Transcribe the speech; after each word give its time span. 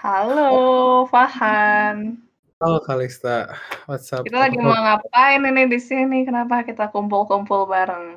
Halo, 0.00 1.04
Fahan. 1.12 2.16
Halo 2.56 2.80
Kalista, 2.88 3.52
what's 3.84 4.08
up? 4.16 4.24
Kita 4.24 4.48
lagi 4.48 4.56
mau 4.56 4.72
ngapain 4.72 5.44
ini 5.44 5.68
di 5.68 5.76
sini? 5.76 6.24
Kenapa 6.24 6.64
kita 6.64 6.88
kumpul-kumpul 6.88 7.68
bareng? 7.68 8.16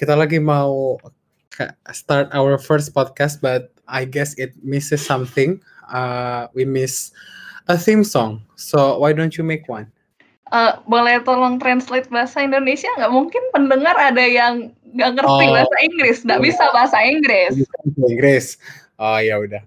Kita 0.00 0.16
lagi 0.16 0.40
mau 0.40 0.96
start 1.92 2.32
our 2.32 2.56
first 2.56 2.96
podcast, 2.96 3.44
but 3.44 3.68
I 3.84 4.08
guess 4.08 4.32
it 4.40 4.56
misses 4.64 5.04
something. 5.04 5.60
Uh, 5.92 6.48
we 6.56 6.64
miss 6.64 7.12
a 7.68 7.76
theme 7.76 8.00
song. 8.00 8.40
So 8.56 8.96
why 8.96 9.12
don't 9.12 9.36
you 9.36 9.44
make 9.44 9.68
one? 9.68 9.92
Uh, 10.56 10.80
boleh 10.88 11.20
tolong 11.28 11.60
translate 11.60 12.08
bahasa 12.08 12.48
Indonesia 12.48 12.88
nggak? 12.96 13.12
Mungkin 13.12 13.44
pendengar 13.52 13.92
ada 14.00 14.24
yang 14.24 14.72
nggak 14.96 15.20
ngerti 15.20 15.44
oh, 15.44 15.52
bahasa 15.52 15.76
Inggris, 15.84 16.24
nggak 16.24 16.40
bisa 16.40 16.64
bahasa 16.72 16.96
Inggris. 17.04 17.60
Inggris. 18.08 18.56
Oh 18.96 19.20
ya 19.20 19.36
udah 19.36 19.60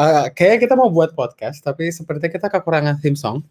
uh, 0.00 0.26
kayaknya 0.32 0.58
kita 0.64 0.74
mau 0.80 0.88
buat 0.88 1.12
podcast 1.12 1.60
tapi 1.60 1.92
seperti 1.92 2.32
kita 2.32 2.48
kekurangan 2.48 2.96
theme 3.04 3.18
song 3.18 3.44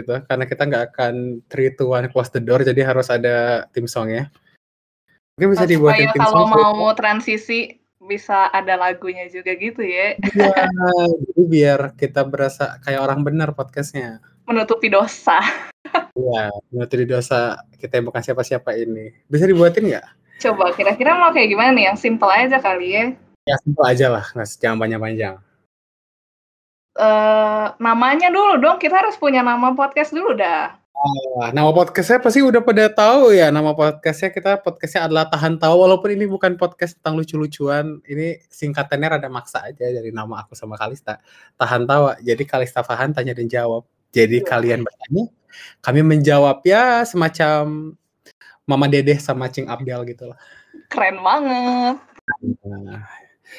gitu. 0.00 0.16
Karena 0.24 0.48
kita 0.48 0.64
nggak 0.64 0.84
akan 0.96 1.44
three 1.52 1.76
to 1.76 1.92
one 1.92 2.08
close 2.08 2.32
the 2.32 2.40
door 2.40 2.64
jadi 2.64 2.88
harus 2.88 3.12
ada 3.12 3.68
theme 3.76 3.90
song 3.90 4.08
ya 4.08 4.32
mungkin 5.40 5.56
bisa 5.56 5.64
dibuat 5.64 5.96
theme 5.96 6.12
kalau 6.20 6.44
song 6.44 6.48
kalau 6.52 6.72
mau 6.76 6.92
transisi 6.92 7.80
bisa 8.04 8.52
ada 8.52 8.76
lagunya 8.76 9.24
juga 9.32 9.56
gitu 9.56 9.80
ya. 9.80 10.16
Iya 10.36 10.66
jadi 11.08 11.42
biar 11.48 11.80
kita 11.96 12.24
berasa 12.28 12.76
kayak 12.84 13.00
orang 13.00 13.24
benar 13.24 13.56
podcastnya. 13.56 14.20
Menutupi 14.44 14.92
dosa. 14.92 15.40
Iya 16.12 16.52
menutupi 16.68 17.08
dosa 17.08 17.56
kita 17.80 18.00
yang 18.00 18.12
bukan 18.12 18.20
siapa-siapa 18.20 18.76
ini. 18.76 19.16
Bisa 19.28 19.48
dibuatin 19.48 19.96
nggak? 19.96 20.06
Coba 20.44 20.76
kira-kira 20.76 21.16
mau 21.16 21.32
kayak 21.32 21.52
gimana 21.52 21.72
nih? 21.72 21.84
Yang 21.92 21.98
simple 22.04 22.32
aja 22.32 22.56
kali 22.60 22.88
ya. 22.92 23.04
Ya 23.48 23.56
simple 23.64 23.84
aja 23.88 24.06
lah 24.12 24.24
nggak 24.36 24.48
jangan 24.60 24.76
panjang-panjang 24.76 25.40
Uh, 26.98 27.70
namanya 27.78 28.32
dulu 28.34 28.58
dong, 28.58 28.78
kita 28.82 28.98
harus 28.98 29.14
punya 29.14 29.46
nama 29.46 29.74
podcast 29.74 30.10
dulu 30.10 30.34
dah. 30.34 30.80
Oh, 31.00 31.48
nama 31.56 31.72
podcastnya 31.72 32.20
pasti 32.20 32.44
udah 32.44 32.60
pada 32.60 32.92
tahu 32.92 33.32
ya. 33.32 33.48
Nama 33.48 33.72
podcastnya 33.72 34.36
kita 34.36 34.60
podcastnya 34.60 35.08
adalah 35.08 35.32
tahan 35.32 35.56
tahu. 35.56 35.88
Walaupun 35.88 36.12
ini 36.12 36.28
bukan 36.28 36.60
podcast 36.60 37.00
tentang 37.00 37.16
lucu-lucuan 37.16 38.04
ini 38.04 38.36
singkatannya 38.52 39.16
rada 39.16 39.32
maksa 39.32 39.64
aja 39.64 39.88
dari 39.88 40.12
nama 40.12 40.44
aku 40.44 40.52
sama 40.52 40.76
Kalista. 40.76 41.16
Tahan 41.56 41.88
tawa 41.88 42.20
jadi 42.20 42.44
Kalista 42.44 42.84
Fahan 42.84 43.16
tanya 43.16 43.32
dan 43.32 43.48
jawab. 43.48 43.88
Jadi 44.12 44.44
ya. 44.44 44.46
kalian 44.52 44.84
bertanya 44.84 45.24
kami 45.80 46.00
menjawab 46.04 46.60
ya 46.68 47.00
semacam 47.08 47.96
Mama 48.68 48.86
Dedeh 48.92 49.16
sama 49.16 49.48
Cing 49.48 49.72
Abdel 49.72 50.04
gitu 50.04 50.28
lah. 50.28 50.38
Keren 50.92 51.16
banget. 51.24 51.96
Nah, 52.68 53.08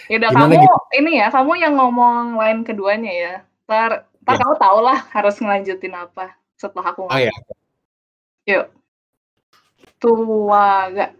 Ya 0.07 0.15
udah 0.19 0.31
kamu 0.33 0.53
gitu? 0.59 0.77
ini 0.99 1.11
ya, 1.19 1.27
kamu 1.31 1.51
yang 1.59 1.73
ngomong 1.77 2.39
lain 2.39 2.63
keduanya 2.67 3.11
ya. 3.11 3.33
Ntar, 3.67 4.07
ntar 4.23 4.35
ya. 4.35 4.39
kamu 4.43 4.53
tau 4.59 4.79
lah 4.83 4.99
harus 5.11 5.35
ngelanjutin 5.39 5.95
apa 5.95 6.35
setelah 6.59 6.91
aku 6.91 7.07
ngomong. 7.07 7.15
Oh 7.15 7.21
ya. 7.21 7.33
Yuk. 8.49 8.65
Tua 10.01 10.89
gak? 10.89 11.11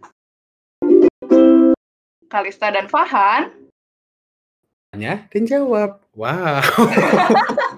Kalista 2.31 2.72
dan 2.72 2.88
Fahan. 2.88 3.52
Tanya 4.92 5.23
dan 5.31 5.44
jawab. 5.47 6.03
Wow. 6.11 6.59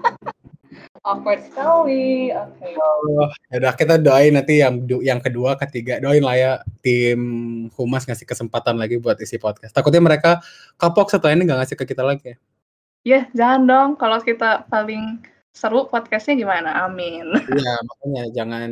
awkward 1.04 1.44
sekali. 1.44 2.32
Oke. 2.32 2.72
Okay. 2.72 2.74
Oh, 2.80 3.28
ya 3.52 3.56
udah 3.60 3.74
kita 3.76 3.94
doain 4.00 4.32
nanti 4.34 4.64
yang 4.64 4.82
yang 5.04 5.20
kedua, 5.20 5.54
ketiga 5.60 6.00
doain 6.00 6.24
lah 6.24 6.34
ya 6.34 6.52
tim 6.80 7.20
humas 7.76 8.08
ngasih 8.08 8.24
kesempatan 8.24 8.80
lagi 8.80 8.96
buat 8.98 9.20
isi 9.20 9.36
podcast. 9.36 9.76
Takutnya 9.76 10.00
mereka 10.00 10.40
kapok 10.80 11.12
setelah 11.12 11.36
ini 11.36 11.44
nggak 11.44 11.60
ngasih 11.62 11.76
ke 11.78 11.84
kita 11.84 12.02
lagi 12.02 12.34
ya. 12.34 12.36
Iya, 13.04 13.20
jangan 13.36 13.60
dong. 13.68 13.90
Kalau 14.00 14.18
kita 14.24 14.64
paling 14.72 15.20
seru 15.52 15.86
podcastnya 15.92 16.40
gimana? 16.40 16.88
Amin. 16.88 17.28
Iya, 17.54 17.74
makanya 17.84 18.24
jangan 18.32 18.70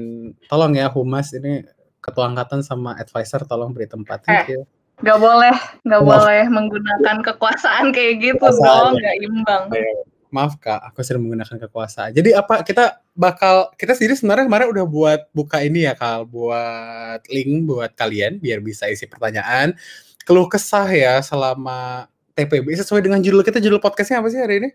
tolong 0.49 0.73
ya 0.75 0.89
humas 0.89 1.31
ini 1.37 1.63
ketua 2.03 2.33
angkatan 2.33 2.65
sama 2.65 2.97
advisor 2.97 3.45
tolong 3.45 3.77
beri 3.77 3.87
tempat. 3.87 4.25
Eh, 4.27 4.65
Gak 5.03 5.19
boleh, 5.19 5.51
gak 5.83 6.03
boleh 6.05 6.47
menggunakan 6.47 7.27
kekuasaan 7.27 7.91
kayak 7.91 8.23
gitu 8.23 8.39
kekuasaan, 8.39 8.95
dong, 8.95 9.03
ya. 9.03 9.03
gak 9.03 9.17
imbang. 9.19 9.65
Ayo 9.75 10.12
maaf 10.33 10.57
kak, 10.57 10.81
aku 10.81 11.05
sering 11.05 11.23
menggunakan 11.23 11.61
kekuasaan. 11.69 12.17
Jadi 12.17 12.33
apa 12.33 12.65
kita 12.65 13.05
bakal 13.13 13.69
kita 13.77 13.93
sendiri 13.93 14.17
sebenarnya 14.17 14.49
kemarin 14.49 14.69
udah 14.73 14.85
buat 14.89 15.21
buka 15.37 15.61
ini 15.61 15.85
ya 15.85 15.93
kal, 15.93 16.25
buat 16.25 17.21
link 17.29 17.69
buat 17.69 17.93
kalian 17.93 18.41
biar 18.41 18.65
bisa 18.65 18.89
isi 18.89 19.05
pertanyaan. 19.05 19.77
Keluh 20.25 20.49
kesah 20.49 20.89
ya 20.89 21.21
selama 21.21 22.09
TPB 22.33 22.73
sesuai 22.81 23.05
dengan 23.05 23.21
judul 23.21 23.45
kita 23.45 23.61
judul 23.61 23.79
podcastnya 23.79 24.25
apa 24.25 24.33
sih 24.33 24.41
hari 24.41 24.65
ini? 24.65 24.71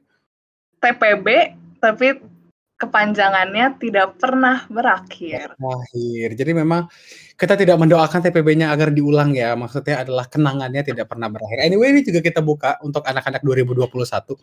TPB 0.77 1.27
tapi 1.81 2.36
kepanjangannya 2.77 3.81
tidak 3.81 4.21
pernah 4.21 4.63
berakhir. 4.69 5.57
Berakhir. 5.57 6.27
Jadi 6.37 6.51
memang 6.53 6.85
kita 7.33 7.57
tidak 7.57 7.77
mendoakan 7.81 8.21
TPB-nya 8.21 8.69
agar 8.69 8.93
diulang 8.93 9.33
ya. 9.33 9.57
Maksudnya 9.57 10.05
adalah 10.05 10.29
kenangannya 10.29 10.85
tidak 10.85 11.09
pernah 11.09 11.25
berakhir. 11.25 11.65
Anyway, 11.65 11.89
ini 11.89 12.01
juga 12.05 12.21
kita 12.21 12.45
buka 12.45 12.77
untuk 12.85 13.01
anak-anak 13.09 13.41
2021. 13.41 14.37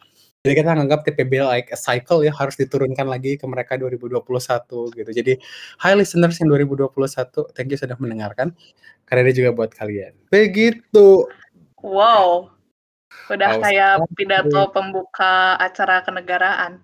Jadi 0.44 0.52
kita 0.60 0.68
menganggap 0.74 1.06
TPB 1.06 1.32
like 1.46 1.70
a 1.70 1.78
cycle 1.78 2.26
ya 2.26 2.34
harus 2.34 2.58
diturunkan 2.58 3.06
lagi 3.06 3.38
ke 3.38 3.46
mereka 3.46 3.78
2021 3.78 4.18
gitu. 4.98 5.10
Jadi 5.14 5.32
hi 5.80 5.94
listeners 5.94 6.36
yang 6.42 6.50
2021, 6.52 7.54
thank 7.54 7.70
you 7.70 7.78
sudah 7.78 7.96
mendengarkan. 8.02 8.50
Karena 9.06 9.30
ini 9.30 9.32
juga 9.32 9.50
buat 9.54 9.70
kalian. 9.70 10.12
Begitu. 10.34 11.30
Wow. 11.80 12.50
Udah 13.30 13.62
kayak 13.62 14.10
pidato 14.18 14.74
pembuka 14.74 15.54
acara 15.56 16.02
kenegaraan. 16.02 16.82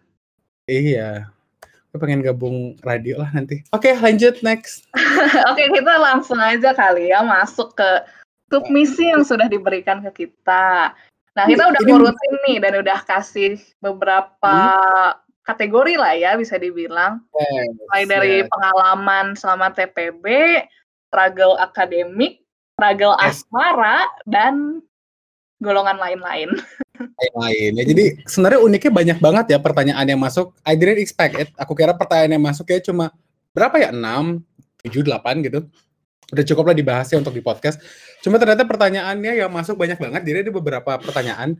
Iya, 0.70 1.26
Gue 1.90 1.98
pengen 1.98 2.22
gabung 2.22 2.78
radio 2.86 3.18
lah 3.18 3.34
nanti. 3.34 3.66
Oke, 3.74 3.90
okay, 3.90 3.94
lanjut 3.98 4.38
next. 4.46 4.86
Oke, 5.50 5.58
okay, 5.58 5.66
kita 5.74 5.94
langsung 5.98 6.38
aja 6.38 6.70
kali 6.70 7.10
ya 7.10 7.26
masuk 7.26 7.74
ke 7.74 7.90
submisi 8.46 9.10
yang 9.10 9.26
sudah 9.26 9.50
diberikan 9.50 9.98
ke 10.06 10.26
kita. 10.26 10.94
Nah, 11.34 11.44
kita 11.46 11.66
udah 11.70 11.82
ngurutin 11.86 12.34
nih 12.46 12.58
dan 12.62 12.78
udah 12.82 12.98
kasih 13.06 13.58
beberapa 13.82 14.56
hmm? 14.58 15.18
kategori 15.46 15.94
lah 15.98 16.14
ya 16.14 16.38
bisa 16.38 16.58
dibilang. 16.58 17.22
Yes, 17.34 17.74
Mulai 17.74 18.04
dari 18.06 18.34
yes. 18.42 18.48
pengalaman 18.50 19.26
selama 19.38 19.74
TPB, 19.74 20.26
struggle 21.10 21.58
akademik, 21.58 22.42
struggle 22.78 23.14
yes. 23.18 23.42
asmara, 23.42 24.06
dan 24.26 24.82
golongan 25.60 26.00
lain-lain. 26.00 26.50
lain 27.40 27.72
ya 27.80 27.84
jadi 27.88 28.20
sebenarnya 28.28 28.60
uniknya 28.60 28.92
banyak 28.92 29.18
banget 29.24 29.46
ya 29.56 29.58
pertanyaan 29.60 30.04
yang 30.04 30.20
masuk. 30.20 30.52
I 30.64 30.76
didn't 30.76 31.00
expect 31.00 31.36
it. 31.36 31.48
Aku 31.56 31.72
kira 31.72 31.96
pertanyaan 31.96 32.36
yang 32.36 32.44
masuk 32.44 32.68
ya 32.68 32.80
cuma 32.80 33.12
berapa 33.56 33.76
ya? 33.80 33.88
Enam 33.92 34.44
tujuh 34.84 35.04
delapan 35.04 35.40
gitu. 35.44 35.64
Udah 36.30 36.44
cukup 36.46 36.70
lah 36.70 36.76
dibahasnya 36.76 37.18
untuk 37.20 37.34
di 37.34 37.42
podcast. 37.42 37.80
Cuma 38.22 38.38
ternyata 38.38 38.62
pertanyaannya 38.68 39.32
yang 39.40 39.50
masuk 39.50 39.74
banyak 39.80 39.98
banget. 39.98 40.22
Jadi 40.24 40.38
ada 40.48 40.52
beberapa 40.52 40.92
pertanyaan 41.00 41.58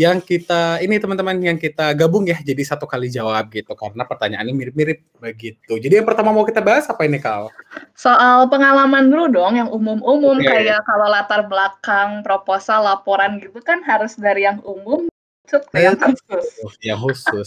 yang 0.00 0.16
kita 0.24 0.80
ini 0.80 0.96
teman-teman 0.96 1.36
yang 1.44 1.60
kita 1.60 1.92
gabung 1.92 2.24
ya 2.24 2.40
jadi 2.40 2.64
satu 2.64 2.88
kali 2.88 3.12
jawab 3.12 3.52
gitu 3.52 3.76
karena 3.76 4.08
pertanyaannya 4.08 4.56
mirip-mirip 4.56 5.04
begitu. 5.20 5.76
Jadi 5.76 6.00
yang 6.00 6.08
pertama 6.08 6.32
mau 6.32 6.48
kita 6.48 6.64
bahas 6.64 6.88
apa 6.88 7.04
ini 7.04 7.20
Kal? 7.20 7.52
Soal 7.92 8.48
pengalaman 8.48 9.12
dulu 9.12 9.28
dong 9.28 9.60
yang 9.60 9.68
umum-umum 9.68 10.40
okay. 10.40 10.64
kayak 10.64 10.80
kalau 10.88 11.04
latar 11.12 11.44
belakang 11.44 12.24
proposal 12.24 12.80
laporan 12.80 13.44
gitu 13.44 13.60
kan 13.60 13.84
harus 13.84 14.16
dari 14.16 14.48
yang 14.48 14.64
umum 14.64 15.04
ke 15.44 15.60
yang 15.76 16.00
khusus. 16.00 16.48
Yang 16.80 17.00
khusus. 17.04 17.46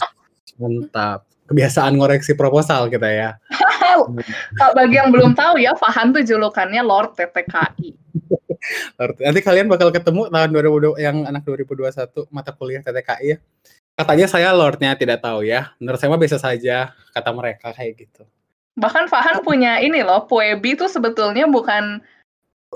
Mantap. 0.54 1.26
Kebiasaan 1.44 2.00
ngoreksi 2.00 2.32
proposal 2.32 2.88
kita 2.88 3.08
ya. 3.08 3.30
Bagi 4.78 4.96
yang 4.96 5.12
belum 5.12 5.36
tahu 5.36 5.60
ya, 5.60 5.76
Fahan 5.76 6.16
tuh 6.16 6.24
julukannya 6.24 6.80
Lord 6.80 7.14
TTKI. 7.20 7.92
Nanti 9.28 9.40
kalian 9.44 9.68
bakal 9.68 9.92
ketemu 9.92 10.32
tahun 10.32 10.50
2020 10.56 11.04
yang 11.04 11.16
anak 11.28 11.44
2021 11.44 12.32
mata 12.32 12.50
kuliah 12.56 12.80
TTKI 12.80 13.36
ya. 13.36 13.38
Katanya 13.94 14.26
saya 14.26 14.48
lordnya 14.50 14.96
tidak 14.98 15.22
tahu 15.22 15.46
ya. 15.46 15.70
Menurut 15.78 16.00
saya 16.00 16.10
mah 16.10 16.18
biasa 16.18 16.38
saja 16.40 16.90
kata 17.14 17.30
mereka 17.30 17.70
kayak 17.70 18.08
gitu. 18.08 18.26
Bahkan 18.74 19.06
Fahan 19.06 19.46
punya 19.46 19.78
ini 19.78 20.02
loh, 20.02 20.26
Puebi 20.26 20.74
itu 20.74 20.90
sebetulnya 20.90 21.46
bukan 21.46 22.02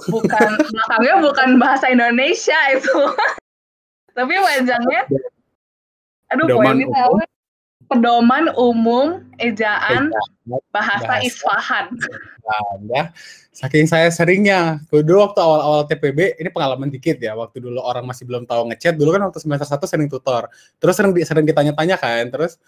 bukan 0.06 0.50
belakangnya 0.70 1.16
bukan 1.18 1.48
bahasa 1.58 1.90
Indonesia 1.90 2.58
itu. 2.70 2.98
Tapi 4.14 4.34
panjangnya 4.38 5.02
Aduh, 6.36 6.46
Puebi 6.54 6.84
tahu 6.86 7.12
pedoman 7.88 8.52
umum 8.54 9.24
ejaan 9.40 10.12
bahasa, 10.44 10.68
bahasa 10.70 11.14
Isfahan. 11.24 11.86
ya. 12.92 13.10
Saking 13.50 13.90
saya 13.90 14.06
seringnya, 14.14 14.78
dulu 14.92 15.24
waktu 15.24 15.40
awal-awal 15.42 15.82
TPB, 15.90 16.38
ini 16.38 16.48
pengalaman 16.52 16.92
dikit 16.92 17.18
ya, 17.18 17.34
waktu 17.34 17.58
dulu 17.58 17.82
orang 17.82 18.06
masih 18.06 18.22
belum 18.28 18.46
tahu 18.46 18.70
ngechat, 18.70 18.94
dulu 18.94 19.10
kan 19.16 19.26
waktu 19.26 19.42
semester 19.42 19.66
satu 19.66 19.84
sering 19.90 20.06
tutor, 20.06 20.46
terus 20.78 20.94
sering 20.94 21.10
sering 21.26 21.42
ditanya-tanya 21.42 21.98
kan, 21.98 22.30
terus 22.30 22.60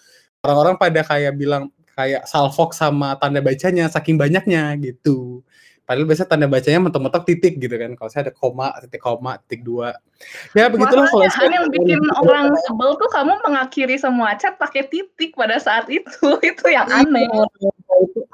orang-orang 0.42 0.74
pada 0.80 1.06
kayak 1.06 1.38
bilang 1.38 1.70
kayak 1.94 2.26
salfok 2.26 2.74
sama 2.74 3.14
tanda 3.20 3.38
bacanya 3.38 3.86
saking 3.86 4.18
banyaknya 4.18 4.74
gitu. 4.82 5.44
Padahal 5.90 6.06
biasa 6.06 6.22
tanda 6.22 6.46
bacanya 6.46 6.86
mentok-mentok 6.86 7.26
titik 7.26 7.58
gitu 7.58 7.74
kan. 7.74 7.98
Kalau 7.98 8.06
saya 8.14 8.30
ada 8.30 8.34
koma, 8.38 8.70
titik 8.78 9.02
koma, 9.02 9.42
titik 9.42 9.66
dua. 9.66 9.98
Ya 10.54 10.70
begitulah 10.70 11.10
kalau 11.10 11.26
Makanya 11.26 11.50
yang 11.50 11.66
bikin 11.66 11.98
orang 12.14 12.54
sebel 12.62 12.94
tuh 12.94 13.10
kamu 13.10 13.42
mengakhiri 13.42 13.98
semua 13.98 14.38
chat 14.38 14.54
pakai 14.54 14.86
titik 14.86 15.34
pada 15.34 15.58
saat 15.58 15.90
itu. 15.90 16.06
Itu 16.46 16.70
yang 16.70 16.86
aneh. 16.86 17.26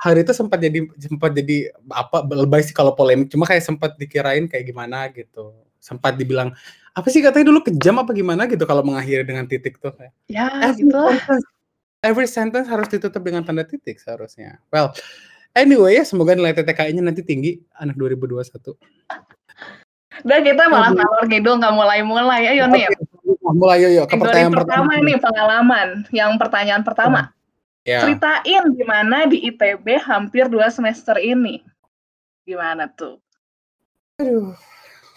Hari 0.05 0.29
itu 0.29 0.37
sempat 0.37 0.61
jadi 0.61 0.85
sempat 1.01 1.33
jadi 1.33 1.73
apa 1.89 2.29
lebay 2.29 2.61
sih 2.61 2.77
kalau 2.77 2.93
polemik. 2.93 3.33
Cuma 3.33 3.49
kayak 3.49 3.65
sempat 3.65 3.97
dikirain 3.97 4.45
kayak 4.53 4.69
gimana 4.69 5.09
gitu. 5.17 5.57
Sempat 5.81 6.21
dibilang 6.21 6.53
apa 6.93 7.09
sih 7.09 7.25
katanya 7.25 7.57
dulu 7.57 7.65
kejam 7.73 7.97
apa 8.05 8.13
gimana 8.13 8.45
gitu 8.53 8.69
kalau 8.69 8.85
mengakhiri 8.85 9.25
dengan 9.25 9.49
titik 9.49 9.81
tuh 9.81 9.97
kayak. 9.97 10.13
Ya, 10.29 10.53
every 10.61 10.85
gitu. 10.85 11.01
every 12.05 12.29
sentence 12.29 12.69
harus 12.69 12.93
ditutup 12.93 13.25
dengan 13.25 13.49
tanda 13.49 13.65
titik 13.65 13.97
seharusnya. 13.97 14.61
Well, 14.69 14.93
anyway 15.57 15.97
ya 15.97 16.05
semoga 16.05 16.37
nilai 16.37 16.53
TTKI-nya 16.53 17.01
nanti 17.01 17.25
tinggi 17.25 17.57
anak 17.81 17.97
2021. 17.97 18.77
Dan 20.25 20.41
kita 20.45 20.69
malah 20.73 20.93
ngalor 20.97 21.25
ngidul 21.29 21.61
nggak 21.61 21.75
mulai-mulai. 21.77 22.49
Ayo 22.49 22.69
nih. 22.69 22.89
Mulai 23.47 23.85
yuk, 23.85 23.91
yuk 23.93 24.07
ke 24.09 24.17
pertanyaan 24.17 24.53
pertama. 24.55 24.89
pertama 24.89 25.05
nih 25.05 25.17
pengalaman. 25.21 25.89
Yang 26.13 26.33
pertanyaan 26.41 26.83
pertama. 26.85 27.21
Ya. 27.87 28.03
Ceritain 28.03 28.65
gimana 28.75 29.31
di 29.31 29.47
ITB 29.47 29.87
hampir 30.03 30.49
dua 30.49 30.73
semester 30.73 31.21
ini. 31.21 31.61
Gimana 32.49 32.89
tuh? 32.91 33.21
Aduh. 34.19 34.55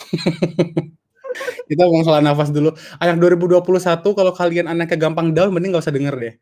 Kita 1.69 1.81
ngomong 1.85 2.06
soal 2.06 2.21
nafas 2.25 2.50
dulu. 2.50 2.74
Anak 2.97 3.21
2021 3.21 3.62
kalau 4.01 4.33
kalian 4.33 4.65
anaknya 4.65 4.97
gampang 4.97 5.31
down 5.31 5.53
mending 5.53 5.74
gak 5.77 5.85
usah 5.85 5.94
denger 5.94 6.15
deh. 6.18 6.33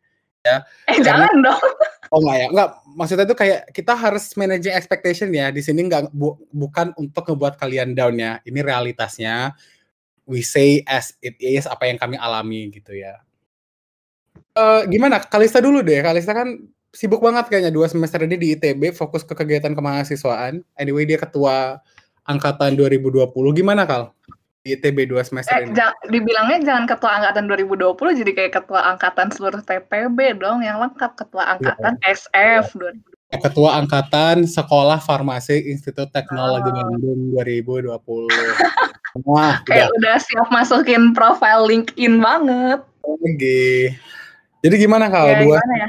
Ya. 0.44 0.64
Eh 0.88 1.00
Karena, 1.00 1.28
jangan 1.28 1.34
dong. 1.44 1.60
Oh 2.08 2.18
enggak 2.24 2.36
ya, 2.40 2.46
enggak. 2.48 2.68
Maksudnya 2.96 3.28
itu 3.28 3.36
kayak 3.36 3.72
kita 3.74 3.92
harus 3.92 4.32
managing 4.38 4.72
expectation 4.72 5.28
ya. 5.34 5.52
Di 5.52 5.60
sini 5.60 5.84
enggak 5.84 6.08
bu, 6.14 6.38
bukan 6.54 6.96
untuk 6.96 7.28
ngebuat 7.28 7.60
kalian 7.60 7.92
down 7.92 8.16
ya. 8.16 8.40
Ini 8.46 8.60
realitasnya. 8.64 9.52
We 10.28 10.44
say 10.44 10.84
as 10.84 11.16
it 11.24 11.40
is 11.40 11.64
apa 11.64 11.88
yang 11.88 11.96
kami 11.96 12.20
alami 12.20 12.68
gitu 12.68 12.92
ya. 12.92 13.20
Uh, 14.52 14.84
gimana? 14.88 15.24
Kalista 15.24 15.60
dulu 15.60 15.80
deh. 15.80 16.04
Kalista 16.04 16.36
kan 16.36 16.68
sibuk 16.92 17.20
banget 17.20 17.48
kayaknya 17.52 17.72
dua 17.72 17.88
semester 17.88 18.24
ini 18.24 18.36
di 18.36 18.56
ITB 18.56 18.92
fokus 18.96 19.24
ke 19.24 19.32
kegiatan 19.36 19.72
kemahasiswaan. 19.72 20.64
Anyway 20.76 21.08
dia 21.08 21.20
ketua 21.20 21.80
angkatan 22.28 22.76
2020. 22.76 23.32
Gimana 23.56 23.88
Kal? 23.88 24.12
Di 24.62 24.74
ITB 24.74 25.10
2 25.10 25.28
semester 25.28 25.54
eh, 25.54 25.66
ini? 25.66 25.74
Ja, 25.78 25.94
dibilangnya 26.10 26.58
jangan 26.64 26.84
ketua 26.90 27.10
angkatan 27.22 27.44
2020 27.46 28.20
jadi 28.24 28.32
kayak 28.34 28.52
ketua 28.62 28.80
angkatan 28.94 29.28
seluruh 29.30 29.62
TPB 29.62 30.18
dong 30.38 30.60
yang 30.66 30.82
lengkap 30.82 31.14
ketua 31.14 31.56
angkatan 31.58 31.94
ya. 32.02 32.14
SF 32.14 32.64
ya. 32.76 32.92
2020. 32.96 33.18
Ketua 33.28 33.70
angkatan 33.76 34.48
Sekolah 34.48 35.04
Farmasi 35.04 35.68
Institut 35.68 36.08
Teknologi 36.16 36.72
oh. 36.72 36.80
Bandung 36.80 37.20
2020. 37.36 37.92
Wah, 39.28 39.60
kayak 39.68 39.92
udah. 39.92 39.96
udah 40.00 40.16
siap 40.16 40.48
masukin 40.48 41.12
profile 41.12 41.68
LinkedIn 41.68 42.24
banget. 42.24 42.80
Oke. 43.04 43.92
Jadi 44.64 44.74
gimana 44.74 45.12
kalau 45.12 45.32
ya, 45.36 45.40
dua 45.44 45.58
ya? 45.60 45.88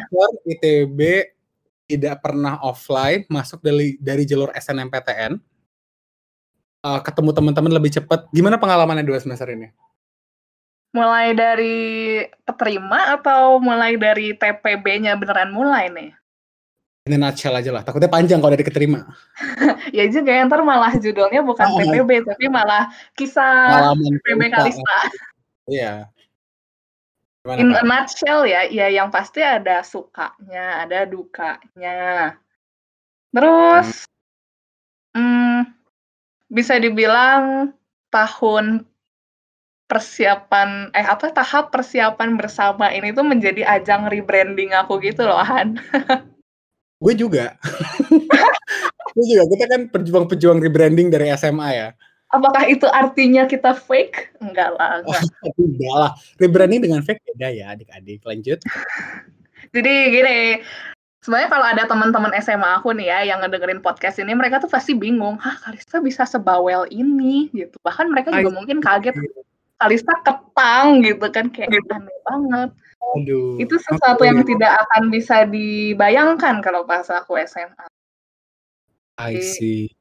ITB 0.51 0.99
tidak 1.89 2.21
pernah 2.21 2.61
offline 2.61 3.25
masuk 3.31 3.65
dari 3.65 3.97
dari 3.97 4.27
jalur 4.27 4.53
SNMPTN 4.53 5.41
uh, 6.83 6.99
ketemu 7.03 7.29
teman-teman 7.35 7.71
lebih 7.71 7.91
cepat. 7.99 8.27
Gimana 8.31 8.59
pengalamannya 8.59 9.03
dua 9.03 9.19
semester 9.19 9.47
ini? 9.51 9.71
Mulai 10.89 11.37
dari 11.37 11.77
peterima 12.43 13.13
atau 13.13 13.61
mulai 13.61 13.93
dari 13.93 14.33
TPB-nya 14.33 15.13
beneran 15.19 15.53
mulai 15.53 15.91
nih? 15.93 16.11
Ini 17.09 17.15
nutshell 17.17 17.57
aja 17.57 17.73
lah, 17.73 17.81
takutnya 17.81 18.11
panjang 18.11 18.37
kalau 18.37 18.53
dari 18.53 18.65
keterima. 18.65 19.01
ya 19.97 20.05
juga, 20.09 20.29
ya, 20.29 20.45
ntar 20.45 20.61
malah 20.61 20.93
judulnya 20.93 21.41
bukan 21.41 21.65
oh, 21.73 21.77
TPB, 21.81 22.21
oh. 22.21 22.33
tapi 22.33 22.45
malah 22.51 22.91
kisah 23.17 23.93
TPB 23.97 24.41
Kalista. 24.53 24.97
Iya. 25.65 26.09
In 27.49 27.73
a 27.73 27.81
nutshell 27.81 28.45
ya, 28.45 28.67
ya 28.67 28.91
yang 28.93 29.09
pasti 29.09 29.41
ada 29.41 29.81
sukanya, 29.81 30.85
ada 30.85 31.07
dukanya. 31.09 32.35
Terus, 33.33 34.05
hmm. 35.15 35.65
Hmm, 35.65 35.78
bisa 36.49 36.81
dibilang 36.81 37.71
tahun 38.09 38.89
persiapan 39.89 40.93
eh 40.93 41.05
apa 41.05 41.33
tahap 41.33 41.73
persiapan 41.73 42.37
bersama 42.37 42.93
ini 42.93 43.09
tuh 43.09 43.25
menjadi 43.25 43.65
ajang 43.65 44.05
rebranding 44.09 44.73
aku 44.77 45.01
gitu 45.01 45.25
loh 45.25 45.41
Han. 45.41 45.81
gue 47.03 47.13
juga. 47.17 47.57
gue 49.17 49.25
juga 49.25 49.43
kita 49.49 49.65
kan 49.65 49.81
pejuang-pejuang 49.89 50.61
rebranding 50.61 51.09
dari 51.09 51.33
SMA 51.33 51.69
ya. 51.73 51.89
Apakah 52.29 52.69
itu 52.69 52.85
artinya 52.85 53.49
kita 53.49 53.73
fake? 53.73 54.37
Enggak 54.37 54.77
lah. 54.77 55.01
Enggak. 55.01 55.25
Oh, 55.41 55.53
enggak 55.57 55.95
lah. 56.05 56.11
Rebranding 56.37 56.81
dengan 56.85 57.01
fake 57.01 57.25
beda 57.33 57.49
ya 57.49 57.73
adik-adik. 57.73 58.21
Lanjut. 58.21 58.61
Jadi 59.73 59.93
gini, 60.13 60.61
Sebenarnya 61.19 61.49
kalau 61.51 61.67
ada 61.67 61.83
teman-teman 61.83 62.31
SMA 62.39 62.79
aku 62.79 62.95
nih 62.95 63.11
ya 63.11 63.19
yang 63.35 63.43
ngedengerin 63.43 63.83
podcast 63.83 64.23
ini, 64.23 64.31
mereka 64.31 64.63
tuh 64.63 64.71
pasti 64.71 64.95
bingung, 64.95 65.35
"Hah, 65.35 65.59
Kalista 65.59 65.99
bisa 65.99 66.23
sebawel 66.23 66.87
ini?" 66.95 67.51
gitu. 67.51 67.75
Bahkan 67.83 68.07
mereka 68.07 68.31
juga 68.31 68.55
mungkin 68.55 68.79
kaget, 68.79 69.19
Kalista 69.79 70.15
ketang 70.23 71.03
gitu 71.03 71.27
kan, 71.27 71.51
kayak 71.51 71.75
aneh 71.91 72.19
banget. 72.23 72.69
Aduh. 73.19 73.59
Itu 73.59 73.75
sesuatu 73.79 74.23
yang 74.23 74.47
tidak 74.47 74.79
akan 74.87 75.11
bisa 75.11 75.43
dibayangkan 75.43 76.63
kalau 76.63 76.87
pas 76.87 77.07
aku 77.11 77.35
SMA. 77.43 77.87
I 79.19 79.43
see. 79.43 79.91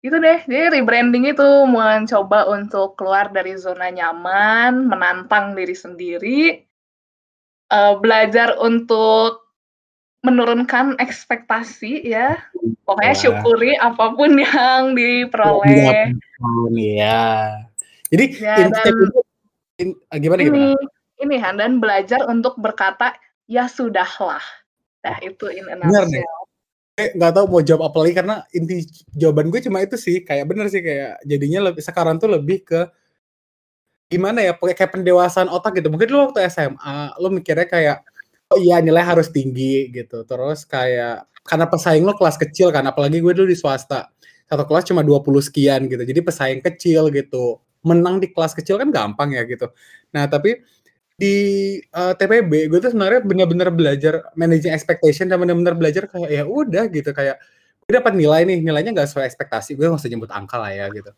Itu 0.00 0.16
deh, 0.16 0.44
jadi 0.48 0.72
rebranding 0.72 1.28
itu 1.28 1.48
mencoba 1.68 2.48
untuk 2.48 2.96
keluar 2.96 3.28
dari 3.28 3.56
zona 3.60 3.92
nyaman, 3.92 4.88
menantang 4.88 5.52
diri 5.52 5.76
sendiri, 5.76 6.40
uh, 7.68 8.00
belajar 8.00 8.56
untuk 8.60 9.49
menurunkan 10.20 11.00
ekspektasi 11.00 12.04
ya. 12.04 12.36
Pokoknya 12.84 13.14
ya. 13.16 13.20
syukuri 13.20 13.72
apa 13.76 14.12
pun 14.12 14.36
yang 14.36 14.92
diperoleh. 14.92 16.12
Iya. 16.76 17.24
Jadi 18.10 18.24
ya, 18.42 18.56
dan, 18.68 18.96
in, 19.78 19.88
ah, 20.10 20.18
gimana 20.18 20.40
ini, 20.42 20.48
gimana? 20.50 20.68
Ini 21.20 21.36
Han 21.40 21.56
dan 21.60 21.72
belajar 21.78 22.20
untuk 22.26 22.56
berkata 22.58 23.14
ya 23.46 23.68
sudahlah. 23.68 24.42
Nah 25.04 25.16
itu 25.24 25.46
in 25.52 25.68
a 25.68 25.76
nutshell. 25.76 26.42
Nggak 27.00 27.32
tahu 27.32 27.46
mau 27.48 27.62
jawab 27.64 27.88
apa 27.88 27.98
lagi 28.04 28.14
karena 28.16 28.36
inti 28.52 28.84
jawaban 29.16 29.48
gue 29.48 29.60
cuma 29.64 29.80
itu 29.80 29.96
sih 29.96 30.20
kayak 30.20 30.44
bener 30.44 30.68
sih 30.68 30.84
kayak 30.84 31.22
jadinya 31.24 31.72
lebih 31.72 31.80
sekarang 31.80 32.20
tuh 32.20 32.28
lebih 32.28 32.60
ke 32.66 32.80
gimana 34.10 34.42
ya 34.42 34.52
kayak 34.58 34.90
pendewasaan 34.90 35.48
otak 35.48 35.80
gitu 35.80 35.88
mungkin 35.88 36.10
lu 36.10 36.28
waktu 36.28 36.44
SMA 36.50 37.14
lu 37.22 37.30
mikirnya 37.30 37.64
kayak 37.64 37.98
oh 38.50 38.58
iya 38.58 38.82
nilai 38.82 39.02
harus 39.02 39.30
tinggi 39.30 39.88
gitu. 39.94 40.26
Terus 40.26 40.66
kayak 40.66 41.30
karena 41.46 41.66
pesaing 41.70 42.04
lo 42.04 42.14
kelas 42.18 42.36
kecil 42.36 42.74
kan, 42.74 42.84
apalagi 42.84 43.22
gue 43.22 43.32
dulu 43.32 43.48
di 43.48 43.58
swasta. 43.58 44.10
Satu 44.50 44.66
kelas 44.66 44.84
cuma 44.90 45.06
20 45.06 45.40
sekian 45.46 45.86
gitu. 45.86 46.02
Jadi 46.02 46.20
pesaing 46.20 46.60
kecil 46.60 47.08
gitu. 47.14 47.62
Menang 47.86 48.18
di 48.20 48.28
kelas 48.28 48.52
kecil 48.52 48.76
kan 48.76 48.90
gampang 48.90 49.32
ya 49.32 49.46
gitu. 49.46 49.70
Nah, 50.12 50.26
tapi 50.26 50.58
di 51.20 51.36
uh, 51.92 52.12
eh, 52.12 52.14
TPB 52.16 52.72
gue 52.72 52.78
tuh 52.80 52.96
sebenarnya 52.96 53.20
benar-benar 53.20 53.68
belajar 53.68 54.32
managing 54.40 54.72
expectation 54.72 55.28
dan 55.28 55.36
benar-benar 55.36 55.76
belajar 55.76 56.08
kayak 56.08 56.32
ya 56.32 56.44
udah 56.48 56.88
gitu 56.88 57.12
kayak 57.12 57.36
gue 57.84 57.92
dapat 57.92 58.16
nilai 58.16 58.48
nih 58.48 58.64
nilainya 58.64 58.96
nggak 58.96 59.04
sesuai 59.04 59.28
ekspektasi 59.28 59.76
gue 59.76 59.84
nggak 59.84 60.00
usah 60.00 60.08
nyebut 60.08 60.32
angka 60.32 60.56
lah 60.56 60.72
ya 60.72 60.88
gitu 60.88 61.12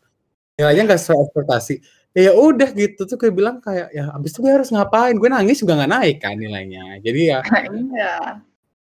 nilainya 0.59 0.83
nggak 0.91 0.99
sesuai 0.99 1.19
ekspektasi 1.23 1.75
ya 2.13 2.31
udah 2.37 2.69
gitu 2.77 3.09
tuh 3.09 3.17
gue 3.17 3.33
bilang 3.33 3.57
kayak 3.57 3.89
ya 3.89 4.13
abis 4.13 4.37
itu 4.37 4.39
gue 4.45 4.53
harus 4.53 4.69
ngapain? 4.69 5.17
Gue 5.17 5.29
nangis 5.33 5.57
juga 5.59 5.81
nggak 5.81 5.91
naik 5.91 6.17
kan 6.21 6.37
nilainya. 6.37 7.01
Jadi 7.01 7.21
ya 7.33 7.39
iya. 7.93 8.13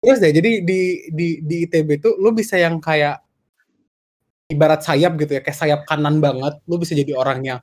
Terus 0.04 0.20
deh 0.20 0.32
jadi 0.36 0.52
di 0.60 0.80
di 1.08 1.28
di 1.40 1.56
ITB 1.64 2.04
tuh 2.04 2.20
lu 2.20 2.36
bisa 2.36 2.60
yang 2.60 2.84
kayak 2.84 3.24
ibarat 4.52 4.84
sayap 4.84 5.16
gitu 5.16 5.40
ya 5.40 5.42
kayak 5.42 5.56
sayap 5.56 5.82
kanan 5.88 6.20
banget. 6.20 6.60
Lu 6.68 6.76
bisa 6.76 6.92
jadi 6.92 7.16
orang 7.16 7.40
yang 7.48 7.60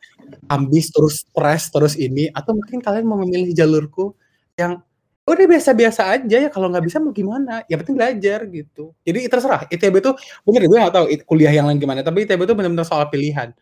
ambis 0.49 0.89
terus 0.89 1.29
stres 1.29 1.69
terus 1.69 1.95
ini. 2.01 2.33
Atau 2.33 2.57
mungkin 2.57 2.81
kalian 2.81 3.05
mau 3.05 3.21
memilih 3.21 3.53
jalurku 3.53 4.17
yang 4.57 4.81
udah 5.29 5.47
biasa-biasa 5.47 6.11
aja 6.11 6.37
ya 6.43 6.51
kalau 6.51 6.73
nggak 6.73 6.89
bisa 6.89 6.97
mau 7.05 7.13
gimana? 7.13 7.69
Ya 7.69 7.77
penting 7.77 8.01
belajar 8.01 8.49
gitu. 8.49 8.97
Jadi 9.05 9.29
terserah 9.29 9.69
ITB 9.69 10.01
tuh 10.01 10.17
bener 10.49 10.65
gue 10.65 10.79
nggak 10.81 10.95
tahu 10.97 11.07
kuliah 11.29 11.53
yang 11.53 11.69
lain 11.69 11.77
gimana 11.77 12.01
tapi 12.01 12.25
ITB 12.25 12.49
tuh 12.49 12.57
benar-benar 12.57 12.89
soal 12.89 13.05
pilihan 13.13 13.53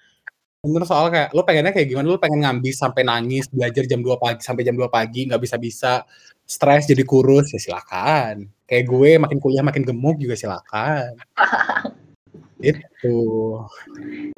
Bener 0.59 0.83
soal 0.83 1.07
kayak 1.15 1.31
lo 1.38 1.47
pengennya 1.47 1.71
kayak 1.71 1.87
gimana? 1.87 2.11
Lo 2.11 2.19
pengen 2.19 2.43
ngambis 2.43 2.83
sampai 2.83 3.07
nangis, 3.07 3.47
belajar 3.47 3.87
jam 3.87 4.03
2 4.03 4.19
pagi 4.19 4.43
sampai 4.43 4.67
jam 4.67 4.75
2 4.75 4.91
pagi, 4.91 5.31
nggak 5.31 5.38
bisa-bisa, 5.38 6.03
stres 6.43 6.91
jadi 6.91 7.07
kurus, 7.07 7.55
ya 7.55 7.62
silakan. 7.62 8.50
Kayak 8.67 8.91
gue 8.91 9.11
makin 9.23 9.38
kuliah 9.38 9.62
makin 9.62 9.87
gemuk 9.87 10.19
juga 10.19 10.35
silakan. 10.35 11.15
Itu. 12.59 13.19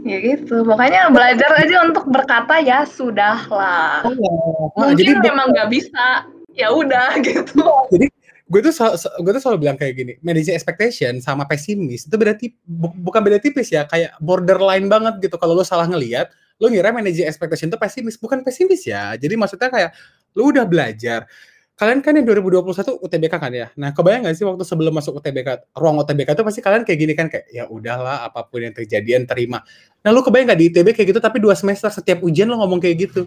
Ya 0.05 0.21
gitu, 0.21 0.61
pokoknya 0.61 1.09
belajar 1.09 1.57
aja 1.57 1.89
untuk 1.89 2.05
berkata 2.13 2.61
ya 2.61 2.85
sudahlah. 2.85 4.05
Oh, 4.05 4.13
nah, 4.13 4.93
Mungkin 4.93 5.01
jadi 5.01 5.13
memang 5.25 5.57
nggak 5.57 5.73
bisa, 5.73 6.29
ya 6.53 6.69
udah 6.69 7.17
gitu. 7.25 7.65
Jadi 7.97 8.13
gue 8.51 8.61
tuh 8.67 8.75
sel- 8.75 8.99
gue 8.99 9.33
tuh 9.39 9.43
selalu 9.43 9.59
bilang 9.63 9.79
kayak 9.79 9.95
gini, 9.95 10.13
managing 10.27 10.59
expectation 10.59 11.23
sama 11.23 11.47
pesimis 11.47 12.11
itu 12.11 12.15
beda 12.19 12.35
tip, 12.35 12.59
bu- 12.67 12.91
bukan 12.99 13.23
beda 13.23 13.39
tipis 13.39 13.71
ya, 13.71 13.87
kayak 13.87 14.19
borderline 14.19 14.91
banget 14.91 15.23
gitu. 15.23 15.39
Kalau 15.39 15.55
lo 15.55 15.63
salah 15.63 15.87
ngelihat, 15.87 16.35
lo 16.59 16.67
ngira 16.67 16.91
managing 16.91 17.31
expectation 17.31 17.71
itu 17.71 17.79
pesimis, 17.79 18.19
bukan 18.19 18.43
pesimis 18.43 18.83
ya. 18.91 19.15
Jadi 19.15 19.39
maksudnya 19.39 19.71
kayak 19.71 19.91
lo 20.35 20.51
udah 20.51 20.67
belajar. 20.67 21.31
Kalian 21.79 22.05
kan 22.05 22.13
yang 22.13 22.29
2021 22.29 23.01
UTBK 23.01 23.35
kan 23.41 23.53
ya. 23.57 23.73
Nah, 23.73 23.97
kebayang 23.97 24.29
gak 24.29 24.37
sih 24.37 24.45
waktu 24.45 24.69
sebelum 24.69 24.93
masuk 24.93 25.17
UTBK, 25.17 25.73
ruang 25.73 25.97
UTBK 26.05 26.37
itu 26.37 26.45
pasti 26.45 26.61
kalian 26.61 26.85
kayak 26.85 26.99
gini 27.01 27.13
kan 27.17 27.33
kayak 27.33 27.49
ya 27.49 27.65
udahlah 27.73 28.29
apa 28.29 28.45
pun 28.45 28.61
yang 28.61 28.77
terjadi 28.77 29.25
terima. 29.25 29.65
Nah, 30.05 30.13
lu 30.13 30.21
kebayang 30.21 30.53
gak 30.53 30.61
di 30.61 30.69
ITB 30.69 30.93
kayak 30.93 31.09
gitu 31.17 31.21
tapi 31.25 31.41
dua 31.41 31.57
semester 31.57 31.89
setiap 31.89 32.21
ujian 32.21 32.53
lo 32.53 32.61
ngomong 32.61 32.85
kayak 32.85 33.09
gitu. 33.09 33.25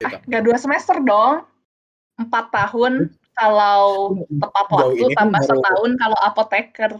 Gitu. 0.00 0.16
Gak 0.24 0.40
dua 0.40 0.56
semester 0.56 0.96
dong. 1.04 1.44
Empat 2.16 2.48
tahun 2.48 3.12
kalau 3.32 4.14
tepat 4.28 4.66
waktu 4.70 5.04
tambah 5.16 5.40
baru- 5.40 5.48
setahun 5.48 5.90
kalau 5.98 6.18
apoteker. 6.20 6.90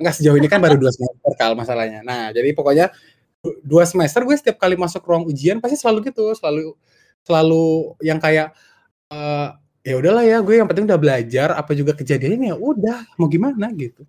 Nggak 0.00 0.14
sejauh 0.16 0.36
ini 0.40 0.48
kan 0.48 0.64
baru 0.64 0.80
dua 0.80 0.92
semester 0.92 1.32
kal 1.36 1.52
masalahnya. 1.52 2.00
Nah, 2.00 2.32
jadi 2.32 2.56
pokoknya 2.56 2.88
du- 3.44 3.60
dua 3.60 3.84
semester 3.84 4.24
gue 4.24 4.36
setiap 4.36 4.56
kali 4.56 4.74
masuk 4.80 5.04
ruang 5.04 5.28
ujian 5.28 5.60
pasti 5.60 5.76
selalu 5.76 6.08
gitu, 6.08 6.32
selalu 6.32 6.72
selalu 7.22 7.94
yang 8.00 8.16
kayak 8.16 8.56
eh 9.12 9.48
ya 9.82 9.94
udahlah 9.98 10.24
ya 10.24 10.38
gue 10.40 10.54
yang 10.56 10.68
penting 10.70 10.86
udah 10.88 10.96
belajar 10.96 11.48
apa 11.58 11.74
juga 11.74 11.92
kejadiannya 11.92 12.54
ya 12.54 12.56
udah 12.56 12.98
mau 13.20 13.28
gimana 13.28 13.68
gitu. 13.76 14.06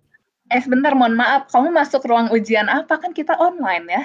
Eh 0.48 0.60
sebentar, 0.60 0.92
mohon 0.92 1.16
maaf. 1.16 1.48
Kamu 1.50 1.72
masuk 1.72 2.04
ruang 2.04 2.28
ujian 2.32 2.68
apa? 2.68 3.00
Kan 3.00 3.16
kita 3.16 3.36
online 3.36 3.84
ya. 3.88 4.02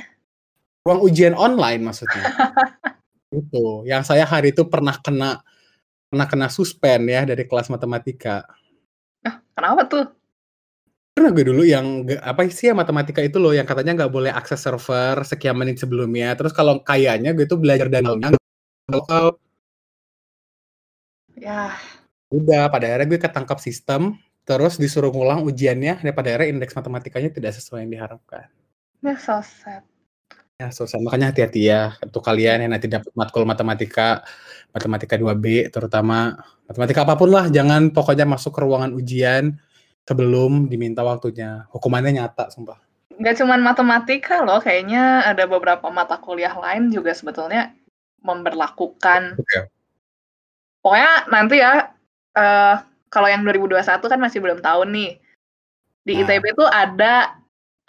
Ruang 0.87 1.03
ujian 1.03 1.35
online 1.35 1.83
maksudnya. 1.83 2.23
itu. 3.29 3.85
Yang 3.85 4.03
saya 4.09 4.25
hari 4.25 4.49
itu 4.55 4.65
pernah 4.65 4.97
kena 4.97 5.45
pernah 6.09 6.27
kena 6.27 6.49
suspend 6.49 7.05
ya 7.07 7.21
dari 7.23 7.45
kelas 7.45 7.69
matematika. 7.69 8.43
Kenapa 9.53 9.81
tuh? 9.85 10.05
Pernah 11.13 11.35
gue 11.35 11.45
dulu 11.51 11.63
yang 11.67 12.07
apa 12.23 12.47
sih 12.47 12.71
ya 12.71 12.75
matematika 12.75 13.19
itu 13.19 13.37
loh 13.37 13.51
yang 13.51 13.67
katanya 13.67 14.03
nggak 14.03 14.11
boleh 14.13 14.31
akses 14.31 14.63
server 14.63 15.21
sekian 15.27 15.55
menit 15.55 15.77
sebelumnya. 15.77 16.33
Terus 16.33 16.55
kalau 16.55 16.79
kayaknya 16.81 17.35
gue 17.35 17.43
tuh 17.43 17.59
belajar 17.59 17.91
dananya 17.91 18.39
lokal 18.89 19.37
Ya, 21.39 21.71
udah 22.35 22.67
pada 22.67 22.83
akhirnya 22.91 23.07
gue 23.15 23.19
ketangkap 23.23 23.63
sistem 23.63 24.19
terus 24.43 24.75
disuruh 24.75 25.07
ngulang 25.07 25.47
ujiannya 25.47 26.03
dan 26.03 26.11
pada 26.11 26.35
akhirnya 26.35 26.51
indeks 26.51 26.75
matematikanya 26.75 27.31
tidak 27.31 27.55
sesuai 27.55 27.87
yang 27.87 27.91
diharapkan. 27.95 28.51
ya 28.99 29.15
so 29.15 29.39
sad. 29.39 29.87
Ya, 30.59 30.75
susah. 30.75 30.99
Makanya 30.99 31.31
hati-hati 31.31 31.71
ya 31.71 31.95
untuk 32.03 32.19
kalian 32.19 32.67
yang 32.67 32.75
nanti 32.75 32.91
dapat 32.91 33.07
matkul 33.15 33.47
matematika, 33.47 34.27
matematika 34.75 35.15
2B 35.15 35.71
terutama 35.71 36.35
matematika 36.67 37.07
apa 37.07 37.15
pun 37.15 37.31
lah, 37.31 37.47
jangan 37.47 37.95
pokoknya 37.95 38.27
masuk 38.27 38.59
ke 38.59 38.67
ruangan 38.67 38.91
ujian 38.91 39.55
sebelum 40.03 40.67
diminta 40.67 40.99
waktunya. 40.99 41.63
Hukumannya 41.71 42.19
nyata, 42.19 42.51
sumpah. 42.51 42.75
Gak 43.23 43.39
cuman 43.39 43.63
matematika 43.63 44.43
loh, 44.43 44.59
kayaknya 44.59 45.23
ada 45.23 45.47
beberapa 45.47 45.87
mata 45.87 46.19
kuliah 46.19 46.51
lain 46.51 46.91
juga 46.91 47.15
sebetulnya 47.15 47.71
memberlakukan. 48.19 49.39
Oke. 49.39 49.71
Pokoknya 50.83 51.11
nanti 51.31 51.55
ya, 51.63 51.95
eh 52.35 52.75
kalau 53.07 53.31
yang 53.31 53.47
2021 53.47 54.11
kan 54.11 54.19
masih 54.19 54.43
belum 54.43 54.59
tahu 54.59 54.83
nih. 54.91 55.23
Di 56.03 56.19
Nah. 56.19 56.27
ITB 56.27 56.51
tuh 56.51 56.67
ada 56.67 57.38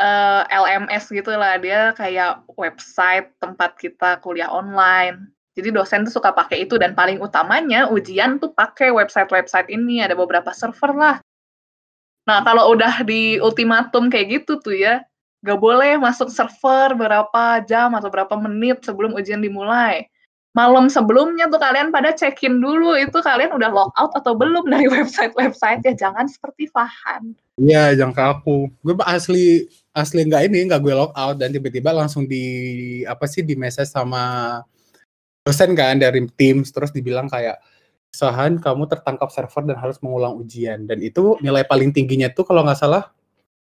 eh, 0.01 0.43
LMS 0.49 1.13
gitu 1.13 1.31
lah, 1.37 1.61
dia 1.61 1.93
kayak 1.93 2.49
website 2.57 3.29
tempat 3.39 3.77
kita 3.77 4.17
kuliah 4.25 4.49
online. 4.49 5.29
Jadi 5.55 5.77
dosen 5.77 6.09
tuh 6.09 6.17
suka 6.17 6.33
pakai 6.33 6.65
itu 6.65 6.81
dan 6.81 6.97
paling 6.97 7.21
utamanya 7.21 7.91
ujian 7.93 8.41
tuh 8.41 8.55
pakai 8.57 8.89
website-website 8.89 9.69
ini, 9.69 10.01
ada 10.01 10.17
beberapa 10.17 10.57
server 10.57 10.97
lah. 10.97 11.17
Nah, 12.25 12.41
kalau 12.47 12.73
udah 12.73 13.03
di 13.03 13.37
ultimatum 13.43 14.09
kayak 14.09 14.41
gitu 14.41 14.63
tuh 14.63 14.73
ya, 14.73 15.05
gak 15.43 15.59
boleh 15.59 15.99
masuk 15.99 16.31
server 16.31 16.95
berapa 16.95 17.65
jam 17.67 17.93
atau 17.99 18.09
berapa 18.09 18.39
menit 18.39 18.87
sebelum 18.87 19.13
ujian 19.19 19.43
dimulai. 19.43 20.07
Malam 20.51 20.91
sebelumnya 20.91 21.47
tuh 21.47 21.63
kalian 21.63 21.95
pada 21.95 22.11
check-in 22.11 22.59
dulu, 22.59 22.99
itu 22.99 23.19
kalian 23.23 23.55
udah 23.55 23.71
logout 23.71 24.11
atau 24.19 24.35
belum 24.35 24.67
dari 24.67 24.87
website-website 24.97 25.83
ya, 25.87 25.95
jangan 25.95 26.27
seperti 26.27 26.67
Fahan. 26.71 27.35
Iya, 27.61 27.95
jangan 27.99 28.15
ke 28.15 28.23
aku. 28.23 28.57
Gue 28.83 28.95
asli 29.07 29.71
asli 29.91 30.27
nggak 30.27 30.51
ini, 30.51 30.71
nggak 30.71 30.81
gue 30.83 30.95
log 30.95 31.13
out 31.15 31.37
dan 31.39 31.51
tiba-tiba 31.51 31.91
langsung 31.91 32.27
di 32.27 32.45
apa 33.07 33.27
sih 33.27 33.43
di 33.43 33.59
message 33.59 33.91
sama 33.91 34.59
dosen 35.43 35.75
kan 35.75 35.99
dari 35.99 36.23
Teams 36.37 36.71
terus 36.71 36.95
dibilang 36.95 37.27
kayak 37.27 37.59
Sahan 38.11 38.59
kamu 38.59 38.91
tertangkap 38.91 39.31
server 39.31 39.63
dan 39.71 39.79
harus 39.79 40.03
mengulang 40.03 40.35
ujian. 40.35 40.83
Dan 40.83 40.99
itu 40.99 41.39
nilai 41.39 41.63
paling 41.63 41.95
tingginya 41.95 42.27
tuh 42.27 42.43
kalau 42.43 42.67
nggak 42.67 42.79
salah 42.79 43.15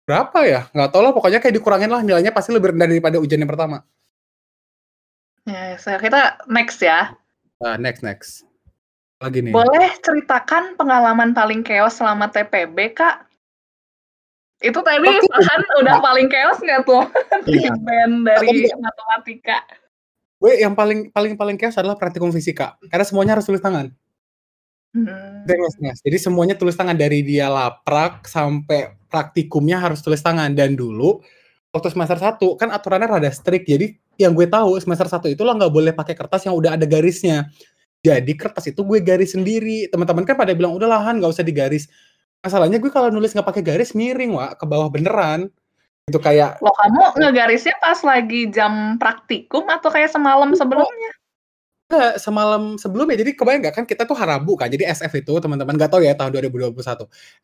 berapa 0.09 0.39
ya? 0.49 0.61
Nggak 0.73 0.89
tahu 0.89 1.03
lah 1.05 1.13
pokoknya 1.13 1.39
kayak 1.45 1.61
dikurangin 1.61 1.93
lah 1.93 2.01
nilainya 2.01 2.33
pasti 2.33 2.57
lebih 2.57 2.73
rendah 2.73 2.89
daripada 2.89 3.21
ujian 3.21 3.45
yang 3.45 3.51
pertama. 3.53 3.85
Ya, 5.45 5.77
kita 5.77 6.45
next 6.49 6.81
ya. 6.81 7.13
nah, 7.61 7.77
next 7.77 8.01
next. 8.01 8.49
Lagi 9.21 9.45
nih. 9.45 9.53
Boleh 9.53 9.93
ceritakan 10.01 10.81
pengalaman 10.81 11.37
paling 11.37 11.61
chaos 11.61 12.01
selama 12.01 12.33
TPB, 12.33 12.97
Kak? 12.97 13.28
Itu 14.59 14.83
tadi. 14.83 15.07
Fahan 15.07 15.61
udah 15.83 15.97
paling 16.03 16.27
chaos 16.27 16.59
nggak 16.59 16.83
tuh 16.83 17.07
di 17.47 17.59
Iya. 17.63 17.73
band 17.79 18.27
dari 18.27 18.67
matematika? 18.75 19.59
gue 20.39 20.55
yang 20.55 20.79
paling 20.79 21.11
paling 21.11 21.35
paling 21.35 21.59
chaos 21.59 21.75
adalah 21.75 21.99
praktikum 21.99 22.31
fisika 22.31 22.79
karena 22.87 23.03
semuanya 23.03 23.35
harus 23.35 23.47
tulis 23.47 23.59
tangan 23.59 23.91
Hmm. 24.89 25.45
Jadi 26.01 26.17
semuanya 26.17 26.57
tulis 26.57 26.73
tangan 26.73 26.97
dari 26.97 27.21
dia 27.21 27.53
laprak 27.53 28.25
sampai 28.25 28.97
praktikumnya 29.13 29.77
harus 29.77 30.01
tulis 30.01 30.25
tangan 30.25 30.57
dan 30.57 30.73
dulu 30.81 31.21
waktu 31.69 31.93
semester 31.93 32.17
1 32.17 32.41
kan 32.57 32.73
aturannya 32.73 33.05
rada 33.05 33.29
strict. 33.29 33.69
Jadi 33.69 34.01
yang 34.17 34.33
gue 34.33 34.49
tahu 34.49 34.81
semester 34.81 35.05
1 35.05 35.29
itu 35.29 35.45
lo 35.45 35.53
nggak 35.55 35.69
boleh 35.69 35.93
pakai 35.93 36.17
kertas 36.17 36.49
yang 36.49 36.57
udah 36.57 36.81
ada 36.81 36.89
garisnya. 36.89 37.53
Jadi 38.01 38.33
kertas 38.33 38.73
itu 38.73 38.81
gue 38.81 38.99
garis 39.05 39.37
sendiri. 39.37 39.93
Teman-teman 39.93 40.25
kan 40.25 40.41
pada 40.41 40.57
bilang 40.57 40.73
udah 40.73 40.89
lahan 40.89 41.21
nggak 41.21 41.37
usah 41.37 41.45
digaris. 41.45 41.85
Masalahnya 42.45 42.79
gue 42.79 42.91
kalau 42.93 43.11
nulis 43.11 43.35
nggak 43.35 43.47
pakai 43.47 43.63
garis 43.67 43.93
miring, 43.99 44.39
Wak, 44.39 44.63
ke 44.63 44.65
bawah 44.65 44.89
beneran. 44.89 45.51
Itu 46.09 46.23
kayak 46.23 46.65
Loh, 46.65 46.73
kamu 46.73 47.21
ngegarisnya 47.21 47.77
pas 47.85 48.01
lagi 48.01 48.49
jam 48.49 48.97
praktikum 48.97 49.69
atau 49.69 49.93
kayak 49.93 50.09
semalam 50.09 50.49
sebelumnya? 50.57 51.13
Enggak, 51.89 52.21
semalam 52.21 52.77
sebelumnya. 52.77 53.17
Jadi 53.17 53.33
kebayang 53.33 53.61
nggak 53.65 53.75
kan 53.81 53.85
kita 53.89 54.05
tuh 54.05 54.13
hari 54.13 54.37
Rabu 54.37 54.61
kan. 54.61 54.69
Jadi 54.69 54.85
SF 54.85 55.25
itu 55.25 55.33
teman-teman 55.41 55.73
nggak 55.73 55.89
tahu 55.89 56.05
ya 56.05 56.13
tahun 56.13 56.37
2021. 56.37 56.77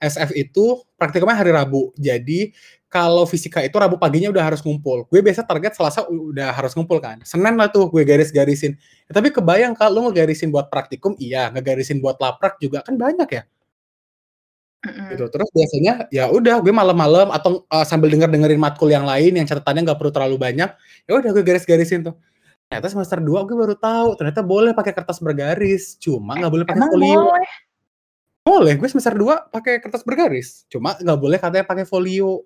SF 0.01 0.31
itu 0.37 0.85
praktikumnya 1.01 1.37
hari 1.37 1.53
Rabu. 1.53 1.97
Jadi 1.97 2.53
kalau 2.93 3.25
fisika 3.25 3.65
itu 3.65 3.73
Rabu 3.73 3.97
paginya 3.97 4.29
udah 4.29 4.45
harus 4.45 4.61
ngumpul. 4.61 5.09
Gue 5.09 5.25
biasa 5.25 5.49
target 5.49 5.81
Selasa 5.81 6.05
udah 6.09 6.53
harus 6.53 6.77
ngumpul 6.77 7.01
kan. 7.01 7.25
Senin 7.25 7.57
lah 7.57 7.73
tuh 7.73 7.89
gue 7.89 8.05
garis-garisin. 8.05 8.77
Ya, 9.09 9.13
tapi 9.17 9.33
kebayang 9.33 9.73
kalau 9.73 10.13
ngegarisin 10.13 10.53
buat 10.53 10.69
praktikum 10.69 11.17
iya, 11.17 11.49
ngegarisin 11.49 12.05
buat 12.05 12.21
laprak 12.21 12.61
juga 12.61 12.85
kan 12.85 13.01
banyak 13.01 13.29
ya. 13.33 13.43
Mm-mm. 14.85 15.17
Gitu. 15.17 15.25
Terus 15.33 15.49
biasanya 15.51 15.93
ya 16.13 16.29
udah 16.29 16.61
gue 16.61 16.73
malam-malam 16.73 17.33
atau 17.33 17.65
uh, 17.73 17.85
sambil 17.89 18.13
denger 18.13 18.29
dengerin 18.29 18.61
matkul 18.61 18.93
yang 18.93 19.09
lain 19.09 19.33
yang 19.33 19.49
catatannya 19.49 19.89
nggak 19.89 19.99
perlu 19.99 20.13
terlalu 20.13 20.37
banyak. 20.37 20.71
Ya 21.09 21.13
udah 21.17 21.31
gue 21.33 21.45
garis-garisin 21.45 22.05
tuh. 22.05 22.15
Ternyata 22.69 22.89
semester 22.93 23.19
2 23.21 23.49
gue 23.49 23.57
baru 23.57 23.77
tahu 23.77 24.09
ternyata 24.17 24.41
boleh 24.41 24.73
pakai 24.73 24.93
kertas 24.97 25.21
bergaris, 25.21 25.97
cuma 26.01 26.37
nggak 26.37 26.53
boleh 26.53 26.65
pakai 26.65 26.83
folio. 26.91 27.21
boleh? 27.23 27.51
Boleh, 28.45 28.73
gue 28.77 28.89
semester 28.89 29.15
2 29.17 29.53
pakai 29.53 29.81
kertas 29.81 30.05
bergaris, 30.05 30.69
cuma 30.69 30.97
nggak 30.97 31.19
boleh 31.21 31.39
katanya 31.41 31.65
pakai 31.65 31.85
folio. 31.89 32.45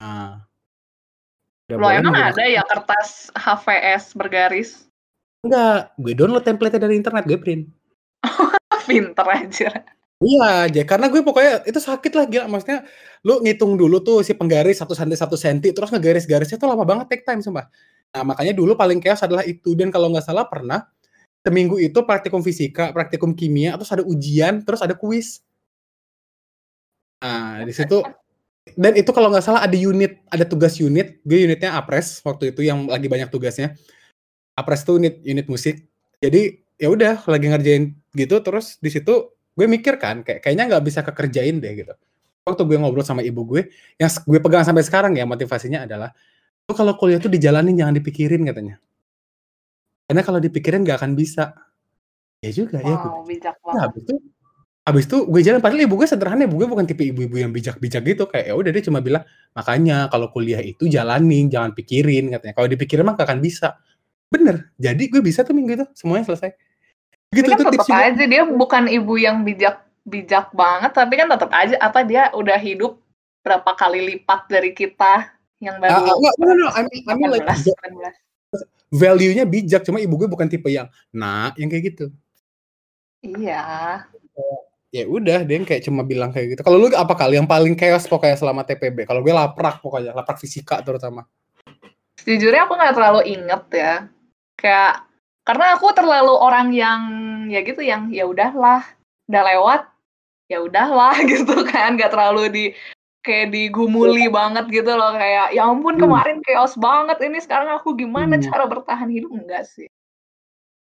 Nah. 0.00 0.44
Boleh 1.72 2.04
emang 2.04 2.12
ada 2.12 2.44
ya 2.44 2.60
kertas 2.68 3.32
HVS 3.32 4.12
bergaris? 4.12 4.84
Enggak, 5.46 5.96
gue 5.96 6.12
download 6.12 6.44
template 6.44 6.76
dari 6.76 7.00
internet, 7.00 7.24
gue 7.24 7.38
print. 7.40 7.64
Pinter 8.88 9.26
aja. 9.30 9.70
Iya, 10.22 10.70
aja 10.70 10.82
karena 10.86 11.06
gue 11.10 11.20
pokoknya 11.26 11.52
itu 11.66 11.80
sakit 11.82 12.12
lah 12.14 12.24
gila 12.30 12.44
maksudnya 12.46 12.86
lu 13.26 13.42
ngitung 13.42 13.74
dulu 13.74 13.98
tuh 14.06 14.22
si 14.22 14.32
penggaris 14.38 14.78
1 14.78 14.94
cm 14.94 15.18
1 15.18 15.34
cm 15.42 15.58
terus 15.74 15.90
ngegaris-garisnya 15.90 16.56
tuh 16.62 16.68
lama 16.70 16.84
banget 16.86 17.06
take 17.10 17.24
time 17.26 17.42
sumpah. 17.42 17.66
Nah, 18.14 18.22
makanya 18.28 18.52
dulu 18.54 18.76
paling 18.78 19.00
chaos 19.02 19.24
adalah 19.24 19.42
itu 19.42 19.74
dan 19.74 19.88
kalau 19.90 20.12
nggak 20.12 20.22
salah 20.22 20.46
pernah 20.46 20.86
seminggu 21.42 21.76
itu 21.82 21.98
praktikum 22.06 22.40
fisika, 22.44 22.94
praktikum 22.94 23.34
kimia, 23.34 23.74
terus 23.74 23.90
ada 23.90 24.04
ujian, 24.06 24.62
terus 24.62 24.80
ada 24.84 24.94
kuis. 24.94 25.42
Nah, 27.22 27.62
di 27.66 27.74
situ 27.74 27.98
dan 28.78 28.94
itu 28.94 29.10
kalau 29.10 29.32
nggak 29.32 29.42
salah 29.42 29.66
ada 29.66 29.74
unit, 29.74 30.22
ada 30.30 30.46
tugas 30.46 30.78
unit, 30.78 31.18
gue 31.26 31.38
unitnya 31.50 31.74
apres 31.74 32.22
waktu 32.22 32.54
itu 32.54 32.62
yang 32.62 32.86
lagi 32.86 33.10
banyak 33.10 33.26
tugasnya. 33.32 33.74
Apres 34.54 34.86
tuh 34.86 35.02
unit 35.02 35.18
unit 35.26 35.46
musik. 35.50 35.82
Jadi 36.22 36.62
ya 36.78 36.88
udah 36.92 37.26
lagi 37.26 37.46
ngerjain 37.50 37.84
gitu 38.14 38.36
terus 38.44 38.78
di 38.78 38.90
situ 38.92 39.32
gue 39.58 39.66
mikir 39.68 39.94
kan 40.00 40.24
kayak 40.26 40.40
kayaknya 40.44 40.64
nggak 40.72 40.84
bisa 40.86 41.00
kekerjain 41.04 41.58
deh 41.62 41.72
gitu. 41.84 41.92
Waktu 42.46 42.62
gue 42.66 42.76
ngobrol 42.80 43.06
sama 43.06 43.22
ibu 43.22 43.42
gue, 43.46 43.70
yang 44.00 44.10
gue 44.10 44.38
pegang 44.42 44.64
sampai 44.66 44.82
sekarang 44.86 45.12
ya 45.18 45.24
motivasinya 45.28 45.86
adalah 45.86 46.10
lu 46.68 46.72
kalau 46.76 46.94
kuliah 46.98 47.18
tuh 47.22 47.30
dijalanin 47.32 47.76
jangan 47.78 47.94
dipikirin 47.98 48.42
katanya. 48.48 48.76
Karena 50.08 50.22
kalau 50.26 50.38
dipikirin 50.42 50.82
nggak 50.84 50.98
akan 51.00 51.12
bisa. 51.16 51.54
Ya 52.42 52.50
juga 52.54 52.82
ya 52.82 52.96
gue. 52.98 53.10
Wow, 53.10 53.24
bijak 53.26 53.56
Ya, 53.56 53.62
banget. 53.64 53.82
habis 53.88 54.02
itu 54.06 54.16
Habis 54.82 55.04
itu 55.06 55.18
gue 55.30 55.42
jalan 55.46 55.60
padahal 55.62 55.86
ibu 55.86 55.94
gue 55.94 56.08
sederhana, 56.10 56.42
ibu 56.48 56.56
gue 56.58 56.66
bukan 56.66 56.82
tipe 56.88 57.04
ibu-ibu 57.06 57.36
yang 57.38 57.52
bijak-bijak 57.54 58.02
gitu 58.02 58.24
kayak 58.26 58.50
ya 58.50 58.54
udah 58.58 58.70
dia 58.74 58.82
cuma 58.82 58.98
bilang, 59.04 59.22
"Makanya 59.54 60.10
kalau 60.10 60.32
kuliah 60.34 60.58
itu 60.64 60.90
jalanin, 60.90 61.52
jangan 61.52 61.76
pikirin," 61.76 62.32
katanya. 62.34 62.54
"Kalau 62.58 62.68
dipikirin 62.72 63.04
mah 63.06 63.14
gak 63.14 63.28
akan 63.30 63.40
bisa." 63.44 63.78
Bener, 64.32 64.72
jadi 64.80 64.98
gue 65.10 65.22
bisa 65.22 65.42
tuh 65.46 65.54
minggu 65.54 65.72
itu 65.78 65.86
semuanya 65.94 66.26
selesai. 66.32 66.54
Gitu 67.32 67.48
kan 67.48 67.58
tetap 67.58 67.88
aja 67.88 68.24
dia 68.28 68.42
bukan 68.44 68.92
ibu 68.92 69.16
yang 69.16 69.40
bijak 69.42 69.80
bijak 70.04 70.52
banget, 70.52 70.92
tapi 70.92 71.14
kan 71.16 71.28
tetap 71.32 71.50
aja 71.54 71.76
apa 71.80 72.04
dia 72.04 72.28
udah 72.36 72.58
hidup 72.60 73.00
berapa 73.40 73.72
kali 73.74 74.00
lipat 74.14 74.46
dari 74.50 74.76
kita 74.76 75.32
yang 75.58 75.80
baru. 75.80 76.12
Uh, 76.12 76.18
no, 76.20 76.28
no, 76.38 76.52
no, 76.52 76.68
I 76.76 76.84
mean, 76.84 77.02
I 77.08 77.12
mean 77.16 77.30
like, 77.32 77.46
value-nya 78.92 79.48
bijak, 79.48 79.86
cuma 79.88 80.02
ibu 80.02 80.14
gue 80.20 80.28
bukan 80.28 80.50
tipe 80.50 80.68
yang, 80.68 80.90
nah, 81.14 81.54
yang 81.56 81.72
kayak 81.72 81.94
gitu. 81.94 82.06
Iya 83.22 84.04
ya 84.92 85.08
udah 85.08 85.40
dia 85.48 85.56
kayak 85.64 85.88
cuma 85.88 86.04
bilang 86.04 86.30
kayak 86.30 86.54
gitu. 86.54 86.60
Kalau 86.60 86.76
lu 86.76 86.92
apa 86.92 87.16
kali 87.16 87.40
yang 87.40 87.48
paling 87.48 87.72
chaos 87.72 88.04
pokoknya 88.04 88.36
selama 88.36 88.60
TPB? 88.62 89.08
Kalau 89.08 89.24
gue 89.24 89.32
laprak 89.32 89.80
pokoknya, 89.80 90.12
laprak 90.12 90.36
fisika 90.36 90.84
terutama. 90.84 91.24
Sejujurnya 92.20 92.68
aku 92.68 92.76
nggak 92.76 92.94
terlalu 92.94 93.20
inget 93.32 93.64
ya. 93.72 93.94
Kayak 94.60 95.08
karena 95.42 95.74
aku 95.74 95.90
terlalu 95.94 96.34
orang 96.34 96.70
yang 96.70 97.00
ya 97.50 97.60
gitu 97.66 97.82
yang 97.82 98.10
ya 98.14 98.24
udahlah, 98.26 98.86
udah 99.26 99.42
lewat, 99.42 99.82
ya 100.46 100.58
udahlah 100.62 101.14
gitu 101.30 101.66
kan, 101.66 101.98
nggak 101.98 102.12
terlalu 102.14 102.42
di 102.50 102.64
kayak 103.22 103.54
digumuli 103.54 104.26
banget 104.26 104.66
gitu 104.66 104.98
loh 104.98 105.14
kayak 105.14 105.54
ya 105.54 105.62
ampun 105.62 105.94
hmm. 105.94 106.02
kemarin 106.02 106.38
chaos 106.42 106.74
banget 106.74 107.22
ini 107.22 107.38
sekarang 107.38 107.70
aku 107.70 107.94
gimana 107.94 108.34
hmm. 108.34 108.50
cara 108.50 108.66
bertahan 108.66 109.06
hidup 109.06 109.30
enggak 109.30 109.62
sih 109.62 109.86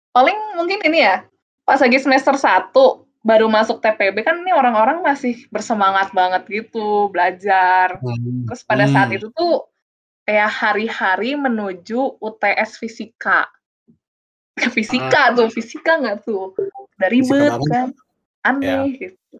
paling 0.09 0.33
mungkin 0.57 0.81
ini 0.89 1.05
ya 1.05 1.21
pas 1.69 1.77
lagi 1.77 2.01
semester 2.01 2.33
1 2.33 2.73
baru 3.25 3.49
masuk 3.49 3.81
TPB 3.81 4.21
kan 4.21 4.37
ini 4.37 4.53
orang-orang 4.53 5.01
masih 5.01 5.49
bersemangat 5.49 6.13
banget 6.13 6.45
gitu 6.45 7.09
belajar. 7.09 7.97
Hmm. 7.97 8.45
Terus 8.45 8.61
pada 8.61 8.85
saat 8.85 9.09
itu 9.09 9.33
tuh 9.33 9.65
kayak 10.29 10.53
hari-hari 10.53 11.33
menuju 11.33 12.21
UTS 12.21 12.77
fisika. 12.77 13.49
fisika 14.75 15.31
ah. 15.31 15.35
tuh, 15.35 15.47
fisika 15.51 15.99
nggak 15.99 16.23
tuh? 16.23 16.55
Udah 16.95 17.09
ribet 17.11 17.51
kan, 17.67 17.91
aneh 18.47 18.95
ya. 18.95 18.99
gitu. 18.99 19.35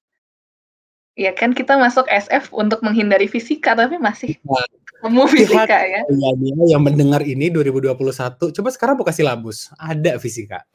Ya 1.15 1.31
kan 1.31 1.55
kita 1.55 1.79
masuk 1.79 2.03
SF 2.11 2.51
untuk 2.51 2.83
menghindari 2.83 3.31
fisika 3.31 3.71
tapi 3.71 3.95
masih 3.95 4.35
nah, 4.43 5.27
fisika 5.31 5.79
ya. 5.79 6.03
Ya, 6.03 6.29
yang 6.75 6.83
mendengar 6.83 7.23
ini 7.23 7.47
2021, 7.47 7.95
coba 8.51 8.69
sekarang 8.75 8.99
buka 8.99 9.15
silabus, 9.15 9.71
ada 9.79 10.19
fisika. 10.19 10.67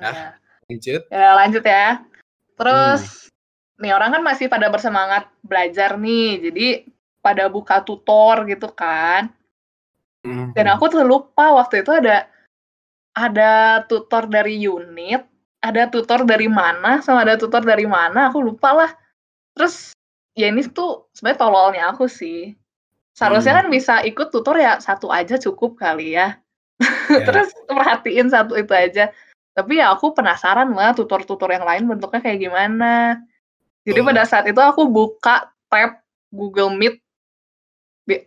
Nah, 0.00 0.40
lanjut. 0.72 1.04
Ya, 1.12 1.28
lanjut 1.36 1.64
ya. 1.68 2.00
Terus 2.56 3.28
hmm. 3.28 3.84
nih 3.84 3.92
orang 3.92 4.10
kan 4.16 4.22
masih 4.24 4.48
pada 4.48 4.72
bersemangat 4.72 5.28
belajar 5.44 6.00
nih, 6.00 6.48
jadi 6.48 6.66
pada 7.20 7.52
buka 7.52 7.84
tutor 7.84 8.48
gitu 8.48 8.72
kan. 8.72 9.28
Hmm. 10.24 10.56
Dan 10.56 10.72
aku 10.72 10.88
tuh 10.88 11.04
lupa 11.04 11.52
waktu 11.60 11.84
itu 11.84 11.92
ada 11.92 12.24
ada 13.14 13.82
tutor 13.86 14.26
dari 14.26 14.58
unit, 14.58 15.22
ada 15.62 15.86
tutor 15.86 16.26
dari 16.26 16.50
mana, 16.50 16.98
sama 17.00 17.22
ada 17.22 17.38
tutor 17.38 17.62
dari 17.62 17.86
mana, 17.86 18.28
aku 18.28 18.42
lupa 18.42 18.74
lah. 18.74 18.90
Terus 19.54 19.94
ya 20.34 20.50
ini 20.50 20.66
tuh 20.66 21.06
sebenarnya 21.14 21.40
tololnya 21.40 21.82
aku 21.94 22.10
sih. 22.10 22.58
Seharusnya 23.14 23.54
hmm. 23.54 23.60
kan 23.62 23.68
bisa 23.70 23.94
ikut 24.02 24.34
tutor 24.34 24.58
ya 24.58 24.82
satu 24.82 25.08
aja 25.14 25.38
cukup 25.38 25.78
kali 25.78 26.18
ya. 26.18 26.34
Yeah. 27.08 27.24
Terus 27.30 27.54
perhatiin 27.70 28.28
satu 28.34 28.58
itu 28.58 28.74
aja. 28.74 29.14
Tapi 29.54 29.78
ya 29.78 29.94
aku 29.94 30.10
penasaran 30.10 30.74
lah 30.74 30.98
tutor-tutor 30.98 31.46
yang 31.54 31.62
lain 31.62 31.86
bentuknya 31.86 32.18
kayak 32.18 32.42
gimana. 32.42 33.22
Jadi 33.86 34.02
oh. 34.02 34.06
pada 34.10 34.26
saat 34.26 34.50
itu 34.50 34.58
aku 34.58 34.90
buka 34.90 35.54
tab 35.70 36.02
Google 36.34 36.74
Meet, 36.74 36.98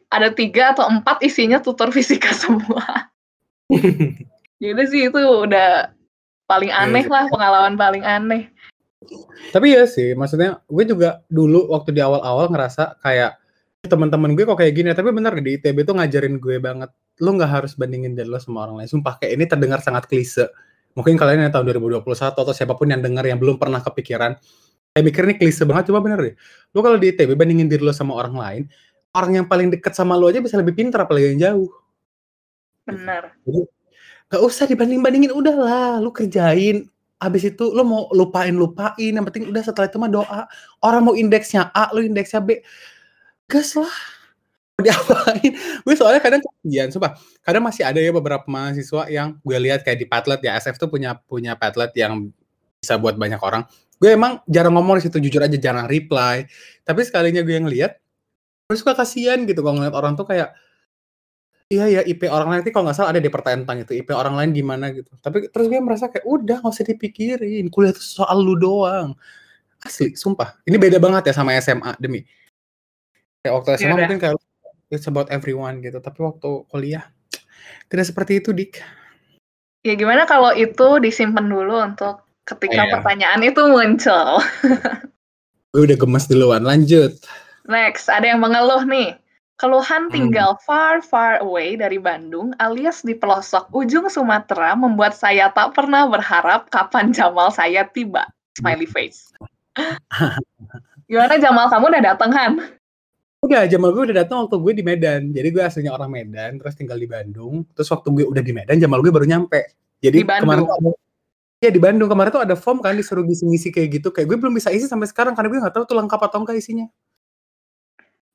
ada 0.07 0.31
tiga 0.31 0.71
atau 0.71 0.87
empat 0.87 1.19
isinya 1.27 1.59
tutor 1.59 1.91
fisika 1.91 2.31
semua. 2.47 3.11
Jadi 4.57 4.83
sih 4.89 5.01
itu 5.09 5.19
udah 5.19 5.93
paling 6.49 6.71
iya 6.71 6.87
aneh 6.87 7.05
lah, 7.05 7.29
pengalaman 7.29 7.75
paling 7.77 8.03
aneh. 8.03 8.49
Tapi 9.53 9.77
ya 9.77 9.85
sih, 9.85 10.17
maksudnya 10.17 10.63
gue 10.65 10.83
juga 10.87 11.21
dulu 11.29 11.69
waktu 11.69 11.93
di 11.93 12.01
awal-awal 12.01 12.49
ngerasa 12.49 12.97
kayak 12.99 13.37
teman-teman 13.85 14.33
gue 14.33 14.43
kok 14.43 14.57
kayak 14.57 14.73
gini, 14.73 14.89
tapi 14.97 15.13
bener 15.13 15.37
di 15.37 15.61
ITB 15.61 15.85
tuh 15.85 15.95
ngajarin 15.95 16.41
gue 16.41 16.57
banget, 16.57 16.89
lu 17.21 17.37
nggak 17.37 17.51
harus 17.61 17.77
bandingin 17.77 18.17
diri 18.17 18.27
lo 18.27 18.41
sama 18.41 18.65
orang 18.65 18.81
lain. 18.83 18.89
Sumpah 18.89 19.21
kayak 19.21 19.37
ini 19.37 19.45
terdengar 19.45 19.79
sangat 19.85 20.09
klise 20.09 20.49
mungkin 20.97 21.13
kalian 21.13 21.45
yang 21.45 21.53
tahun 21.53 21.77
2021 21.77 22.01
atau 22.33 22.53
siapa 22.57 22.73
pun 22.73 22.89
yang 22.89 23.05
dengar 23.05 23.21
yang 23.21 23.37
belum 23.37 23.61
pernah 23.61 23.85
kepikiran, 23.85 24.33
saya 24.97 25.05
mikir 25.05 25.29
ini 25.29 25.37
klise 25.37 25.61
banget, 25.61 25.93
coba 25.93 26.01
bener 26.01 26.19
deh. 26.25 26.33
Lu 26.73 26.81
kalau 26.81 26.97
di 26.97 27.13
ITB 27.13 27.37
bandingin 27.37 27.69
diri 27.69 27.85
lo 27.85 27.93
sama 27.93 28.17
orang 28.17 28.33
lain, 28.33 28.61
orang 29.13 29.31
yang 29.37 29.45
paling 29.45 29.69
deket 29.69 29.93
sama 29.93 30.17
lo 30.17 30.25
aja 30.25 30.41
bisa 30.41 30.57
lebih 30.57 30.73
pintar 30.73 31.05
apalagi 31.05 31.37
yang 31.37 31.39
jauh. 31.53 31.69
Benar. 32.89 33.37
Jadi, 33.45 33.61
gak 34.27 34.41
usah 34.43 34.67
dibanding-bandingin, 34.67 35.31
udahlah, 35.31 36.03
lu 36.03 36.11
kerjain, 36.11 36.87
habis 37.17 37.49
itu 37.49 37.65
lo 37.73 37.81
mau 37.81 38.05
lupain 38.13 38.53
lupain 38.53 38.93
yang 39.13 39.25
penting 39.25 39.49
udah 39.49 39.63
setelah 39.65 39.89
itu 39.89 39.97
mah 39.97 40.11
doa. 40.11 40.41
Orang 40.85 41.09
mau 41.09 41.15
indeksnya 41.17 41.73
A 41.73 41.89
lo 41.93 42.01
indeksnya 42.01 42.41
B. 42.41 42.61
Gas 43.49 43.73
lah. 43.73 43.95
Diapain? 44.77 45.51
Gue 45.85 45.95
soalnya 45.97 46.21
kadang 46.21 46.41
kejadian 46.45 46.93
sumpah. 46.93 47.17
Kadang 47.41 47.65
masih 47.65 47.81
ada 47.81 47.97
ya 47.97 48.13
beberapa 48.13 48.45
mahasiswa 48.45 49.09
yang 49.09 49.41
gue 49.41 49.57
lihat 49.57 49.81
kayak 49.81 49.97
di 49.97 50.05
Padlet 50.05 50.37
ya 50.45 50.53
SF 50.61 50.77
tuh 50.77 50.85
punya 50.85 51.17
punya 51.25 51.57
Padlet 51.57 51.89
yang 51.97 52.29
bisa 52.77 52.93
buat 53.01 53.17
banyak 53.17 53.41
orang. 53.41 53.65
Gue 53.97 54.13
emang 54.13 54.37
jarang 54.45 54.77
ngomong 54.77 55.01
di 55.01 55.09
situ 55.09 55.17
jujur 55.17 55.41
aja 55.41 55.57
jarang 55.57 55.89
reply. 55.89 56.45
Tapi 56.85 57.01
sekalinya 57.01 57.41
gue 57.41 57.55
yang 57.57 57.65
lihat 57.65 57.97
gue 58.69 58.77
suka 58.77 58.93
kasihan 58.93 59.41
gitu 59.49 59.65
kalau 59.65 59.81
ngeliat 59.81 59.95
orang 59.97 60.13
tuh 60.13 60.29
kayak 60.29 60.53
iya 61.67 61.85
ya 61.99 62.01
IP 62.03 62.27
orang 62.31 62.47
lain 62.51 62.61
itu 62.63 62.71
kalau 62.71 62.87
nggak 62.87 62.97
salah 62.97 63.11
ada 63.11 63.21
di 63.23 63.27
pertanyaan 63.27 63.67
tentang 63.67 63.79
itu 63.83 63.93
IP 63.99 64.09
orang 64.15 64.35
lain 64.39 64.49
gimana 64.55 64.91
gitu 64.95 65.11
tapi 65.19 65.51
terus 65.51 65.67
gue 65.67 65.79
merasa 65.83 66.07
kayak 66.07 66.23
udah 66.23 66.63
nggak 66.63 66.73
usah 66.73 66.87
dipikirin 66.87 67.67
kuliah 67.67 67.91
itu 67.91 68.03
soal 68.03 68.39
lu 68.39 68.55
doang 68.55 69.13
asli 69.83 70.15
sumpah 70.15 70.57
ini 70.63 70.79
beda 70.79 70.97
banget 70.97 71.31
ya 71.31 71.33
sama 71.35 71.53
SMA 71.59 71.99
demi 71.99 72.23
kayak 73.43 73.53
waktu 73.53 73.69
SMA 73.79 73.95
ya, 73.95 73.95
mungkin 73.99 74.19
kayak 74.19 74.35
it's 74.91 75.07
about 75.07 75.27
everyone 75.31 75.83
gitu. 75.83 75.99
Tapi 75.99 76.19
waktu 76.23 76.49
kuliah 76.71 77.03
tidak 77.87 78.05
seperti 78.07 78.43
itu, 78.43 78.51
Dik. 78.55 78.79
Ya 79.87 79.93
gimana 79.95 80.27
kalau 80.27 80.51
itu 80.51 80.99
disimpan 80.99 81.47
dulu 81.47 81.79
untuk 81.79 82.23
ketika 82.43 82.87
yeah. 82.87 82.91
pertanyaan 82.99 83.41
itu 83.43 83.61
muncul. 83.67 84.43
Gue 85.75 85.83
udah 85.83 85.97
gemes 85.99 86.25
duluan, 86.31 86.63
lanjut. 86.63 87.11
Next, 87.67 88.07
ada 88.07 88.23
yang 88.31 88.39
mengeluh 88.39 88.87
nih. 88.87 89.19
Keluhan 89.57 90.07
hmm. 90.07 90.13
tinggal 90.13 90.53
hmm. 90.53 90.61
far 90.61 91.01
far 91.01 91.41
away 91.41 91.73
dari 91.73 91.97
Bandung 91.97 92.53
alias 92.61 93.01
di 93.01 93.17
pelosok 93.17 93.73
ujung 93.73 94.05
Sumatera 94.05 94.77
membuat 94.77 95.17
saya 95.17 95.49
tak 95.49 95.73
pernah 95.73 96.05
berharap 96.05 96.69
kapan 96.69 97.09
Jamal 97.09 97.49
saya 97.49 97.89
tiba. 97.89 98.29
Smiley 98.53 98.85
face. 98.85 99.33
Gimana 101.09 101.41
Jamal 101.41 101.73
kamu 101.73 101.85
udah 101.89 102.03
dateng 102.13 102.31
kan? 102.33 102.51
Udah, 103.37 103.69
Jamal 103.69 103.93
gue 103.93 104.09
udah 104.09 104.17
datang 104.25 104.45
waktu 104.45 104.57
gue 104.57 104.73
di 104.81 104.83
Medan. 104.85 105.21
Jadi 105.29 105.47
gue 105.53 105.61
aslinya 105.61 105.93
orang 105.93 106.09
Medan, 106.09 106.57
terus 106.57 106.73
tinggal 106.73 106.97
di 106.97 107.05
Bandung. 107.05 107.65
Terus 107.77 107.89
waktu 107.93 108.09
gue 108.09 108.25
udah 108.25 108.41
di 108.41 108.53
Medan, 108.53 108.81
Jamal 108.81 109.01
gue 109.05 109.13
baru 109.13 109.29
nyampe. 109.29 109.77
Jadi 110.01 110.21
di 110.21 110.25
kemarin 110.25 110.65
tuh 110.65 110.93
ya 111.57 111.69
di 111.73 111.81
Bandung 111.81 112.09
kemarin 112.09 112.29
tuh 112.29 112.43
ada 112.45 112.53
form 112.53 112.85
kan 112.85 112.93
disuruh 112.93 113.25
ngisi-ngisi 113.25 113.69
kayak 113.73 114.01
gitu. 114.01 114.09
Kayak 114.13 114.33
gue 114.33 114.37
belum 114.41 114.53
bisa 114.57 114.69
isi 114.73 114.89
sampai 114.89 115.09
sekarang 115.09 115.33
karena 115.37 115.49
gue 115.53 115.59
nggak 115.65 115.73
tahu 115.73 115.85
tuh 115.85 115.97
lengkap 115.97 116.19
atau 116.29 116.37
enggak 116.45 116.57
isinya. 116.57 116.85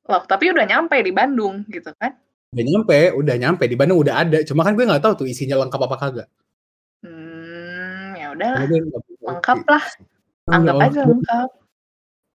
Loh, 0.09 0.21
tapi 0.27 0.51
udah 0.51 0.65
nyampe 0.67 0.99
di 0.99 1.11
Bandung 1.15 1.63
gitu 1.71 1.91
kan? 1.95 2.15
Udah 2.53 2.63
nyampe, 2.63 2.99
udah 3.15 3.35
nyampe 3.39 3.63
di 3.65 3.75
Bandung 3.79 3.99
udah 4.03 4.15
ada. 4.23 4.39
Cuma 4.43 4.67
kan 4.67 4.75
gue 4.75 4.83
nggak 4.83 5.03
tahu 5.03 5.23
tuh 5.23 5.27
isinya 5.27 5.59
lengkap 5.63 5.81
apa 5.83 5.95
kagak. 5.95 6.27
Hmm, 7.01 8.13
ya 8.19 8.27
udah. 8.35 8.51
Lengkap 9.23 9.59
lah. 9.67 9.85
Anggap 10.51 10.75
aja 10.91 11.01
lengkap 11.07 11.49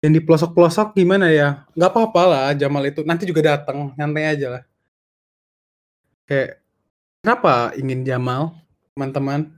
yang 0.06 0.14
di 0.14 0.22
pelosok-pelosok 0.22 0.94
gimana 0.94 1.34
ya? 1.34 1.66
Nggak 1.74 1.90
apa-apa 1.90 2.22
lah 2.30 2.46
Jamal 2.54 2.86
itu, 2.86 3.02
nanti 3.02 3.26
juga 3.26 3.56
datang, 3.56 3.94
nyantai 3.98 4.26
aja 4.30 4.48
lah. 4.60 4.64
Kayak, 6.28 6.62
kenapa 7.24 7.74
ingin 7.80 8.06
Jamal, 8.06 8.54
teman-teman? 8.94 9.52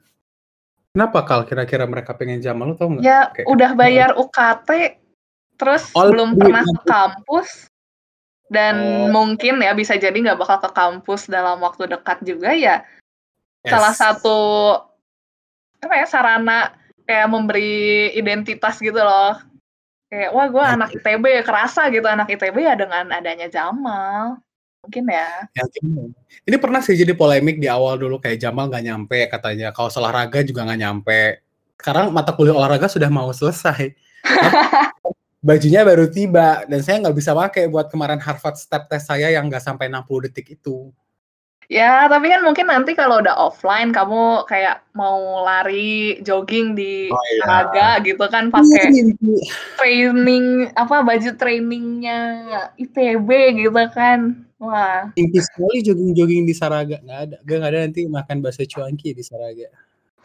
Kenapa 0.90 1.20
Kal 1.28 1.42
kira-kira 1.46 1.86
mereka 1.86 2.16
pengen 2.16 2.40
Jamal, 2.40 2.74
lu 2.74 2.76
tau 2.80 2.90
nggak? 2.90 3.04
Ya, 3.04 3.30
Kayak, 3.36 3.48
udah 3.52 3.72
bayar 3.76 4.10
UKT, 4.16 4.70
terus 5.60 5.84
oh, 5.92 6.08
belum 6.08 6.40
pernah 6.40 6.64
ke 6.64 6.82
kampus, 6.88 7.68
dan 8.50 8.76
oh. 8.78 9.14
mungkin 9.14 9.62
ya 9.62 9.72
bisa 9.78 9.96
jadi 9.96 10.14
nggak 10.14 10.42
bakal 10.42 10.58
ke 10.62 10.70
kampus 10.74 11.30
dalam 11.30 11.62
waktu 11.62 11.86
dekat 11.90 12.22
juga 12.26 12.54
ya. 12.54 12.84
Yes. 13.64 13.72
Salah 13.72 13.94
satu 13.96 14.40
apa 15.80 15.94
ya 15.96 16.06
sarana 16.10 16.76
kayak 17.08 17.32
memberi 17.32 18.12
identitas 18.14 18.84
gitu 18.84 19.00
loh 19.00 19.50
Kayak, 20.10 20.34
wah 20.34 20.48
gue 20.50 20.64
anak 20.66 20.90
ITB 20.98 21.24
ya, 21.30 21.44
kerasa 21.46 21.86
gitu 21.94 22.10
anak 22.10 22.34
ITB 22.34 22.58
ya 22.66 22.74
dengan 22.74 23.14
adanya 23.14 23.46
Jamal. 23.46 24.42
Mungkin 24.82 25.06
ya. 25.06 25.46
ya 25.54 25.64
ini 26.50 26.58
pernah 26.58 26.82
sih 26.82 26.98
jadi 26.98 27.14
polemik 27.14 27.62
di 27.62 27.70
awal 27.70 28.02
dulu 28.02 28.18
kayak 28.18 28.42
Jamal 28.42 28.74
nggak 28.74 28.86
nyampe 28.90 29.20
katanya. 29.30 29.70
Kalau 29.70 29.94
olahraga 30.02 30.42
juga 30.42 30.66
nggak 30.66 30.82
nyampe. 30.82 31.46
Sekarang 31.78 32.10
mata 32.10 32.34
kuliah 32.34 32.58
olahraga 32.58 32.90
sudah 32.90 33.06
mau 33.14 33.30
selesai. 33.30 33.94
bajunya 35.40 35.88
baru 35.88 36.12
tiba 36.12 36.68
dan 36.68 36.80
saya 36.84 37.00
nggak 37.00 37.16
bisa 37.16 37.32
pakai 37.32 37.72
buat 37.72 37.88
kemarin 37.88 38.20
Harvard 38.20 38.60
step 38.60 38.92
test 38.92 39.08
saya 39.08 39.32
yang 39.32 39.48
nggak 39.48 39.64
sampai 39.64 39.88
60 39.88 40.28
detik 40.28 40.60
itu. 40.60 40.92
Ya, 41.70 42.10
tapi 42.10 42.34
kan 42.34 42.42
mungkin 42.42 42.66
nanti 42.66 42.98
kalau 42.98 43.22
udah 43.22 43.38
offline 43.38 43.94
kamu 43.94 44.42
kayak 44.50 44.82
mau 44.98 45.46
lari, 45.46 46.18
jogging 46.26 46.74
di 46.74 47.14
Oh, 47.14 47.22
iya. 47.30 47.46
olahraga 47.46 47.90
gitu 48.02 48.26
kan 48.26 48.50
pakai 48.50 49.14
training 49.78 50.74
apa 50.74 51.06
baju 51.06 51.30
trainingnya 51.38 52.20
ITB 52.74 53.30
gitu 53.70 53.86
kan. 53.94 54.50
Wah, 54.58 55.14
Mimpi 55.14 55.40
sekali 55.46 55.86
jogging-jogging 55.86 56.50
di 56.50 56.58
Saraga 56.58 56.98
nggak 57.06 57.20
ada. 57.30 57.38
Gue 57.46 57.62
nggak 57.62 57.72
ada 57.72 57.80
nanti 57.86 58.02
makan 58.10 58.42
bakso 58.42 58.66
cuanki 58.66 59.14
di 59.14 59.22
Saraga. 59.22 59.70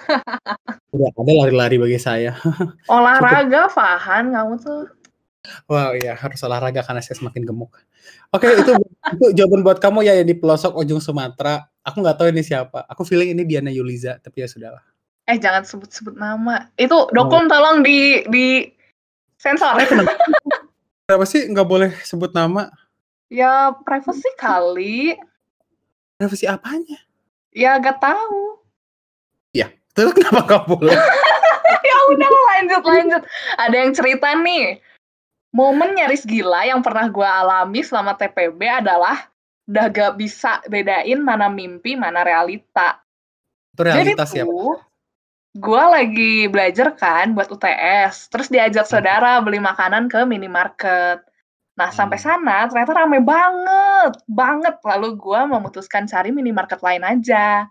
Udah 0.97 1.13
ada 1.13 1.33
lari-lari 1.45 1.77
bagi 1.77 2.01
saya. 2.01 2.41
olahraga 2.89 3.69
Fahan 3.69 4.33
kamu 4.33 4.55
tuh. 4.65 4.89
Wow, 5.69 5.97
iya 5.97 6.17
harus 6.17 6.41
olahraga 6.41 6.81
karena 6.81 7.05
saya 7.05 7.17
semakin 7.21 7.45
gemuk. 7.45 7.77
Oke, 8.33 8.49
itu, 8.49 8.73
itu 9.13 9.27
jawaban 9.37 9.61
buat 9.61 9.79
kamu 9.79 10.05
ya 10.05 10.17
yang 10.17 10.29
di 10.29 10.37
pelosok 10.37 10.77
ujung 10.81 11.01
Sumatera. 11.01 11.69
Aku 11.85 12.01
nggak 12.01 12.17
tahu 12.17 12.33
ini 12.33 12.41
siapa. 12.41 12.85
Aku 12.89 13.05
feeling 13.05 13.37
ini 13.37 13.45
Diana 13.45 13.69
Yuliza, 13.69 14.17
tapi 14.21 14.41
ya 14.41 14.49
sudahlah. 14.49 14.85
Eh 15.29 15.37
jangan 15.37 15.65
sebut-sebut 15.65 16.17
nama. 16.17 16.69
Itu 16.77 17.09
Dokum 17.13 17.49
tolong 17.49 17.85
di 17.85 18.25
di 18.29 18.69
sensor. 19.37 19.77
Eh, 19.81 19.89
kenapa? 19.89 20.13
Kenapa 21.05 21.25
sih 21.29 21.45
nggak 21.49 21.69
boleh 21.69 21.91
sebut 22.05 22.33
nama? 22.33 22.73
ya 23.33 23.75
privacy 23.83 24.31
kali. 24.41 25.17
Sih 26.33 26.49
apanya? 26.49 26.97
Ya 27.53 27.77
gak 27.83 28.01
tahu. 28.01 28.65
Terus 29.95 30.11
kenapa 30.11 30.43
nggak 30.43 30.65
boleh? 30.67 30.91
ya 31.89 31.97
udah 32.11 32.29
lanjut 32.29 32.83
lanjut. 32.83 33.23
Ada 33.63 33.77
yang 33.79 33.93
cerita 33.95 34.29
nih. 34.35 34.83
Momen 35.55 35.95
nyaris 35.95 36.27
gila 36.27 36.67
yang 36.67 36.83
pernah 36.83 37.07
gue 37.07 37.23
alami 37.23 37.87
selama 37.87 38.19
TPB 38.19 38.83
adalah 38.83 39.31
udah 39.71 39.87
gak 39.87 40.19
bisa 40.19 40.59
bedain 40.67 41.23
mana 41.23 41.47
mimpi 41.47 41.95
mana 41.95 42.27
realita. 42.27 42.99
Itu 43.71 43.87
realitas 43.87 44.35
Jadi 44.35 44.43
ya. 44.43 44.45
Tuh, 44.51 44.83
gue 45.55 45.83
lagi 45.87 46.35
belajar 46.51 46.99
kan 46.99 47.39
buat 47.39 47.47
UTS, 47.47 48.35
terus 48.35 48.51
diajak 48.51 48.91
saudara 48.91 49.39
beli 49.39 49.63
makanan 49.63 50.11
ke 50.11 50.27
minimarket. 50.27 51.23
Nah 51.79 51.91
sampai 51.95 52.19
sana 52.19 52.67
ternyata 52.67 53.07
rame 53.07 53.23
banget, 53.23 54.19
banget. 54.27 54.75
Lalu 54.83 55.15
gue 55.19 55.41
memutuskan 55.47 56.11
cari 56.11 56.35
minimarket 56.35 56.83
lain 56.83 57.07
aja. 57.07 57.71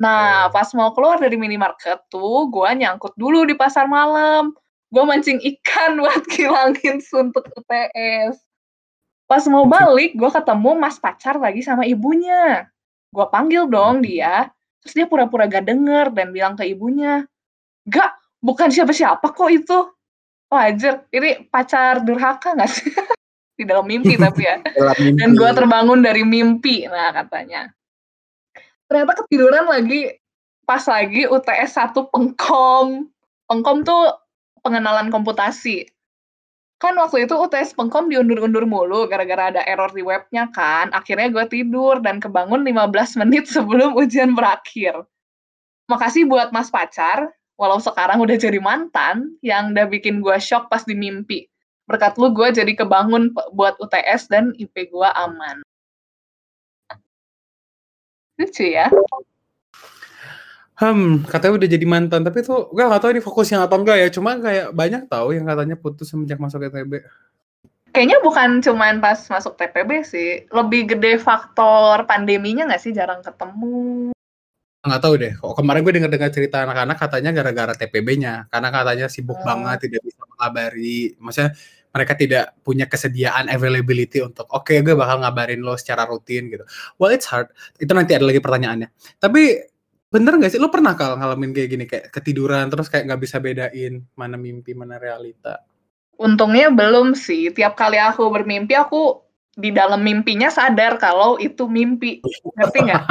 Nah 0.00 0.48
pas 0.48 0.72
mau 0.72 0.96
keluar 0.96 1.20
dari 1.20 1.36
minimarket 1.36 2.08
tuh, 2.08 2.48
gue 2.48 2.68
nyangkut 2.80 3.12
dulu 3.20 3.44
di 3.44 3.52
pasar 3.52 3.84
malam. 3.84 4.56
Gue 4.90 5.04
mancing 5.06 5.38
ikan 5.38 5.96
buat 6.02 6.26
ngilangin 6.26 6.98
suntuk 7.00 7.46
UTS. 7.54 8.42
Pas 9.30 9.46
mau 9.46 9.62
balik, 9.62 10.18
gue 10.18 10.30
ketemu 10.30 10.70
mas 10.74 10.98
pacar 10.98 11.38
lagi 11.38 11.62
sama 11.62 11.86
ibunya. 11.86 12.66
Gue 13.14 13.26
panggil 13.30 13.70
dong 13.70 14.02
dia, 14.02 14.50
terus 14.82 14.94
dia 14.98 15.06
pura-pura 15.06 15.46
gak 15.46 15.70
denger 15.70 16.10
dan 16.10 16.34
bilang 16.34 16.54
ke 16.58 16.66
ibunya, 16.66 17.26
Gak, 17.86 18.10
bukan 18.42 18.68
siapa-siapa 18.70 19.22
kok 19.30 19.50
itu. 19.50 19.78
Wajar, 20.50 21.06
ini 21.14 21.46
pacar 21.46 22.02
durhaka 22.02 22.58
gak 22.58 22.70
sih? 22.70 22.90
Di 23.58 23.62
dalam 23.62 23.86
mimpi 23.86 24.18
tapi 24.18 24.46
ya. 24.46 24.58
Mimpi. 24.98 25.20
Dan 25.22 25.38
gue 25.38 25.50
terbangun 25.54 26.00
dari 26.02 26.26
mimpi, 26.26 26.88
nah 26.90 27.14
katanya. 27.14 27.70
Ternyata 28.90 29.22
ketiduran 29.22 29.68
lagi, 29.70 30.10
pas 30.66 30.82
lagi 30.90 31.28
UTS 31.28 31.78
1 31.78 32.10
Pengkom. 32.10 33.06
Pengkom 33.46 33.78
tuh 33.86 34.19
pengenalan 34.60 35.08
komputasi. 35.08 35.88
Kan 36.80 36.96
waktu 36.96 37.28
itu 37.28 37.36
UTS 37.36 37.76
Pengkom 37.76 38.08
diundur-undur 38.08 38.64
mulu 38.64 39.04
gara-gara 39.04 39.52
ada 39.52 39.60
error 39.68 39.92
di 39.92 40.00
webnya 40.00 40.48
kan. 40.48 40.88
Akhirnya 40.96 41.28
gue 41.28 41.44
tidur 41.52 42.00
dan 42.00 42.24
kebangun 42.24 42.64
15 42.64 43.20
menit 43.20 43.44
sebelum 43.54 43.92
ujian 43.92 44.32
berakhir. 44.32 45.04
Makasih 45.92 46.24
buat 46.24 46.54
mas 46.56 46.72
pacar, 46.72 47.28
walau 47.60 47.76
sekarang 47.82 48.22
udah 48.24 48.36
jadi 48.38 48.56
mantan, 48.62 49.36
yang 49.44 49.76
udah 49.76 49.84
bikin 49.92 50.24
gue 50.24 50.36
shock 50.40 50.72
pas 50.72 50.80
di 50.86 50.96
mimpi. 50.96 51.50
Berkat 51.84 52.16
lu 52.16 52.32
gue 52.32 52.48
jadi 52.48 52.72
kebangun 52.72 53.34
buat 53.52 53.76
UTS 53.76 54.32
dan 54.32 54.56
IP 54.56 54.88
gue 54.88 55.08
aman. 55.20 55.60
Lucu 58.40 58.64
ya. 58.64 58.88
Hmm, 60.80 61.20
katanya 61.28 61.60
udah 61.60 61.68
jadi 61.68 61.84
mantan, 61.84 62.24
tapi 62.24 62.40
tuh 62.40 62.72
gue 62.72 62.80
gak 62.80 63.04
tahu 63.04 63.12
ini 63.12 63.20
fokusnya 63.20 63.68
atau 63.68 63.76
enggak 63.84 64.00
ya. 64.00 64.08
Cuma 64.08 64.40
kayak 64.40 64.72
banyak 64.72 65.12
tahu 65.12 65.36
yang 65.36 65.44
katanya 65.44 65.76
putus 65.76 66.08
semenjak 66.08 66.40
masuk 66.40 66.64
ITB. 66.64 67.04
Kayaknya 67.92 68.18
bukan 68.24 68.64
cuman 68.64 68.96
pas 69.02 69.18
masuk 69.28 69.60
TPB 69.60 69.90
sih. 70.08 70.48
Lebih 70.48 70.96
gede 70.96 71.20
faktor 71.20 72.08
pandeminya 72.08 72.64
nggak 72.64 72.80
sih 72.80 72.96
jarang 72.96 73.20
ketemu. 73.20 74.14
Nggak 74.80 75.00
tahu 75.04 75.14
deh. 75.20 75.32
Kok 75.36 75.52
kemarin 75.60 75.80
gue 75.84 75.94
dengar-dengar 76.00 76.30
cerita 76.32 76.64
anak-anak 76.64 76.96
katanya 76.96 77.30
gara-gara 77.36 77.72
TPB-nya, 77.76 78.48
karena 78.48 78.68
katanya 78.72 79.06
sibuk 79.12 79.36
Oh. 79.36 79.44
banget, 79.44 79.84
tidak 79.84 80.00
bisa 80.00 80.24
mengabari. 80.32 81.12
Maksudnya 81.20 81.52
mereka 81.90 82.12
tidak 82.16 82.44
punya 82.64 82.86
kesediaan 82.88 83.52
availability 83.52 84.22
untuk 84.24 84.46
oke 84.48 84.70
gue 84.70 84.94
bakal 84.96 85.20
ngabarin 85.20 85.60
lo 85.60 85.76
secara 85.76 86.08
rutin 86.08 86.48
gitu. 86.48 86.64
Well 86.96 87.12
it's 87.12 87.28
hard. 87.28 87.52
Itu 87.76 87.92
nanti 87.92 88.16
ada 88.16 88.24
lagi 88.24 88.40
pertanyaannya. 88.40 88.88
Tapi 89.20 89.42
bener 90.10 90.34
nggak 90.36 90.50
sih 90.50 90.60
lo 90.60 90.74
pernah 90.74 90.98
kalau 90.98 91.14
ngalamin 91.14 91.54
kayak 91.54 91.68
gini 91.70 91.84
kayak 91.86 92.10
ketiduran 92.10 92.66
terus 92.66 92.90
kayak 92.90 93.06
nggak 93.06 93.22
bisa 93.22 93.38
bedain 93.38 94.02
mana 94.18 94.34
mimpi 94.34 94.74
mana 94.74 94.98
realita? 94.98 95.62
Untungnya 96.20 96.68
belum 96.68 97.16
sih. 97.16 97.48
Tiap 97.48 97.78
kali 97.78 97.96
aku 97.96 98.28
bermimpi, 98.28 98.76
aku 98.76 99.24
di 99.56 99.72
dalam 99.72 100.04
mimpinya 100.04 100.52
sadar 100.52 101.00
kalau 101.00 101.40
itu 101.40 101.64
mimpi. 101.64 102.20
Ngerti 102.60 102.78
nggak? 102.84 103.02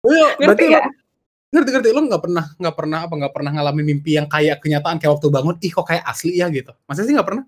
Oh, 0.00 0.28
Ngerti 0.40 0.64
nggak? 0.72 0.86
ngerti 1.50 1.70
ngerti 1.74 1.88
lo 1.90 2.00
nggak 2.06 2.22
pernah 2.22 2.44
nggak 2.62 2.76
pernah 2.78 2.98
apa 3.10 3.14
nggak 3.18 3.34
pernah 3.34 3.50
ngalamin 3.58 3.84
mimpi 3.90 4.14
yang 4.14 4.30
kayak 4.30 4.62
kenyataan 4.62 5.02
kayak 5.02 5.18
waktu 5.18 5.28
bangun 5.34 5.56
ih 5.58 5.72
kok 5.74 5.82
kayak 5.82 6.04
asli 6.06 6.38
ya 6.38 6.46
gitu 6.46 6.70
masa 6.86 7.02
sih 7.02 7.10
nggak 7.10 7.26
pernah 7.26 7.44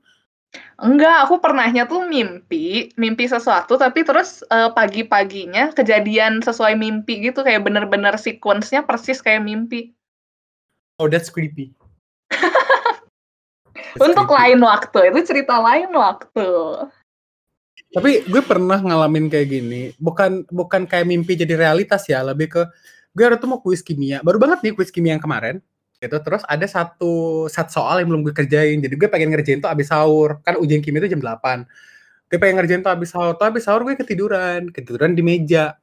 Enggak, 0.77 1.25
aku 1.25 1.41
pernahnya 1.41 1.89
tuh 1.89 2.05
mimpi, 2.05 2.93
mimpi 2.99 3.25
sesuatu, 3.25 3.79
tapi 3.81 4.05
terus 4.05 4.45
eh, 4.51 4.69
pagi-paginya 4.75 5.73
kejadian 5.73 6.43
sesuai 6.43 6.77
mimpi 6.77 7.25
gitu, 7.25 7.41
kayak 7.41 7.65
bener-bener 7.65 8.13
sequence-nya 8.19 8.85
persis 8.85 9.23
kayak 9.25 9.41
mimpi. 9.47 9.95
oh 11.01 11.09
that's 11.09 11.33
creepy 11.33 11.73
That's 13.73 14.05
Untuk 14.05 14.29
creepy. 14.29 14.37
lain 14.37 14.61
waktu, 14.61 14.99
itu 15.09 15.21
cerita 15.33 15.57
lain 15.57 15.89
waktu. 15.97 16.49
tapi 17.93 18.25
gue 18.25 18.41
pernah 18.45 18.81
ngalamin 18.81 19.29
kayak 19.29 19.49
gini 19.53 19.93
bukan 20.01 20.49
bukan 20.49 20.89
kayak 20.89 21.05
mimpi 21.05 21.37
jadi 21.37 21.61
realitas 21.61 22.09
ya 22.09 22.25
lebih 22.25 22.49
ke 22.49 22.63
gue 23.13 23.25
ada 23.25 23.37
tuh 23.37 23.53
mau 23.53 23.61
kuis 23.61 23.85
kimia 23.85 24.25
baru 24.25 24.41
banget 24.41 24.65
nih 24.65 24.73
kuis 24.73 24.89
kimia 24.89 25.13
yang 25.13 25.21
kemarin 25.21 25.61
gitu. 26.03 26.19
Terus 26.19 26.43
ada 26.51 26.67
satu 26.67 27.47
set 27.47 27.71
soal 27.71 28.03
yang 28.03 28.11
belum 28.11 28.27
gue 28.27 28.35
kerjain. 28.35 28.83
Jadi 28.83 28.95
gue 28.99 29.07
pengen 29.07 29.31
ngerjain 29.31 29.63
tuh 29.63 29.71
abis 29.71 29.95
sahur. 29.95 30.43
Kan 30.43 30.59
ujian 30.59 30.83
kimia 30.83 30.99
itu 31.07 31.15
jam 31.15 31.23
8 31.23 31.63
gue 32.33 32.41
pengen 32.41 32.59
ngerjain 32.59 32.83
tuh 32.83 32.91
abis 32.91 33.15
sahur. 33.15 33.39
Tuh 33.39 33.47
abis 33.47 33.63
sahur 33.63 33.87
gue 33.87 33.95
ketiduran. 33.95 34.75
Ketiduran 34.75 35.15
di 35.15 35.23
meja. 35.23 35.79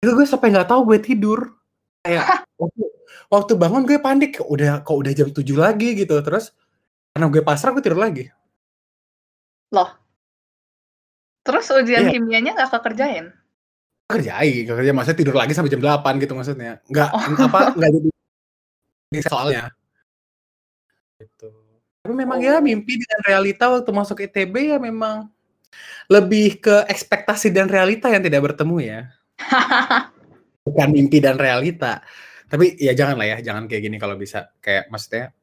Itu 0.00 0.16
gue 0.16 0.24
sampai 0.24 0.48
nggak 0.56 0.72
tahu 0.72 0.80
gue 0.88 0.98
tidur. 1.04 1.52
Kayak 2.00 2.48
waktu, 2.56 2.82
waktu 3.28 3.52
bangun 3.60 3.82
gue 3.84 3.98
panik. 4.00 4.40
Udah 4.40 4.80
kok 4.80 4.96
udah 4.96 5.12
jam 5.12 5.28
7 5.28 5.44
lagi 5.58 5.92
gitu. 5.92 6.16
Terus 6.24 6.56
karena 7.12 7.28
gue 7.28 7.42
pasrah 7.44 7.76
gue 7.76 7.84
tidur 7.84 8.00
lagi. 8.00 8.30
Terus 11.44 11.64
ujian 11.72 12.08
Iya. 12.08 12.12
kimianya 12.12 12.52
nggak 12.56 12.70
kekerjain? 12.76 13.32
kerjain 14.08 14.64
kerja 14.64 14.92
maksudnya 14.96 15.18
tidur 15.20 15.36
lagi 15.36 15.52
sampai 15.52 15.68
jam 15.68 15.84
8 15.84 16.16
gitu 16.16 16.32
maksudnya. 16.32 16.80
Nggak 16.88 17.08
Oh. 17.12 17.20
apa 17.44 17.76
nggak 17.76 17.90
jadi 17.92 18.08
ini 19.12 19.20
soalnya. 19.24 19.72
Gitu. 21.18 21.48
Tapi 22.04 22.14
memang 22.14 22.38
ya 22.40 22.60
Oh. 22.60 22.64
mimpi 22.64 22.96
dengan 22.96 23.20
realita 23.26 23.68
waktu 23.68 23.90
masuk 23.90 24.22
ITB 24.22 24.76
ya 24.76 24.78
memang 24.80 25.28
lebih 26.08 26.62
ke 26.62 26.88
ekspektasi 26.88 27.52
dan 27.52 27.68
realita 27.68 28.08
yang 28.08 28.24
tidak 28.24 28.52
bertemu 28.52 28.76
ya. 28.80 29.00
Bukan 30.68 30.88
mimpi 30.92 31.20
dan 31.20 31.36
realita. 31.36 32.00
Tapi 32.48 32.80
ya 32.80 32.96
jangan 32.96 33.20
lah 33.20 33.36
ya 33.36 33.38
jangan 33.44 33.68
kayak 33.68 33.82
gini 33.84 33.96
kalau 34.00 34.16
bisa. 34.16 34.48
Kayak 34.64 34.88
maksudnya 34.88 35.36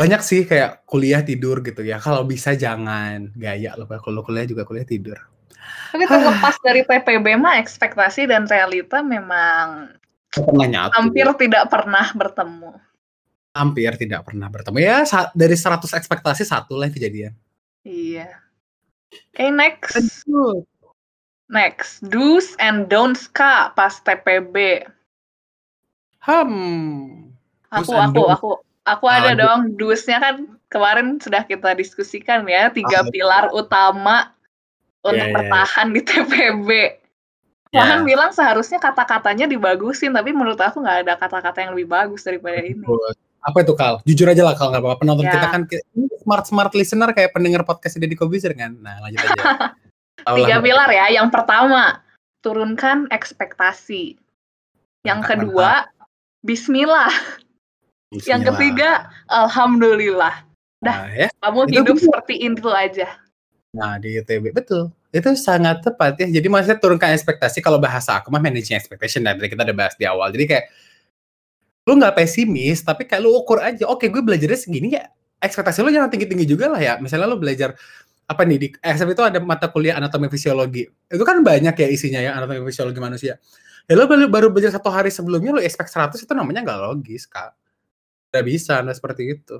banyak 0.00 0.20
sih 0.24 0.48
kayak 0.48 0.88
kuliah 0.88 1.20
tidur 1.20 1.60
gitu 1.60 1.84
ya. 1.84 2.00
Kalau 2.00 2.24
bisa 2.24 2.56
jangan 2.56 3.36
gaya 3.36 3.76
loh. 3.76 3.84
Kalau 3.84 4.24
kuliah 4.24 4.48
juga 4.48 4.64
kuliah 4.64 4.88
tidur. 4.88 5.20
Tapi 5.92 6.08
terlepas 6.08 6.56
dari 6.66 6.80
TPB 6.88 7.36
mah 7.36 7.60
ekspektasi 7.60 8.32
dan 8.32 8.48
realita 8.48 9.04
memang 9.04 9.92
pernah 10.30 10.66
nyatu 10.66 10.94
hampir 10.94 11.26
tidak 11.36 11.64
pernah 11.66 12.06
bertemu. 12.14 12.70
hampir 13.50 13.90
tidak 13.98 14.22
pernah 14.22 14.46
bertemu 14.46 14.78
ya 14.78 14.96
dari 15.34 15.54
100 15.54 15.90
ekspektasi 15.90 16.46
satu 16.46 16.78
lah 16.78 16.86
kejadian 16.86 17.34
Iya. 17.80 18.28
Oke, 19.32 19.48
next. 19.48 20.22
Next, 21.48 21.98
do's 22.06 22.54
and 22.60 22.86
don'ts 22.86 23.26
Kak 23.26 23.74
pas 23.74 23.96
TPB. 23.98 24.84
hmm 26.20 27.32
Aku, 27.72 27.90
aku, 27.90 28.22
aku, 28.28 28.50
aku 28.84 29.04
Ah, 29.06 29.22
ada 29.22 29.32
dong. 29.32 29.74
Do's-nya 29.74 30.20
kan 30.20 30.36
kemarin 30.68 31.16
sudah 31.18 31.42
kita 31.42 31.72
diskusikan 31.72 32.44
ya 32.44 32.68
tiga 32.68 33.02
Oh. 33.02 33.08
pilar 33.08 33.48
utama 33.50 34.34
untuk 35.00 35.16
Iya, 35.16 35.24
iya, 35.24 35.26
iya. 35.26 35.34
bertahan 35.40 35.88
di 35.90 36.00
TPB. 36.04 36.68
Ya. 37.70 37.86
Fahan 37.86 38.02
bilang 38.02 38.34
seharusnya 38.34 38.82
kata-katanya 38.82 39.46
dibagusin, 39.46 40.10
tapi 40.10 40.34
menurut 40.34 40.58
aku 40.58 40.82
nggak 40.82 41.06
ada 41.06 41.14
kata-kata 41.14 41.58
yang 41.62 41.70
lebih 41.78 41.86
bagus 41.86 42.26
daripada 42.26 42.58
ini. 42.58 42.82
Apa 43.40 43.62
itu 43.62 43.72
Kal? 43.78 44.02
Jujur 44.02 44.26
aja 44.26 44.42
lah 44.42 44.58
Kal, 44.58 44.74
nggak 44.74 44.82
apa-apa. 44.82 44.98
Penonton 45.00 45.24
Ya. 45.24 45.38
kita 45.38 45.46
kan 45.54 45.62
smart 46.20 46.44
smart 46.50 46.72
listener 46.74 47.14
kayak 47.14 47.30
pendengar 47.30 47.62
podcast 47.62 47.94
Deddy 47.96 48.18
Kobuzer 48.18 48.52
kan. 48.58 48.74
Nah 48.82 48.98
lanjut 49.06 49.22
aja. 49.22 49.34
Tiga 50.36 50.58
pilar 50.60 50.90
ya. 50.90 51.14
Yang 51.14 51.30
pertama, 51.30 52.02
turunkan 52.42 53.06
ekspektasi. 53.08 54.18
Yang 55.06 55.18
Mantap, 55.24 55.30
kedua, 55.38 55.70
Bismillah. 56.44 57.08
Yang 58.10 58.18
Bismillah. 58.18 58.44
ketiga, 58.50 58.90
Alhamdulillah. 59.30 60.34
Nah, 60.82 61.06
ya. 61.12 61.28
Kamu 61.40 61.70
Itu 61.70 61.72
hidup 61.80 61.96
betul. 61.96 62.04
seperti 62.10 62.34
itu 62.42 62.68
aja. 62.68 63.08
Nah 63.70 63.96
di 63.96 64.18
ITB 64.18 64.50
betul. 64.50 64.90
Itu 65.10 65.34
sangat 65.34 65.82
tepat 65.82 66.22
ya. 66.22 66.26
Jadi 66.40 66.46
maksudnya 66.46 66.78
turunkan 66.78 67.10
ekspektasi. 67.14 67.58
Kalau 67.58 67.82
bahasa 67.82 68.22
aku 68.22 68.30
mah 68.30 68.38
managing 68.38 68.78
expectation. 68.78 69.26
Dan 69.26 69.42
kita 69.42 69.66
udah 69.66 69.76
bahas 69.76 69.94
di 69.98 70.06
awal. 70.06 70.30
Jadi 70.30 70.44
kayak 70.46 70.64
lu 71.90 71.98
nggak 71.98 72.14
pesimis, 72.14 72.86
tapi 72.86 73.10
kayak 73.10 73.22
lu 73.26 73.34
ukur 73.34 73.58
aja. 73.58 73.90
Oke, 73.90 74.06
gue 74.06 74.22
belajarnya 74.22 74.58
segini 74.58 74.94
ya. 74.94 75.10
Ekspektasi 75.42 75.82
lu 75.82 75.90
jangan 75.90 76.12
tinggi-tinggi 76.12 76.46
juga 76.46 76.70
lah 76.70 76.78
ya. 76.78 76.94
Misalnya 77.02 77.26
lu 77.26 77.42
belajar 77.42 77.74
apa 78.30 78.46
nih 78.46 78.58
di 78.62 78.68
SF 78.78 79.18
itu 79.18 79.22
ada 79.26 79.42
mata 79.42 79.66
kuliah 79.66 79.98
anatomi 79.98 80.30
fisiologi. 80.30 80.86
Itu 81.10 81.26
kan 81.26 81.42
banyak 81.42 81.74
ya 81.74 81.88
isinya 81.90 82.22
ya 82.22 82.38
anatomi 82.38 82.62
fisiologi 82.70 83.02
manusia. 83.02 83.34
Ya 83.90 83.98
lu 83.98 84.06
baru, 84.06 84.30
baru 84.30 84.46
belajar 84.54 84.78
satu 84.78 84.86
hari 84.86 85.10
sebelumnya 85.10 85.50
lu 85.50 85.58
expect 85.58 85.90
100 85.90 86.14
itu 86.14 86.30
namanya 86.38 86.62
nggak 86.62 86.78
logis, 86.78 87.26
Kak. 87.26 87.58
Nggak 88.30 88.44
bisa, 88.46 88.78
nggak 88.86 88.96
seperti 89.02 89.22
itu. 89.34 89.58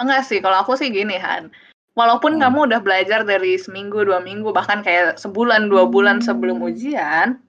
Enggak 0.00 0.24
sih, 0.24 0.40
kalau 0.40 0.64
aku 0.64 0.80
sih 0.80 0.88
gini 0.88 1.20
Han. 1.20 1.52
Walaupun 1.96 2.36
Hmm. 2.36 2.42
kamu 2.44 2.58
udah 2.68 2.80
belajar 2.84 3.24
dari 3.24 3.56
seminggu, 3.56 4.04
dua 4.04 4.20
minggu, 4.20 4.52
bahkan 4.52 4.84
kayak 4.84 5.16
sebulan, 5.16 5.72
dua 5.72 5.88
bulan 5.88 6.20
sebelum 6.20 6.60
ujian, 6.60 7.40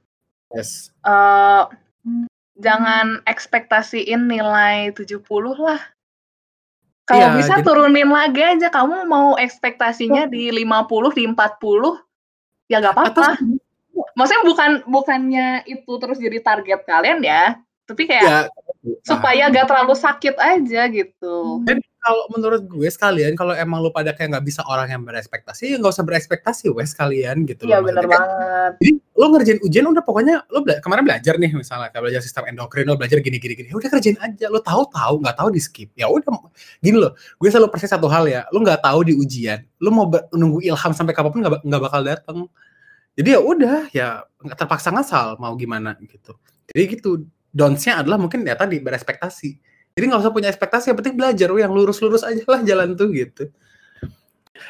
Yes. 0.55 0.95
eh 1.03 1.63
jangan 2.55 3.19
ekspektasiin 3.27 4.25
nilai 4.25 4.95
70 4.95 5.59
lah. 5.59 5.77
Kalau 7.03 7.27
Iya, 7.31 7.37
bisa 7.39 7.53
jadi- 7.59 7.65
turunin 7.67 8.09
lagi 8.11 8.41
aja. 8.43 8.67
Kamu 8.71 9.03
mau 9.07 9.35
ekspektasinya 9.35 10.27
di 10.27 10.51
50, 10.51 11.11
di 11.11 11.27
40, 11.27 11.99
ya 12.67 12.79
gak 12.79 12.95
apa-apa. 12.95 13.35
Maksudnya 14.15 14.43
bukan 14.47 14.71
bukannya 14.87 15.47
itu 15.67 15.91
terus 15.99 16.17
jadi 16.19 16.39
target 16.39 16.87
kalian 16.87 17.19
ya, 17.23 17.59
tapi 17.83 18.07
kayak 18.07 18.23
ya, 18.23 18.39
supaya 19.03 19.49
gak 19.49 19.67
terlalu 19.67 19.93
sakit 19.95 20.35
aja 20.37 20.81
gitu. 20.91 21.61
Dan 21.65 21.81
kalau 21.97 22.23
menurut 22.31 22.63
gue 22.71 22.87
sekalian 22.87 23.35
kalau 23.35 23.51
emang 23.51 23.83
lu 23.83 23.91
pada 23.91 24.15
kayak 24.15 24.31
nggak 24.31 24.45
bisa 24.47 24.63
orang 24.63 24.87
yang 24.87 25.03
berekspektasi 25.03 25.75
ya 25.75 25.75
nggak 25.75 25.91
usah 25.91 26.07
berekspektasi 26.07 26.71
wes 26.71 26.95
sekalian 26.95 27.43
gitu 27.43 27.67
Iya 27.67 27.83
Maksudnya 27.83 28.07
kan, 28.07 28.11
banget. 28.15 28.71
Jadi 28.79 28.91
lu 29.17 29.25
ngerjain 29.33 29.59
ujian 29.59 29.85
udah 29.91 30.03
pokoknya 30.07 30.35
lu 30.47 30.63
bela- 30.63 30.79
kemarin 30.79 31.03
belajar 31.03 31.35
nih 31.35 31.51
misalnya 31.51 31.91
kayak 31.91 32.03
belajar 32.07 32.21
sistem 32.23 32.47
endokrin 32.47 32.87
lu 32.87 32.95
belajar 32.95 33.19
gini 33.19 33.41
gini 33.43 33.53
gini. 33.59 33.67
Ya 33.73 33.75
udah 33.75 33.89
kerjain 33.91 34.15
aja. 34.23 34.45
Lu 34.47 34.63
tahu 34.63 34.87
tahu 34.87 35.13
nggak 35.19 35.35
tahu 35.35 35.49
di 35.51 35.59
skip. 35.59 35.89
Ya 35.99 36.07
udah 36.07 36.31
gini 36.79 36.95
loh. 36.95 37.11
Gue 37.41 37.49
selalu 37.51 37.67
percaya 37.75 37.91
satu 37.99 38.07
hal 38.07 38.23
ya. 38.29 38.47
Lu 38.55 38.63
nggak 38.63 38.79
tahu 38.87 38.99
di 39.03 39.13
ujian. 39.17 39.59
Lu 39.83 39.91
mau 39.91 40.07
nunggu 40.31 40.63
ilham 40.63 40.91
sampai 40.95 41.11
kapan 41.11 41.29
pun 41.33 41.39
nggak 41.43 41.53
ba- 41.59 41.63
nggak 41.65 41.81
bakal 41.83 42.01
datang. 42.07 42.37
Jadi 43.19 43.29
ya 43.35 43.39
udah 43.43 43.77
ya 43.91 44.07
terpaksa 44.55 44.95
ngasal 44.95 45.35
mau 45.43 45.51
gimana 45.59 45.97
gitu. 46.07 46.39
Jadi 46.71 46.83
gitu. 46.95 47.11
Downs-nya 47.57 48.05
adalah 48.05 48.21
mungkin 48.21 48.45
ya 48.45 48.53
tadi 48.53 48.77
berespektasi. 48.77 49.49
Jadi 49.97 50.03
nggak 50.05 50.21
usah 50.21 50.29
punya 50.29 50.53
ekspektasi, 50.53 50.93
yang 50.93 50.97
penting 51.01 51.17
belajar. 51.17 51.49
Yang 51.49 51.73
lurus-lurus 51.73 52.21
aja 52.21 52.45
lah 52.45 52.61
jalan 52.61 52.93
tuh 52.93 53.09
gitu. 53.09 53.49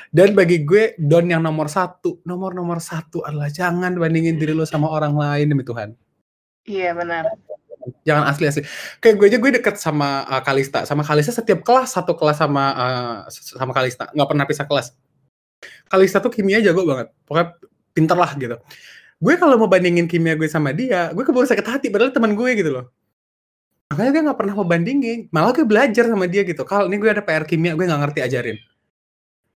Dan 0.08 0.32
bagi 0.32 0.64
gue, 0.64 0.96
don 0.96 1.28
yang 1.28 1.44
nomor 1.44 1.68
satu, 1.68 2.24
nomor-nomor 2.24 2.80
satu 2.80 3.28
adalah 3.28 3.52
jangan 3.52 3.92
bandingin 4.00 4.40
diri 4.40 4.56
lo 4.56 4.64
sama 4.64 4.88
orang 4.88 5.16
lain 5.16 5.52
demi 5.52 5.68
Tuhan. 5.68 5.96
Iya 6.64 6.96
benar. 6.96 7.28
Jangan 8.04 8.24
asli-asli. 8.32 8.64
Kayak 9.00 9.16
gue 9.20 9.28
aja 9.32 9.38
gue 9.40 9.52
deket 9.60 9.76
sama 9.80 10.24
uh, 10.28 10.44
Kalista. 10.44 10.84
Sama 10.84 11.04
Kalista 11.04 11.32
setiap 11.36 11.64
kelas, 11.64 11.96
satu 11.96 12.16
kelas 12.16 12.40
sama 12.40 12.64
uh, 12.76 13.18
sama 13.32 13.72
Kalista. 13.76 14.12
Nggak 14.12 14.28
pernah 14.32 14.46
pisah 14.48 14.68
kelas. 14.68 14.96
Kalista 15.88 16.20
tuh 16.20 16.32
kimia 16.32 16.60
jago 16.60 16.84
banget. 16.84 17.12
Pokoknya 17.24 17.56
pinter 17.96 18.18
lah 18.20 18.32
gitu. 18.36 18.60
Gue 19.18 19.34
kalau 19.42 19.58
mau 19.58 19.66
bandingin 19.66 20.06
kimia 20.06 20.38
gue 20.38 20.46
sama 20.46 20.70
dia, 20.74 21.10
gue 21.10 21.24
keburu 21.26 21.50
sakit 21.50 21.66
hati. 21.66 21.88
Padahal 21.90 22.14
teman 22.14 22.38
gue 22.38 22.50
gitu 22.54 22.70
loh. 22.70 22.86
Makanya 23.90 24.10
gue 24.14 24.22
nggak 24.30 24.38
pernah 24.38 24.54
mau 24.54 24.68
bandingin. 24.68 25.20
Malah 25.34 25.52
gue 25.58 25.66
belajar 25.66 26.06
sama 26.06 26.30
dia 26.30 26.46
gitu. 26.46 26.62
Kalau 26.62 26.86
ini 26.86 27.02
gue 27.02 27.10
ada 27.10 27.26
PR 27.26 27.44
kimia, 27.50 27.74
gue 27.74 27.86
nggak 27.88 28.02
ngerti 28.06 28.20
ajarin. 28.22 28.58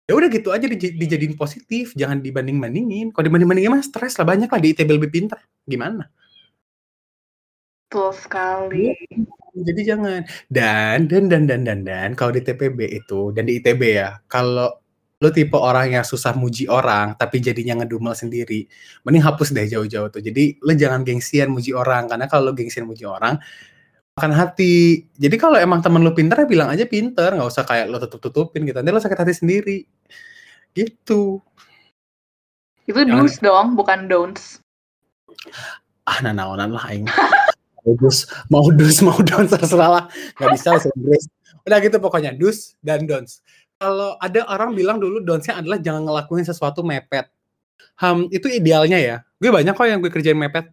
Ya 0.09 0.13
udah 0.19 0.29
gitu 0.33 0.49
aja 0.51 0.67
dij- 0.67 0.97
dijadiin 0.97 1.39
positif, 1.39 1.95
jangan 1.95 2.19
dibanding-bandingin. 2.19 3.15
Kalau 3.15 3.25
dibanding-bandingin 3.31 3.71
mah 3.71 3.85
stres 3.85 4.19
lah 4.19 4.27
banyak 4.27 4.49
lah 4.51 4.61
di 4.61 4.69
ITB 4.75 4.91
lebih 4.97 5.11
pintar. 5.13 5.39
Gimana? 5.69 6.09
Betul 7.87 8.11
sekali. 8.17 8.97
Jadi 9.55 9.81
jangan. 9.83 10.23
Dan 10.51 11.07
dan 11.07 11.31
dan 11.31 11.43
dan 11.47 11.63
dan 11.63 11.81
dan 11.87 12.09
kalau 12.19 12.33
di 12.35 12.43
TPB 12.43 12.87
itu 12.91 13.31
dan 13.37 13.47
di 13.47 13.63
ITB 13.63 13.83
ya, 13.99 14.19
kalau 14.27 14.83
lo 15.21 15.29
tipe 15.29 15.53
orang 15.53 15.93
yang 16.01 16.05
susah 16.05 16.33
muji 16.33 16.65
orang 16.65 17.13
tapi 17.21 17.45
jadinya 17.45 17.85
ngedumel 17.85 18.17
sendiri, 18.17 18.65
mending 19.05 19.21
hapus 19.21 19.53
deh 19.53 19.69
jauh-jauh 19.69 20.09
tuh. 20.09 20.25
Jadi 20.25 20.57
lo 20.65 20.73
jangan 20.73 21.05
gengsian 21.05 21.53
muji 21.53 21.77
orang 21.77 22.09
karena 22.09 22.25
kalau 22.25 22.51
lo 22.51 22.53
gengsian 22.57 22.89
muji 22.89 23.05
orang 23.05 23.37
makan 24.17 24.33
hati. 24.33 25.05
Jadi 25.21 25.37
kalau 25.37 25.61
emang 25.61 25.85
temen 25.85 26.01
lo 26.01 26.17
pinter 26.17 26.41
ya 26.41 26.47
bilang 26.49 26.69
aja 26.73 26.89
pinter, 26.89 27.37
nggak 27.37 27.49
usah 27.53 27.69
kayak 27.69 27.93
lo 27.93 28.01
tutup-tutupin 28.01 28.65
gitu. 28.65 28.81
Nanti 28.81 28.91
lo 28.97 29.01
sakit 29.01 29.19
hati 29.21 29.35
sendiri. 29.37 29.79
Gitu. 30.73 31.37
Itu 32.89 32.97
Jangan- 32.97 33.23
do's 33.23 33.37
dong, 33.45 33.69
bukan 33.77 34.09
don'ts. 34.09 34.59
ah 36.05 36.19
nah 36.21 36.35
naonan 36.35 36.75
lah 36.75 36.85
aing 36.91 37.07
mau 37.87 37.95
dus 37.97 38.29
mau 38.53 38.67
dus 38.69 38.99
mau 39.01 39.17
dons 39.25 39.49
terserah 39.49 39.89
lah 39.89 40.05
nggak 40.37 40.49
bisa 40.59 40.69
Inggris 40.99 41.25
udah 41.65 41.79
gitu 41.81 41.97
pokoknya 42.03 42.35
dus 42.35 42.75
dan 42.83 43.07
dons 43.09 43.41
kalau 43.81 44.21
ada 44.21 44.45
orang 44.53 44.77
bilang 44.77 45.01
dulu 45.01 45.25
donsnya 45.25 45.57
adalah 45.57 45.81
jangan 45.81 46.05
ngelakuin 46.05 46.45
sesuatu 46.45 46.85
mepet 46.85 47.27
Ham 47.97 48.29
itu 48.29 48.47
idealnya 48.53 49.01
ya 49.01 49.17
gue 49.41 49.49
banyak 49.49 49.73
kok 49.73 49.89
yang 49.89 50.05
gue 50.05 50.13
kerjain 50.13 50.37
mepet 50.37 50.69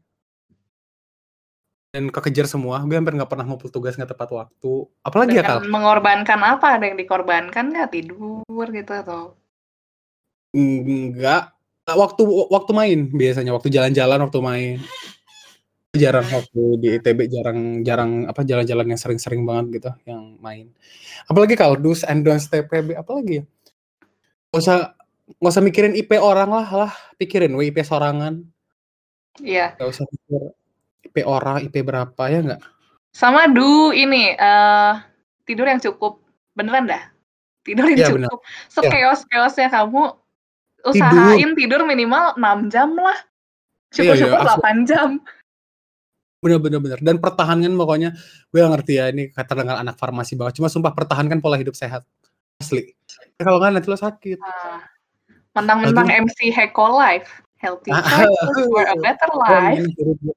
dan 1.96 2.12
kekejar 2.12 2.52
semua 2.52 2.84
gue 2.84 2.94
hampir 3.00 3.16
nggak 3.16 3.32
pernah 3.32 3.48
ngumpul 3.48 3.72
tugas 3.72 3.96
nggak 3.96 4.12
tepat 4.12 4.30
waktu 4.36 4.72
apalagi 5.08 5.40
ya 5.40 5.44
Dengan 5.48 5.72
mengorbankan 5.72 6.40
apa? 6.44 6.78
Ada 6.78 6.92
yang 6.92 6.98
dikorbankan 7.00 7.72
nggak? 7.72 7.90
Tidur 7.96 8.66
gitu 8.76 8.92
atau? 8.92 9.34
Enggak. 10.52 11.56
Waktu 11.88 12.22
waktu 12.52 12.72
main 12.76 13.00
biasanya 13.08 13.56
waktu 13.56 13.72
jalan-jalan 13.72 14.20
waktu 14.28 14.40
main. 14.44 14.78
Jarang 15.96 16.28
waktu 16.28 16.62
di 16.84 16.88
ITB 17.00 17.32
jarang 17.32 17.60
jarang 17.82 18.12
apa 18.28 18.44
jalan-jalan 18.44 18.92
yang 18.92 19.00
sering-sering 19.00 19.48
banget 19.48 19.80
gitu 19.80 19.92
yang 20.04 20.36
main. 20.44 20.68
Apalagi 21.32 21.56
kalau 21.56 21.80
dus 21.80 22.04
and 22.04 22.28
don'ts 22.28 22.52
TPB 22.52 22.92
apalagi 23.00 23.40
ya? 23.40 23.44
Gak 24.52 24.60
usah 24.60 24.78
gak 25.40 25.52
usah 25.56 25.64
mikirin 25.64 25.96
IP 25.96 26.20
orang 26.20 26.52
lah 26.52 26.68
lah 26.68 26.92
pikirin 27.16 27.52
WIP 27.56 27.84
sorangan 27.84 28.48
Iya. 29.44 29.76
gak 29.76 29.92
usah 29.92 30.08
pikir 30.08 30.42
IP 31.04 31.16
orang 31.28 31.68
IP 31.68 31.84
berapa 31.84 32.24
ya 32.32 32.40
nggak 32.42 32.62
Sama 33.12 33.52
do 33.52 33.92
ini 33.92 34.36
eh 34.36 34.94
tidur 35.44 35.66
yang 35.66 35.80
cukup. 35.80 36.20
Beneran 36.54 36.86
dah? 36.86 37.10
Tidur 37.64 37.88
yang 37.90 37.98
Iya, 37.98 38.08
bener. 38.14 38.28
cukup. 38.30 38.40
Sekeos-keosnya 38.70 39.68
kamu 39.72 40.04
usahain 40.86 41.50
tidur 41.58 41.82
minimal 41.88 42.36
6 42.38 42.70
jam 42.70 42.94
lah. 42.94 43.18
Iya, 43.96 44.14
iya, 44.14 44.28
Syukur-syukur 44.30 44.38
asli. 44.44 44.62
8 44.62 44.90
jam. 44.90 45.10
Bener-bener 46.38 46.78
bener 46.78 47.00
dan 47.02 47.18
pertahankan 47.18 47.74
pokoknya 47.74 48.14
gue 48.54 48.60
gak 48.62 48.72
ngerti 48.78 48.94
ya 49.02 49.06
ini 49.10 49.34
kata 49.34 49.58
dengar 49.58 49.82
anak 49.82 49.98
farmasi 49.98 50.38
banget 50.38 50.62
cuma 50.62 50.70
sumpah 50.70 50.94
pertahankan 50.94 51.42
pola 51.42 51.58
hidup 51.58 51.74
sehat 51.74 52.06
asli 52.62 52.94
Ya, 53.38 53.46
kalau 53.46 53.62
nggak 53.62 53.78
nanti 53.78 53.90
lo 53.90 53.98
sakit 53.98 54.38
Ah, 54.42 54.82
Mentang-mentang 55.54 56.10
MC 56.10 56.54
Heko 56.54 56.94
Life. 56.94 57.30
Healthy 57.58 57.90
Ah, 57.90 58.02
choices 58.06 58.70
for 58.70 58.86
a 58.86 58.94
better 59.02 59.30
life. 59.42 59.82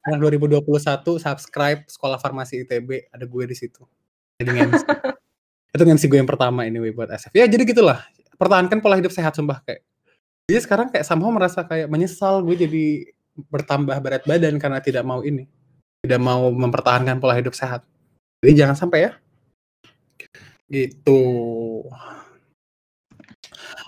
Tahun 0.08 0.18
2021 0.24 0.64
subscribe 1.20 1.84
Sekolah 1.84 2.16
Farmasi 2.16 2.64
ITB 2.64 3.12
ada 3.12 3.28
gue 3.28 3.44
di 3.44 3.52
situ. 3.52 3.84
Jadi 4.40 4.56
MC. 4.56 4.80
itu 5.76 5.82
MC 5.84 6.04
gue 6.08 6.16
yang 6.16 6.28
pertama 6.28 6.64
ini 6.64 6.80
buat 6.92 7.12
SF. 7.12 7.36
Ya 7.36 7.44
jadi 7.44 7.68
gitulah. 7.68 8.00
Pertahankan 8.40 8.80
pola 8.80 8.96
hidup 8.96 9.12
sehat 9.12 9.36
sumpah 9.36 9.60
kayak. 9.68 9.84
Jadi 10.48 10.58
sekarang 10.64 10.88
kayak 10.88 11.04
somehow 11.04 11.28
merasa 11.28 11.60
kayak 11.68 11.92
menyesal 11.92 12.40
gue 12.40 12.56
jadi 12.56 12.84
bertambah 13.52 13.96
berat 14.00 14.24
badan 14.24 14.56
karena 14.56 14.80
tidak 14.80 15.04
mau 15.04 15.20
ini. 15.20 15.44
Tidak 16.00 16.20
mau 16.20 16.48
mempertahankan 16.48 17.20
pola 17.20 17.36
hidup 17.36 17.52
sehat. 17.52 17.84
Jadi 18.40 18.52
jangan 18.56 18.76
sampai 18.76 18.98
ya. 19.08 19.12
Gitu. 20.70 21.20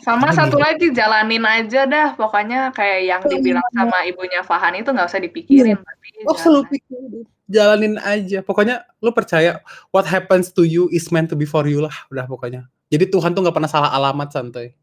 Sama 0.02 0.34
Apalagi 0.34 0.38
satu 0.38 0.56
lagi 0.58 0.86
jalanin 0.90 1.46
aja 1.46 1.86
dah. 1.86 2.08
Pokoknya 2.18 2.74
kayak 2.74 3.00
yang 3.06 3.22
dibilang 3.22 3.64
sama 3.72 4.02
ibunya 4.04 4.42
Fahan 4.42 4.76
itu 4.76 4.90
nggak 4.90 5.08
usah 5.08 5.22
dipikirin. 5.22 5.78
Tapi 5.78 6.08
Oh 6.26 6.36
selalu 6.36 6.62
pikir. 6.74 6.98
jalanin 7.46 7.96
aja. 8.02 8.42
Pokoknya 8.42 8.82
lu 8.98 9.14
percaya 9.14 9.62
what 9.94 10.06
happens 10.08 10.50
to 10.50 10.66
you 10.66 10.90
is 10.90 11.08
meant 11.14 11.30
to 11.30 11.36
be 11.38 11.46
for 11.46 11.64
you 11.64 11.80
lah, 11.80 11.94
udah 12.10 12.26
pokoknya. 12.26 12.66
Jadi 12.92 13.08
Tuhan 13.08 13.32
tuh 13.32 13.40
nggak 13.46 13.56
pernah 13.56 13.70
salah 13.70 13.90
alamat 13.94 14.28
santai. 14.32 14.76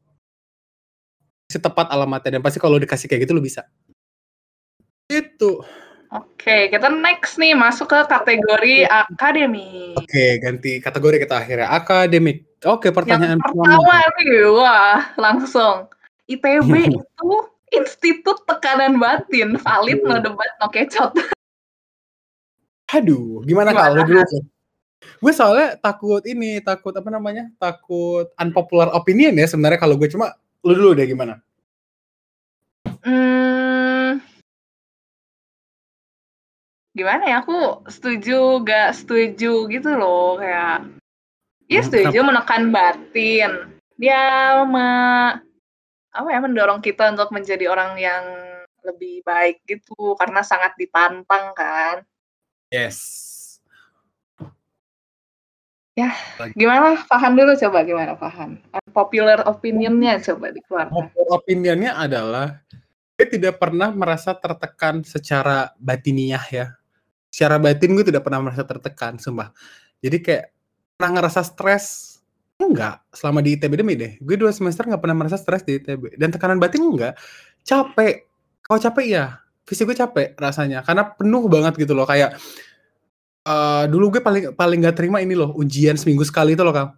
Pasti 1.50 1.60
tepat 1.62 1.90
alamatnya 1.90 2.38
dan 2.38 2.42
pasti 2.46 2.62
kalau 2.62 2.78
dikasih 2.78 3.10
kayak 3.10 3.26
gitu 3.26 3.34
lu 3.34 3.42
bisa. 3.42 3.66
Itu. 5.10 5.66
Oke, 6.10 6.74
kita 6.74 6.90
next 6.90 7.38
nih 7.38 7.54
masuk 7.54 7.94
ke 7.94 8.00
kategori 8.10 8.90
akademik. 8.90 9.94
Oke, 9.94 10.42
ganti 10.42 10.82
kategori 10.82 11.22
kita 11.22 11.36
akhirnya 11.38 11.70
akademik. 11.70 12.50
Oke, 12.66 12.90
pertanyaan 12.90 13.38
Yang 13.38 13.46
pertama 13.46 13.98
nih, 14.18 14.50
wah 14.50 15.00
langsung 15.22 15.86
ITB 16.26 16.72
itu 16.98 17.32
Institut 17.70 18.42
Tekanan 18.50 18.98
Batin, 18.98 19.62
valid 19.62 20.02
no 20.02 20.18
debat 20.18 20.50
no 20.58 20.74
kecot. 20.74 21.14
Aduh, 22.90 23.46
gimana, 23.46 23.70
Gimana? 23.70 23.94
kalau 23.94 24.02
dulu? 24.02 24.42
Gue 25.22 25.34
soalnya 25.36 25.78
takut 25.78 26.26
ini, 26.26 26.58
takut 26.66 26.92
apa 26.98 27.06
namanya? 27.14 27.54
Takut 27.62 28.34
unpopular 28.34 28.90
opinion 28.98 29.38
ya 29.38 29.46
sebenarnya 29.46 29.78
kalau 29.78 29.94
gue 29.94 30.10
cuma 30.10 30.34
lu 30.66 30.74
dulu 30.74 30.98
deh 30.98 31.06
gimana? 31.06 31.38
Hmm, 33.06 34.18
gimana 36.94 37.24
ya? 37.30 37.42
Aku 37.42 37.86
setuju, 37.90 38.62
gak 38.66 38.98
setuju 38.98 39.68
gitu 39.70 39.90
loh 39.94 40.38
kayak. 40.38 40.90
Iya 41.70 41.82
Hmm, 41.86 41.88
setuju 41.90 42.20
menekan 42.26 42.74
batin. 42.74 43.52
Dia 44.00 44.58
me, 44.66 44.90
apa 46.10 46.28
ya 46.34 46.40
mendorong 46.42 46.82
kita 46.82 47.14
untuk 47.14 47.30
menjadi 47.30 47.70
orang 47.70 47.94
yang 48.02 48.24
lebih 48.82 49.22
baik 49.22 49.62
gitu 49.70 50.18
karena 50.18 50.42
sangat 50.42 50.74
ditantang 50.80 51.54
kan. 51.54 52.02
Yes. 52.74 53.30
Gimana 56.56 56.96
Fahan 57.04 57.36
dulu 57.36 57.60
coba 57.60 57.84
gimana 57.84 58.16
Fahan? 58.16 58.56
Popular 58.96 59.44
opinionnya 59.44 60.24
coba 60.24 60.56
dikeluarkan. 60.56 60.96
Popular 60.96 61.28
opinionnya 61.36 61.92
adalah 62.00 62.64
gue 63.20 63.28
tidak 63.28 63.60
pernah 63.60 63.92
merasa 63.92 64.32
tertekan 64.32 65.04
secara 65.04 65.76
batiniah 65.76 66.46
ya. 66.48 66.79
Secara 67.30 67.62
batin 67.62 67.94
gue 67.94 68.06
tidak 68.06 68.26
pernah 68.26 68.42
merasa 68.42 68.66
tertekan, 68.66 69.22
sumpah. 69.22 69.54
Jadi 70.02 70.18
kayak 70.20 70.46
pernah 70.98 71.22
ngerasa 71.22 71.42
stres 71.46 72.18
enggak 72.60 73.00
selama 73.16 73.40
di 73.40 73.56
ITB 73.56 73.74
demi 73.80 73.96
deh. 73.96 74.20
Gue 74.20 74.36
dua 74.36 74.52
semester 74.52 74.84
nggak 74.84 75.00
pernah 75.00 75.16
merasa 75.16 75.40
stres 75.40 75.64
di 75.64 75.80
ITB 75.80 76.20
dan 76.20 76.34
tekanan 76.34 76.60
batin 76.60 76.84
enggak. 76.84 77.16
Capek. 77.64 78.28
Kalau 78.66 78.80
capek 78.82 79.06
ya, 79.08 79.26
fisik 79.64 79.88
gue 79.88 79.98
capek 79.98 80.34
rasanya 80.36 80.82
karena 80.82 81.08
penuh 81.14 81.46
banget 81.46 81.78
gitu 81.78 81.94
loh 81.94 82.10
kayak 82.10 82.34
eh 83.46 83.84
dulu 83.88 84.18
gue 84.18 84.22
paling 84.22 84.54
paling 84.58 84.78
nggak 84.84 84.98
terima 85.00 85.24
ini 85.24 85.34
loh 85.38 85.56
ujian 85.56 85.96
seminggu 85.96 86.26
sekali 86.28 86.58
itu 86.58 86.66
loh 86.66 86.74
Kang. 86.76 86.92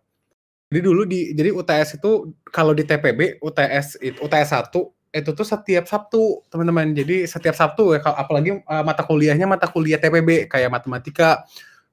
Jadi 0.71 0.81
dulu 0.81 1.03
di 1.03 1.35
jadi 1.35 1.51
UTS 1.51 1.99
itu 1.99 2.31
kalau 2.47 2.71
di 2.71 2.87
TPB 2.87 3.43
UTS 3.43 3.99
itu 3.99 4.17
UTS 4.23 4.49
1 4.71 4.71
itu 5.11 5.29
tuh 5.35 5.43
setiap 5.43 5.83
Sabtu 5.85 6.47
teman-teman. 6.47 6.95
Jadi 6.95 7.27
setiap 7.27 7.51
Sabtu 7.51 7.91
ya 7.95 7.99
apalagi 7.99 8.63
eh, 8.63 8.83
mata 8.83 9.03
kuliahnya 9.03 9.43
mata 9.43 9.67
kuliah 9.67 9.99
TPB 9.99 10.47
kayak 10.47 10.71
matematika, 10.71 11.43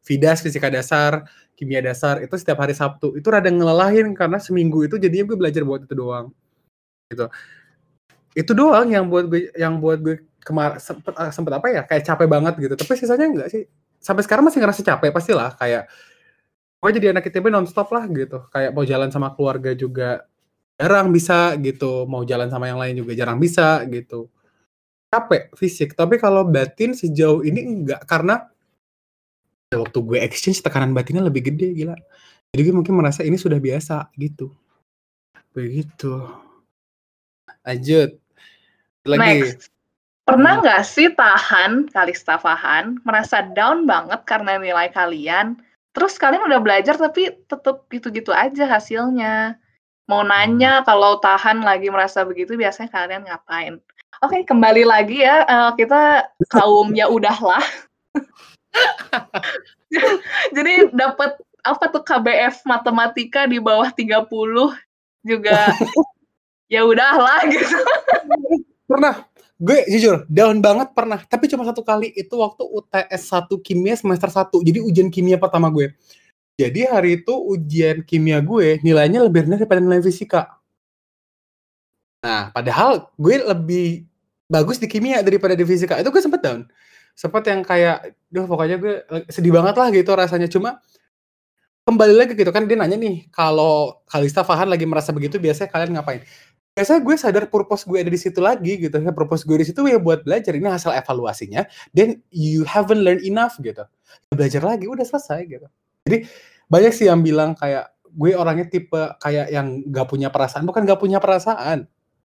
FIDAS, 0.06 0.46
fisika 0.46 0.70
dasar, 0.70 1.26
kimia 1.58 1.82
dasar 1.82 2.22
itu 2.22 2.34
setiap 2.38 2.62
hari 2.62 2.78
Sabtu. 2.78 3.18
Itu 3.18 3.28
rada 3.34 3.50
ngelelahin 3.50 4.14
karena 4.14 4.38
seminggu 4.38 4.86
itu 4.86 4.96
jadinya 5.02 5.34
gue 5.34 5.36
belajar 5.36 5.62
buat 5.66 5.82
itu 5.82 5.94
doang. 5.98 6.30
Gitu. 7.10 7.26
Itu 8.38 8.52
doang 8.54 8.86
yang 8.86 9.10
buat 9.10 9.26
gue 9.26 9.50
yang 9.58 9.82
buat 9.82 9.98
gue 9.98 10.22
kemar 10.46 10.78
sempet, 10.78 11.12
eh, 11.18 11.30
sempet 11.34 11.52
apa 11.58 11.66
ya 11.74 11.82
kayak 11.82 12.06
capek 12.06 12.28
banget 12.30 12.54
gitu. 12.62 12.74
Tapi 12.78 12.92
sisanya 12.94 13.26
enggak 13.26 13.48
sih. 13.50 13.66
Sampai 13.98 14.22
sekarang 14.22 14.46
masih 14.46 14.62
ngerasa 14.62 14.86
capek 14.86 15.10
pastilah 15.10 15.58
kayak 15.58 15.90
gue 16.78 16.90
jadi 16.94 17.10
anak 17.10 17.26
ITB 17.26 17.50
nonstop 17.50 17.90
lah 17.90 18.06
gitu. 18.06 18.46
Kayak 18.54 18.70
mau 18.78 18.86
jalan 18.86 19.10
sama 19.10 19.34
keluarga 19.34 19.74
juga 19.74 20.22
jarang 20.78 21.10
bisa 21.10 21.58
gitu. 21.58 22.06
Mau 22.06 22.22
jalan 22.22 22.48
sama 22.48 22.70
yang 22.70 22.78
lain 22.78 23.02
juga 23.02 23.12
jarang 23.18 23.42
bisa 23.42 23.82
gitu. 23.90 24.30
Capek 25.10 25.50
fisik. 25.58 25.98
Tapi 25.98 26.16
kalau 26.16 26.46
batin 26.46 26.94
sejauh 26.94 27.42
ini 27.42 27.66
enggak 27.66 28.06
karena 28.06 28.46
ya 29.68 29.82
waktu 29.82 29.98
gue 30.00 30.18
exchange 30.22 30.62
tekanan 30.64 30.94
batinnya 30.94 31.26
lebih 31.26 31.50
gede 31.50 31.74
gila. 31.74 31.98
Jadi 32.54 32.60
gue 32.64 32.74
mungkin 32.74 32.96
merasa 32.96 33.20
ini 33.26 33.36
sudah 33.36 33.60
biasa 33.60 34.08
gitu. 34.16 34.54
Begitu. 35.52 36.24
Lanjut. 37.66 38.16
Lagi. 39.04 39.20
Next. 39.20 39.74
Pernah 40.28 40.60
nggak 40.60 40.84
sih 40.84 41.08
tahan 41.16 41.88
Kalista 41.88 42.36
Fahan 42.36 43.00
merasa 43.00 43.48
down 43.56 43.88
banget 43.88 44.28
karena 44.28 44.60
nilai 44.60 44.92
kalian? 44.92 45.56
Terus 45.96 46.20
kalian 46.20 46.44
udah 46.44 46.60
belajar 46.60 47.00
tapi 47.00 47.32
tetap 47.48 47.88
gitu-gitu 47.88 48.36
aja 48.36 48.68
hasilnya. 48.68 49.56
Mau 50.08 50.24
nanya 50.24 50.80
kalau 50.88 51.20
tahan 51.20 51.60
lagi 51.60 51.92
merasa 51.92 52.24
begitu 52.24 52.56
biasanya 52.56 52.88
kalian 52.88 53.28
ngapain? 53.28 53.76
Oke, 54.24 54.40
kembali 54.42 54.88
lagi 54.88 55.20
ya 55.20 55.44
eh, 55.44 55.70
kita 55.76 56.32
kaum 56.48 56.96
ya 56.96 57.12
udahlah. 57.12 57.60
Jadi 60.56 60.88
dapat 60.96 61.36
apa 61.60 61.84
tuh 61.92 62.00
KBF 62.00 62.64
matematika 62.64 63.44
di 63.44 63.60
bawah 63.60 63.92
30 63.92 64.24
juga 65.28 65.76
ya 66.72 66.88
udahlah 66.88 67.44
gitu. 67.52 67.76
Pernah. 68.88 69.28
Gue 69.58 69.82
jujur 69.90 70.22
down 70.30 70.62
banget 70.62 70.94
pernah. 70.94 71.20
Tapi 71.20 71.50
cuma 71.50 71.66
satu 71.66 71.82
kali 71.84 72.14
itu 72.14 72.32
waktu 72.38 72.62
UTS 72.62 73.22
1 73.28 73.50
kimia 73.60 73.98
semester 73.98 74.30
1. 74.30 74.54
Jadi 74.64 74.78
ujian 74.80 75.12
kimia 75.12 75.36
pertama 75.36 75.68
gue. 75.68 75.92
Jadi 76.58 76.90
hari 76.90 77.22
itu 77.22 77.30
ujian 77.30 78.02
kimia 78.02 78.42
gue 78.42 78.82
nilainya 78.82 79.22
lebih 79.22 79.46
rendah 79.46 79.62
daripada 79.62 79.78
nilai 79.78 80.02
fisika. 80.02 80.58
Nah, 82.18 82.50
padahal 82.50 83.14
gue 83.14 83.38
lebih 83.46 84.10
bagus 84.50 84.82
di 84.82 84.90
kimia 84.90 85.22
daripada 85.22 85.54
di 85.54 85.62
fisika. 85.62 85.94
Itu 86.02 86.10
gue 86.10 86.18
sempet 86.18 86.42
down. 86.42 86.66
Sempet 87.14 87.46
yang 87.46 87.62
kayak, 87.62 88.18
duh 88.26 88.42
pokoknya 88.50 88.74
gue 88.82 89.06
sedih 89.30 89.54
banget 89.54 89.78
lah 89.78 89.88
gitu 89.94 90.10
rasanya. 90.18 90.50
Cuma 90.50 90.82
kembali 91.86 92.14
lagi 92.18 92.34
gitu 92.34 92.50
kan 92.50 92.66
dia 92.66 92.74
nanya 92.74 92.98
nih, 92.98 93.30
kalau 93.30 94.02
Kalista 94.10 94.42
Fahan 94.42 94.66
lagi 94.66 94.82
merasa 94.82 95.14
begitu 95.14 95.38
biasanya 95.38 95.70
kalian 95.70 95.94
ngapain? 95.94 96.26
Biasanya 96.74 97.00
gue 97.06 97.14
sadar 97.14 97.44
purpose 97.46 97.86
gue 97.86 98.02
ada 98.02 98.10
di 98.10 98.18
situ 98.18 98.42
lagi 98.42 98.82
gitu. 98.82 98.98
Purpose 99.14 99.46
gue 99.46 99.62
di 99.62 99.66
situ 99.70 99.78
ya 99.86 100.02
buat 100.02 100.26
belajar. 100.26 100.58
Ini 100.58 100.74
hasil 100.74 100.90
evaluasinya. 100.90 101.70
Then 101.94 102.18
you 102.34 102.66
haven't 102.66 103.06
learned 103.06 103.22
enough 103.22 103.62
gitu. 103.62 103.86
Belajar 104.34 104.62
lagi, 104.66 104.90
udah 104.90 105.06
selesai 105.06 105.46
gitu. 105.46 105.70
Jadi 106.08 106.24
banyak 106.66 106.92
sih 106.96 107.06
yang 107.06 107.20
bilang 107.20 107.52
kayak 107.52 107.92
gue 108.08 108.32
orangnya 108.32 108.66
tipe 108.66 109.02
kayak 109.20 109.52
yang 109.52 109.84
gak 109.92 110.08
punya 110.08 110.32
perasaan. 110.32 110.64
Bukan 110.64 110.88
gak 110.88 111.00
punya 111.00 111.20
perasaan. 111.20 111.84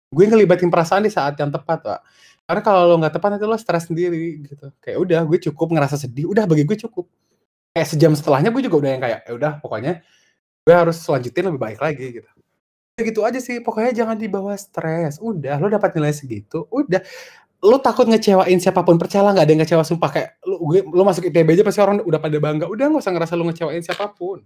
Gue 0.09 0.25
ngelibatin 0.31 0.71
perasaan 0.71 1.03
di 1.03 1.11
saat 1.11 1.35
yang 1.35 1.51
tepat, 1.51 1.83
Pak. 1.83 1.99
Karena 2.45 2.61
kalau 2.61 2.81
lo 2.85 2.95
nggak 3.01 3.17
tepat 3.17 3.29
nanti 3.35 3.45
lo 3.49 3.57
stres 3.57 3.89
sendiri 3.89 4.45
gitu. 4.45 4.69
Kayak 4.77 4.97
udah 5.01 5.21
gue 5.25 5.39
cukup 5.49 5.67
ngerasa 5.73 5.97
sedih, 5.97 6.29
udah 6.29 6.45
bagi 6.45 6.61
gue 6.61 6.77
cukup. 6.77 7.09
Kayak 7.73 7.87
sejam 7.89 8.11
setelahnya 8.13 8.53
gue 8.53 8.61
juga 8.63 8.85
udah 8.85 8.89
yang 8.93 9.01
kayak 9.03 9.19
ya 9.25 9.31
udah 9.33 9.51
pokoknya 9.59 10.05
gue 10.61 10.73
harus 10.73 10.97
selanjutnya 11.01 11.49
lebih 11.49 11.61
baik 11.61 11.79
lagi 11.81 12.05
gitu. 12.21 12.29
Ya 12.95 13.01
gitu 13.03 13.21
aja 13.27 13.39
sih, 13.43 13.59
pokoknya 13.59 13.91
jangan 13.91 14.15
dibawa 14.15 14.55
stres. 14.55 15.19
Udah, 15.19 15.59
lo 15.59 15.67
dapat 15.67 15.99
nilai 15.99 16.15
segitu, 16.15 16.63
udah. 16.71 17.03
Lo 17.63 17.79
takut 17.79 18.05
ngecewain 18.09 18.59
siapa 18.59 18.83
pun, 18.83 18.99
percaya 18.99 19.31
nggak 19.31 19.45
ada 19.45 19.51
yang 19.51 19.61
ngecewa 19.63 19.83
sumpah 19.85 20.09
kayak 20.11 20.29
lo, 20.43 20.59
gue, 20.65 20.83
lo 20.85 21.03
masuk 21.07 21.27
ITB 21.29 21.55
aja 21.55 21.63
pasti 21.63 21.79
orang 21.81 22.03
udah 22.03 22.19
pada 22.19 22.37
bangga. 22.37 22.65
Udah 22.67 22.91
nggak 22.91 23.01
usah 23.01 23.13
ngerasa 23.15 23.33
lo 23.37 23.43
ngecewain 23.47 23.81
siapa 23.81 24.11
pun. 24.11 24.43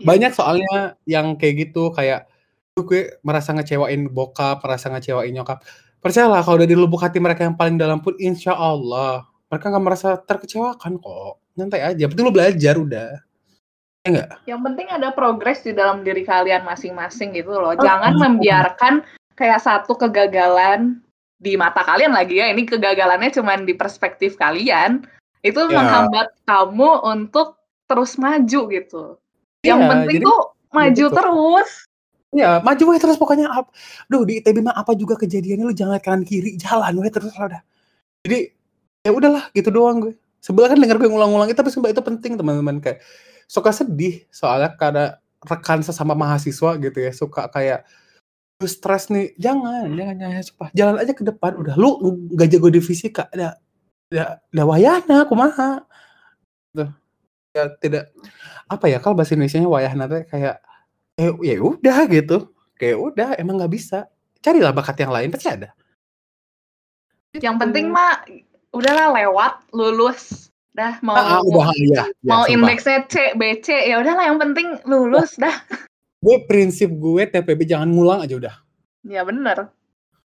Banyak 0.00 0.32
soalnya 0.32 0.96
yang 1.04 1.36
kayak 1.36 1.68
gitu 1.68 1.92
kayak 1.92 2.26
"Duh, 2.74 2.82
gue 2.88 3.20
merasa 3.22 3.52
ngecewain 3.52 4.10
bokap, 4.10 4.64
merasa 4.64 4.90
ngecewain 4.90 5.30
nyokap. 5.30 5.62
Percayalah 6.00 6.42
kalau 6.42 6.60
udah 6.60 6.68
di 6.68 6.76
lubuk 6.76 7.00
hati 7.00 7.22
mereka 7.22 7.46
yang 7.46 7.54
paling 7.54 7.76
dalam 7.78 8.00
pun 8.00 8.16
insya 8.18 8.56
Allah 8.56 9.24
mereka 9.54 9.70
nggak 9.70 9.84
merasa 9.84 10.08
terkecewakan 10.18 10.98
kok. 10.98 11.38
Nyantai 11.54 11.94
aja, 11.94 12.04
penting 12.10 12.26
lo 12.26 12.34
belajar 12.34 12.74
udah. 12.74 13.10
Ya 14.02 14.08
nggak? 14.10 14.30
Yang 14.50 14.60
penting 14.66 14.86
ada 14.90 15.08
progres 15.14 15.62
di 15.62 15.72
dalam 15.72 16.02
diri 16.02 16.26
kalian 16.26 16.66
masing-masing 16.66 17.38
gitu 17.38 17.54
loh. 17.54 17.72
Oh, 17.72 17.78
Jangan 17.78 18.18
oh. 18.18 18.20
membiarkan 18.26 18.94
kayak 19.38 19.62
satu 19.62 19.94
kegagalan 19.94 21.03
di 21.38 21.58
mata 21.58 21.82
kalian 21.82 22.14
lagi 22.14 22.38
ya. 22.38 22.50
Ini 22.50 22.62
kegagalannya 22.64 23.30
cuma 23.34 23.58
di 23.58 23.74
perspektif 23.74 24.38
kalian. 24.38 25.04
Itu 25.44 25.68
Ya. 25.68 25.76
menghambat 25.80 26.32
kamu 26.48 27.04
untuk 27.04 27.60
terus 27.84 28.16
maju 28.16 28.60
gitu. 28.72 29.02
Yang 29.60 29.80
Iya, 29.80 29.90
penting 29.92 30.18
jadi 30.20 30.26
tuh 30.26 30.40
maju 30.72 31.04
betul. 31.04 31.16
terus. 31.16 31.70
Ya, 32.34 32.58
maju 32.58 32.82
we 32.90 32.98
terus 32.98 33.14
pokoknya 33.14 33.46
ap 33.46 33.70
duh 34.10 34.26
di 34.26 34.42
ITB 34.42 34.58
mah 34.58 34.74
apa 34.74 34.98
juga 34.98 35.14
kejadiannya 35.14 35.70
lu 35.70 35.74
jangan 35.76 35.94
lihat 35.94 36.02
kanan 36.02 36.22
kiri, 36.26 36.58
jalan 36.58 36.98
we 36.98 37.06
terus 37.06 37.30
lah 37.38 37.46
udah. 37.46 37.62
Jadi 38.26 38.50
ya 39.06 39.10
udahlah 39.14 39.44
gitu 39.54 39.70
doang 39.70 40.02
gue. 40.02 40.14
Sebelah 40.42 40.74
kan 40.74 40.82
denger 40.82 40.98
gue 40.98 41.08
ngulang-ngulang 41.14 41.46
itu 41.46 41.56
tapi 41.56 41.70
sumpah 41.70 41.94
itu 41.94 42.02
penting 42.02 42.34
teman-teman 42.34 42.82
kayak 42.82 43.00
suka 43.46 43.70
sedih 43.70 44.24
soalnya 44.34 44.74
karena 44.74 45.20
rekan 45.44 45.84
sesama 45.84 46.16
mahasiswa 46.16 46.74
gitu 46.80 46.98
ya 46.98 47.12
suka 47.14 47.46
kayak 47.52 47.84
stres 48.62 49.10
nih 49.10 49.34
jangan 49.36 49.90
jangan 49.92 50.14
jangan 50.16 50.42
sumpah. 50.46 50.68
Jalan 50.72 50.96
aja 51.02 51.12
ke 51.12 51.22
depan 51.26 51.52
udah. 51.58 51.74
Lu 51.74 51.98
nggak 52.30 52.48
jago 52.54 52.68
di 52.70 52.80
fisika 52.80 53.26
ada 53.34 53.58
ya 54.08 54.38
ya 54.54 54.62
wayahna 54.62 55.26
kumaha. 55.26 55.82
Tuh 56.70 56.90
ya 57.54 57.70
tidak. 57.82 58.14
Apa 58.70 58.86
ya 58.86 59.02
kalau 59.02 59.18
bahasa 59.18 59.34
Indonesia 59.34 59.58
nya 59.58 59.70
wayahna 59.70 60.04
teh 60.06 60.22
kayak 60.30 60.62
eh 61.18 61.30
ya 61.42 61.54
udah 61.58 61.98
gitu. 62.06 62.54
Kayak 62.78 62.98
udah 63.02 63.28
emang 63.38 63.58
nggak 63.58 63.74
bisa. 63.74 64.06
Carilah 64.44 64.70
bakat 64.70 65.02
yang 65.02 65.12
lain 65.14 65.32
pasti 65.34 65.48
ada. 65.50 65.74
Yang 67.34 67.56
penting 67.58 67.90
mah 67.90 68.22
udahlah 68.74 69.14
lewat, 69.14 69.54
lulus. 69.74 70.50
Dah 70.74 70.98
mau 71.06 71.14
ah, 71.14 71.38
ah, 71.38 71.40
udah 71.46 71.70
iya, 71.78 72.02
ya, 72.02 72.04
mau 72.26 72.42
sumpah. 72.42 72.50
indeksnya 72.50 72.98
C, 73.06 73.14
BC, 73.38 73.94
ya 73.94 74.02
udahlah 74.02 74.26
yang 74.26 74.42
penting 74.42 74.74
lulus 74.90 75.38
dah. 75.38 75.54
Gue 76.24 76.36
prinsip 76.44 76.88
gue 76.88 77.22
TPB 77.26 77.68
jangan 77.68 77.86
ngulang 77.86 78.24
aja 78.24 78.34
udah 78.34 78.54
Ya 79.04 79.20
bener. 79.20 79.68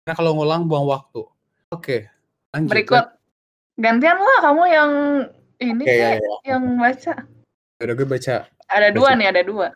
karena 0.01 0.13
kalau 0.15 0.31
ngulang 0.33 0.63
buang 0.63 0.87
waktu 0.87 1.27
oke 1.69 1.97
lanjut 2.49 2.71
Berikut. 2.71 3.05
Gantian 3.75 4.15
lah 4.15 4.39
kamu 4.41 4.63
yang 4.67 4.91
ini 5.57 5.83
Oke, 5.83 5.91
ya, 5.91 6.09
Kek, 6.11 6.21
ya. 6.21 6.35
yang 6.47 6.63
baca. 6.75 7.13
udah 7.77 7.93
gue 7.93 8.07
baca 8.07 8.35
Ada 8.67 8.87
dua 8.89 9.09
Baca. 9.09 9.17
nih, 9.17 9.27
ada 9.27 9.41
dua. 9.41 9.67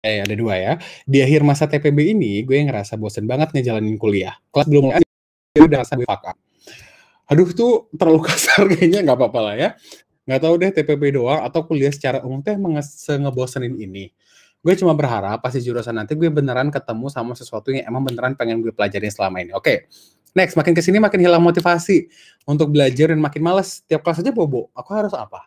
Eh, 0.00 0.18
ada 0.20 0.34
dua 0.34 0.54
ya. 0.54 0.72
Di 1.02 1.18
akhir 1.18 1.42
masa 1.42 1.66
TPB 1.66 2.14
ini, 2.14 2.42
gue 2.42 2.54
ngerasa 2.54 2.94
bosen 2.94 3.24
banget 3.24 3.50
ngejalanin 3.50 3.96
kuliah. 3.96 4.38
Kelas 4.50 4.66
belum 4.66 4.82
mulai, 4.86 5.02
gue 5.50 5.66
udah 5.66 5.78
rasa 5.82 5.94
gue 5.94 6.04
fuck 6.04 6.22
up. 6.26 6.36
Aduh, 7.26 7.50
tuh 7.50 7.90
terlalu 7.90 8.22
kasar 8.28 8.66
kayaknya, 8.66 9.02
nggak 9.02 9.18
apa-apa 9.18 9.40
lah 9.40 9.54
ya. 9.56 9.68
Nggak 10.24 10.40
tahu 10.42 10.54
deh 10.56 10.70
TPB 10.70 11.02
doang 11.10 11.42
atau 11.42 11.60
kuliah 11.64 11.90
secara 11.90 12.22
umum 12.22 12.38
teh 12.38 12.54
nge- 12.54 12.86
ngebosenin 13.18 13.74
ini. 13.76 14.14
Gue 14.64 14.74
cuma 14.74 14.92
berharap 14.96 15.40
pasti 15.40 15.62
jurusan 15.62 15.94
nanti 15.94 16.18
gue 16.18 16.28
beneran 16.28 16.70
ketemu 16.70 17.06
sama 17.08 17.32
sesuatu 17.32 17.70
yang 17.70 17.86
emang 17.86 18.02
beneran 18.06 18.32
pengen 18.34 18.60
gue 18.60 18.72
pelajarin 18.74 19.12
selama 19.12 19.40
ini. 19.42 19.54
Oke, 19.54 19.86
next. 20.34 20.58
Makin 20.58 20.74
ke 20.74 20.82
sini 20.82 20.98
makin 20.98 21.22
hilang 21.22 21.42
motivasi 21.42 22.10
untuk 22.48 22.74
belajar 22.74 23.14
dan 23.14 23.22
makin 23.22 23.42
males. 23.42 23.82
Tiap 23.86 24.02
kelas 24.02 24.20
aja 24.22 24.32
bobo. 24.34 24.68
Aku 24.74 24.90
harus 24.92 25.14
apa? 25.14 25.46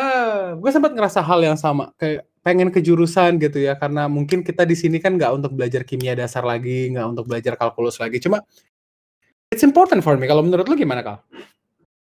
Eh, 0.00 0.56
gue 0.56 0.70
sempat 0.72 0.96
ngerasa 0.96 1.20
hal 1.20 1.44
yang 1.44 1.58
sama 1.60 1.92
kayak 2.00 2.24
pengen 2.42 2.74
ke 2.74 2.82
jurusan 2.82 3.38
gitu 3.38 3.62
ya 3.62 3.78
karena 3.78 4.10
mungkin 4.10 4.42
kita 4.42 4.66
di 4.66 4.74
sini 4.74 4.98
kan 4.98 5.14
nggak 5.14 5.30
untuk 5.30 5.54
belajar 5.54 5.86
kimia 5.86 6.18
dasar 6.18 6.42
lagi 6.42 6.90
nggak 6.90 7.06
untuk 7.06 7.30
belajar 7.30 7.54
kalkulus 7.54 8.02
lagi 8.02 8.18
cuma 8.18 8.42
it's 9.54 9.62
important 9.62 10.02
for 10.02 10.18
me 10.18 10.26
kalau 10.26 10.42
menurut 10.42 10.66
lu 10.66 10.74
gimana 10.74 11.06
kal? 11.06 11.16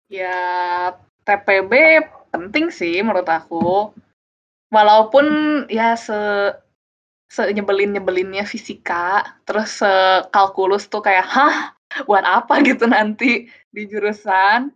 Ya 0.07 0.93
TPB 1.25 1.73
penting 2.31 2.69
sih 2.69 3.01
menurut 3.01 3.27
aku. 3.27 3.91
Walaupun 4.71 5.27
ya 5.67 5.99
se 5.99 6.15
se 7.31 7.43
nyebelin 7.55 7.95
nyebelinnya 7.95 8.43
fisika, 8.47 9.23
terus 9.47 9.83
kalkulus 10.35 10.91
tuh 10.91 11.03
kayak 11.03 11.27
hah 11.27 11.57
buat 12.07 12.23
apa 12.23 12.59
gitu 12.69 12.87
nanti 12.87 13.51
di 13.71 13.83
jurusan. 13.87 14.71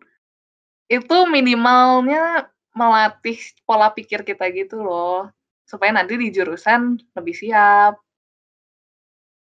Itu 0.90 1.26
minimalnya 1.30 2.51
melatih 2.74 3.38
pola 3.66 3.90
pikir 3.95 4.26
kita 4.26 4.51
gitu 4.51 4.82
loh, 4.82 5.30
supaya 5.66 5.95
nanti 5.95 6.18
di 6.18 6.30
jurusan 6.34 6.99
lebih 7.14 7.34
siap. 7.34 7.95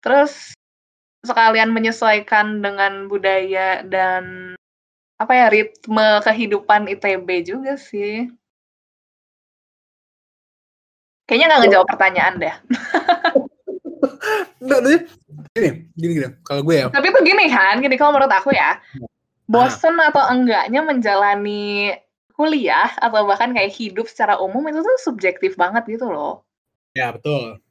Terus 0.01 0.57
sekalian 1.21 1.69
menyesuaikan 1.69 2.65
dengan 2.65 3.05
budaya 3.05 3.85
dan 3.85 4.53
apa 5.21 5.33
ya 5.37 5.47
ritme 5.53 6.17
kehidupan 6.25 6.89
ITB 6.89 7.45
juga 7.45 7.77
sih. 7.77 8.25
Kayaknya 11.31 11.47
nggak 11.47 11.61
ngejawab 11.63 11.87
pertanyaan 11.87 12.33
deh. 12.43 12.55
Gini, 15.55 15.69
gini, 15.95 16.11
gini. 16.19 16.27
Kalau 16.43 16.59
gue 16.59 16.75
ya, 16.75 16.91
Tapi 16.91 17.07
tuh 17.07 17.23
gini 17.23 17.47
kan, 17.47 17.79
gini 17.79 17.95
kalau 17.95 18.19
menurut 18.19 18.35
aku 18.35 18.51
ya, 18.51 18.83
bosen 19.47 19.95
atau 19.95 20.27
enggaknya 20.27 20.83
menjalani 20.83 21.95
kuliah 22.35 22.91
atau 22.99 23.23
bahkan 23.23 23.55
kayak 23.55 23.71
hidup 23.71 24.11
secara 24.11 24.35
umum 24.43 24.67
itu 24.67 24.83
tuh 24.83 24.97
subjektif 24.99 25.55
banget 25.55 25.87
gitu 25.87 26.11
loh. 26.11 26.43
ya 26.91 27.15
betul. 27.15 27.63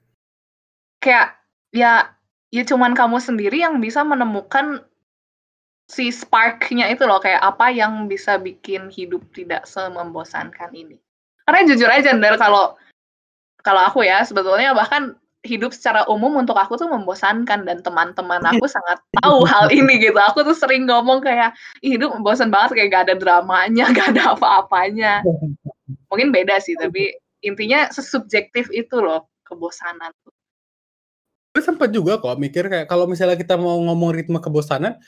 Kayak 1.04 1.36
ya 1.76 2.16
ya 2.48 2.62
cuman 2.64 2.96
kamu 2.96 3.20
sendiri 3.20 3.60
yang 3.60 3.76
bisa 3.76 4.00
menemukan 4.00 4.80
si 5.84 6.08
spark-nya 6.08 6.88
itu 6.88 7.04
loh 7.04 7.20
kayak 7.20 7.44
apa 7.44 7.68
yang 7.68 8.08
bisa 8.08 8.40
bikin 8.40 8.88
hidup 8.88 9.20
tidak 9.36 9.68
semembosankan 9.68 10.72
ini. 10.72 10.96
Karena 11.44 11.60
jujur 11.68 11.92
aja 11.92 12.16
Ndar 12.16 12.40
kalau 12.40 12.80
kalau 13.60 13.82
aku 13.84 14.04
ya 14.04 14.24
sebetulnya 14.24 14.72
bahkan 14.72 15.16
hidup 15.40 15.72
secara 15.72 16.04
umum 16.04 16.36
untuk 16.36 16.52
aku 16.52 16.76
tuh 16.76 16.88
membosankan 16.88 17.64
dan 17.64 17.80
teman-teman 17.80 18.44
aku 18.44 18.68
sangat 18.76 19.00
tahu 19.20 19.48
hal 19.48 19.72
ini 19.72 19.96
gitu. 19.96 20.16
Aku 20.16 20.44
tuh 20.44 20.56
sering 20.56 20.84
ngomong 20.84 21.24
kayak 21.24 21.56
"Ih, 21.80 21.96
hidup 21.96 22.12
membosan 22.12 22.52
banget 22.52 22.76
kayak 22.76 22.88
gak 22.92 23.04
ada 23.08 23.14
dramanya, 23.16 23.84
gak 23.96 24.16
ada 24.16 24.36
apa-apanya. 24.36 25.24
Mungkin 26.12 26.34
beda 26.34 26.60
sih 26.60 26.76
tapi 26.76 27.14
intinya 27.40 27.88
sesubjektif 27.88 28.68
itu 28.68 29.00
loh 29.00 29.32
kebosanan. 29.48 30.12
Gue 31.50 31.62
sempat 31.64 31.90
juga 31.90 32.20
kok 32.20 32.38
mikir 32.38 32.68
kayak 32.70 32.86
kalau 32.86 33.08
misalnya 33.10 33.34
kita 33.34 33.58
mau 33.58 33.80
ngomong 33.90 34.14
ritme 34.14 34.38
kebosanan, 34.38 35.00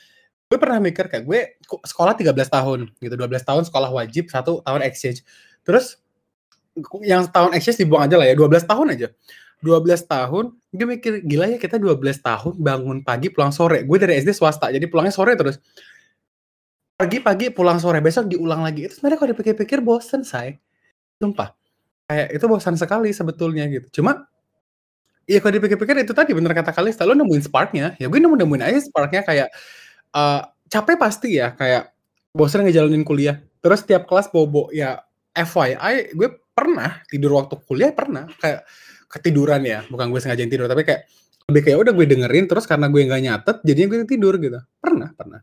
gue 0.51 0.57
pernah 0.59 0.81
mikir 0.81 1.07
kayak 1.07 1.23
gue 1.23 1.39
sekolah 1.87 2.19
13 2.19 2.35
tahun 2.51 2.79
gitu, 2.99 3.15
12 3.15 3.47
tahun 3.47 3.63
sekolah 3.69 3.91
wajib, 3.95 4.27
satu 4.27 4.59
tahun 4.65 4.83
exchange. 4.83 5.23
Terus 5.63 6.02
yang 7.05 7.29
tahun 7.29 7.53
exchange 7.57 7.85
dibuang 7.85 8.09
aja 8.09 8.15
lah 8.17 8.25
ya, 8.29 8.35
12 8.37 8.65
tahun 8.65 8.87
aja. 8.97 9.07
12 9.63 10.03
tahun, 10.09 10.45
gue 10.75 10.87
mikir 10.99 11.13
gila 11.23 11.47
ya 11.47 11.57
kita 11.61 11.79
12 11.79 12.19
tahun 12.19 12.53
bangun 12.59 12.97
pagi 13.07 13.31
pulang 13.31 13.55
sore. 13.55 13.87
Gue 13.87 13.95
dari 14.01 14.19
SD 14.19 14.35
swasta, 14.35 14.67
jadi 14.73 14.83
pulangnya 14.91 15.15
sore 15.15 15.39
terus. 15.39 15.55
Pagi-pagi 16.99 17.49
pulang 17.49 17.81
sore, 17.81 17.99
besok 18.05 18.29
diulang 18.29 18.61
lagi. 18.61 18.85
Itu 18.85 19.01
sebenarnya 19.01 19.17
kalau 19.17 19.31
dipikir-pikir 19.33 19.79
bosen, 19.81 20.21
say. 20.21 20.61
Sumpah. 21.21 21.55
Kayak 22.09 22.27
itu 22.37 22.45
bosan 22.49 22.75
sekali 22.79 23.11
sebetulnya 23.15 23.65
gitu. 23.71 24.01
Cuma 24.03 24.27
Iya 25.23 25.39
kalau 25.39 25.55
dipikir-pikir 25.55 26.03
itu 26.03 26.11
tadi 26.11 26.35
bener 26.35 26.51
kata 26.51 26.75
Kalista, 26.75 27.07
lu 27.07 27.15
nemuin 27.15 27.47
spark-nya, 27.47 27.95
ya 27.95 28.11
gue 28.11 28.19
nemu-nemuin 28.19 28.59
aja 28.59 28.79
spark-nya 28.83 29.23
kayak, 29.23 29.47
eee, 30.11 30.41
capek 30.67 30.97
pasti 30.99 31.39
ya, 31.39 31.55
kayak 31.55 31.95
bosen 32.35 32.67
ngejalanin 32.67 33.07
kuliah, 33.07 33.39
terus 33.63 33.87
tiap 33.87 34.03
kelas 34.03 34.27
bobo, 34.35 34.67
ya 34.75 34.99
FYI 35.31 36.11
gue 36.11 36.27
pernah 36.53 37.01
tidur 37.09 37.41
waktu 37.41 37.57
kuliah 37.65 37.91
pernah, 37.91 38.29
kayak 38.37 38.63
ketiduran 39.09 39.61
ya, 39.65 39.81
bukan 39.89 40.13
gue 40.13 40.21
sengaja 40.21 40.45
tidur, 40.45 40.69
tapi 40.69 40.85
kayak 40.85 41.09
lebih 41.49 41.61
kayak 41.67 41.77
udah 41.83 41.91
gue 41.91 42.05
dengerin 42.07 42.45
terus 42.47 42.63
karena 42.63 42.87
gue 42.87 43.01
nggak 43.03 43.21
nyatet 43.25 43.57
jadinya 43.67 43.87
gue 43.91 43.97
tidur 44.07 44.37
gitu, 44.39 44.61
pernah 44.79 45.11
pernah. 45.11 45.41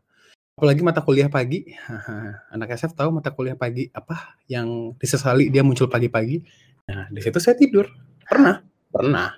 Apalagi 0.57 0.81
mata 0.87 1.03
kuliah 1.03 1.29
pagi, 1.29 1.67
anak 2.55 2.79
SF 2.79 2.95
tahu 2.95 3.11
mata 3.11 3.35
kuliah 3.35 3.59
pagi 3.59 3.91
apa 3.91 4.39
yang 4.47 4.95
disesali 4.97 5.51
dia 5.51 5.67
muncul 5.67 5.91
pagi-pagi, 5.91 6.41
nah 6.89 7.11
di 7.11 7.21
situ 7.21 7.39
saya 7.43 7.59
tidur, 7.59 7.91
pernah 8.25 8.63
pernah. 8.91 9.35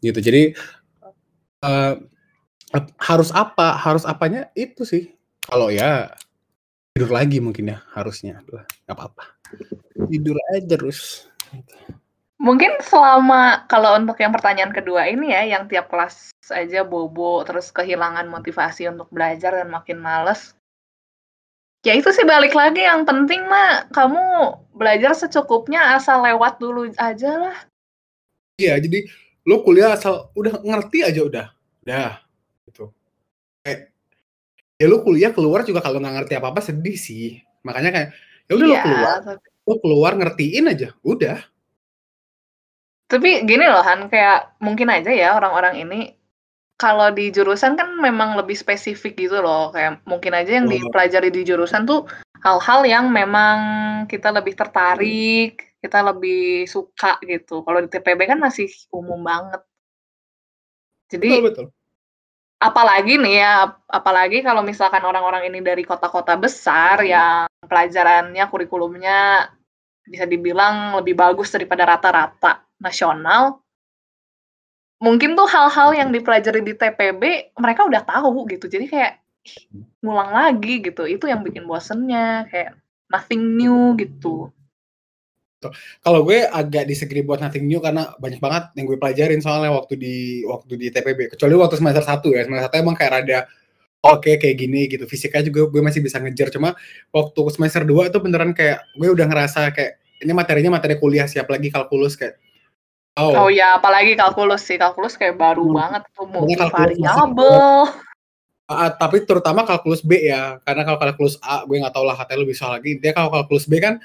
Gitu. 0.00 0.20
Jadi 0.20 0.52
ap- 1.64 2.96
harus 3.00 3.32
apa 3.32 3.76
harus 3.80 4.04
apanya 4.04 4.52
itu 4.52 4.84
sih. 4.84 5.12
Kalau 5.44 5.68
ya 5.72 6.12
tidur 6.92 7.12
lagi 7.12 7.40
mungkin 7.40 7.72
ya 7.72 7.78
harusnya. 7.96 8.40
Apa-apa 8.84 9.34
tidur 10.14 10.38
aja 10.54 10.62
terus. 10.78 11.26
Mungkin 12.38 12.78
selama 12.82 13.66
kalau 13.66 13.98
untuk 13.98 14.18
yang 14.22 14.30
pertanyaan 14.30 14.70
kedua 14.70 15.10
ini 15.10 15.34
ya, 15.34 15.58
yang 15.58 15.66
tiap 15.66 15.90
kelas 15.90 16.34
aja 16.50 16.84
bobo, 16.86 17.42
terus 17.42 17.72
kehilangan 17.74 18.28
motivasi 18.30 18.86
untuk 18.90 19.08
belajar 19.10 19.58
dan 19.58 19.72
makin 19.72 19.98
males. 19.98 20.54
Ya 21.84 21.92
itu 21.92 22.08
sih 22.16 22.24
balik 22.24 22.56
lagi 22.56 22.80
yang 22.80 23.04
penting 23.04 23.44
mah 23.44 23.88
kamu 23.92 24.56
belajar 24.72 25.12
secukupnya 25.12 26.00
asal 26.00 26.24
lewat 26.24 26.56
dulu 26.56 26.88
aja 26.96 27.32
lah. 27.36 27.56
iya 28.56 28.78
jadi 28.78 29.04
lo 29.44 29.60
kuliah 29.60 29.92
asal 29.92 30.32
udah 30.32 30.64
ngerti 30.64 31.04
aja 31.04 31.20
udah. 31.20 31.46
Udah 31.84 32.24
gitu. 32.64 32.88
Kayak 33.60 33.92
ya 34.80 34.86
lo 34.88 35.04
kuliah 35.04 35.30
keluar 35.36 35.60
juga 35.68 35.84
kalau 35.84 36.00
nggak 36.00 36.24
ngerti 36.24 36.34
apa 36.40 36.48
apa 36.56 36.60
sedih 36.64 36.96
sih. 36.96 37.40
Makanya 37.64 37.90
kayak 37.92 38.08
ya 38.48 38.52
udah 38.56 38.66
lo 38.66 38.74
Iya, 38.74 38.82
keluar. 38.84 39.16
tapi, 39.20 39.48
lo 39.64 39.74
keluar 39.80 40.12
ngertiin 40.16 40.68
aja 40.70 40.92
udah 41.04 41.40
tapi 43.04 43.44
gini 43.44 43.68
loh 43.68 43.84
Han, 43.84 44.08
kayak 44.08 44.56
mungkin 44.64 44.88
aja 44.88 45.12
ya 45.12 45.36
orang-orang 45.36 45.76
ini 45.84 46.16
kalau 46.74 47.14
di 47.14 47.30
jurusan 47.30 47.78
kan 47.78 47.94
memang 48.00 48.34
lebih 48.34 48.56
spesifik 48.58 49.14
gitu 49.14 49.38
loh. 49.38 49.70
Kayak 49.70 50.02
mungkin 50.08 50.34
aja 50.34 50.58
yang 50.58 50.66
Oh. 50.66 50.72
dipelajari 50.72 51.30
di 51.30 51.46
jurusan 51.46 51.86
tuh 51.86 52.08
hal-hal 52.42 52.80
yang 52.84 53.04
memang 53.14 53.56
kita 54.10 54.34
lebih 54.34 54.58
tertarik, 54.58 55.78
kita 55.78 56.02
lebih 56.02 56.66
suka 56.66 57.20
gitu. 57.22 57.62
Kalau 57.62 57.78
di 57.84 57.88
TPB 57.92 58.26
kan 58.26 58.40
masih 58.42 58.66
umum 58.90 59.22
banget. 59.22 59.62
Jadi 61.12 61.28
betul 61.28 61.44
betul 61.46 61.66
apalagi 62.68 63.12
nih 63.22 63.34
ya, 63.42 63.50
ap- 63.68 63.84
apalagi 63.98 64.38
kalau 64.46 64.62
misalkan 64.70 65.02
orang-orang 65.04 65.42
ini 65.52 65.60
dari 65.68 65.82
kota-kota 65.90 66.34
besar 66.44 66.96
yang 67.04 67.44
pelajarannya, 67.70 68.44
kurikulumnya 68.52 69.18
bisa 70.04 70.24
dibilang 70.32 70.76
lebih 71.00 71.14
bagus 71.16 71.48
daripada 71.54 71.84
rata-rata 71.88 72.52
nasional, 72.80 73.42
mungkin 75.04 75.30
tuh 75.38 75.48
hal-hal 75.54 75.90
yang 76.00 76.10
dipelajari 76.16 76.60
di 76.64 76.72
TPB 76.80 77.22
mereka 77.60 77.84
udah 77.90 78.02
tahu 78.04 78.48
gitu. 78.52 78.66
Jadi 78.74 78.86
kayak 78.88 79.12
ngulang 80.04 80.30
lagi 80.32 80.74
gitu. 80.86 81.02
Itu 81.14 81.24
yang 81.32 81.40
bikin 81.46 81.64
bosennya 81.70 82.48
kayak 82.50 82.70
nothing 83.12 83.42
new 83.58 83.94
gitu. 84.00 84.50
Kalau 85.72 86.20
gue 86.26 86.44
agak 86.44 86.84
disagree 86.84 87.22
buat 87.22 87.40
nothing 87.40 87.64
new 87.64 87.78
karena 87.78 88.12
banyak 88.18 88.40
banget 88.42 88.74
yang 88.74 88.84
gue 88.90 88.98
pelajarin 88.98 89.40
soalnya 89.40 89.70
waktu 89.72 89.94
di 89.96 90.16
waktu 90.44 90.72
di 90.76 90.86
TPB. 90.90 91.36
Kecuali 91.38 91.54
waktu 91.54 91.76
semester 91.78 92.04
1 92.04 92.20
ya. 92.34 92.42
Semester 92.44 92.70
1 92.74 92.82
emang 92.84 92.96
kayak 92.98 93.12
rada 93.14 93.38
oke 94.04 94.20
okay, 94.24 94.34
kayak 94.36 94.56
gini 94.60 94.90
gitu. 94.90 95.04
Fisiknya 95.08 95.46
juga 95.46 95.70
gue 95.70 95.80
masih 95.80 96.00
bisa 96.04 96.20
ngejar. 96.20 96.52
Cuma 96.52 96.74
waktu 97.14 97.40
semester 97.54 97.86
2 97.86 98.12
tuh 98.12 98.20
beneran 98.20 98.52
kayak 98.52 98.84
gue 98.98 99.08
udah 99.08 99.26
ngerasa 99.30 99.70
kayak 99.72 100.02
ini 100.24 100.32
materinya 100.32 100.76
materi 100.76 100.96
kuliah 100.96 101.28
siap 101.28 101.48
lagi 101.48 101.68
kalkulus 101.68 102.16
kayak 102.18 102.40
Oh. 103.14 103.46
oh 103.46 103.50
ya, 103.50 103.78
apalagi 103.78 104.18
kalkulus 104.18 104.66
sih. 104.66 104.74
Kalkulus 104.74 105.14
kayak 105.14 105.38
baru 105.38 105.70
hmm. 105.70 105.76
banget 105.78 106.02
tuh 106.18 106.26
variabel. 106.74 107.86
Uh, 108.64 108.90
tapi 108.96 109.22
terutama 109.22 109.62
kalkulus 109.62 110.02
B 110.02 110.24
ya, 110.24 110.58
karena 110.66 110.82
kalau 110.82 110.98
kalkulus 110.98 111.38
A 111.44 111.62
gue 111.62 111.78
nggak 111.78 111.94
tahu 111.94 112.04
lah 112.08 112.18
HT 112.18 112.30
lu 112.34 112.48
bisa 112.48 112.66
lagi. 112.66 112.98
Dia 112.98 113.14
kalau 113.14 113.30
kalkulus 113.30 113.70
B 113.70 113.78
kan 113.78 114.02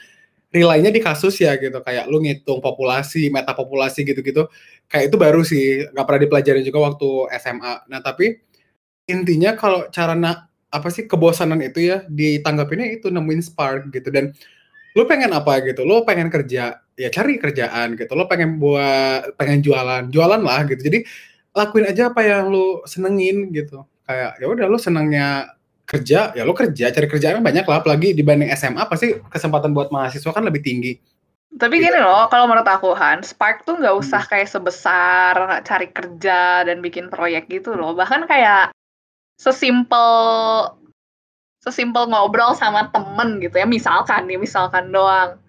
relay-nya 0.50 0.90
di 0.90 1.02
kasus 1.02 1.38
ya 1.38 1.54
gitu, 1.62 1.78
kayak 1.82 2.10
lu 2.10 2.22
ngitung 2.26 2.58
populasi, 2.58 3.30
meta 3.30 3.54
populasi 3.54 4.02
gitu-gitu. 4.02 4.50
Kayak 4.90 5.14
itu 5.14 5.16
baru 5.22 5.42
sih, 5.46 5.86
nggak 5.94 6.06
pernah 6.06 6.22
dipelajarin 6.26 6.64
juga 6.66 6.80
waktu 6.90 7.10
SMA. 7.38 7.74
Nah 7.90 8.00
tapi 8.02 8.42
intinya 9.06 9.54
kalau 9.54 9.86
cara 9.94 10.18
nak 10.18 10.50
apa 10.70 10.90
sih 10.94 11.10
kebosanan 11.10 11.62
itu 11.66 11.90
ya 11.90 12.06
ditanggapinnya 12.10 12.98
itu 12.98 13.14
nemuin 13.14 13.42
spark 13.46 13.94
gitu. 13.94 14.10
Dan 14.10 14.34
lu 14.98 15.06
pengen 15.06 15.34
apa 15.38 15.62
gitu, 15.62 15.86
lu 15.86 16.02
pengen 16.02 16.34
kerja 16.34 16.82
ya 16.98 17.10
cari 17.14 17.38
kerjaan 17.38 17.94
gitu. 17.94 18.12
Lo 18.18 18.26
pengen 18.26 18.58
buat 18.58 19.38
pengen 19.38 19.62
jualan 19.62 20.10
jualan 20.10 20.42
lah 20.42 20.66
gitu. 20.66 20.82
Jadi 20.82 21.06
lakuin 21.54 21.86
aja 21.90 22.10
apa 22.10 22.22
yang 22.26 22.50
lo 22.50 22.82
senengin 22.90 23.54
gitu. 23.54 23.86
Kayak 24.10 24.42
ya 24.42 24.46
udah 24.50 24.66
lo 24.66 24.78
senangnya 24.82 25.59
kerja 25.90 26.30
ya 26.38 26.46
lo 26.46 26.54
kerja 26.54 26.94
cari 26.94 27.08
kerjaan 27.10 27.42
banyak 27.42 27.66
lah 27.66 27.82
apalagi 27.82 28.14
dibanding 28.14 28.54
SMA 28.54 28.86
pasti 28.86 29.18
kesempatan 29.34 29.74
buat 29.74 29.90
mahasiswa 29.90 30.30
kan 30.30 30.46
lebih 30.46 30.62
tinggi 30.62 30.94
tapi 31.58 31.82
gitu. 31.82 31.90
gini 31.90 31.98
loh 31.98 32.30
kalau 32.30 32.46
menurut 32.46 32.70
aku 32.70 32.94
Han 32.94 33.26
Spark 33.26 33.66
tuh 33.66 33.82
nggak 33.82 33.98
usah 33.98 34.22
hmm. 34.22 34.30
kayak 34.30 34.50
sebesar 34.54 35.34
cari 35.66 35.88
kerja 35.90 36.62
dan 36.62 36.78
bikin 36.86 37.10
proyek 37.10 37.50
gitu 37.50 37.74
loh 37.74 37.98
bahkan 37.98 38.30
kayak 38.30 38.70
sesimpel 39.42 40.06
sesimpel 41.66 42.06
ngobrol 42.06 42.54
sama 42.54 42.94
temen 42.94 43.42
gitu 43.42 43.58
ya 43.58 43.66
misalkan 43.66 44.30
nih 44.30 44.38
misalkan 44.38 44.94
doang 44.94 45.42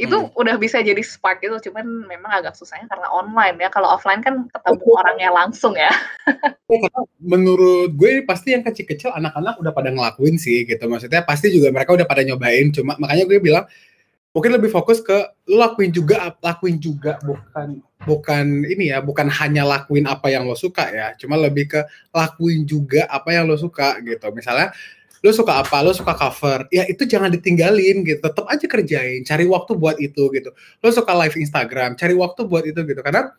itu 0.00 0.16
hmm. 0.16 0.32
udah 0.32 0.56
bisa 0.56 0.80
jadi 0.80 0.98
spark 1.04 1.44
itu 1.44 1.68
cuman 1.68 1.84
memang 2.08 2.32
agak 2.40 2.56
susahnya 2.56 2.88
karena 2.88 3.12
online 3.12 3.60
ya. 3.60 3.68
Kalau 3.68 3.92
offline 3.92 4.24
kan 4.24 4.48
ketemu 4.48 4.88
oh, 4.88 4.96
orangnya 4.96 5.28
langsung 5.28 5.76
ya. 5.76 5.92
Menurut 7.20 7.92
gue 7.92 8.24
pasti 8.24 8.56
yang 8.56 8.64
kecil-kecil 8.64 9.12
anak-anak 9.12 9.60
udah 9.60 9.72
pada 9.76 9.92
ngelakuin 9.92 10.40
sih 10.40 10.64
gitu. 10.64 10.80
Maksudnya 10.88 11.20
pasti 11.28 11.52
juga 11.52 11.68
mereka 11.68 11.92
udah 11.92 12.08
pada 12.08 12.24
nyobain. 12.24 12.72
Cuma 12.72 12.96
makanya 12.96 13.28
gue 13.28 13.36
bilang 13.36 13.68
mungkin 14.32 14.56
lebih 14.56 14.72
fokus 14.72 15.04
ke 15.04 15.12
lu 15.52 15.60
lakuin 15.60 15.92
juga 15.92 16.32
lakuin 16.40 16.80
juga 16.80 17.20
bukan 17.20 17.84
bukan 18.08 18.64
ini 18.64 18.88
ya 18.88 19.04
bukan 19.04 19.28
hanya 19.28 19.60
lakuin 19.60 20.08
apa 20.08 20.32
yang 20.32 20.48
lo 20.48 20.56
suka 20.56 20.88
ya. 20.88 21.12
Cuma 21.20 21.36
lebih 21.36 21.68
ke 21.68 21.80
lakuin 22.16 22.64
juga 22.64 23.04
apa 23.12 23.28
yang 23.36 23.44
lo 23.44 23.60
suka 23.60 24.00
gitu. 24.00 24.32
Misalnya 24.32 24.72
lo 25.22 25.30
suka 25.30 25.62
apa? 25.62 25.78
Lo 25.86 25.94
suka 25.94 26.18
cover? 26.18 26.66
Ya 26.74 26.82
itu 26.90 27.06
jangan 27.06 27.30
ditinggalin 27.30 28.02
gitu. 28.02 28.18
Tetap 28.18 28.46
aja 28.50 28.66
kerjain. 28.66 29.22
Cari 29.22 29.46
waktu 29.46 29.72
buat 29.78 29.96
itu 30.02 30.28
gitu. 30.34 30.50
Lo 30.82 30.88
suka 30.90 31.14
live 31.14 31.38
Instagram? 31.38 31.94
Cari 31.94 32.14
waktu 32.18 32.40
buat 32.44 32.66
itu 32.66 32.82
gitu. 32.82 33.00
Karena 33.00 33.30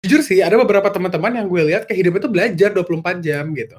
jujur 0.00 0.24
sih 0.24 0.40
ada 0.40 0.56
beberapa 0.56 0.88
teman-teman 0.88 1.36
yang 1.36 1.46
gue 1.46 1.62
lihat 1.68 1.84
kayak 1.84 1.98
hidup 2.00 2.14
itu 2.24 2.28
belajar 2.32 2.68
24 2.72 3.20
jam 3.20 3.44
gitu. 3.52 3.76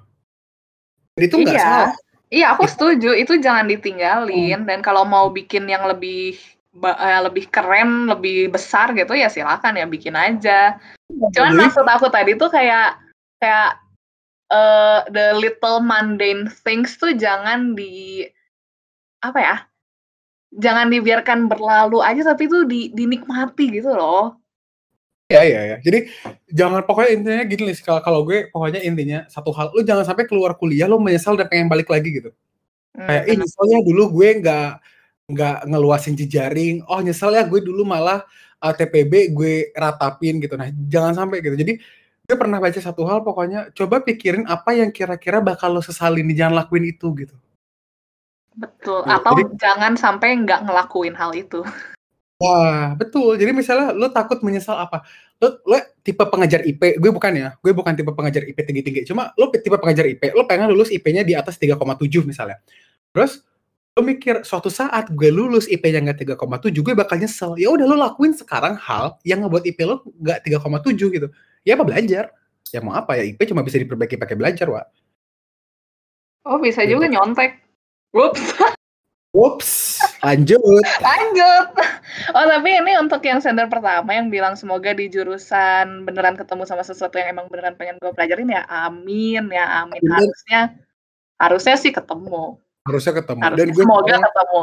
Dan 1.17 1.21
itu 1.25 1.35
nggak 1.41 1.57
iya. 1.57 1.65
salah. 1.65 1.91
Iya 2.31 2.45
aku 2.53 2.63
setuju. 2.69 3.11
Itu 3.17 3.41
jangan 3.41 3.65
ditinggalin. 3.65 4.61
Hmm. 4.61 4.67
dan 4.69 4.79
kalau 4.85 5.03
mau 5.03 5.33
bikin 5.33 5.65
yang 5.65 5.89
lebih 5.89 6.37
uh, 6.77 7.21
lebih 7.25 7.49
keren 7.49 8.05
lebih 8.07 8.53
besar 8.53 8.93
gitu 8.93 9.17
ya 9.17 9.33
silakan 9.33 9.81
ya 9.81 9.89
bikin 9.89 10.13
aja. 10.13 10.77
Cuman 11.09 11.57
maksud 11.57 11.83
aku 11.89 12.07
tadi 12.13 12.37
tuh 12.37 12.53
kayak 12.53 13.01
kayak 13.41 13.80
uh, 14.51 15.07
the 15.09 15.33
little 15.39 15.79
mundane 15.79 16.51
things 16.51 16.99
tuh 16.99 17.15
jangan 17.15 17.73
di 17.73 18.27
apa 19.23 19.39
ya 19.39 19.55
jangan 20.51 20.91
dibiarkan 20.91 21.47
berlalu 21.47 22.03
aja 22.03 22.35
tapi 22.35 22.51
tuh 22.51 22.67
di, 22.67 22.91
dinikmati 22.91 23.71
gitu 23.71 23.95
loh. 23.95 24.35
Ya 25.31 25.47
ya 25.47 25.63
ya 25.63 25.77
jadi 25.79 26.11
jangan 26.51 26.83
pokoknya 26.83 27.09
intinya 27.15 27.43
gini 27.47 27.71
nih 27.71 27.79
kalau 27.87 28.01
kalau 28.03 28.19
gue 28.27 28.51
pokoknya 28.51 28.83
intinya 28.83 29.23
satu 29.31 29.55
hal 29.55 29.71
lu 29.71 29.79
jangan 29.87 30.03
sampai 30.03 30.27
keluar 30.27 30.59
kuliah 30.59 30.91
lu 30.91 30.99
menyesal 30.99 31.39
dan 31.39 31.47
pengen 31.47 31.71
balik 31.71 31.87
lagi 31.87 32.11
gitu. 32.11 32.35
Hmm, 32.91 33.07
kayak 33.07 33.23
ini 33.31 33.45
soalnya 33.47 33.79
dulu 33.87 34.03
gue 34.19 34.29
nggak 34.43 34.71
nggak 35.31 35.57
ngeluasin 35.71 36.19
jejaring. 36.19 36.83
Oh 36.91 36.99
nyesel 36.99 37.31
ya 37.31 37.47
gue 37.47 37.63
dulu 37.63 37.87
malah 37.87 38.27
uh, 38.59 38.67
eh, 38.67 38.73
TPB 38.75 39.31
gue 39.31 39.53
ratapin 39.71 40.43
gitu. 40.43 40.59
Nah 40.59 40.67
jangan 40.91 41.15
sampai 41.15 41.39
gitu. 41.39 41.55
Jadi 41.55 41.79
gue 42.31 42.39
pernah 42.39 42.63
baca 42.63 42.79
satu 42.79 43.03
hal 43.03 43.27
pokoknya 43.27 43.75
coba 43.75 43.99
pikirin 43.99 44.47
apa 44.47 44.71
yang 44.71 44.87
kira-kira 44.95 45.43
bakal 45.43 45.75
lo 45.75 45.83
sesalin 45.83 46.23
nih 46.31 46.47
jangan 46.47 46.63
lakuin 46.63 46.87
itu 46.87 47.11
gitu. 47.19 47.35
Betul. 48.55 49.03
Nah, 49.03 49.19
atau 49.19 49.35
jadi, 49.35 49.51
jangan 49.59 49.99
sampai 49.99 50.39
nggak 50.39 50.63
ngelakuin 50.63 51.11
hal 51.11 51.35
itu. 51.35 51.59
Wah 52.39 52.95
betul. 52.95 53.35
Jadi 53.35 53.51
misalnya 53.51 53.91
lo 53.91 54.07
takut 54.15 54.39
menyesal 54.47 54.79
apa? 54.79 55.03
Lo 55.43 55.59
lo 55.67 55.75
tipe 56.07 56.23
pengajar 56.23 56.63
IP 56.63 57.03
gue 57.03 57.11
bukan 57.11 57.35
ya. 57.35 57.51
Gue 57.59 57.75
bukan 57.75 57.99
tipe 57.99 58.15
pengajar 58.15 58.47
IP 58.47 58.63
tinggi-tinggi. 58.63 59.11
Cuma 59.11 59.35
lo 59.35 59.51
tipe 59.51 59.75
pengajar 59.75 60.07
IP 60.07 60.31
lo 60.31 60.47
pengen 60.47 60.71
lulus 60.71 60.87
IP-nya 60.87 61.27
di 61.27 61.35
atas 61.35 61.59
3,7 61.59 61.75
misalnya. 62.23 62.63
Terus 63.11 63.43
lo 63.91 64.07
mikir 64.07 64.47
suatu 64.47 64.71
saat 64.71 65.11
gue 65.11 65.27
lulus 65.27 65.67
IP-nya 65.67 65.99
nggak 65.99 66.39
3,7 66.39 66.79
gue 66.79 66.95
bakal 66.95 67.19
nyesel. 67.19 67.59
Ya 67.59 67.67
udah 67.75 67.83
lo 67.91 67.99
lakuin 67.99 68.31
sekarang 68.31 68.79
hal 68.79 69.19
yang 69.27 69.43
ngebuat 69.43 69.67
IP 69.67 69.83
lo 69.83 70.07
nggak 70.15 70.47
3,7 70.47 70.95
gitu 71.11 71.27
ya 71.65 71.77
apa 71.77 71.85
belajar 71.85 72.33
ya 72.71 72.79
mau 72.79 72.95
apa 72.95 73.19
ya 73.19 73.23
IP 73.27 73.39
cuma 73.51 73.61
bisa 73.61 73.77
diperbaiki 73.77 74.15
pakai 74.17 74.35
belajar 74.37 74.67
wa 74.69 74.81
oh 76.47 76.57
bisa 76.57 76.85
juga 76.87 77.07
gitu. 77.07 77.15
nyontek 77.17 77.59
whoops 78.15 78.41
Whoops, 79.31 80.03
lanjut. 80.27 80.59
lanjut. 80.99 81.67
Oh 82.35 82.45
tapi 82.51 82.83
ini 82.83 82.99
untuk 82.99 83.23
yang 83.23 83.39
sender 83.39 83.71
pertama 83.71 84.11
yang 84.11 84.27
bilang 84.27 84.59
semoga 84.59 84.91
di 84.91 85.07
jurusan 85.07 86.03
beneran 86.03 86.35
ketemu 86.35 86.67
sama 86.67 86.83
sesuatu 86.83 87.15
yang 87.15 87.39
emang 87.39 87.47
beneran 87.47 87.79
pengen 87.79 87.95
gue 88.03 88.11
pelajarin 88.11 88.51
ya 88.51 88.67
amin 88.67 89.47
ya 89.47 89.87
amin. 89.87 90.03
Harusnya 90.03 90.75
harusnya 91.39 91.75
sih 91.79 91.95
ketemu. 91.95 92.59
Harusnya 92.83 93.23
ketemu. 93.23 93.39
Harusnya 93.39 93.63
Dan 93.63 93.67
gue 93.71 93.83
semoga 93.87 94.15
ketemu 94.19 94.61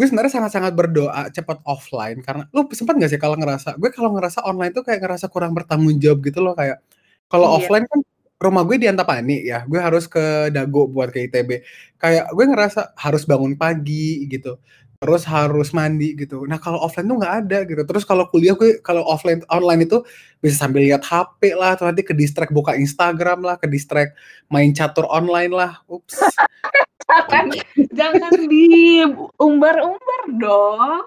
gue 0.00 0.06
sebenarnya 0.08 0.32
sangat-sangat 0.32 0.72
berdoa 0.72 1.28
cepat 1.28 1.60
offline 1.68 2.24
karena 2.24 2.48
lu 2.56 2.64
sempat 2.72 2.96
gak 2.96 3.12
sih 3.12 3.20
kalau 3.20 3.36
ngerasa 3.36 3.76
gue 3.76 3.92
kalau 3.92 4.16
ngerasa 4.16 4.40
online 4.48 4.72
tuh 4.72 4.80
kayak 4.80 5.04
ngerasa 5.04 5.28
kurang 5.28 5.52
bertanggung 5.52 6.00
jawab 6.00 6.24
gitu 6.24 6.40
loh 6.40 6.56
kayak 6.56 6.80
kalau 7.28 7.52
iya. 7.52 7.56
offline 7.60 7.84
kan 7.84 8.00
rumah 8.40 8.64
gue 8.64 8.80
di 8.80 8.88
Antapani 8.88 9.44
ya 9.44 9.68
gue 9.68 9.76
harus 9.76 10.08
ke 10.08 10.48
Dago 10.48 10.88
buat 10.88 11.12
ke 11.12 11.28
ITB 11.28 11.60
kayak 12.00 12.32
gue 12.32 12.44
ngerasa 12.48 12.96
harus 12.96 13.28
bangun 13.28 13.60
pagi 13.60 14.24
gitu 14.24 14.56
terus 15.00 15.24
harus 15.24 15.72
mandi 15.72 16.12
gitu. 16.12 16.44
Nah 16.44 16.60
kalau 16.60 16.76
offline 16.84 17.08
tuh 17.08 17.16
nggak 17.24 17.34
ada 17.40 17.58
gitu. 17.64 17.82
Terus 17.88 18.04
kalau 18.04 18.28
kuliah 18.28 18.52
gue 18.52 18.84
kalau 18.84 19.00
offline 19.08 19.40
online 19.48 19.88
itu 19.88 20.04
bisa 20.44 20.68
sambil 20.68 20.84
lihat 20.84 21.00
HP 21.00 21.56
lah, 21.56 21.72
atau 21.72 21.88
nanti 21.88 22.04
ke 22.04 22.12
distract 22.12 22.52
buka 22.52 22.76
Instagram 22.76 23.40
lah, 23.40 23.56
ke 23.56 23.64
distract 23.64 24.12
main 24.52 24.76
catur 24.76 25.08
online 25.08 25.56
lah. 25.56 25.80
Ups. 25.88 26.20
jangan 27.06 27.46
jangan 27.90 28.32
di 28.46 29.00
umbar-umbar 29.38 30.22
dong. 30.36 31.04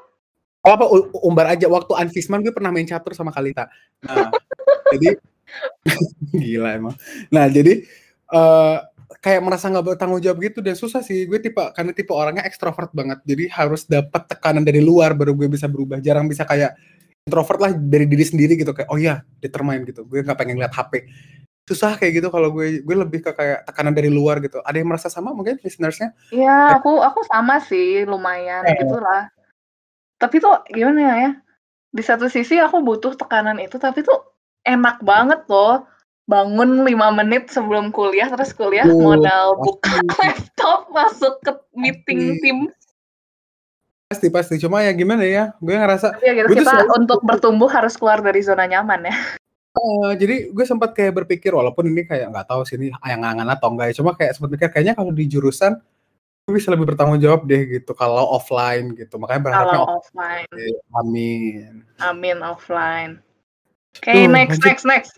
Oh, 0.64 0.72
apa 0.72 0.86
umbar 1.28 1.52
aja. 1.52 1.68
Waktu 1.68 1.92
Anfisman 2.00 2.40
gue 2.40 2.56
pernah 2.56 2.72
main 2.72 2.88
catur 2.88 3.12
sama 3.12 3.36
Kalita. 3.36 3.68
Nah, 4.08 4.32
jadi 4.96 5.20
gila 6.40 6.70
emang. 6.80 6.96
Nah, 7.28 7.52
jadi 7.52 7.84
uh, 8.32 8.80
kayak 9.20 9.44
merasa 9.44 9.68
nggak 9.68 9.96
bertanggung 9.96 10.24
jawab 10.24 10.40
gitu 10.40 10.64
dan 10.64 10.80
susah 10.80 11.04
sih. 11.04 11.28
Gue 11.28 11.44
tipe 11.44 11.60
karena 11.76 11.92
tipe 11.92 12.16
orangnya 12.16 12.48
ekstrovert 12.48 12.96
banget. 12.96 13.20
Jadi 13.28 13.52
harus 13.52 13.84
dapat 13.84 14.24
tekanan 14.32 14.64
dari 14.64 14.80
luar 14.80 15.12
baru 15.12 15.36
gue 15.36 15.52
bisa 15.52 15.68
berubah. 15.68 16.00
Jarang 16.00 16.32
bisa 16.32 16.48
kayak 16.48 16.80
introvert 17.28 17.60
lah 17.60 17.72
dari 17.76 18.08
diri 18.08 18.24
sendiri 18.24 18.56
gitu. 18.56 18.72
Kayak 18.72 18.88
oh 18.88 19.00
ya 19.00 19.20
determine 19.44 19.84
gitu. 19.84 20.08
Gue 20.08 20.24
nggak 20.24 20.40
pengen 20.40 20.64
lihat 20.64 20.72
HP 20.72 21.04
susah 21.64 21.96
kayak 21.96 22.20
gitu 22.20 22.28
kalau 22.28 22.52
gue 22.52 22.84
gue 22.84 22.96
lebih 22.96 23.24
ke 23.24 23.32
kayak 23.32 23.64
tekanan 23.64 23.96
dari 23.96 24.12
luar 24.12 24.44
gitu. 24.44 24.60
Ada 24.68 24.84
yang 24.84 24.90
merasa 24.92 25.08
sama 25.08 25.32
mungkin 25.32 25.56
listenersnya? 25.64 26.12
Iya 26.36 26.80
aku 26.80 27.00
aku 27.00 27.24
sama 27.32 27.64
sih 27.64 28.04
lumayan 28.04 28.68
eh. 28.68 28.76
gitulah. 28.84 29.32
Tapi 30.20 30.44
tuh 30.44 30.60
gimana 30.72 31.00
ya 31.00 31.32
di 31.94 32.04
satu 32.04 32.28
sisi 32.28 32.60
aku 32.60 32.84
butuh 32.84 33.16
tekanan 33.16 33.64
itu 33.64 33.80
tapi 33.80 34.04
tuh 34.04 34.20
enak 34.68 35.00
banget 35.04 35.48
loh. 35.48 35.88
Bangun 36.24 36.88
lima 36.88 37.12
menit 37.12 37.52
sebelum 37.52 37.92
kuliah 37.92 38.32
terus 38.32 38.56
kuliah 38.56 38.88
oh, 38.88 38.96
modal 38.96 39.60
buka 39.60 40.00
laptop 40.24 40.88
masuk 40.92 41.36
ke 41.44 41.52
meeting 41.76 42.40
tim. 42.40 42.58
Pasti 44.08 44.32
pasti. 44.32 44.56
Cuma 44.60 44.84
ya 44.84 44.96
gimana 44.96 45.24
ya 45.28 45.52
gue 45.60 45.76
ngerasa 45.76 46.20
ya 46.24 46.32
gitu, 46.32 46.60
kita 46.60 46.92
untuk 46.96 47.24
bertumbuh 47.28 47.68
harus 47.68 48.00
keluar 48.00 48.24
dari 48.24 48.40
zona 48.40 48.68
nyaman 48.68 49.12
ya 49.12 49.16
Uh, 49.74 50.14
jadi 50.14 50.54
gue 50.54 50.66
sempat 50.70 50.94
kayak 50.94 51.26
berpikir 51.26 51.50
walaupun 51.50 51.90
ini 51.90 52.06
kayak 52.06 52.30
nggak 52.30 52.46
tahu 52.46 52.62
sih 52.62 52.78
ini 52.78 52.94
yang 52.94 53.26
ngangan 53.26 53.58
atau 53.58 53.74
enggak 53.74 53.90
ya, 53.90 53.94
cuma 53.98 54.14
kayak 54.14 54.38
sempat 54.38 54.50
mikir 54.54 54.70
kayaknya 54.70 54.94
kalau 54.94 55.10
di 55.10 55.26
jurusan 55.26 55.82
gue 56.44 56.54
bisa 56.60 56.76
lebih 56.76 56.92
bertanggung 56.92 57.24
jawab 57.24 57.48
deh 57.48 57.80
gitu 57.80 57.96
kalau 57.96 58.28
offline 58.36 58.94
gitu. 59.00 59.16
Makanya 59.16 59.42
berharapnya 59.48 59.80
Kalau 59.80 59.98
offline. 59.98 60.48
Amin. 61.00 61.72
Amin 62.04 62.38
offline. 62.44 63.12
Oke, 63.96 64.12
okay, 64.12 64.26
next 64.28 64.60
lanjut. 64.60 64.68
next 64.68 64.86
next. 64.86 65.14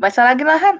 Baca 0.00 0.20
lagi 0.32 0.42
lah 0.46 0.58
Han. 0.58 0.76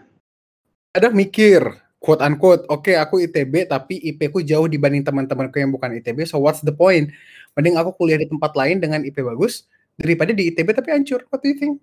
Ada 0.97 1.13
mikir, 1.13 1.61
quote 2.01 2.25
unquote, 2.25 2.65
oke 2.73 2.89
okay, 2.89 2.97
aku 2.97 3.21
ITB 3.23 3.69
tapi 3.69 4.01
IP 4.01 4.33
ku 4.33 4.41
jauh 4.41 4.71
dibanding 4.71 5.05
teman-temanku 5.05 5.61
yang 5.61 5.75
bukan 5.75 5.93
ITB, 6.01 6.25
so 6.25 6.41
what's 6.41 6.65
the 6.65 6.73
point? 6.73 7.13
Mending 7.59 7.77
aku 7.77 7.93
kuliah 7.99 8.17
di 8.17 8.31
tempat 8.31 8.55
lain 8.55 8.81
dengan 8.81 9.05
IP 9.05 9.21
bagus 9.21 9.69
daripada 9.99 10.33
di 10.33 10.49
ITB 10.55 10.73
tapi 10.73 10.95
hancur. 10.95 11.27
What 11.29 11.45
do 11.45 11.51
you 11.53 11.59
think? 11.59 11.83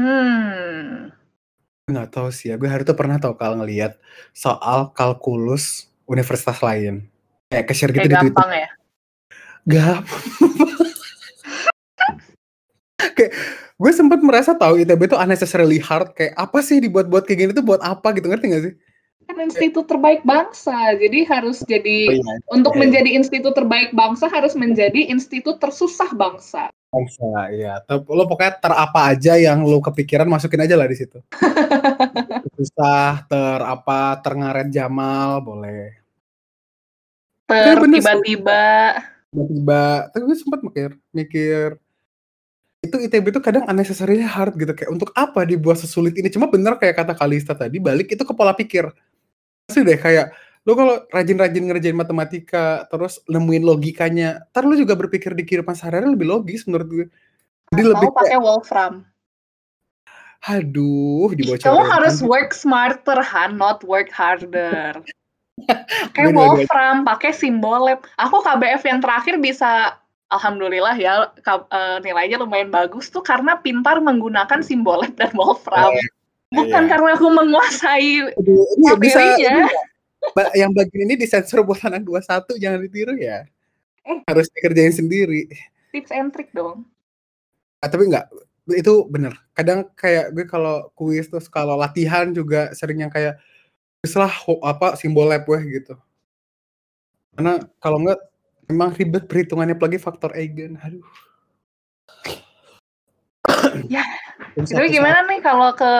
Hmm. 0.00 1.12
Nggak 1.92 2.08
tahu 2.08 2.32
sih 2.32 2.48
ya, 2.48 2.56
gue 2.56 2.70
hari 2.70 2.88
itu 2.88 2.96
pernah 2.96 3.20
tau 3.20 3.36
kalau 3.36 3.60
ngelihat 3.60 4.00
soal 4.32 4.96
kalkulus 4.96 5.92
universitas 6.08 6.56
lain. 6.64 7.04
Kayak 7.52 7.66
ke-share 7.68 7.92
gitu 7.92 8.08
Kayak 8.08 8.16
di 8.16 8.20
Twitter. 8.24 8.48
ya? 8.48 8.68
Gampang. 9.68 10.08
kayak 13.16 13.32
gue 13.80 13.92
sempat 13.92 14.20
merasa 14.24 14.56
tahu 14.56 14.80
ITB 14.80 15.08
itu 15.08 15.16
unnecessarily 15.16 15.80
hard 15.80 16.12
kayak 16.16 16.36
apa 16.36 16.60
sih 16.64 16.80
dibuat-buat 16.80 17.28
kayak 17.28 17.38
gini 17.44 17.52
tuh 17.52 17.64
buat 17.64 17.80
apa 17.84 18.16
gitu 18.16 18.32
ngerti 18.32 18.46
gak 18.48 18.64
sih? 18.64 18.74
Kan 19.28 19.36
institut 19.46 19.86
terbaik 19.86 20.26
bangsa, 20.26 20.98
jadi 20.98 21.22
harus 21.28 21.62
jadi 21.62 22.10
oh, 22.10 22.18
iya. 22.18 22.34
untuk 22.50 22.74
iya. 22.74 22.80
menjadi 22.82 23.10
institut 23.14 23.54
terbaik 23.54 23.94
bangsa 23.94 24.26
harus 24.26 24.58
menjadi 24.58 25.06
institut 25.06 25.62
tersusah 25.62 26.10
bangsa. 26.16 26.66
Bangsa, 26.90 27.54
iya. 27.54 27.78
Lo 27.86 28.26
pokoknya 28.26 28.58
ter 28.58 28.72
apa 28.74 29.00
aja 29.14 29.38
yang 29.38 29.62
lo 29.62 29.78
kepikiran 29.78 30.26
masukin 30.26 30.66
aja 30.66 30.74
lah 30.74 30.90
di 30.90 30.98
situ. 30.98 31.22
Susah, 32.58 33.22
ter 33.30 33.58
apa, 33.62 34.18
terngaret 34.18 34.66
Jamal, 34.74 35.38
boleh. 35.38 35.94
Ter 37.46 37.78
tiba-tiba. 37.78 38.98
Tiba-tiba. 39.30 40.10
Tapi 40.10 40.22
gue 40.26 40.36
sempat 40.36 40.60
mikir, 40.66 40.98
mikir 41.14 41.78
itu 42.80 42.96
ITB 42.96 43.28
itu 43.28 43.40
kadang 43.44 43.68
unnecessarily 43.68 44.24
hard 44.24 44.56
gitu 44.56 44.72
kayak 44.72 44.88
untuk 44.88 45.12
apa 45.12 45.44
dibuat 45.44 45.76
sesulit 45.76 46.16
ini 46.16 46.32
cuma 46.32 46.48
bener 46.48 46.80
kayak 46.80 47.04
kata 47.04 47.12
Kalista 47.12 47.52
tadi 47.52 47.76
balik 47.76 48.08
itu 48.08 48.24
ke 48.24 48.32
pola 48.32 48.56
pikir 48.56 48.88
sih 49.68 49.84
deh 49.84 50.00
kayak 50.00 50.32
lo 50.68 50.76
kalau 50.76 50.94
rajin-rajin 51.08 51.64
ngerjain 51.72 51.96
matematika 51.96 52.84
terus 52.92 53.24
nemuin 53.24 53.64
logikanya 53.64 54.44
ntar 54.52 54.68
lo 54.68 54.76
juga 54.76 54.92
berpikir 54.92 55.32
di 55.32 55.48
kehidupan 55.48 55.72
sehari-hari 55.72 56.12
lebih 56.12 56.28
logis 56.28 56.68
menurut 56.68 56.88
gue. 56.88 57.06
Jadi 57.72 57.80
Atau 57.80 57.92
lebih 57.96 58.08
pakai 58.12 58.38
Wolfram. 58.38 58.94
Aduh 60.48 61.32
dibocorin 61.32 61.64
kamu 61.64 61.82
harus 61.84 62.16
work 62.24 62.52
smarter 62.52 63.20
Han 63.20 63.56
not 63.56 63.84
work 63.84 64.12
harder. 64.12 65.00
Pakai 66.16 66.32
Wolfram 66.32 67.04
pakai 67.04 67.36
simbol 67.36 67.84
lab. 67.84 68.00
Aku 68.16 68.40
KBF 68.40 68.80
yang 68.88 69.04
terakhir 69.04 69.36
bisa 69.36 70.00
alhamdulillah 70.32 70.96
ya 70.96 71.28
uh, 71.28 72.00
nilainya 72.00 72.40
lumayan 72.40 72.72
bagus 72.72 73.12
tuh 73.12 73.20
karena 73.20 73.60
pintar 73.60 74.00
menggunakan 74.00 74.64
simbol 74.64 75.04
lab 75.04 75.12
dan 75.20 75.28
Wolfram. 75.36 75.92
Oh, 75.92 76.00
bukan 76.56 76.82
iya. 76.86 76.90
karena 76.90 77.08
aku 77.14 77.28
menguasai 77.28 78.10
Aduh, 78.40 78.64
ini 78.80 78.88
bisa, 78.98 79.20
yang 80.54 80.70
bagian 80.70 81.08
ini 81.08 81.14
disensor 81.16 81.64
buat 81.64 81.80
anak 81.82 82.04
21 82.04 82.60
jangan 82.60 82.80
ditiru 82.84 83.14
ya. 83.16 83.48
Eh, 84.04 84.18
harus 84.28 84.48
dikerjain 84.52 84.94
sendiri. 84.94 85.48
Tips 85.92 86.12
and 86.14 86.30
trick 86.32 86.52
dong. 86.54 86.86
Ah, 87.80 87.88
tapi 87.88 88.08
enggak, 88.08 88.28
itu 88.68 89.08
bener. 89.08 89.34
Kadang 89.56 89.88
kayak 89.96 90.32
gue 90.36 90.44
kalau 90.46 90.92
kuis 90.94 91.26
terus 91.26 91.48
kalau 91.48 91.74
latihan 91.76 92.30
juga 92.30 92.70
sering 92.76 93.02
yang 93.04 93.12
kayak 93.12 93.40
setelah 94.04 94.32
apa 94.64 94.96
simbol 94.96 95.28
lab 95.28 95.44
weh 95.48 95.80
gitu. 95.80 95.96
Karena 97.36 97.60
kalau 97.80 98.00
enggak 98.04 98.20
memang 98.70 98.94
ribet 98.94 99.24
perhitungannya 99.26 99.74
apalagi 99.76 99.98
faktor 99.98 100.32
eigen. 100.36 100.78
Aduh. 100.80 101.04
ya. 103.88 104.04
Tapi 104.56 104.86
gimana 104.92 105.26
nih 105.26 105.40
kalau 105.42 105.72
ke 105.74 105.92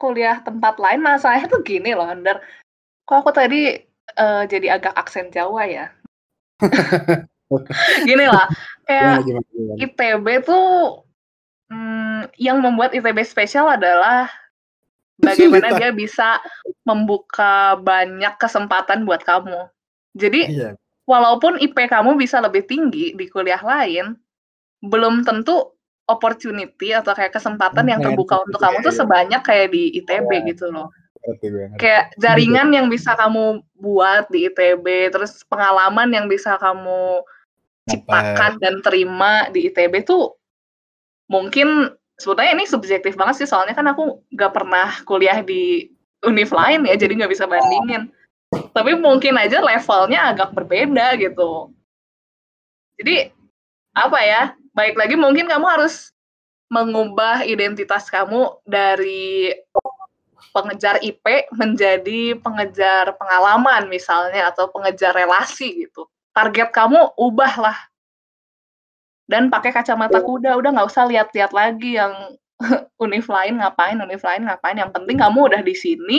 kuliah 0.00 0.40
tempat 0.40 0.80
lain 0.80 1.04
masalahnya 1.04 1.46
tuh 1.52 1.60
gini 1.60 1.92
loh, 1.92 2.08
Under 2.08 2.40
Kok 3.10 3.26
aku 3.26 3.34
tadi 3.34 3.74
uh, 4.22 4.46
jadi 4.46 4.78
agak 4.78 4.94
aksen 4.94 5.34
Jawa 5.34 5.66
ya? 5.66 5.90
Gini 8.06 8.22
lah, 8.30 8.46
kayak 8.86 9.26
gimana, 9.26 9.26
gimana, 9.26 9.46
gimana. 9.50 9.74
ITB 9.82 10.26
tuh 10.46 10.66
hmm, 11.74 12.30
yang 12.38 12.62
membuat 12.62 12.94
ITB 12.94 13.26
spesial 13.26 13.66
adalah 13.66 14.30
bagaimana 15.18 15.74
dia 15.74 15.90
bisa 15.90 16.38
membuka 16.86 17.74
banyak 17.82 18.38
kesempatan 18.38 19.02
buat 19.02 19.26
kamu. 19.26 19.66
Jadi 20.14 20.46
iya. 20.46 20.78
walaupun 21.10 21.58
IP 21.58 21.90
kamu 21.90 22.14
bisa 22.14 22.38
lebih 22.38 22.70
tinggi 22.70 23.18
di 23.18 23.26
kuliah 23.26 23.58
lain, 23.58 24.14
belum 24.86 25.26
tentu 25.26 25.74
opportunity 26.06 26.94
atau 26.94 27.10
kayak 27.18 27.34
kesempatan 27.34 27.90
yang 27.90 27.98
terbuka 27.98 28.46
untuk 28.46 28.62
kamu 28.62 28.78
tuh 28.86 28.94
sebanyak 28.94 29.42
kayak 29.42 29.74
di 29.74 29.98
ITB 29.98 30.30
iya. 30.30 30.46
gitu 30.54 30.70
loh 30.70 30.94
kayak 31.76 32.16
jaringan 32.16 32.72
yang 32.72 32.88
bisa 32.88 33.12
kamu 33.12 33.60
buat 33.76 34.28
di 34.32 34.48
ITB, 34.48 35.12
terus 35.12 35.44
pengalaman 35.44 36.08
yang 36.08 36.26
bisa 36.26 36.56
kamu 36.56 37.20
ciptakan 37.90 38.56
dan 38.60 38.80
terima 38.80 39.48
di 39.52 39.68
ITB 39.68 40.06
tuh 40.06 40.36
mungkin 41.30 41.90
sebetulnya 42.20 42.52
ini 42.54 42.64
subjektif 42.68 43.16
banget 43.16 43.42
sih 43.42 43.48
soalnya 43.48 43.72
kan 43.72 43.86
aku 43.88 44.20
nggak 44.34 44.52
pernah 44.52 44.88
kuliah 45.08 45.40
di 45.40 45.88
univ 46.26 46.52
lain 46.52 46.84
ya 46.84 46.94
jadi 46.96 47.16
nggak 47.16 47.32
bisa 47.32 47.48
bandingin. 47.48 48.12
Tapi 48.50 48.98
mungkin 48.98 49.38
aja 49.38 49.62
levelnya 49.62 50.34
agak 50.34 50.52
berbeda 50.52 51.14
gitu. 51.16 51.70
Jadi 52.98 53.30
apa 53.94 54.18
ya 54.20 54.42
baik 54.74 54.98
lagi 54.98 55.14
mungkin 55.14 55.46
kamu 55.46 55.66
harus 55.66 56.10
mengubah 56.70 57.42
identitas 57.42 58.06
kamu 58.06 58.62
dari 58.62 59.50
pengejar 60.50 60.98
IP 61.00 61.50
menjadi 61.54 62.36
pengejar 62.38 63.14
pengalaman 63.16 63.86
misalnya 63.86 64.50
atau 64.50 64.68
pengejar 64.70 65.14
relasi 65.14 65.86
gitu. 65.86 66.06
Target 66.34 66.70
kamu 66.74 67.14
ubahlah. 67.18 67.76
Dan 69.30 69.46
pakai 69.46 69.70
kacamata 69.70 70.18
kuda 70.26 70.58
udah 70.58 70.70
nggak 70.74 70.90
usah 70.90 71.06
lihat-lihat 71.06 71.54
lagi 71.54 71.94
yang 71.94 72.12
univ 73.04 73.30
lain 73.30 73.62
ngapain 73.62 73.98
univ 73.98 74.22
lain 74.22 74.46
ngapain. 74.46 74.78
Yang 74.78 74.90
penting 74.94 75.16
kamu 75.22 75.38
udah 75.50 75.62
di 75.62 75.74
sini 75.74 76.18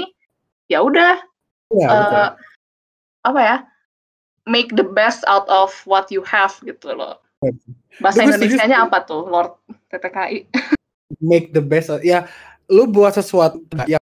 ya 0.71 0.79
udah 0.79 1.19
ya, 1.75 1.87
uh, 1.91 2.29
apa 3.27 3.39
ya 3.43 3.57
make 4.47 4.71
the 4.79 4.87
best 4.87 5.27
out 5.27 5.43
of 5.51 5.75
what 5.83 6.07
you 6.07 6.23
have 6.23 6.55
gitu 6.63 6.95
loh. 6.95 7.19
Bahasa 7.99 8.23
Indonesia-nya 8.23 8.87
apa 8.87 9.03
tuh 9.03 9.27
Lord 9.27 9.59
TTKI 9.91 10.47
make 11.19 11.51
the 11.51 11.59
best 11.59 11.91
ya 12.01 12.25
lu 12.71 12.87
buat 12.87 13.11
sesuatu 13.11 13.59
yang 13.85 14.01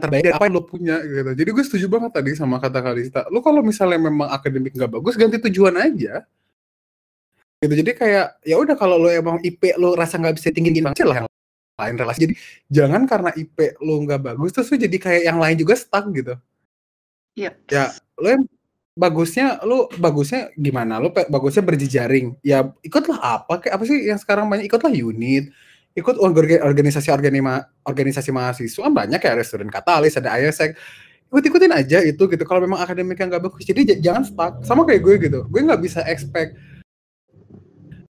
terbaik 0.00 0.24
dari 0.26 0.34
apa 0.34 0.44
yang 0.48 0.54
lo 0.56 0.64
punya 0.64 0.96
gitu. 1.04 1.30
Jadi 1.36 1.50
gue 1.52 1.64
setuju 1.64 1.86
banget 1.86 2.10
tadi 2.16 2.30
sama 2.34 2.56
kata 2.56 2.80
Kalista. 2.80 3.20
Lo 3.28 3.44
kalau 3.44 3.60
misalnya 3.60 4.00
memang 4.00 4.32
akademik 4.32 4.72
nggak 4.72 4.90
bagus, 4.96 5.14
ganti 5.14 5.36
tujuan 5.38 5.76
aja. 5.76 6.24
Gitu. 7.60 7.74
Jadi 7.84 7.92
kayak 7.92 8.40
ya 8.40 8.56
udah 8.56 8.72
kalau 8.74 8.96
lo 8.96 9.12
emang 9.12 9.36
IP 9.44 9.76
lo 9.76 9.92
rasa 9.92 10.16
nggak 10.16 10.40
bisa 10.40 10.48
tinggi 10.48 10.72
tinggi 10.72 11.04
lah 11.04 11.24
yang 11.24 11.28
lain 11.76 11.94
relasi. 12.00 12.18
Jadi 12.24 12.34
jangan 12.72 13.04
karena 13.04 13.30
IP 13.36 13.76
lo 13.84 14.00
nggak 14.00 14.20
bagus 14.32 14.50
terus 14.56 14.72
lo 14.72 14.76
jadi 14.80 14.96
kayak 14.96 15.22
yang 15.28 15.38
lain 15.38 15.56
juga 15.60 15.76
stuck 15.76 16.08
gitu. 16.16 16.34
Iya. 17.36 17.52
Ya 17.68 17.92
lo 18.16 18.28
yang 18.32 18.44
bagusnya 18.96 19.60
lo 19.62 19.92
bagusnya 20.00 20.48
gimana? 20.56 20.96
Lo 20.96 21.12
bagusnya 21.12 21.60
berjejaring. 21.60 22.40
Ya 22.40 22.72
ikutlah 22.80 23.20
apa 23.20 23.60
kayak 23.60 23.76
apa 23.76 23.84
sih 23.84 24.08
yang 24.08 24.16
sekarang 24.16 24.48
banyak 24.48 24.64
ikutlah 24.64 24.90
unit 24.90 25.52
ikut 25.94 26.16
organisasi 26.22 27.10
organima, 27.10 27.66
organisasi 27.82 28.30
mahasiswa 28.30 28.86
banyak 28.86 29.20
ya 29.20 29.30
ada 29.34 29.42
student 29.42 29.72
katalis 29.74 30.14
ada 30.14 30.38
ISEC 30.38 30.78
ikut 31.30 31.44
ikutin 31.46 31.70
aja 31.74 31.98
itu 32.02 32.26
gitu 32.26 32.42
kalau 32.42 32.62
memang 32.62 32.82
akademiknya 32.82 33.38
nggak 33.38 33.42
bagus 33.46 33.62
jadi 33.62 33.98
jangan 34.02 34.22
stuck. 34.26 34.52
Sama 34.66 34.82
kayak 34.86 35.02
gue 35.02 35.14
gitu 35.30 35.38
gue 35.46 35.60
nggak 35.62 35.82
bisa 35.82 36.02
expect 36.06 36.58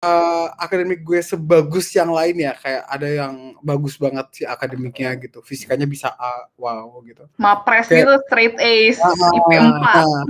uh, 0.03 0.47
akademik 0.57 1.03
gue 1.05 1.19
sebagus 1.19 1.91
yang 1.95 2.11
lain 2.11 2.39
ya 2.39 2.53
kayak 2.57 2.83
ada 2.87 3.07
yang 3.07 3.33
bagus 3.61 3.95
banget 3.95 4.27
sih 4.35 4.45
akademiknya 4.47 5.15
gitu 5.21 5.39
fisikanya 5.45 5.87
bisa 5.87 6.11
A 6.15 6.51
wow 6.57 6.99
gitu. 7.07 7.27
Mapres 7.39 7.87
kayak, 7.87 8.03
gitu 8.03 8.13
straight 8.27 8.55
A's 8.59 8.97
uh, 8.99 9.15
IP 9.15 9.49
4 9.59 9.59
uh, 9.59 10.23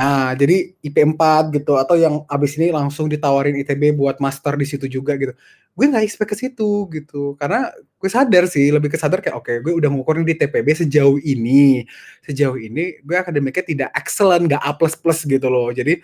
Nah, 0.00 0.32
jadi 0.32 0.72
IP 0.80 0.96
4 0.96 1.52
gitu 1.52 1.76
atau 1.76 1.92
yang 1.92 2.24
abis 2.24 2.56
ini 2.56 2.72
langsung 2.72 3.04
ditawarin 3.04 3.52
ITB 3.60 3.92
buat 3.92 4.16
master 4.16 4.56
di 4.56 4.64
situ 4.64 4.88
juga 4.88 5.12
gitu. 5.20 5.36
Gue 5.76 5.84
nggak 5.92 6.04
expect 6.08 6.32
ke 6.32 6.36
situ 6.40 6.88
gitu. 6.88 7.36
Karena 7.36 7.68
gue 8.00 8.08
sadar 8.08 8.48
sih, 8.48 8.72
lebih 8.72 8.88
kesadar 8.88 9.20
kayak 9.20 9.36
oke, 9.36 9.44
okay, 9.44 9.56
gue 9.60 9.76
udah 9.76 9.92
ngukurin 9.92 10.24
di 10.24 10.32
TPB 10.40 10.72
sejauh 10.88 11.20
ini. 11.20 11.84
Sejauh 12.24 12.56
ini 12.56 12.96
gue 13.04 13.16
akademiknya 13.20 13.64
tidak 13.68 13.90
excellent, 13.92 14.48
nggak 14.48 14.62
A++ 14.64 14.72
gitu 15.28 15.46
loh. 15.52 15.68
Jadi 15.68 16.00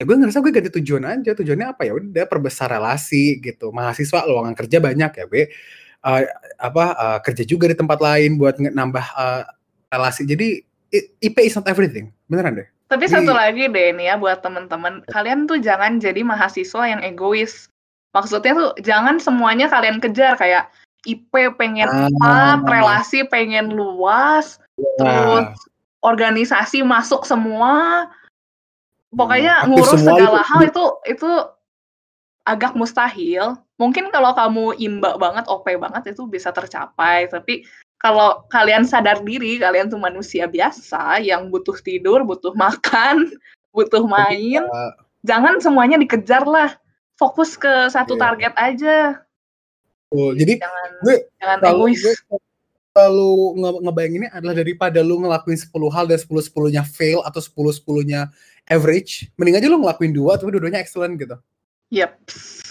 Ya 0.00 0.08
gue 0.08 0.18
ngerasa 0.18 0.42
gue 0.42 0.50
ganti 0.50 0.70
tujuan 0.82 1.04
aja, 1.06 1.30
tujuannya 1.30 1.66
apa 1.78 1.86
ya 1.86 1.94
udah 1.94 2.26
perbesar 2.26 2.66
relasi 2.74 3.38
gitu. 3.38 3.70
Mahasiswa 3.70 4.26
lowongan 4.26 4.58
kerja 4.58 4.82
banyak 4.82 5.12
ya 5.14 5.24
gue 5.30 5.46
uh, 6.02 6.22
apa 6.58 6.84
uh, 6.98 7.18
kerja 7.22 7.46
juga 7.46 7.70
di 7.70 7.78
tempat 7.78 8.02
lain 8.02 8.34
buat 8.34 8.58
nambah 8.58 9.06
uh, 9.14 9.46
relasi. 9.94 10.26
Jadi 10.26 10.71
IP 10.92 11.36
is 11.40 11.56
not 11.56 11.66
everything, 11.66 12.12
beneran 12.28 12.60
deh. 12.60 12.68
Tapi 12.92 13.08
Jadi, 13.08 13.24
satu 13.24 13.32
lagi 13.32 13.72
deh 13.72 13.88
nih 13.96 14.12
ya 14.12 14.14
buat 14.20 14.44
temen-temen, 14.44 15.08
kalian 15.08 15.48
tuh 15.48 15.56
jangan 15.56 15.96
jadi 15.96 16.20
mahasiswa 16.20 16.84
yang 16.84 17.00
egois. 17.00 17.72
Maksudnya 18.12 18.52
tuh 18.52 18.70
jangan 18.84 19.16
semuanya 19.16 19.72
kalian 19.72 19.96
kejar. 19.96 20.36
Kayak 20.36 20.68
IP 21.08 21.32
pengen 21.56 21.88
uh, 22.20 22.60
relasi 22.68 23.24
pengen 23.24 23.72
luas, 23.72 24.60
uh, 24.76 24.84
terus 25.00 25.48
organisasi 26.04 26.84
masuk 26.84 27.24
semua, 27.24 28.06
Pokoknya 29.12 29.62
hmm, 29.62 29.76
ngurus 29.76 30.00
segala 30.00 30.40
itu, 30.40 30.48
hal 30.48 30.60
itu 30.64 30.84
itu 31.04 31.30
agak 32.48 32.72
mustahil. 32.72 33.60
Mungkin 33.76 34.08
kalau 34.08 34.32
kamu 34.32 34.80
imba 34.80 35.20
banget, 35.20 35.44
OP 35.52 35.68
banget 35.76 36.16
itu 36.16 36.24
bisa 36.24 36.48
tercapai, 36.48 37.28
tapi 37.28 37.68
kalau 38.02 38.42
kalian 38.50 38.82
sadar 38.82 39.22
diri, 39.22 39.62
kalian 39.62 39.86
tuh 39.86 40.02
manusia 40.02 40.50
biasa 40.50 41.22
yang 41.22 41.46
butuh 41.54 41.78
tidur, 41.78 42.26
butuh 42.26 42.50
makan, 42.58 43.30
butuh 43.74 44.02
main, 44.02 44.66
uh, 44.66 44.92
jangan 45.22 45.62
semuanya 45.62 45.96
dikejar 45.96 46.42
lah. 46.42 46.74
Fokus 47.14 47.54
ke 47.54 47.70
satu 47.94 48.18
yeah. 48.18 48.22
target 48.26 48.54
aja. 48.58 48.96
Oh, 50.10 50.34
jadi 50.34 50.58
jangan, 50.58 50.90
gue 51.06 51.16
jangan 51.38 51.58
egois. 51.62 52.02
Gue, 52.02 52.14
kalau 52.92 53.56
nge 53.56 53.70
ngebayanginnya 53.88 54.30
adalah 54.34 54.54
daripada 54.58 55.00
lu 55.00 55.22
ngelakuin 55.22 55.56
10 55.56 55.72
hal 55.94 56.04
dan 56.10 56.18
10 56.20 56.28
10-nya 56.28 56.82
fail 56.84 57.24
atau 57.24 57.40
10 57.40 57.80
10-nya 57.80 58.28
average, 58.68 59.32
mending 59.38 59.56
aja 59.56 59.66
lu 59.70 59.80
ngelakuin 59.80 60.12
dua 60.12 60.36
tapi 60.36 60.52
dua-duanya 60.52 60.82
excellent 60.82 61.16
gitu. 61.16 61.38
Yep. 61.94 62.10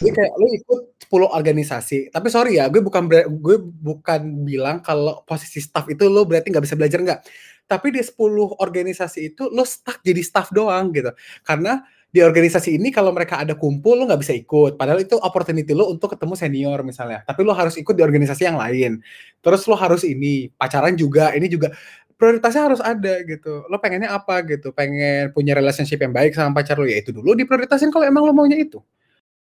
Jadi 0.01 0.11
kayak 0.13 0.33
lu 0.37 0.47
ikut 0.53 0.81
10 1.11 1.27
organisasi. 1.27 2.07
Tapi 2.07 2.27
sorry 2.31 2.55
ya, 2.55 2.71
gue 2.71 2.79
bukan 2.79 3.11
gue 3.11 3.57
bukan 3.59 4.47
bilang 4.47 4.79
kalau 4.79 5.19
posisi 5.27 5.59
staff 5.59 5.91
itu 5.91 6.07
lu 6.07 6.23
berarti 6.23 6.47
nggak 6.47 6.63
bisa 6.63 6.79
belajar 6.79 7.03
nggak. 7.03 7.19
Tapi 7.67 7.87
di 7.91 7.99
10 7.99 8.15
organisasi 8.63 9.35
itu 9.35 9.51
lu 9.51 9.67
stuck 9.67 9.99
jadi 9.99 10.23
staff 10.23 10.55
doang 10.55 10.95
gitu. 10.95 11.11
Karena 11.43 11.83
di 12.11 12.19
organisasi 12.19 12.75
ini 12.75 12.91
kalau 12.91 13.15
mereka 13.15 13.39
ada 13.39 13.55
kumpul 13.55 13.99
lo 13.99 14.07
nggak 14.07 14.21
bisa 14.23 14.35
ikut. 14.35 14.79
Padahal 14.79 15.03
itu 15.03 15.19
opportunity 15.19 15.75
lo 15.75 15.91
untuk 15.91 16.15
ketemu 16.15 16.35
senior 16.39 16.79
misalnya. 16.87 17.27
Tapi 17.27 17.43
lo 17.43 17.51
harus 17.51 17.75
ikut 17.75 17.91
di 17.91 18.03
organisasi 18.03 18.47
yang 18.47 18.55
lain. 18.55 19.03
Terus 19.43 19.67
lo 19.67 19.75
harus 19.75 20.07
ini 20.07 20.47
pacaran 20.55 20.95
juga 20.95 21.35
ini 21.35 21.51
juga. 21.51 21.75
Prioritasnya 22.15 22.71
harus 22.71 22.81
ada 22.83 23.19
gitu. 23.27 23.67
Lo 23.67 23.81
pengennya 23.83 24.15
apa 24.15 24.43
gitu? 24.47 24.71
Pengen 24.71 25.35
punya 25.35 25.57
relationship 25.57 25.99
yang 25.99 26.15
baik 26.15 26.35
sama 26.35 26.55
pacar 26.55 26.79
lo? 26.79 26.87
Ya 26.87 26.99
itu 27.03 27.11
dulu 27.11 27.35
diprioritasin 27.35 27.91
kalau 27.91 28.07
emang 28.07 28.23
lo 28.27 28.31
maunya 28.31 28.55
itu 28.59 28.79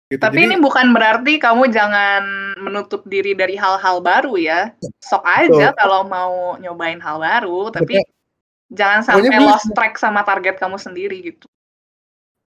Gitu. 0.08 0.24
Tapi 0.24 0.40
Jadi, 0.40 0.46
ini 0.48 0.56
bukan 0.56 0.96
berarti 0.96 1.36
kamu 1.36 1.68
jangan 1.68 2.24
menutup 2.56 3.04
diri 3.04 3.36
dari 3.36 3.60
hal-hal 3.60 4.00
baru 4.00 4.40
ya. 4.40 4.72
Sok 5.04 5.20
aja 5.20 5.76
kalau 5.76 6.08
mau 6.08 6.56
nyobain 6.56 6.96
hal 6.96 7.20
baru, 7.20 7.68
tapi 7.68 8.00
betul. 8.00 8.08
jangan 8.72 9.00
sampai 9.04 9.36
lost 9.36 9.68
track 9.76 10.00
sama 10.00 10.24
target 10.24 10.56
kamu 10.56 10.80
sendiri 10.80 11.20
gitu. 11.20 11.44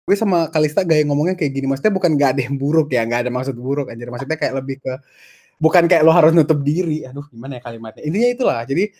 Gue 0.07 0.15
sama 0.15 0.47
Kalista 0.47 0.87
gaya 0.87 1.03
ngomongnya 1.03 1.35
kayak 1.35 1.51
gini 1.51 1.67
maksudnya 1.67 1.91
bukan 1.91 2.15
gak 2.15 2.39
ada 2.39 2.41
yang 2.47 2.55
buruk 2.55 2.89
ya 2.89 3.05
nggak 3.05 3.27
ada 3.27 3.31
maksud 3.31 3.53
buruk 3.53 3.87
aja 3.91 4.01
maksudnya 4.09 4.33
kayak 4.33 4.57
lebih 4.57 4.81
ke 4.81 4.93
bukan 5.61 5.85
kayak 5.85 6.07
lo 6.07 6.15
harus 6.15 6.31
nutup 6.31 6.63
diri. 6.63 7.03
Aduh 7.03 7.27
gimana 7.27 7.59
ya 7.59 7.61
kalimatnya? 7.67 8.07
Intinya 8.07 8.29
itulah 8.31 8.59
jadi 8.63 8.95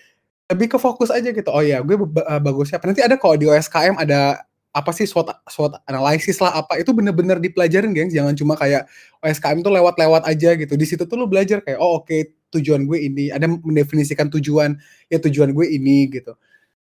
lebih 0.52 0.76
ke 0.76 0.78
fokus 0.78 1.08
aja 1.08 1.32
gitu. 1.32 1.48
Oh 1.48 1.64
ya 1.64 1.80
gue 1.80 1.96
uh, 1.96 2.40
bagusnya 2.44 2.84
nanti 2.84 3.00
ada 3.00 3.16
kalau 3.16 3.40
di 3.40 3.48
OSKM 3.48 3.96
ada 3.96 4.44
apa 4.72 4.92
sih 4.96 5.04
SWOT 5.04 5.32
SWOT 5.52 5.84
analisis 5.84 6.40
lah 6.40 6.56
apa 6.64 6.80
itu 6.80 6.96
bener-bener 6.96 7.44
dipelajarin 7.44 7.92
gengs 7.92 8.16
jangan 8.16 8.32
cuma 8.36 8.56
kayak 8.56 8.88
OSKM 9.20 9.60
tuh 9.60 9.72
lewat-lewat 9.76 10.24
aja 10.24 10.56
gitu 10.56 10.74
di 10.80 10.86
situ 10.88 11.04
tuh 11.04 11.20
lo 11.20 11.28
belajar 11.28 11.60
kayak 11.60 11.80
oh 11.80 12.00
oke 12.00 12.08
okay, 12.08 12.32
tujuan 12.56 12.88
gue 12.88 13.00
ini 13.00 13.32
ada 13.36 13.52
mendefinisikan 13.52 14.32
tujuan 14.32 14.80
ya 15.12 15.20
tujuan 15.20 15.52
gue 15.52 15.68
ini 15.68 16.08
gitu 16.08 16.36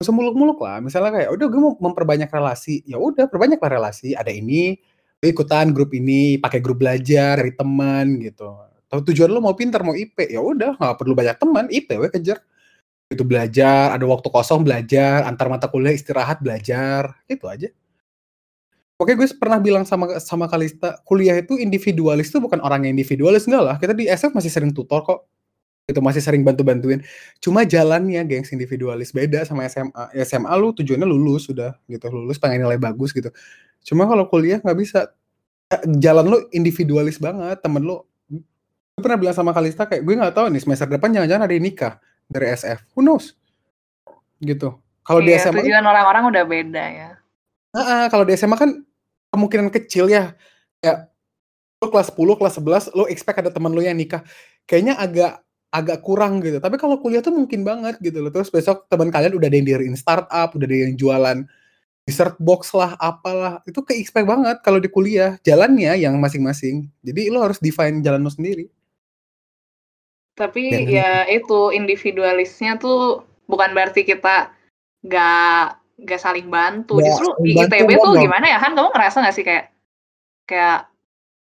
usah 0.02 0.12
muluk-muluk 0.12 0.58
lah. 0.60 0.82
Misalnya 0.82 1.14
kayak 1.14 1.30
udah 1.30 1.46
gue 1.46 1.60
mau 1.62 1.74
memperbanyak 1.78 2.28
relasi, 2.28 2.82
ya 2.84 2.98
udah 2.98 3.30
perbanyaklah 3.30 3.70
relasi. 3.78 4.18
Ada 4.18 4.34
ini, 4.34 4.76
ikutan 5.22 5.70
grup 5.70 5.94
ini, 5.94 6.36
pakai 6.42 6.58
grup 6.58 6.82
belajar 6.82 7.38
dari 7.38 7.54
teman 7.54 8.18
gitu. 8.18 8.50
Tujuan 8.92 9.32
lo 9.32 9.40
mau 9.40 9.56
pinter, 9.56 9.80
mau 9.80 9.96
IP, 9.96 10.28
ya 10.28 10.42
udah 10.42 10.76
nggak 10.76 10.96
perlu 11.00 11.16
banyak 11.16 11.36
teman, 11.40 11.64
IP 11.72 11.88
we 11.96 12.10
kejar. 12.12 12.42
Itu 13.12 13.28
belajar, 13.28 13.92
ada 13.92 14.04
waktu 14.08 14.28
kosong 14.32 14.64
belajar, 14.64 15.28
antar 15.28 15.52
mata 15.52 15.68
kuliah 15.68 15.92
istirahat 15.92 16.40
belajar, 16.40 17.12
itu 17.28 17.44
aja. 17.44 17.68
Oke, 18.96 19.18
gue 19.18 19.26
pernah 19.34 19.58
bilang 19.58 19.82
sama 19.82 20.16
sama 20.22 20.46
Kalista, 20.46 20.96
kuliah 21.02 21.34
itu 21.34 21.58
individualis 21.58 22.30
itu 22.30 22.38
bukan 22.38 22.62
orang 22.62 22.86
yang 22.86 22.94
individualis 22.94 23.50
enggak 23.50 23.62
lah. 23.66 23.76
Kita 23.76 23.92
di 23.98 24.06
SF 24.06 24.30
masih 24.30 24.50
sering 24.52 24.70
tutor 24.70 25.02
kok 25.02 25.26
itu 25.90 25.98
masih 25.98 26.22
sering 26.22 26.46
bantu-bantuin. 26.46 27.02
Cuma 27.42 27.66
jalannya 27.66 28.22
gengs 28.30 28.54
individualis 28.54 29.10
beda 29.10 29.42
sama 29.42 29.66
SMA. 29.66 30.22
SMA 30.22 30.54
lu 30.54 30.70
tujuannya 30.70 31.02
lulus 31.02 31.50
sudah 31.50 31.74
gitu, 31.90 32.06
lulus 32.14 32.38
pengen 32.38 32.62
nilai 32.62 32.78
bagus 32.78 33.10
gitu. 33.10 33.34
Cuma 33.82 34.06
kalau 34.06 34.30
kuliah 34.30 34.62
nggak 34.62 34.78
bisa. 34.78 35.10
Jalan 35.98 36.28
lu 36.28 36.38
individualis 36.52 37.16
banget, 37.16 37.58
temen 37.64 37.82
lu 37.82 38.04
gue 38.92 39.00
pernah 39.00 39.16
bilang 39.16 39.34
sama 39.34 39.56
Kalista 39.56 39.88
kayak 39.88 40.04
gue 40.04 40.14
nggak 40.14 40.36
tahu 40.36 40.46
nih 40.52 40.62
semester 40.62 40.84
depan 40.84 41.10
jangan-jangan 41.10 41.48
ada 41.48 41.54
yang 41.56 41.64
nikah 41.64 41.96
dari 42.30 42.52
SF. 42.52 42.84
Who 42.94 43.02
knows? 43.02 43.34
Gitu. 44.42 44.74
Kalau 45.02 45.20
iya, 45.22 45.38
di 45.38 45.42
SMA 45.42 45.62
tujuan 45.66 45.86
orang-orang 45.86 46.22
udah 46.30 46.44
beda 46.46 46.84
ya. 46.86 47.10
Nah, 47.74 48.06
kalau 48.06 48.22
di 48.22 48.38
SMA 48.38 48.54
kan 48.54 48.70
kemungkinan 49.34 49.72
kecil 49.74 50.06
ya. 50.06 50.34
Kayak 50.78 51.10
lu 51.82 51.90
kelas 51.90 52.14
10, 52.14 52.38
kelas 52.38 52.54
11, 52.62 52.94
lu 52.94 53.04
expect 53.10 53.38
ada 53.42 53.50
temen 53.50 53.74
lu 53.74 53.82
yang 53.82 53.98
nikah. 53.98 54.22
Kayaknya 54.66 54.94
agak 54.98 55.32
agak 55.72 55.98
kurang 56.04 56.44
gitu. 56.44 56.60
Tapi 56.60 56.76
kalau 56.76 57.00
kuliah 57.00 57.24
tuh 57.24 57.32
mungkin 57.32 57.64
banget 57.64 57.96
gitu 58.04 58.20
loh. 58.20 58.28
Terus 58.28 58.52
besok 58.52 58.86
teman 58.92 59.08
kalian 59.08 59.34
udah 59.34 59.48
ada 59.48 59.56
yang 59.56 59.66
diriin 59.66 59.96
startup, 59.96 60.52
udah 60.52 60.66
ada 60.68 60.78
yang 60.86 60.94
jualan 60.94 61.38
dessert 62.04 62.36
box 62.36 62.76
lah, 62.76 62.94
apalah. 63.00 63.64
Itu 63.64 63.80
ke 63.80 63.96
expect 63.96 64.28
banget 64.28 64.60
kalau 64.60 64.78
di 64.78 64.92
kuliah. 64.92 65.40
Jalannya 65.42 65.96
yang 65.96 66.14
masing-masing. 66.20 66.86
Jadi 67.00 67.32
lo 67.32 67.40
harus 67.40 67.56
define 67.58 68.04
jalan 68.04 68.20
lo 68.20 68.30
sendiri. 68.30 68.68
Tapi 70.32 70.72
Dan 70.72 70.88
ya 70.88 71.12
itu 71.28 71.70
individualisnya 71.76 72.80
tuh 72.80 73.24
bukan 73.44 73.76
berarti 73.76 74.08
kita 74.08 74.48
gak 75.04 75.76
gak 76.02 76.20
saling 76.20 76.48
bantu. 76.48 76.98
Gak 76.98 77.06
Justru 77.12 77.28
di 77.44 77.52
ITB 77.58 77.90
tuh 78.00 78.16
gimana 78.16 78.48
ya 78.48 78.58
kan 78.58 78.72
kamu 78.72 78.90
ngerasa 78.90 79.20
gak 79.20 79.36
sih 79.36 79.44
kayak 79.44 79.72
kayak 80.48 80.88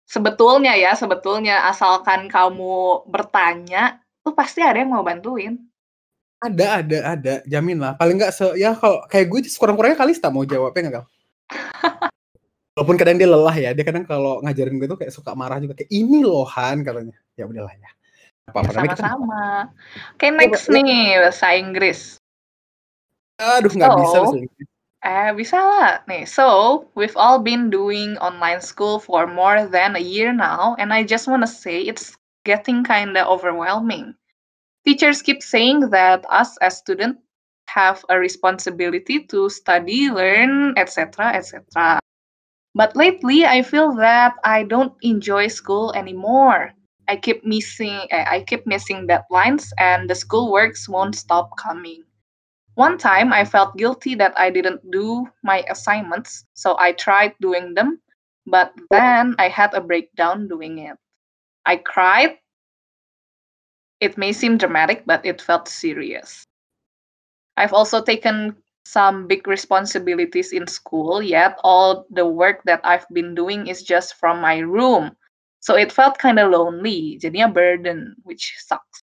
sebetulnya 0.05 0.77
ya 0.77 0.93
sebetulnya 0.93 1.65
asalkan 1.65 2.29
kamu 2.29 3.09
bertanya 3.09 4.05
tuh 4.21 4.37
pasti 4.37 4.61
ada 4.61 4.77
yang 4.77 4.93
mau 4.93 5.01
bantuin. 5.05 5.57
Ada, 6.45 6.83
ada, 6.83 6.97
ada, 7.17 7.33
jamin 7.49 7.81
lah. 7.81 7.97
Paling 7.97 8.21
nggak 8.21 8.33
se 8.33 8.45
ya 8.59 8.77
kalau 8.77 9.01
kayak 9.09 9.33
gue 9.33 9.39
kurang-kurangnya 9.57 9.97
kali 9.97 10.13
tak 10.13 10.29
mau 10.29 10.45
jawabnya 10.45 10.81
nggak 10.85 10.95
kal? 11.01 11.05
Walaupun 12.75 12.97
kadang 12.99 13.17
dia 13.17 13.29
lelah 13.31 13.55
ya, 13.55 13.71
dia 13.71 13.85
kadang 13.87 14.03
kalau 14.03 14.43
ngajarin 14.43 14.77
gue 14.77 14.87
tuh 14.91 14.99
kayak 14.99 15.13
suka 15.15 15.31
marah 15.31 15.57
juga 15.63 15.79
kayak 15.79 15.89
ini 15.89 16.21
loh 16.21 16.43
Han 16.43 16.83
katanya. 16.83 17.17
Ya 17.33 17.47
udahlah 17.47 17.71
ya. 17.71 17.89
Apa. 18.53 18.61
Ya, 18.61 18.71
sama-sama. 18.71 19.73
Oke 20.13 20.27
okay, 20.27 20.29
next 20.31 20.69
ya, 20.69 20.77
nih 20.77 21.17
bahasa 21.17 21.47
Inggris. 21.57 22.01
Aduh 23.41 23.71
nggak 23.73 23.89
so, 23.89 23.97
bisa 23.97 24.17
bahasa 24.21 24.37
Inggris. 24.37 24.69
Eh 25.05 25.29
bisa 25.37 25.57
lah. 25.61 25.91
Nih, 26.09 26.25
so 26.25 26.45
we've 26.97 27.17
all 27.17 27.37
been 27.37 27.69
doing 27.69 28.17
online 28.21 28.61
school 28.61 28.97
for 28.97 29.29
more 29.29 29.69
than 29.69 29.93
a 29.93 30.01
year 30.01 30.33
now, 30.33 30.73
and 30.81 30.89
I 30.89 31.05
just 31.05 31.29
wanna 31.29 31.49
say 31.49 31.85
it's 31.85 32.17
getting 32.45 32.85
kind 32.85 33.17
of 33.17 33.29
overwhelming. 33.29 34.17
Teachers 34.85 35.25
keep 35.25 35.41
saying 35.41 35.89
that 35.89 36.25
us 36.29 36.57
as 36.61 36.77
students 36.77 37.21
have 37.69 38.05
a 38.09 38.17
responsibility 38.17 39.25
to 39.33 39.49
study, 39.49 40.09
learn, 40.13 40.77
etc., 40.77 41.33
etc. 41.33 41.97
But 42.77 42.93
lately, 42.93 43.45
I 43.45 43.65
feel 43.65 43.93
that 43.97 44.37
I 44.45 44.63
don't 44.63 44.93
enjoy 45.01 45.47
school 45.49 45.93
anymore. 45.93 46.73
I 47.07 47.15
keep 47.17 47.43
missing 47.45 48.07
I 48.11 48.43
keep 48.47 48.67
missing 48.67 49.07
deadlines 49.07 49.69
and 49.77 50.09
the 50.09 50.15
school 50.15 50.51
works 50.51 50.87
won't 50.89 51.15
stop 51.15 51.55
coming. 51.57 52.03
One 52.75 52.97
time 52.97 53.33
I 53.33 53.45
felt 53.45 53.77
guilty 53.77 54.15
that 54.15 54.37
I 54.37 54.49
didn't 54.51 54.91
do 54.91 55.27
my 55.43 55.65
assignments, 55.69 56.45
so 56.53 56.77
I 56.79 56.93
tried 56.93 57.35
doing 57.41 57.73
them, 57.75 58.01
but 58.47 58.73
then 58.91 59.35
I 59.39 59.49
had 59.49 59.73
a 59.73 59.81
breakdown 59.81 60.47
doing 60.47 60.79
it. 60.79 60.97
I 61.65 61.77
cried. 61.77 62.39
It 63.99 64.17
may 64.17 64.31
seem 64.31 64.57
dramatic, 64.57 65.03
but 65.05 65.25
it 65.25 65.41
felt 65.41 65.67
serious. 65.67 66.47
I've 67.57 67.73
also 67.73 68.01
taken 68.01 68.63
some 68.85 69.27
big 69.27 69.45
responsibilities 69.45 70.53
in 70.53 70.67
school, 70.67 71.21
yet 71.21 71.59
all 71.65 72.05
the 72.09 72.25
work 72.25 72.63
that 72.63 72.79
I've 72.85 73.07
been 73.11 73.35
doing 73.35 73.67
is 73.67 73.83
just 73.83 74.13
from 74.15 74.39
my 74.39 74.59
room. 74.59 75.17
So 75.65 75.73
it 75.73 75.91
felt 75.91 76.19
kind 76.19 76.37
of 76.37 76.51
lonely, 76.51 77.17
jadinya 77.17 77.51
burden, 77.51 78.13
which 78.21 78.53
sucks. 78.61 79.01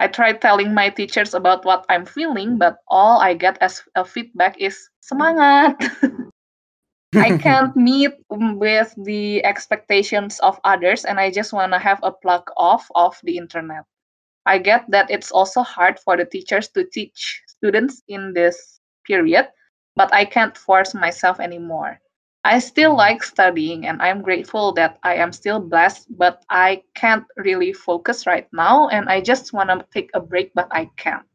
I 0.00 0.08
tried 0.08 0.40
telling 0.40 0.74
my 0.74 0.90
teachers 0.90 1.32
about 1.32 1.64
what 1.64 1.86
I'm 1.88 2.06
feeling, 2.06 2.58
but 2.58 2.78
all 2.88 3.20
I 3.20 3.34
get 3.34 3.56
as 3.62 3.80
a 3.94 4.04
feedback 4.04 4.58
is 4.58 4.90
semangat. 4.98 5.78
I 7.14 7.38
can't 7.38 7.76
meet 7.76 8.10
with 8.30 8.92
the 8.98 9.44
expectations 9.44 10.40
of 10.40 10.58
others 10.64 11.04
and 11.04 11.20
I 11.20 11.30
just 11.30 11.52
want 11.52 11.70
to 11.72 11.78
have 11.78 12.00
a 12.02 12.10
plug 12.10 12.50
off 12.56 12.90
of 12.96 13.14
the 13.22 13.38
internet. 13.38 13.84
I 14.46 14.58
get 14.58 14.90
that 14.90 15.08
it's 15.08 15.30
also 15.30 15.62
hard 15.62 16.00
for 16.00 16.16
the 16.16 16.24
teachers 16.24 16.66
to 16.74 16.82
teach 16.82 17.42
students 17.46 18.02
in 18.08 18.34
this 18.34 18.80
period, 19.06 19.46
but 19.94 20.12
I 20.12 20.24
can't 20.24 20.58
force 20.58 20.94
myself 20.94 21.38
anymore. 21.38 22.00
I 22.44 22.58
still 22.58 22.96
like 22.96 23.20
studying 23.22 23.84
and 23.84 24.00
I'm 24.00 24.24
grateful 24.24 24.72
that 24.80 24.96
I 25.04 25.20
am 25.20 25.32
still 25.32 25.60
blessed, 25.60 26.08
but 26.16 26.40
I 26.48 26.82
can't 26.96 27.28
really 27.36 27.72
focus 27.76 28.24
right 28.24 28.48
now 28.52 28.88
and 28.88 29.08
I 29.12 29.20
just 29.20 29.52
want 29.52 29.68
to 29.68 29.84
take 29.92 30.08
a 30.16 30.20
break, 30.20 30.52
but 30.56 30.68
I 30.72 30.88
can't. 30.96 31.28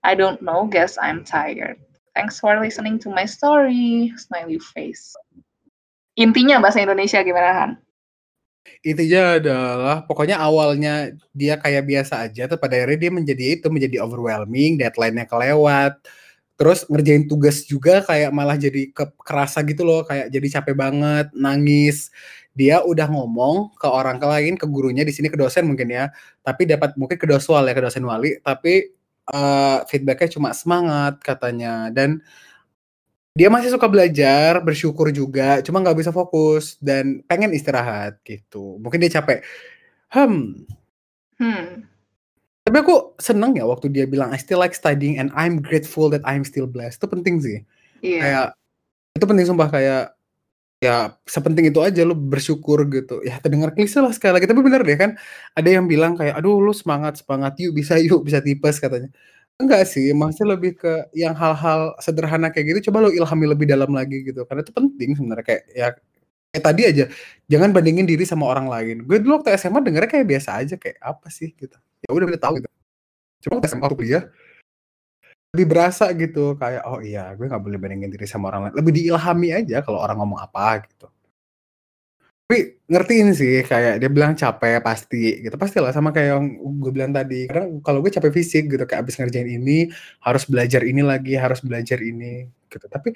I 0.00 0.16
don't 0.16 0.40
know, 0.40 0.64
guess 0.64 0.96
I'm 0.96 1.28
tired. 1.28 1.76
Thanks 2.16 2.40
for 2.40 2.56
listening 2.56 2.98
to 3.04 3.12
my 3.12 3.28
story. 3.28 4.12
Smiley 4.16 4.58
face. 4.58 5.12
Intinya 6.16 6.56
bahasa 6.58 6.80
Indonesia 6.80 7.20
gimana 7.20 7.50
Han? 7.52 7.72
Intinya 8.80 9.36
adalah 9.36 9.96
pokoknya 10.08 10.40
awalnya 10.40 11.12
dia 11.36 11.60
kayak 11.60 11.84
biasa 11.84 12.28
aja, 12.28 12.48
tuh 12.48 12.56
pada 12.56 12.80
akhirnya 12.80 13.08
dia 13.08 13.12
menjadi 13.12 13.44
itu 13.60 13.68
menjadi 13.68 14.00
overwhelming, 14.00 14.80
deadline-nya 14.80 15.28
kelewat. 15.28 16.00
Terus 16.60 16.84
ngerjain 16.92 17.24
tugas 17.24 17.64
juga 17.64 18.04
kayak 18.04 18.36
malah 18.36 18.60
jadi 18.60 18.92
ke 18.92 19.08
kerasa 19.24 19.64
gitu 19.64 19.80
loh, 19.80 20.04
kayak 20.04 20.28
jadi 20.28 20.60
capek 20.60 20.76
banget, 20.76 21.26
nangis. 21.32 22.12
Dia 22.52 22.84
udah 22.84 23.08
ngomong 23.08 23.72
ke 23.80 23.88
orang 23.88 24.20
ke 24.20 24.26
lain, 24.28 24.52
ke 24.60 24.68
gurunya 24.68 25.00
di 25.00 25.12
sini 25.16 25.32
ke 25.32 25.40
dosen 25.40 25.64
mungkin 25.64 25.88
ya, 25.88 26.12
tapi 26.44 26.68
dapat 26.68 27.00
mungkin 27.00 27.16
ke 27.16 27.24
doswal 27.24 27.64
ya, 27.64 27.72
ke 27.72 27.80
dosen 27.80 28.04
wali, 28.04 28.36
tapi 28.44 28.92
uh, 29.32 29.88
feedbacknya 29.88 30.28
cuma 30.36 30.52
semangat 30.52 31.16
katanya 31.24 31.88
dan 31.88 32.20
dia 33.32 33.48
masih 33.48 33.72
suka 33.72 33.88
belajar, 33.88 34.60
bersyukur 34.60 35.08
juga, 35.14 35.64
cuma 35.64 35.80
nggak 35.80 35.96
bisa 35.96 36.12
fokus 36.12 36.76
dan 36.82 37.24
pengen 37.24 37.56
istirahat 37.56 38.20
gitu. 38.26 38.76
Mungkin 38.82 39.00
dia 39.00 39.16
capek. 39.22 39.40
Hmm. 40.12 40.66
Hmm. 41.40 41.89
Tapi 42.66 42.76
aku 42.76 43.16
seneng 43.16 43.56
ya 43.56 43.64
waktu 43.64 43.88
dia 43.88 44.04
bilang 44.04 44.30
I 44.30 44.38
still 44.38 44.60
like 44.60 44.76
studying 44.76 45.16
and 45.16 45.32
I'm 45.32 45.64
grateful 45.64 46.12
that 46.12 46.20
I'm 46.28 46.44
still 46.44 46.68
blessed. 46.68 47.00
Itu 47.00 47.08
penting 47.08 47.40
sih. 47.40 47.58
Iya. 48.04 48.20
Kayak 48.20 48.46
itu 49.16 49.24
penting 49.26 49.46
sumpah 49.48 49.68
kayak 49.72 50.04
ya 50.80 51.12
sepenting 51.28 51.68
itu 51.68 51.80
aja 51.80 52.00
lu 52.04 52.16
bersyukur 52.16 52.84
gitu. 52.92 53.24
Ya 53.24 53.40
terdengar 53.40 53.72
klise 53.72 54.00
lah 54.00 54.12
sekali 54.12 54.40
lagi 54.40 54.46
tapi 54.48 54.60
bener 54.64 54.80
deh 54.84 54.96
kan 54.96 55.16
ada 55.56 55.68
yang 55.68 55.88
bilang 55.88 56.16
kayak 56.16 56.36
aduh 56.40 56.60
lu 56.60 56.72
semangat 56.76 57.20
semangat 57.20 57.56
yuk 57.60 57.72
bisa 57.76 57.96
yuk 58.00 58.24
bisa 58.24 58.40
tipes 58.44 58.76
katanya. 58.80 59.08
Enggak 59.60 59.84
sih, 59.92 60.08
maksudnya 60.16 60.56
lebih 60.56 60.72
ke 60.80 60.92
yang 61.12 61.36
hal-hal 61.36 61.92
sederhana 62.00 62.48
kayak 62.48 62.72
gitu 62.76 62.88
coba 62.88 63.08
lu 63.08 63.12
ilhami 63.12 63.44
lebih 63.44 63.68
dalam 63.68 63.92
lagi 63.92 64.24
gitu. 64.24 64.48
Karena 64.48 64.64
itu 64.64 64.72
penting 64.72 65.10
sebenarnya 65.16 65.44
kayak 65.44 65.62
ya 65.76 65.88
kayak 66.52 66.64
tadi 66.64 66.82
aja 66.88 67.04
jangan 67.52 67.70
bandingin 67.76 68.08
diri 68.08 68.24
sama 68.24 68.48
orang 68.48 68.68
lain. 68.72 68.96
Gue 69.04 69.20
dulu 69.20 69.40
waktu 69.40 69.52
SMA 69.60 69.84
dengernya 69.84 70.08
kayak 70.08 70.26
biasa 70.28 70.50
aja 70.64 70.74
kayak 70.80 70.96
apa 71.04 71.28
sih 71.28 71.52
gitu 71.56 71.76
ya 72.04 72.10
udah 72.12 72.26
udah 72.28 72.40
tahu 72.40 72.54
gitu. 72.60 72.68
Cuma 73.40 73.64
SMA 73.64 73.84
waktu 73.84 73.96
kuliah 73.96 74.24
lebih 75.50 75.66
berasa 75.66 76.06
gitu 76.14 76.54
kayak 76.54 76.86
oh 76.86 77.02
iya 77.02 77.34
gue 77.34 77.42
nggak 77.50 77.58
boleh 77.58 77.78
bandingin 77.80 78.10
diri 78.14 78.26
sama 78.28 78.54
orang 78.54 78.70
lain. 78.70 78.74
Lebih 78.78 78.92
diilhami 78.94 79.48
aja 79.50 79.82
kalau 79.82 79.98
orang 79.98 80.22
ngomong 80.22 80.38
apa 80.38 80.86
gitu. 80.86 81.10
Tapi 82.46 82.82
ngertiin 82.90 83.30
sih 83.34 83.62
kayak 83.62 84.02
dia 84.02 84.10
bilang 84.10 84.38
capek 84.38 84.78
pasti 84.82 85.42
gitu. 85.42 85.54
Pasti 85.58 85.82
lah 85.82 85.90
sama 85.90 86.14
kayak 86.14 86.28
yang 86.38 86.46
gue 86.82 86.92
bilang 86.94 87.10
tadi 87.10 87.50
kadang 87.50 87.82
kalau 87.82 87.98
gue 87.98 88.10
capek 88.14 88.30
fisik 88.30 88.70
gitu 88.70 88.84
kayak 88.86 89.06
abis 89.06 89.18
ngerjain 89.18 89.50
ini 89.50 89.90
harus 90.22 90.46
belajar 90.46 90.82
ini 90.86 91.02
lagi 91.02 91.34
harus 91.34 91.62
belajar 91.66 91.98
ini 91.98 92.46
gitu. 92.70 92.86
Tapi 92.86 93.10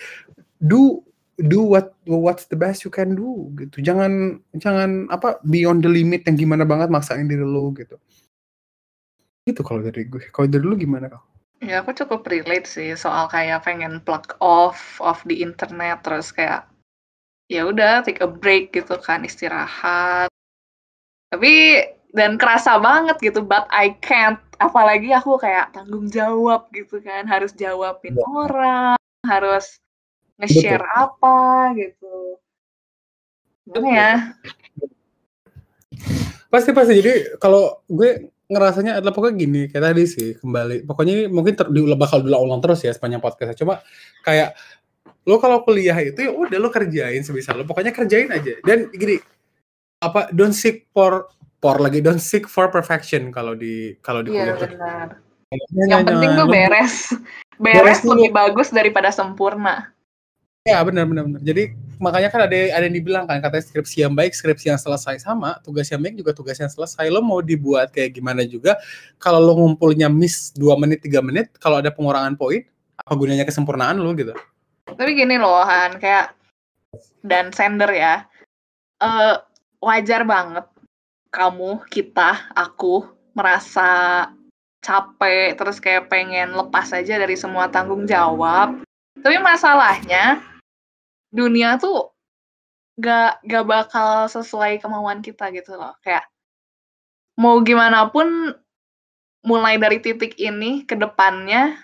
do 0.58 1.06
do 1.38 1.66
what 1.66 1.94
what's 2.06 2.46
the 2.50 2.58
best 2.58 2.82
you 2.82 2.90
can 2.90 3.14
do 3.14 3.46
gitu. 3.58 3.78
Jangan 3.78 4.42
jangan 4.58 5.06
apa 5.06 5.38
beyond 5.46 5.86
the 5.86 5.90
limit 5.90 6.26
yang 6.26 6.34
gimana 6.34 6.66
banget 6.66 6.90
maksain 6.90 7.30
diri 7.30 7.46
lo 7.46 7.70
gitu 7.78 7.94
itu 9.44 9.60
kalau 9.60 9.84
dari 9.84 10.08
gue. 10.08 10.24
Kalau 10.32 10.48
dari 10.48 10.64
lu 10.64 10.76
gimana 10.76 11.12
kau? 11.12 11.22
Ya 11.64 11.80
aku 11.80 11.96
cukup 11.96 12.28
relate 12.28 12.68
sih 12.68 12.92
soal 12.96 13.28
kayak 13.28 13.64
pengen 13.64 14.00
plug 14.04 14.36
off 14.40 15.00
of 15.00 15.20
di 15.24 15.40
internet 15.40 16.04
terus 16.04 16.28
kayak 16.32 16.68
ya 17.48 17.64
udah 17.68 18.04
take 18.04 18.20
a 18.20 18.28
break 18.28 18.72
gitu 18.72 18.96
kan 19.00 19.24
istirahat. 19.24 20.28
Tapi 21.32 21.84
dan 22.14 22.38
kerasa 22.38 22.78
banget 22.78 23.18
gitu 23.20 23.42
but 23.42 23.66
I 23.74 23.98
can't 23.98 24.38
apalagi 24.62 25.10
aku 25.10 25.34
kayak 25.34 25.74
tanggung 25.74 26.06
jawab 26.06 26.70
gitu 26.70 27.02
kan 27.02 27.26
harus 27.26 27.50
jawabin 27.58 28.14
ya. 28.14 28.24
orang 28.30 28.96
harus 29.26 29.82
nge-share 30.38 30.86
apa 30.94 31.74
gitu 31.74 32.38
gimana 33.66 33.90
ya 33.90 34.12
pasti 36.54 36.70
pasti 36.70 37.02
jadi 37.02 37.34
kalau 37.42 37.82
gue 37.90 38.30
ngerasanya 38.44 39.00
adalah 39.00 39.14
pokoknya 39.16 39.36
gini 39.40 39.60
kayak 39.72 39.84
tadi 39.88 40.04
sih 40.04 40.28
kembali 40.36 40.84
pokoknya 40.84 41.12
ini 41.16 41.24
mungkin 41.32 41.56
ter, 41.56 41.66
bakal 41.96 42.20
diulang 42.20 42.60
terus 42.60 42.84
ya 42.84 42.92
sepanjang 42.92 43.24
podcastnya. 43.24 43.56
Cuma 43.56 43.80
kayak 44.20 44.52
lo 45.24 45.40
kalau 45.40 45.64
kuliah 45.64 45.96
itu 46.04 46.20
ya 46.20 46.32
udah 46.32 46.58
lo 46.60 46.68
kerjain 46.68 47.24
sebisa 47.24 47.56
lo 47.56 47.64
pokoknya 47.64 47.96
kerjain 47.96 48.28
aja. 48.28 48.60
Dan 48.60 48.92
gini 48.92 49.16
apa 50.04 50.28
don't 50.36 50.52
seek 50.52 50.84
for 50.92 51.32
for 51.64 51.80
lagi 51.80 52.04
don't 52.04 52.20
seek 52.20 52.44
for 52.44 52.68
perfection 52.68 53.32
kalau 53.32 53.56
di 53.56 53.96
kalau 54.04 54.20
di 54.20 54.36
iya, 54.36 54.52
kuliah 54.52 54.56
benar. 54.60 55.08
yang 55.88 56.02
penting 56.04 56.30
tuh 56.36 56.48
beres. 56.50 56.94
beres, 57.56 57.80
beres 57.80 58.00
lebih 58.04 58.30
bagus 58.34 58.68
daripada 58.68 59.08
sempurna 59.08 59.93
Ya 60.64 60.80
benar 60.80 61.04
benar 61.04 61.28
benar. 61.28 61.44
Jadi 61.44 61.76
makanya 62.00 62.32
kan 62.32 62.48
ada 62.48 62.56
ada 62.56 62.84
yang 62.88 62.96
dibilang 62.96 63.28
kan 63.28 63.36
katanya 63.36 63.68
skripsi 63.68 64.00
yang 64.00 64.16
baik 64.16 64.32
skripsi 64.32 64.72
yang 64.72 64.80
selesai 64.80 65.20
sama 65.20 65.60
tugas 65.60 65.92
yang 65.92 66.00
baik 66.00 66.16
juga 66.16 66.32
tugas 66.32 66.56
yang 66.56 66.72
selesai 66.72 67.12
lo 67.12 67.20
mau 67.20 67.44
dibuat 67.44 67.92
kayak 67.92 68.16
gimana 68.16 68.48
juga 68.48 68.80
kalau 69.20 69.44
lo 69.44 69.52
ngumpulnya 69.60 70.08
miss 70.08 70.56
2 70.56 70.72
menit 70.80 71.04
3 71.04 71.20
menit 71.20 71.52
kalau 71.60 71.84
ada 71.84 71.92
pengurangan 71.92 72.32
poin 72.40 72.64
apa 72.96 73.12
gunanya 73.12 73.44
kesempurnaan 73.44 74.00
lo 74.00 74.08
gitu. 74.16 74.32
Tapi 74.88 75.10
gini 75.12 75.36
loh 75.36 75.60
Han 75.68 76.00
kayak 76.00 76.32
dan 77.20 77.52
sender 77.52 77.92
ya 77.92 78.24
uh, 79.04 79.44
wajar 79.84 80.24
banget 80.24 80.64
kamu 81.28 81.84
kita 81.92 82.40
aku 82.56 83.04
merasa 83.36 84.32
capek 84.80 85.60
terus 85.60 85.76
kayak 85.76 86.08
pengen 86.08 86.56
lepas 86.56 86.88
aja 86.96 87.20
dari 87.20 87.36
semua 87.36 87.68
tanggung 87.68 88.08
jawab. 88.08 88.80
Tapi 89.20 89.36
masalahnya 89.44 90.53
dunia 91.34 91.76
tuh 91.82 92.14
gak 92.94 93.42
gak 93.42 93.64
bakal 93.66 94.30
sesuai 94.30 94.78
kemauan 94.78 95.18
kita 95.18 95.50
gitu 95.50 95.74
loh. 95.74 95.98
Kayak 96.06 96.30
mau 97.34 97.58
gimana 97.66 98.06
pun 98.14 98.54
mulai 99.42 99.76
dari 99.76 99.98
titik 99.98 100.38
ini 100.38 100.86
ke 100.86 100.94
depannya 100.94 101.74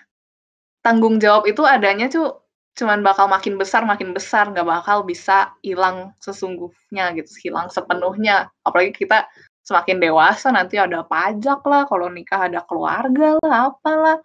tanggung 0.81 1.19
jawab 1.19 1.45
itu 1.45 1.61
adanya 1.67 2.09
tuh 2.09 2.41
cuman 2.71 3.03
bakal 3.03 3.27
makin 3.27 3.59
besar 3.59 3.83
makin 3.83 4.15
besar. 4.15 4.47
Nggak 4.47 4.65
bakal 4.65 5.03
bisa 5.03 5.51
hilang 5.59 6.15
sesungguhnya 6.23 7.11
gitu 7.19 7.51
hilang 7.51 7.67
sepenuhnya. 7.67 8.47
Apalagi 8.63 8.95
kita 8.95 9.27
semakin 9.67 9.99
dewasa 9.99 10.49
nanti 10.49 10.79
ada 10.79 11.03
pajak 11.05 11.59
lah 11.67 11.83
kalau 11.85 12.07
nikah 12.07 12.47
ada 12.47 12.63
keluarga 12.63 13.35
lah 13.43 13.75
apalah. 13.75 14.17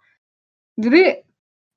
Jadi 0.79 1.26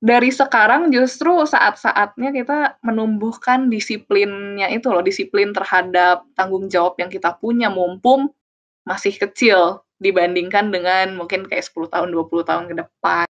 dari 0.01 0.33
sekarang 0.33 0.89
justru 0.89 1.45
saat-saatnya 1.45 2.33
kita 2.33 2.81
menumbuhkan 2.81 3.69
disiplinnya 3.69 4.65
itu 4.73 4.89
loh, 4.89 5.05
disiplin 5.05 5.53
terhadap 5.53 6.25
tanggung 6.33 6.65
jawab 6.73 6.97
yang 6.97 7.13
kita 7.13 7.37
punya 7.37 7.69
mumpung 7.69 8.33
masih 8.81 9.13
kecil 9.13 9.85
dibandingkan 10.01 10.73
dengan 10.73 11.13
mungkin 11.13 11.45
kayak 11.45 11.61
10 11.69 11.93
tahun, 11.93 12.09
20 12.17 12.49
tahun 12.49 12.65
ke 12.73 12.75
depan. 12.81 13.29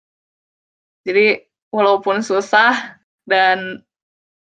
Jadi 1.05 1.45
walaupun 1.69 2.25
susah 2.25 2.97
dan 3.29 3.85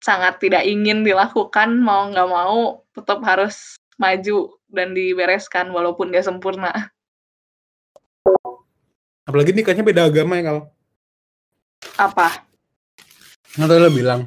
sangat 0.03 0.43
tidak 0.43 0.67
ingin 0.67 1.07
dilakukan, 1.07 1.79
mau 1.79 2.11
nggak 2.11 2.27
mau 2.27 2.83
tetap 2.99 3.23
harus 3.23 3.79
maju 3.95 4.59
dan 4.67 4.91
dibereskan 4.91 5.71
walaupun 5.71 6.11
dia 6.11 6.27
sempurna. 6.27 6.91
Apalagi 9.23 9.55
nikahnya 9.55 9.87
beda 9.87 10.11
agama 10.11 10.35
ya 10.35 10.51
kalau 10.51 10.63
apa? 11.99 12.47
Nggak 13.59 13.69
tahu 13.69 13.81
lo 13.81 13.91
bilang. 13.91 14.21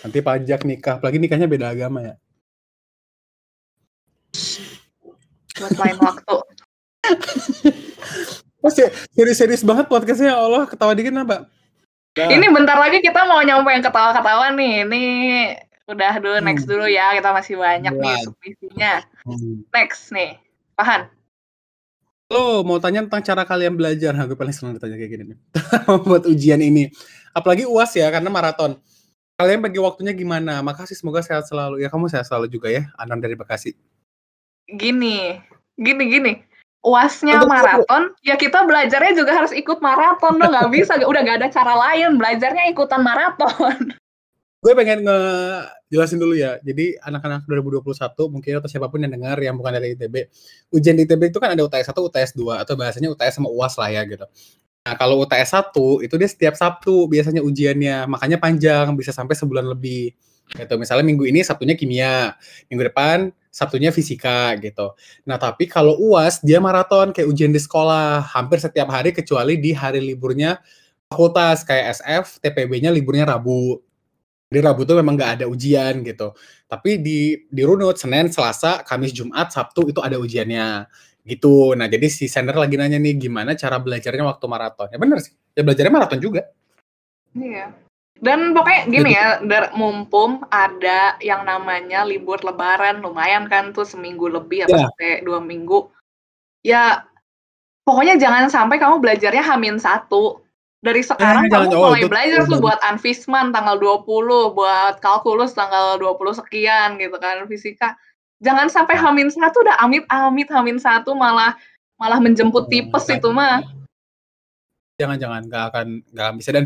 Nanti 0.00 0.18
pajak 0.24 0.64
nikah, 0.64 0.96
apalagi 0.96 1.20
nikahnya 1.20 1.44
beda 1.44 1.70
agama 1.70 2.00
ya. 2.00 2.14
Buat 5.60 5.76
lain 5.76 5.98
waktu. 6.00 6.36
oh, 8.64 8.72
serius-serius 9.12 9.60
banget 9.60 9.92
podcastnya 9.92 10.32
ya 10.32 10.36
Allah, 10.40 10.64
ketawa 10.64 10.96
dikit 10.96 11.12
apa? 11.20 11.44
Nah. 12.16 12.26
Ini 12.32 12.46
bentar 12.50 12.74
lagi 12.80 12.98
kita 13.04 13.28
mau 13.28 13.38
nyampe 13.44 13.70
yang 13.70 13.84
ketawa-ketawa 13.84 14.50
nih. 14.56 14.88
Ini 14.88 15.02
udah 15.86 16.12
dulu 16.18 16.36
hmm. 16.40 16.46
next 16.48 16.64
dulu 16.66 16.86
ya, 16.88 17.14
kita 17.14 17.30
masih 17.30 17.54
banyak 17.60 17.94
nih 17.94 18.16
submisinya. 18.24 18.92
Hmm. 19.28 19.62
Next 19.70 20.10
nih, 20.10 20.40
Pahan. 20.74 21.06
Lo 22.30 22.62
mau 22.62 22.78
tanya 22.78 23.02
tentang 23.02 23.26
cara 23.26 23.42
kalian 23.42 23.74
belajar, 23.74 24.14
nah, 24.14 24.22
gue 24.22 24.38
paling 24.38 24.54
senang 24.54 24.78
ditanya 24.78 24.94
kayak 24.94 25.10
gini 25.10 25.24
nih. 25.34 25.38
Buat 26.06 26.30
ujian 26.30 26.62
ini. 26.62 26.86
Apalagi 27.34 27.66
UAS 27.66 27.98
ya, 27.98 28.06
karena 28.06 28.30
maraton. 28.30 28.78
Kalian 29.34 29.58
bagi 29.58 29.82
waktunya 29.82 30.14
gimana? 30.14 30.62
Makasih 30.62 30.94
semoga 30.94 31.26
sehat 31.26 31.50
selalu. 31.50 31.82
Ya 31.82 31.90
kamu 31.90 32.06
sehat 32.06 32.30
selalu 32.30 32.46
juga 32.46 32.70
ya, 32.70 32.86
Anan 32.94 33.18
dari 33.18 33.34
Bekasi. 33.34 33.74
Gini, 34.70 35.42
gini 35.74 36.04
gini. 36.06 36.32
UASnya 36.80 37.44
maraton, 37.44 38.16
ya 38.24 38.40
kita 38.40 38.64
belajarnya 38.64 39.12
juga 39.12 39.36
harus 39.36 39.52
ikut 39.52 39.84
maraton 39.84 40.40
dong, 40.40 40.48
nggak 40.48 40.72
bisa, 40.80 40.96
udah 40.96 41.20
nggak 41.20 41.44
ada 41.44 41.48
cara 41.52 41.76
lain, 41.76 42.16
belajarnya 42.16 42.72
ikutan 42.72 43.04
maraton. 43.04 43.92
Gue 44.64 44.72
pengen 44.72 45.04
ngejelasin 45.90 46.22
dulu 46.22 46.38
ya, 46.38 46.62
jadi 46.62 47.02
anak-anak 47.02 47.50
2021 47.50 48.30
mungkin 48.30 48.62
atau 48.62 48.70
siapa 48.70 48.86
pun 48.86 49.02
yang 49.02 49.10
dengar 49.10 49.34
yang 49.42 49.58
bukan 49.58 49.74
dari 49.74 49.98
ITB, 49.98 50.30
ujian 50.70 50.94
di 50.94 51.02
ITB 51.02 51.34
itu 51.34 51.42
kan 51.42 51.50
ada 51.50 51.66
UTS 51.66 51.90
1, 51.90 51.98
UTS 51.98 52.30
2, 52.38 52.62
atau 52.62 52.78
bahasanya 52.78 53.10
UTS 53.10 53.42
sama 53.42 53.50
UAS 53.50 53.74
lah 53.74 53.90
ya 53.90 54.06
gitu. 54.06 54.22
Nah 54.86 54.94
kalau 54.94 55.18
UTS 55.26 55.50
1, 55.74 56.06
itu 56.06 56.14
dia 56.14 56.28
setiap 56.30 56.54
Sabtu 56.54 57.10
biasanya 57.10 57.42
ujiannya, 57.42 58.06
makanya 58.06 58.38
panjang, 58.38 58.94
bisa 58.94 59.10
sampai 59.10 59.34
sebulan 59.34 59.66
lebih. 59.66 60.14
Gitu. 60.50 60.74
Misalnya 60.78 61.06
minggu 61.06 61.26
ini 61.26 61.42
Sabtunya 61.42 61.74
kimia, 61.74 62.34
minggu 62.70 62.90
depan 62.90 63.34
Sabtunya 63.50 63.90
fisika 63.90 64.54
gitu. 64.62 64.94
Nah, 65.26 65.34
tapi 65.34 65.66
kalau 65.66 65.98
UAS 65.98 66.38
dia 66.38 66.62
maraton 66.62 67.10
kayak 67.10 67.26
ujian 67.26 67.50
di 67.50 67.58
sekolah, 67.58 68.22
hampir 68.30 68.62
setiap 68.62 68.86
hari 68.94 69.10
kecuali 69.10 69.58
di 69.58 69.74
hari 69.74 69.98
liburnya 69.98 70.62
fakultas 71.10 71.66
kayak 71.66 71.98
SF, 71.98 72.38
TPB-nya 72.38 72.94
liburnya 72.94 73.26
Rabu. 73.26 73.82
Di 74.50 74.58
Rabu 74.58 74.82
tuh 74.82 74.98
memang 74.98 75.14
nggak 75.14 75.32
ada 75.38 75.46
ujian 75.46 76.02
gitu. 76.02 76.34
Tapi 76.66 76.98
di 76.98 77.46
di 77.46 77.62
runut 77.62 77.94
Senin, 77.94 78.34
Selasa, 78.34 78.82
Kamis, 78.82 79.14
Jumat, 79.14 79.54
Sabtu 79.54 79.86
itu 79.86 80.02
ada 80.02 80.18
ujiannya 80.18 80.90
gitu. 81.22 81.78
Nah, 81.78 81.86
jadi 81.86 82.10
si 82.10 82.26
sender 82.26 82.58
lagi 82.58 82.74
nanya 82.74 82.98
nih 82.98 83.14
gimana 83.30 83.54
cara 83.54 83.78
belajarnya 83.78 84.26
waktu 84.26 84.44
maraton. 84.50 84.90
Ya 84.90 84.98
bener 84.98 85.22
sih. 85.22 85.38
Ya 85.54 85.62
belajarnya 85.62 85.92
maraton 85.94 86.18
juga. 86.18 86.50
Iya. 87.38 87.78
Dan 88.20 88.52
pokoknya 88.52 88.82
gini 88.90 89.10
ya, 89.16 89.40
dar, 89.40 89.72
mumpung 89.72 90.44
ada 90.52 91.16
yang 91.24 91.46
namanya 91.46 92.04
libur 92.04 92.36
lebaran, 92.44 93.00
lumayan 93.00 93.48
kan 93.48 93.72
tuh 93.72 93.88
seminggu 93.88 94.28
lebih 94.28 94.68
apa 94.68 94.76
yeah. 94.76 94.82
sampai 94.84 95.10
dua 95.24 95.40
minggu. 95.40 95.88
Ya, 96.60 97.08
pokoknya 97.88 98.20
jangan 98.20 98.52
sampai 98.52 98.76
kamu 98.76 99.00
belajarnya 99.00 99.40
hamin 99.40 99.80
satu. 99.80 100.44
Dari 100.80 101.04
sekarang 101.04 101.44
eh, 101.44 101.52
kamu 101.52 101.76
mulai 101.76 102.08
belajar 102.08 102.48
tuh 102.48 102.56
buat 102.56 102.80
anfisman 102.80 103.52
tanggal 103.52 103.76
20, 103.76 104.56
buat 104.56 104.96
kalkulus 105.04 105.52
tanggal 105.52 106.00
20 106.00 106.40
sekian 106.40 106.96
gitu 106.96 107.20
kan, 107.20 107.44
fisika. 107.44 108.00
Jangan 108.40 108.72
sampai 108.72 108.96
nah. 108.96 109.12
hamin 109.12 109.28
satu 109.28 109.60
udah 109.60 109.76
amit-amit 109.84 110.48
hamin 110.48 110.80
satu 110.80 111.12
malah 111.12 111.52
malah 112.00 112.16
menjemput 112.16 112.72
tipes 112.72 113.04
itu 113.12 113.28
mah. 113.28 113.60
Jangan-jangan 114.96 115.44
nggak 115.52 115.64
akan 115.68 115.86
nggak 116.16 116.28
bisa 116.40 116.50
dan 116.56 116.64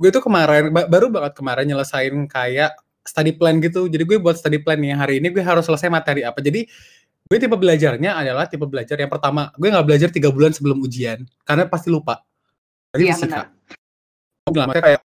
gue 0.00 0.08
tuh 0.08 0.24
kemarin 0.24 0.72
baru 0.72 1.12
banget 1.12 1.32
kemarin 1.36 1.68
nyelesain 1.68 2.16
kayak 2.24 2.72
study 3.04 3.36
plan 3.36 3.60
gitu. 3.60 3.92
Jadi 3.92 4.08
gue 4.08 4.16
buat 4.16 4.40
study 4.40 4.64
plan 4.64 4.80
nih 4.80 4.96
hari 4.96 5.14
ini 5.20 5.28
gue 5.28 5.44
harus 5.44 5.68
selesai 5.68 5.92
materi 5.92 6.24
apa. 6.24 6.40
Jadi 6.40 6.64
gue 7.28 7.36
tipe 7.36 7.52
belajarnya 7.52 8.16
adalah 8.16 8.48
tipe 8.48 8.64
belajar 8.64 8.96
yang 8.96 9.12
pertama 9.12 9.52
gue 9.60 9.68
nggak 9.68 9.84
belajar 9.84 10.08
tiga 10.08 10.32
bulan 10.32 10.56
sebelum 10.56 10.80
ujian 10.80 11.28
karena 11.44 11.68
pasti 11.68 11.92
lupa. 11.92 12.24
Iya 12.94 13.14
benar. 13.18 13.46
Bilang, 14.50 14.68
kayak 14.70 15.00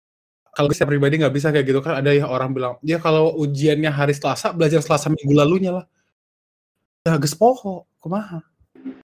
kalau 0.52 0.74
saya 0.74 0.90
pribadi 0.90 1.22
nggak 1.22 1.36
bisa 1.36 1.54
kayak 1.54 1.66
gitu 1.70 1.80
kan 1.86 2.02
ada 2.02 2.10
ya 2.10 2.26
orang 2.26 2.50
bilang 2.50 2.74
ya 2.82 2.98
kalau 2.98 3.38
ujiannya 3.38 3.94
hari 3.94 4.18
Selasa 4.18 4.52
belajar 4.52 4.82
Selasa 4.82 5.08
minggu 5.14 5.34
lalunya 5.38 5.72
lah. 5.82 5.86
Ya 7.08 7.16
gespoho, 7.22 7.88
kumaha 8.04 8.44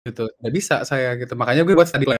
gitu. 0.03 0.27
Nggak 0.41 0.53
bisa 0.53 0.75
saya 0.84 1.15
gitu. 1.15 1.34
Makanya 1.39 1.63
gue 1.63 1.75
buat 1.77 1.88
study 1.88 2.05
plan. 2.09 2.19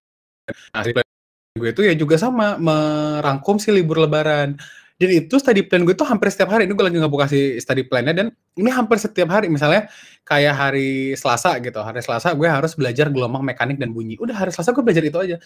Nah, 0.72 0.82
study 0.82 0.93
plan 0.95 1.07
gue 1.53 1.70
itu 1.70 1.86
ya 1.86 1.93
juga 1.93 2.18
sama 2.18 2.57
merangkum 2.57 3.61
si 3.61 3.70
libur 3.70 4.01
lebaran 4.01 4.57
dan 4.97 5.09
itu 5.09 5.38
study 5.38 5.70
plan 5.70 5.86
gue 5.86 5.93
tuh 5.93 6.05
hampir 6.05 6.34
setiap 6.34 6.49
hari 6.49 6.66
ini 6.66 6.74
gue 6.74 6.86
lagi 6.86 6.97
nggak 6.97 7.14
buka 7.14 7.30
si 7.30 7.61
study 7.61 7.86
plannya 7.86 8.14
dan 8.14 8.28
ini 8.57 8.70
hampir 8.74 8.97
setiap 8.97 9.30
hari 9.30 9.53
misalnya 9.53 9.86
kayak 10.26 10.53
hari 10.53 11.14
Selasa 11.14 11.61
gitu 11.61 11.78
hari 11.82 12.01
Selasa 12.01 12.34
gue 12.34 12.49
harus 12.49 12.74
belajar 12.74 13.14
gelombang 13.14 13.45
mekanik 13.45 13.78
dan 13.78 13.93
bunyi 13.93 14.18
udah 14.18 14.34
hari 14.34 14.49
Selasa 14.49 14.74
gue 14.74 14.82
belajar 14.82 15.05
itu 15.05 15.18
aja 15.22 15.38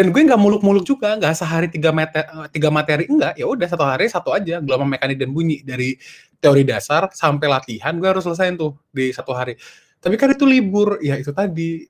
dan 0.00 0.16
gue 0.16 0.20
nggak 0.24 0.40
muluk-muluk 0.40 0.88
juga 0.88 1.20
nggak 1.20 1.36
sehari 1.36 1.68
tiga 1.68 1.92
materi 1.92 2.24
tiga 2.56 2.72
materi 2.72 3.04
enggak 3.04 3.36
ya 3.36 3.44
udah 3.44 3.68
satu 3.68 3.84
hari 3.84 4.08
satu 4.08 4.32
aja 4.32 4.64
gelombang 4.64 4.96
mekanik 4.96 5.20
dan 5.20 5.28
bunyi 5.28 5.60
dari 5.60 6.00
teori 6.40 6.64
dasar 6.64 7.12
sampai 7.12 7.52
latihan 7.52 7.92
gue 8.00 8.08
harus 8.08 8.24
selesaiin 8.24 8.56
tuh 8.56 8.80
di 8.88 9.12
satu 9.12 9.36
hari 9.36 9.60
tapi 10.00 10.16
kan 10.16 10.32
itu 10.32 10.48
libur 10.48 10.96
ya 11.04 11.20
itu 11.20 11.36
tadi 11.36 11.84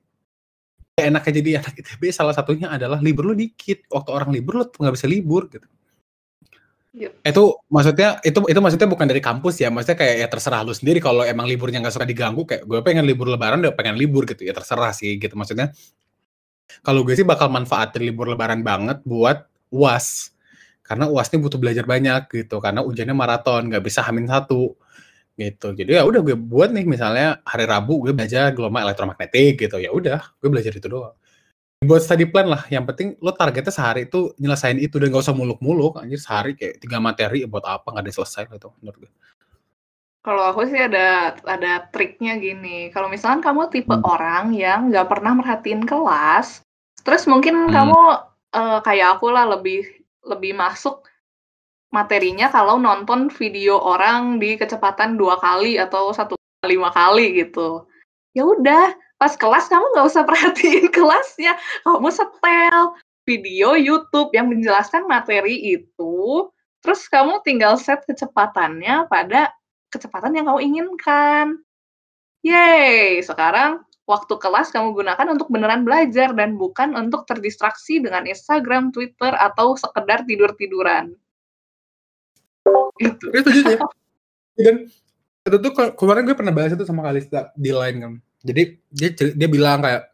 enaknya 0.99 1.31
jadi 1.41 1.49
anak 1.63 1.73
ITB 1.79 2.01
salah 2.11 2.35
satunya 2.35 2.67
adalah 2.67 2.99
libur 2.99 3.31
lu 3.31 3.35
dikit. 3.35 3.87
Waktu 3.87 4.09
orang 4.11 4.29
libur 4.35 4.53
lu 4.61 4.63
nggak 4.67 4.93
bisa 4.93 5.07
libur 5.07 5.47
gitu. 5.49 5.67
Yep. 6.91 7.23
Itu 7.23 7.43
maksudnya 7.71 8.19
itu 8.19 8.39
itu 8.51 8.59
maksudnya 8.59 8.87
bukan 8.91 9.07
dari 9.07 9.23
kampus 9.23 9.63
ya, 9.63 9.71
maksudnya 9.71 9.95
kayak 9.95 10.15
ya 10.19 10.27
terserah 10.27 10.61
lu 10.67 10.75
sendiri 10.75 10.99
kalau 10.99 11.23
emang 11.23 11.47
liburnya 11.47 11.79
nggak 11.79 11.95
suka 11.95 12.03
diganggu 12.03 12.43
kayak 12.43 12.67
gue 12.67 12.79
pengen 12.83 13.07
libur 13.07 13.31
lebaran 13.31 13.63
udah 13.63 13.71
pengen 13.71 13.95
libur 13.95 14.27
gitu 14.27 14.43
ya 14.43 14.51
terserah 14.51 14.91
sih 14.91 15.15
gitu 15.15 15.39
maksudnya. 15.39 15.71
Kalau 16.79 17.03
gue 17.03 17.13
sih 17.13 17.27
bakal 17.27 17.51
manfaatin 17.51 18.07
libur 18.07 18.31
lebaran 18.31 18.63
banget 18.63 19.03
buat 19.03 19.45
UAS. 19.71 20.31
Karena 20.81 21.07
UAS 21.11 21.31
ini 21.31 21.39
butuh 21.43 21.59
belajar 21.59 21.85
banyak 21.87 22.27
gitu 22.31 22.59
karena 22.59 22.83
ujiannya 22.83 23.15
maraton, 23.15 23.71
nggak 23.71 23.83
bisa 23.83 24.03
hamin 24.03 24.27
satu 24.27 24.75
gitu. 25.39 25.71
Jadi 25.75 25.97
ya 25.97 26.03
udah 26.03 26.21
gue 26.21 26.35
buat 26.35 26.69
nih 26.75 26.85
misalnya 26.85 27.39
hari 27.47 27.65
Rabu 27.65 28.03
gue 28.03 28.13
belajar 28.13 28.51
gelombang 28.51 28.83
elektromagnetik 28.87 29.67
gitu. 29.67 29.77
Ya 29.79 29.89
udah, 29.95 30.19
gue 30.39 30.49
belajar 30.51 30.73
itu 30.75 30.87
doang. 30.91 31.15
Buat 31.81 32.05
study 32.05 32.29
plan 32.29 32.45
lah, 32.45 32.61
yang 32.69 32.85
penting 32.85 33.17
lo 33.25 33.33
targetnya 33.33 33.73
sehari 33.73 34.05
itu 34.05 34.37
nyelesain 34.37 34.77
itu 34.77 35.01
dan 35.01 35.09
gak 35.09 35.25
usah 35.25 35.33
muluk-muluk. 35.33 35.97
Anjir 35.97 36.21
sehari 36.21 36.53
kayak 36.53 36.77
tiga 36.77 37.01
materi 37.01 37.41
buat 37.49 37.65
apa 37.65 37.89
nggak 37.89 38.05
ada 38.05 38.13
selesai 38.13 38.43
gitu 38.53 38.69
menurut 38.83 39.07
gue. 39.07 39.11
Kalau 40.21 40.53
aku 40.53 40.69
sih 40.69 40.77
ada 40.77 41.33
ada 41.49 41.89
triknya 41.89 42.37
gini. 42.37 42.93
Kalau 42.93 43.09
misalkan 43.09 43.41
kamu 43.41 43.73
tipe 43.73 43.89
hmm. 43.89 44.05
orang 44.05 44.53
yang 44.53 44.93
nggak 44.93 45.09
pernah 45.09 45.33
merhatiin 45.33 45.81
kelas, 45.81 46.61
terus 47.01 47.25
mungkin 47.25 47.65
hmm. 47.65 47.73
kamu 47.73 48.01
uh, 48.53 48.79
kayak 48.85 49.17
aku 49.17 49.33
lah 49.33 49.49
lebih 49.49 49.81
lebih 50.21 50.53
masuk 50.53 51.09
materinya 51.89 52.53
kalau 52.53 52.77
nonton 52.77 53.33
video 53.33 53.81
orang 53.81 54.37
di 54.37 54.55
kecepatan 54.55 55.17
dua 55.17 55.41
kali 55.41 55.81
atau 55.81 56.13
satu 56.13 56.37
lima 56.69 56.93
kali 56.93 57.41
gitu. 57.41 57.89
Ya 58.37 58.45
udah, 58.47 58.95
pas 59.17 59.33
kelas 59.35 59.67
kamu 59.67 59.85
nggak 59.97 60.07
usah 60.07 60.23
perhatiin 60.29 60.87
kelasnya, 60.93 61.57
kamu 61.81 62.09
setel 62.13 62.95
video 63.25 63.73
YouTube 63.73 64.29
yang 64.37 64.53
menjelaskan 64.53 65.09
materi 65.09 65.57
itu, 65.81 66.47
terus 66.85 67.09
kamu 67.09 67.41
tinggal 67.41 67.75
set 67.75 68.05
kecepatannya 68.05 69.09
pada 69.09 69.51
kecepatan 69.91 70.33
yang 70.33 70.47
kamu 70.47 70.59
inginkan. 70.63 71.59
Yeay, 72.41 73.21
sekarang 73.21 73.85
waktu 74.09 74.33
kelas 74.41 74.73
kamu 74.73 74.97
gunakan 74.97 75.27
untuk 75.31 75.47
beneran 75.53 75.85
belajar 75.85 76.33
dan 76.33 76.57
bukan 76.57 76.97
untuk 76.97 77.23
terdistraksi 77.29 78.01
dengan 78.01 78.25
Instagram, 78.25 78.89
Twitter, 78.89 79.31
atau 79.37 79.77
sekedar 79.77 80.25
tidur-tiduran. 80.25 81.13
Itu 82.97 83.25
itu 83.29 83.49
ya. 83.65 83.77
dan 84.57 84.75
itu 85.41 85.57
tuh 85.57 85.71
kemarin 85.97 86.25
gue 86.27 86.37
pernah 86.37 86.53
bahas 86.53 86.73
itu 86.73 86.85
sama 86.85 87.05
Kalista 87.05 87.53
di 87.53 87.71
line 87.73 87.97
kan. 88.01 88.13
Jadi 88.41 88.63
dia 88.89 89.09
dia 89.13 89.49
bilang 89.49 89.81
kayak 89.85 90.11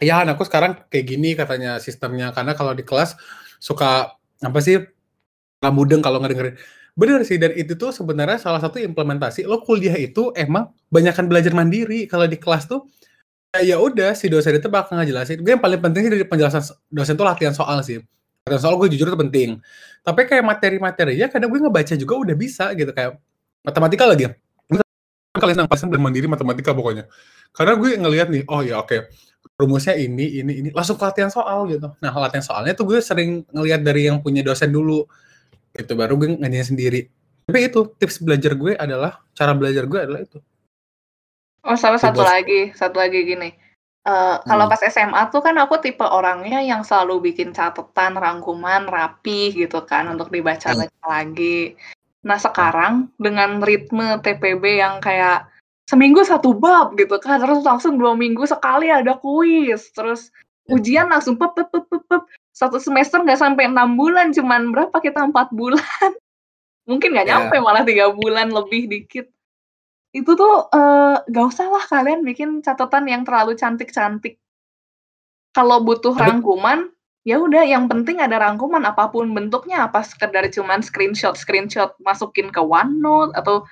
ya 0.00 0.24
anakku 0.24 0.44
sekarang 0.44 0.88
kayak 0.88 1.06
gini 1.08 1.36
katanya 1.36 1.76
sistemnya. 1.80 2.32
Karena 2.32 2.52
kalau 2.56 2.72
di 2.72 2.84
kelas 2.84 3.16
suka 3.60 4.12
apa 4.40 4.58
sih 4.60 4.80
nggak 5.58 5.74
mudeng 5.74 6.00
kalau 6.04 6.22
ngedengerin 6.22 6.54
bener 6.98 7.22
sih 7.22 7.38
dan 7.38 7.54
itu 7.54 7.78
tuh 7.78 7.94
sebenarnya 7.94 8.42
salah 8.42 8.58
satu 8.58 8.82
implementasi 8.82 9.46
lo 9.46 9.62
kuliah 9.62 9.94
itu 9.94 10.34
emang 10.34 10.74
banyakkan 10.90 11.30
belajar 11.30 11.54
mandiri 11.54 12.10
kalau 12.10 12.26
di 12.26 12.34
kelas 12.34 12.66
tuh 12.66 12.90
ya 13.62 13.78
udah 13.78 14.18
si 14.18 14.26
dosen 14.26 14.58
itu 14.58 14.66
bakal 14.66 14.98
ngejelasin 14.98 15.38
gue 15.38 15.54
yang 15.54 15.62
paling 15.62 15.78
penting 15.78 16.10
sih 16.10 16.12
dari 16.12 16.26
penjelasan 16.26 16.74
dosen 16.90 17.14
tuh 17.14 17.22
latihan 17.22 17.54
soal 17.54 17.78
sih 17.86 18.02
latihan 18.42 18.60
soal 18.66 18.74
gue 18.82 18.90
jujur 18.90 19.14
itu 19.14 19.18
penting 19.18 19.62
tapi 20.02 20.26
kayak 20.26 20.42
materi-materinya 20.42 21.30
kadang 21.30 21.48
gue 21.54 21.60
ngebaca 21.62 21.94
juga 21.94 22.14
udah 22.18 22.34
bisa 22.34 22.74
gitu 22.74 22.90
kayak 22.90 23.14
matematika 23.68 24.04
lagi. 24.06 24.26
Kalian 25.38 25.64
yang 25.64 25.70
pasang 25.70 25.92
mandiri 25.92 26.26
matematika 26.26 26.74
pokoknya. 26.74 27.06
Karena 27.54 27.78
gue 27.78 27.90
ngelihat 27.94 28.28
nih, 28.32 28.42
oh 28.50 28.60
ya 28.64 28.82
oke, 28.82 28.90
okay. 28.90 29.00
rumusnya 29.54 29.94
ini, 29.94 30.42
ini, 30.42 30.52
ini, 30.64 30.68
langsung 30.74 30.98
latihan 30.98 31.30
soal 31.30 31.68
gitu. 31.70 31.94
Nah 32.02 32.12
latihan 32.16 32.42
soalnya 32.42 32.74
tuh 32.74 32.90
gue 32.90 32.98
sering 32.98 33.46
ngelihat 33.54 33.86
dari 33.86 34.10
yang 34.10 34.18
punya 34.18 34.42
dosen 34.42 34.74
dulu, 34.74 35.06
itu 35.78 35.92
baru 35.94 36.18
gue 36.18 36.36
ngajarin 36.36 36.68
sendiri. 36.74 37.00
Tapi 37.48 37.58
itu 37.64 37.80
tips 37.96 38.20
belajar 38.20 38.52
gue 38.58 38.76
adalah 38.76 39.22
cara 39.32 39.56
belajar 39.56 39.86
gue 39.86 40.00
adalah 40.02 40.20
itu. 40.20 40.38
Oh 41.64 41.78
sama 41.78 41.96
satu 41.96 42.20
lagi, 42.20 42.74
satu 42.76 43.00
lagi 43.00 43.24
gini 43.24 43.50
Uh, 44.08 44.40
kalau 44.48 44.64
hmm. 44.64 44.72
pas 44.72 44.82
SMA 44.88 45.22
tuh 45.28 45.44
kan 45.44 45.52
aku 45.60 45.84
tipe 45.84 46.00
orangnya 46.00 46.64
yang 46.64 46.80
selalu 46.80 47.28
bikin 47.28 47.52
catatan, 47.52 48.16
rangkuman, 48.16 48.88
rapi 48.88 49.52
gitu 49.52 49.84
kan 49.84 50.08
untuk 50.08 50.32
dibaca-baca 50.32 50.88
hmm. 50.88 51.12
lagi. 51.12 51.76
Nah 52.24 52.40
sekarang 52.40 53.12
dengan 53.20 53.60
ritme 53.60 54.16
TPB 54.24 54.80
yang 54.80 55.04
kayak 55.04 55.44
seminggu 55.84 56.24
satu 56.24 56.56
bab 56.56 56.96
gitu 56.96 57.20
kan, 57.20 57.36
terus 57.36 57.60
langsung 57.60 58.00
dua 58.00 58.16
minggu 58.16 58.48
sekali 58.48 58.88
ada 58.88 59.20
kuis, 59.20 59.92
terus 59.92 60.32
ujian 60.72 61.12
langsung 61.12 61.36
pep 61.36 61.52
pep 61.52 61.68
pep 61.68 61.84
pep, 61.84 62.02
pep. 62.08 62.22
Satu 62.58 62.82
semester 62.82 63.22
nggak 63.22 63.38
sampai 63.38 63.70
enam 63.70 63.94
bulan, 63.94 64.34
cuman 64.34 64.74
berapa 64.74 64.98
kita 64.98 65.30
empat 65.30 65.54
bulan. 65.54 65.78
Mungkin 66.90 67.14
nggak 67.14 67.26
Ya. 67.30 67.38
nyampe 67.38 67.56
malah 67.62 67.86
tiga 67.86 68.10
bulan 68.10 68.50
lebih 68.50 68.90
dikit. 68.90 69.30
Itu 70.10 70.34
tuh 70.34 70.66
eh, 70.74 71.16
nggak 71.22 71.46
usah 71.54 71.70
lah 71.70 71.84
kalian 71.86 72.26
bikin 72.26 72.58
catatan 72.66 73.06
yang 73.06 73.22
terlalu 73.22 73.54
cantik-cantik. 73.54 74.42
Kalau 75.54 75.78
butuh 75.86 76.10
Tapi- 76.16 76.34
rangkuman, 76.34 76.90
ya 77.22 77.38
udah 77.38 77.62
yang 77.62 77.86
penting 77.86 78.18
ada 78.18 78.40
rangkuman 78.40 78.82
apa 78.82 79.06
pun 79.06 79.30
bentuknya 79.30 79.86
apa 79.86 80.00
sekedar 80.02 80.48
cuman 80.48 80.80
screenshot 80.80 81.36
screenshot 81.36 81.92
masukin 82.00 82.48
ke 82.48 82.58
OneNote 82.58 83.36
atau 83.36 83.62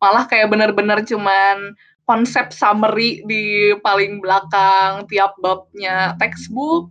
malah 0.00 0.24
kayak 0.26 0.48
bener-bener 0.50 1.04
cuman 1.04 1.76
konsep 2.08 2.50
summary 2.50 3.22
di 3.28 3.70
paling 3.84 4.18
belakang 4.18 5.06
tiap 5.06 5.36
babnya 5.38 6.16
textbook. 6.18 6.90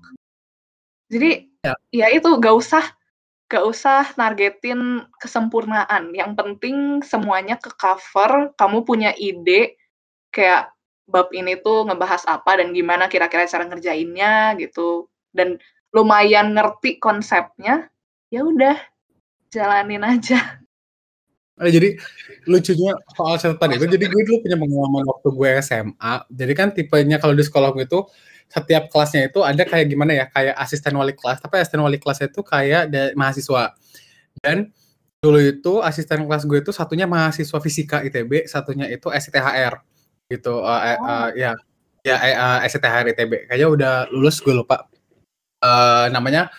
Jadi 1.12 1.51
Ya. 1.62 1.78
ya 1.93 2.07
itu 2.09 2.26
gak 2.41 2.55
usah 2.57 2.84
gak 3.45 3.66
usah 3.68 4.09
nargetin 4.18 5.05
kesempurnaan. 5.22 6.09
Yang 6.16 6.32
penting 6.39 7.05
semuanya 7.05 7.59
ke 7.59 7.70
cover, 7.78 8.55
kamu 8.57 8.82
punya 8.82 9.12
ide 9.14 9.78
kayak 10.34 10.74
bab 11.05 11.28
ini 11.36 11.59
tuh 11.59 11.84
ngebahas 11.86 12.24
apa 12.26 12.64
dan 12.64 12.72
gimana 12.72 13.12
kira-kira 13.12 13.45
cara 13.45 13.68
ngerjainnya 13.68 14.57
gitu. 14.57 15.12
Dan 15.30 15.59
lumayan 15.91 16.55
ngerti 16.55 16.97
konsepnya, 16.97 17.91
ya 18.32 18.41
udah 18.47 18.80
jalanin 19.51 20.07
aja. 20.07 20.64
Eh, 21.59 21.70
jadi 21.70 21.99
lucunya 22.47 22.95
soal 23.14 23.36
catatan 23.38 23.76
itu, 23.76 23.86
jadi 23.86 24.05
gue 24.07 24.22
dulu 24.24 24.38
punya 24.47 24.57
pengalaman 24.57 25.03
waktu 25.05 25.28
gue 25.30 25.49
SMA. 25.59 26.14
Jadi 26.32 26.53
kan 26.55 26.72
tipenya 26.72 27.20
kalau 27.20 27.36
di 27.36 27.43
sekolah 27.43 27.76
gue 27.76 27.84
itu 27.84 28.01
setiap 28.52 28.91
kelasnya 28.91 29.32
itu 29.32 29.39
ada 29.41 29.64
kayak 29.64 29.88
gimana 29.88 30.12
ya, 30.12 30.26
kayak 30.28 30.56
asisten 30.60 30.93
wali 30.99 31.16
kelas. 31.16 31.39
Tapi 31.39 31.56
asisten 31.64 31.80
wali 31.80 31.97
kelas 31.97 32.20
itu 32.28 32.43
kayak 32.43 32.91
mahasiswa. 33.16 33.72
Dan 34.43 34.76
dulu 35.24 35.39
itu 35.39 35.74
asisten 35.80 36.28
kelas 36.28 36.43
gue 36.43 36.60
itu 36.60 36.72
satunya 36.76 37.08
mahasiswa 37.08 37.60
fisika 37.64 38.04
ITB, 38.04 38.45
satunya 38.52 38.91
itu 38.91 39.08
STHR 39.08 39.80
gitu. 40.28 40.64
Eh, 40.68 40.82
eh, 40.84 40.97
eh, 40.99 41.28
ya, 41.39 41.52
ya 42.04 42.16
eh, 42.20 42.60
STHR 42.68 43.06
ITB. 43.16 43.47
Kayaknya 43.47 43.68
udah 43.72 43.93
lulus 44.12 44.43
gue 44.43 44.52
lupa. 44.52 44.91
Eh, 45.64 46.08
namanya 46.12 46.52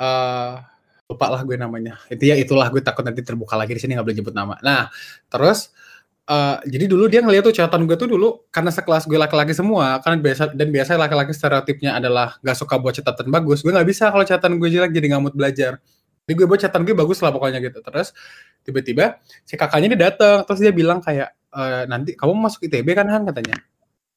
eh 0.00 0.54
lupa 1.04 1.26
lah 1.30 1.40
gue 1.46 1.56
namanya. 1.60 2.00
Itu 2.10 2.24
ya 2.26 2.34
itulah 2.34 2.66
gue 2.72 2.82
takut 2.82 3.04
nanti 3.06 3.20
terbuka 3.22 3.54
lagi 3.54 3.76
di 3.76 3.80
sini 3.82 3.94
nggak 3.94 4.06
boleh 4.06 4.18
nyebut 4.18 4.34
nama. 4.34 4.54
Nah, 4.64 4.90
terus 5.30 5.70
eh 6.24 6.56
jadi 6.72 6.84
dulu 6.88 7.04
dia 7.12 7.20
ngeliat 7.20 7.44
tuh 7.44 7.52
catatan 7.52 7.84
gue 7.84 7.96
tuh 8.00 8.08
dulu 8.08 8.48
karena 8.48 8.72
sekelas 8.72 9.04
gue 9.04 9.18
laki-laki 9.20 9.52
semua 9.52 10.00
kan 10.00 10.16
biasa 10.24 10.56
dan 10.56 10.72
biasa 10.72 10.96
laki-laki 10.96 11.32
stereotipnya 11.36 12.00
adalah 12.00 12.40
gak 12.40 12.56
suka 12.56 12.80
buat 12.80 12.96
catatan 12.96 13.28
bagus. 13.28 13.60
Gue 13.64 13.72
nggak 13.76 13.88
bisa 13.88 14.08
kalau 14.08 14.24
catatan 14.24 14.56
gue 14.60 14.68
jelek 14.72 14.92
jadi 14.96 15.12
mood 15.20 15.36
belajar. 15.36 15.80
Jadi 16.24 16.34
gue 16.40 16.46
buat 16.48 16.60
catatan 16.62 16.82
gue 16.88 16.96
bagus 16.96 17.20
lah 17.20 17.30
pokoknya 17.34 17.60
gitu. 17.60 17.80
Terus 17.84 18.16
tiba-tiba 18.64 19.20
si 19.44 19.54
kakaknya 19.60 19.86
ini 19.92 19.96
datang 20.00 20.44
terus 20.48 20.60
dia 20.64 20.72
bilang 20.72 21.00
kayak 21.04 21.28
"Eh, 21.54 21.84
nanti 21.92 22.16
kamu 22.16 22.32
masuk 22.40 22.64
ITB 22.68 22.88
kan 22.96 23.06
Han 23.12 23.28
katanya. 23.28 23.56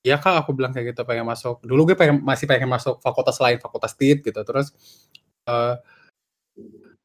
Iya 0.06 0.18
kak, 0.22 0.36
aku 0.46 0.56
bilang 0.58 0.72
kayak 0.76 0.96
gitu 0.96 1.04
pengen 1.08 1.28
masuk. 1.28 1.60
Dulu 1.66 1.94
gue 1.94 1.98
pengen 2.00 2.24
masih 2.24 2.46
pengen 2.50 2.70
masuk 2.72 3.00
fakultas 3.04 3.38
lain, 3.44 3.60
fakultas 3.62 3.94
TIT 4.00 4.24
gitu. 4.26 4.42
Terus 4.48 4.72
eh 5.50 5.76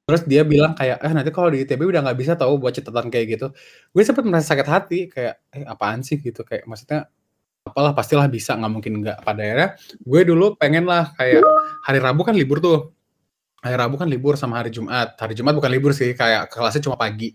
terus 0.02 0.22
dia 0.26 0.42
bilang 0.42 0.74
kayak 0.74 0.98
eh 0.98 1.12
nanti 1.14 1.30
kalau 1.30 1.48
di 1.54 1.62
ITB 1.62 1.80
udah 1.86 2.00
nggak 2.04 2.18
bisa 2.18 2.32
tahu 2.34 2.58
buat 2.58 2.74
catatan 2.74 3.06
kayak 3.12 3.26
gitu. 3.38 3.46
Gue 3.94 4.02
sempat 4.02 4.24
merasa 4.26 4.54
sakit 4.54 4.66
hati 4.68 4.98
kayak 5.10 5.34
eh 5.54 5.64
apaan 5.66 6.02
sih? 6.02 6.18
Gitu 6.18 6.42
kayak 6.42 6.66
maksudnya 6.66 7.06
apalah 7.62 7.94
pastilah 7.94 8.26
bisa 8.26 8.58
nggak 8.58 8.72
mungkin 8.72 8.92
nggak. 9.02 9.18
Pada 9.22 9.40
akhirnya 9.42 9.68
gue 10.02 10.20
dulu 10.26 10.46
pengen 10.58 10.84
lah 10.90 11.14
kayak 11.14 11.42
hari 11.86 11.98
Rabu 12.02 12.22
kan 12.26 12.34
libur 12.34 12.58
tuh. 12.58 12.92
Hari 13.62 13.76
Rabu 13.78 13.94
kan 13.94 14.10
libur 14.10 14.34
sama 14.34 14.58
hari 14.58 14.74
Jumat. 14.74 15.14
Hari 15.14 15.38
Jumat 15.38 15.54
bukan 15.54 15.70
libur 15.70 15.94
sih 15.94 16.12
kayak 16.18 16.50
kelasnya 16.50 16.82
cuma 16.82 16.98
pagi. 16.98 17.30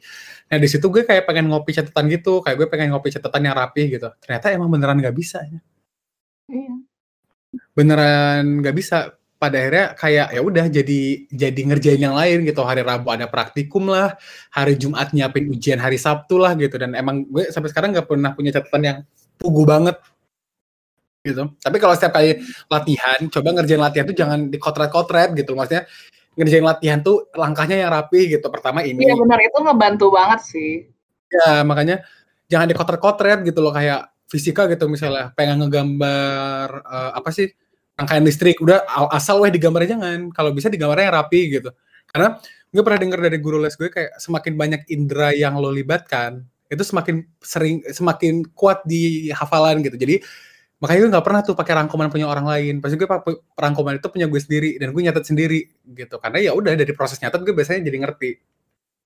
Nah 0.51 0.59
di 0.59 0.68
situ 0.68 0.91
gue 0.91 1.07
kayak 1.07 1.24
pengen 1.24 1.47
ngopi 1.47 1.72
catatan 1.72 2.05
gitu 2.11 2.43
kayak 2.43 2.55
gue 2.59 2.68
pengen 2.68 2.91
ngopi 2.91 3.09
catatan 3.15 3.41
yang 3.47 3.55
rapi 3.55 3.95
gitu. 3.95 4.11
Ternyata 4.20 4.51
emang 4.51 4.68
beneran 4.72 4.99
nggak 4.99 5.15
bisa 5.15 5.39
ya. 5.47 5.59
Iya. 6.47 6.76
beneran 7.76 8.63
nggak 8.63 8.76
bisa 8.76 9.16
pada 9.38 9.58
akhirnya 9.62 9.88
kayak 9.94 10.28
ya 10.34 10.42
udah 10.42 10.66
jadi 10.66 11.02
jadi 11.30 11.62
ngerjain 11.70 12.02
yang 12.02 12.18
lain 12.18 12.44
gitu. 12.46 12.62
Hari 12.66 12.82
Rabu 12.82 13.14
ada 13.14 13.30
praktikum 13.30 13.90
lah 13.90 14.18
hari 14.50 14.74
Jumat 14.76 15.14
nyiapin 15.14 15.50
ujian 15.54 15.78
hari 15.78 16.02
Sabtu 16.02 16.42
lah 16.42 16.58
gitu. 16.58 16.76
Dan 16.82 16.98
emang 16.98 17.26
gue 17.30 17.54
sampai 17.54 17.70
sekarang 17.70 17.94
nggak 17.94 18.10
pernah 18.10 18.34
punya 18.34 18.52
catatan 18.58 18.82
yang 18.84 18.98
pugu 19.38 19.64
banget 19.64 19.98
gitu. 21.22 21.54
Tapi 21.62 21.78
kalau 21.78 21.94
setiap 21.94 22.18
kali 22.18 22.42
latihan 22.68 23.20
coba 23.30 23.48
ngerjain 23.62 23.82
latihan 23.82 24.06
tuh 24.10 24.18
jangan 24.18 24.40
dikotret-kotret 24.50 25.30
gitu. 25.38 25.54
Maksudnya 25.54 25.86
ngerjain 26.38 26.66
latihan 26.66 27.00
tuh 27.06 27.30
langkahnya 27.38 27.78
yang 27.86 27.92
rapi 27.94 28.34
gitu. 28.34 28.48
Pertama 28.50 28.82
ini. 28.82 29.06
Iya 29.06 29.16
benar. 29.16 29.38
Itu 29.42 29.60
ngebantu 29.62 30.06
banget 30.10 30.40
sih. 30.50 30.90
Ya, 31.30 31.62
makanya 31.62 32.02
jangan 32.50 32.68
dikoter-kotret 32.74 33.46
gitu 33.46 33.62
loh. 33.62 33.76
Kayak 33.76 34.10
fisika 34.28 34.68
gitu 34.68 34.92
misalnya 34.92 35.32
pengen 35.34 35.64
ngegambar 35.64 36.68
eh, 36.84 37.12
apa 37.16 37.30
sih 37.32 37.48
rangkaian 37.98 38.24
listrik. 38.24 38.62
Udah 38.62 38.86
asal 39.12 39.41
weh 39.41 39.50
digambarnya 39.50 39.98
jangan 39.98 40.30
kalau 40.32 40.54
bisa 40.54 40.70
digambarnya 40.70 41.10
yang 41.10 41.18
rapi 41.18 41.39
gitu. 41.60 41.70
Karena 42.08 42.38
gue 42.72 42.84
pernah 42.86 43.00
denger 43.02 43.20
dari 43.26 43.38
guru 43.41 43.58
les 43.60 43.74
gue 43.74 43.89
kayak 43.89 44.22
semakin 44.22 44.54
banyak 44.54 44.82
indera 44.93 45.34
yang 45.34 45.58
lo 45.58 45.74
libatkan 45.74 46.45
itu 46.68 46.84
semakin 46.84 47.24
sering 47.39 47.80
semakin 47.89 48.43
kuat 48.54 48.84
di 48.86 49.32
hafalan 49.32 49.82
gitu. 49.82 49.95
Jadi 49.98 50.20
makanya 50.78 51.00
gue 51.02 51.10
nggak 51.18 51.26
pernah 51.26 51.41
tuh 51.41 51.56
pakai 51.58 51.74
rangkuman 51.80 52.08
punya 52.12 52.28
orang 52.30 52.45
lain. 52.45 52.84
Pasti 52.84 52.95
gue 53.00 53.10
pakai 53.10 53.34
rangkuman 53.58 53.98
itu 53.98 54.08
punya 54.12 54.28
gue 54.30 54.39
sendiri 54.39 54.78
dan 54.78 54.93
gue 54.93 55.02
nyatet 55.02 55.26
sendiri 55.26 55.60
gitu. 55.95 56.16
Karena 56.22 56.38
ya 56.43 56.52
udah 56.54 56.76
dari 56.78 56.93
proses 56.93 57.18
nyatet 57.24 57.41
gue 57.41 57.56
biasanya 57.56 57.82
jadi 57.88 57.98
ngerti. 58.04 58.32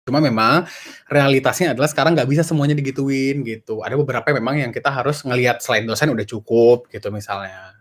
Cuma 0.02 0.18
memang 0.18 0.66
realitasnya 1.06 1.78
adalah 1.78 1.86
sekarang 1.86 2.18
nggak 2.18 2.26
bisa 2.26 2.42
semuanya 2.42 2.74
digituin 2.74 3.46
gitu. 3.46 3.86
Ada 3.86 3.94
beberapa 3.94 4.34
memang 4.34 4.58
yang 4.58 4.72
kita 4.74 4.90
harus 4.90 5.22
ngelihat 5.22 5.62
selain 5.62 5.86
dosen 5.86 6.10
udah 6.10 6.26
cukup 6.26 6.90
gitu 6.90 7.14
misalnya. 7.14 7.81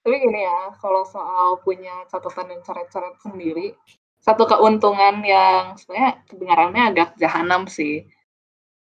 Tapi 0.00 0.16
gini 0.16 0.40
ya, 0.48 0.72
kalau 0.80 1.04
soal 1.04 1.60
punya 1.60 2.08
catatan 2.08 2.48
dan 2.48 2.60
coret-coret 2.64 3.20
sendiri, 3.20 3.76
satu 4.20 4.48
keuntungan 4.48 5.20
yang 5.24 5.76
sebenarnya 5.76 6.24
kedengarannya 6.28 6.82
agak 6.92 7.08
jahanam 7.20 7.68
sih. 7.68 8.08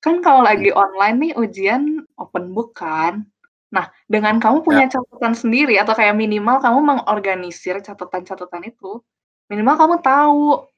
Kan 0.01 0.25
kalau 0.25 0.41
lagi 0.45 0.73
online 0.73 1.17
nih 1.21 1.33
ujian 1.37 2.05
open 2.17 2.57
book 2.57 2.77
kan. 2.81 3.29
Nah, 3.73 3.89
dengan 4.09 4.37
kamu 4.37 4.65
punya 4.65 4.85
catatan 4.89 5.33
sendiri 5.33 5.81
atau 5.81 5.97
kayak 5.97 6.17
minimal 6.17 6.61
kamu 6.61 6.81
mengorganisir 6.85 7.81
catatan-catatan 7.81 8.69
itu, 8.69 9.01
minimal 9.49 9.77
kamu 9.81 9.97
tahu 10.05 10.69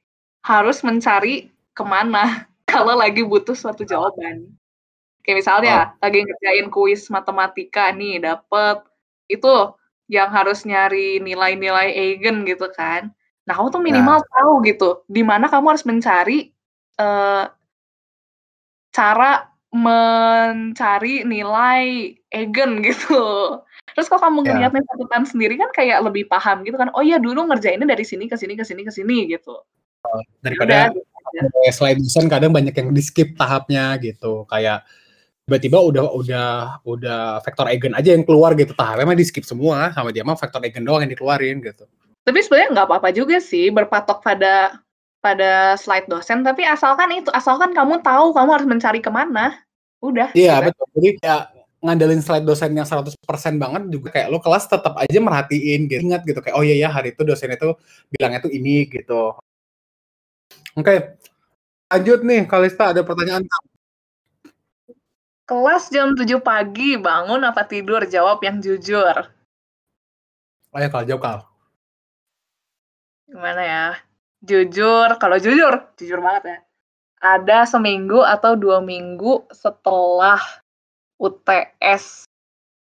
harus 0.46 0.82
mencari 0.86 1.50
ke 1.74 1.82
mana 1.82 2.46
kalau 2.70 2.94
lagi 2.94 3.22
butuh 3.22 3.54
suatu 3.54 3.82
jawaban. 3.82 4.50
Kayak 5.24 5.36
misalnya 5.40 5.74
lagi 5.98 6.20
ngerjain 6.20 6.68
kuis 6.70 7.08
matematika 7.08 7.90
nih, 7.90 8.22
dapet 8.22 8.84
itu 9.26 9.50
yang 10.08 10.28
harus 10.28 10.68
nyari 10.68 11.18
nilai-nilai 11.20 11.88
eigen 11.92 12.44
gitu 12.44 12.68
kan. 12.72 13.12
Nah, 13.44 13.52
kamu 13.56 13.68
tuh 13.72 13.82
minimal 13.84 14.18
tahu 14.24 14.52
gitu, 14.64 15.04
di 15.08 15.20
mana 15.20 15.48
kamu 15.48 15.76
harus 15.76 15.84
mencari 15.84 16.52
eh, 16.96 17.44
cara 18.94 19.30
mencari 19.74 21.26
nilai 21.26 22.14
eigen 22.30 22.70
gitu. 22.86 23.24
Terus 23.94 24.06
kalau 24.10 24.22
kamu 24.30 24.38
Ya. 24.46 24.50
ngeliatnya 24.54 24.82
catatan 24.86 25.24
sendiri 25.26 25.54
kan 25.58 25.70
kayak 25.74 25.98
lebih 26.06 26.30
paham 26.30 26.62
gitu 26.62 26.78
kan. 26.78 26.90
Oh 26.94 27.02
iya 27.02 27.18
dulu 27.18 27.46
ngerjainnya 27.50 27.86
dari 27.86 28.06
sini 28.06 28.30
ke 28.30 28.38
sini 28.38 28.54
ke 28.54 28.64
sini 28.64 28.82
ke 28.86 28.92
sini 28.94 29.26
gitu. 29.28 29.54
Daripada 30.44 30.90
Udah, 30.90 30.94
gitu 30.94 31.00
aja. 31.02 31.40
kayak 31.50 31.74
selain 31.74 31.98
dosen 31.98 32.26
kadang 32.30 32.52
banyak 32.54 32.74
yang 32.74 32.88
di 32.94 33.02
skip 33.02 33.34
tahapnya 33.34 33.98
gitu. 33.98 34.46
Kayak 34.46 34.86
tiba-tiba 35.44 35.76
udah 35.76 36.04
udah 36.16 36.48
udah 36.88 37.20
vektor 37.44 37.68
eigen 37.68 37.92
aja 37.92 38.16
yang 38.16 38.24
keluar 38.24 38.56
gitu 38.56 38.72
tahapnya 38.72 39.04
mah 39.04 39.18
di 39.18 39.28
skip 39.28 39.44
semua 39.44 39.92
sama 39.92 40.08
dia 40.08 40.24
mah 40.24 40.40
vektor 40.40 40.64
eigen 40.64 40.88
doang 40.88 41.04
yang 41.04 41.12
dikeluarin 41.12 41.60
gitu. 41.60 41.84
Tapi 42.24 42.40
sebenarnya 42.40 42.68
nggak 42.72 42.86
apa-apa 42.88 43.08
juga 43.12 43.36
sih 43.36 43.68
berpatok 43.68 44.24
pada 44.24 44.80
pada 45.20 45.76
slide 45.76 46.08
dosen. 46.08 46.40
Tapi 46.40 46.64
asalkan 46.64 47.12
itu, 47.12 47.28
asalkan 47.32 47.76
kamu 47.76 48.00
tahu 48.00 48.32
kamu 48.32 48.50
harus 48.56 48.68
mencari 48.68 49.00
ke 49.04 49.12
mana. 49.12 49.56
Udah. 50.00 50.32
Iya 50.32 50.64
betul. 50.64 50.84
Jadi 50.96 51.10
ya 51.20 51.48
ngandelin 51.84 52.24
slide 52.24 52.48
dosen 52.48 52.72
yang 52.72 52.88
100% 52.88 53.12
banget 53.60 53.82
juga 53.92 54.08
kayak 54.16 54.32
lo 54.32 54.40
kelas 54.40 54.64
tetap 54.68 54.96
aja 54.96 55.18
merhatiin 55.20 55.84
gitu. 55.92 56.00
Ingat 56.00 56.24
gitu 56.24 56.40
kayak 56.40 56.56
oh 56.56 56.64
iya 56.64 56.76
ya 56.76 56.88
hari 56.88 57.12
itu 57.12 57.20
dosen 57.20 57.52
itu 57.52 57.76
bilangnya 58.12 58.40
tuh 58.40 58.52
ini 58.52 58.88
gitu. 58.88 59.36
Oke. 60.76 61.20
Lanjut 61.92 62.24
nih 62.24 62.48
Kalista 62.48 62.96
ada 62.96 63.04
pertanyaan 63.04 63.44
Kelas 65.44 65.92
jam 65.92 66.16
7 66.16 66.40
pagi, 66.40 66.96
bangun 66.96 67.44
apa 67.44 67.68
tidur? 67.68 68.00
Jawab 68.08 68.40
yang 68.40 68.64
jujur. 68.64 69.28
Ayo 70.72 70.88
Kal, 70.88 71.04
jawab 71.04 71.20
Kal. 71.20 71.38
Gimana 73.28 73.62
ya? 73.62 73.86
Jujur, 74.40 75.20
kalau 75.20 75.36
jujur, 75.36 75.84
jujur 76.00 76.20
banget 76.24 76.42
ya. 76.48 76.58
Ada 77.24 77.76
seminggu 77.76 78.20
atau 78.20 78.56
dua 78.56 78.80
minggu 78.84 79.48
setelah 79.52 80.40
UTS 81.20 82.28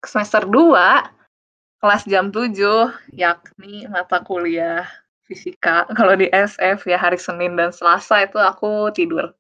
semester 0.05 0.45
2, 0.45 1.81
kelas 1.81 2.03
jam 2.09 2.33
7, 2.33 2.93
yakni 3.13 3.89
mata 3.93 4.25
kuliah 4.25 4.89
fisika. 5.29 5.85
Kalau 5.93 6.17
di 6.17 6.33
SF 6.33 6.89
ya 6.89 6.97
hari 6.97 7.21
Senin 7.21 7.55
dan 7.61 7.71
Selasa 7.77 8.25
itu 8.25 8.41
aku 8.41 8.89
tidur. 8.97 9.37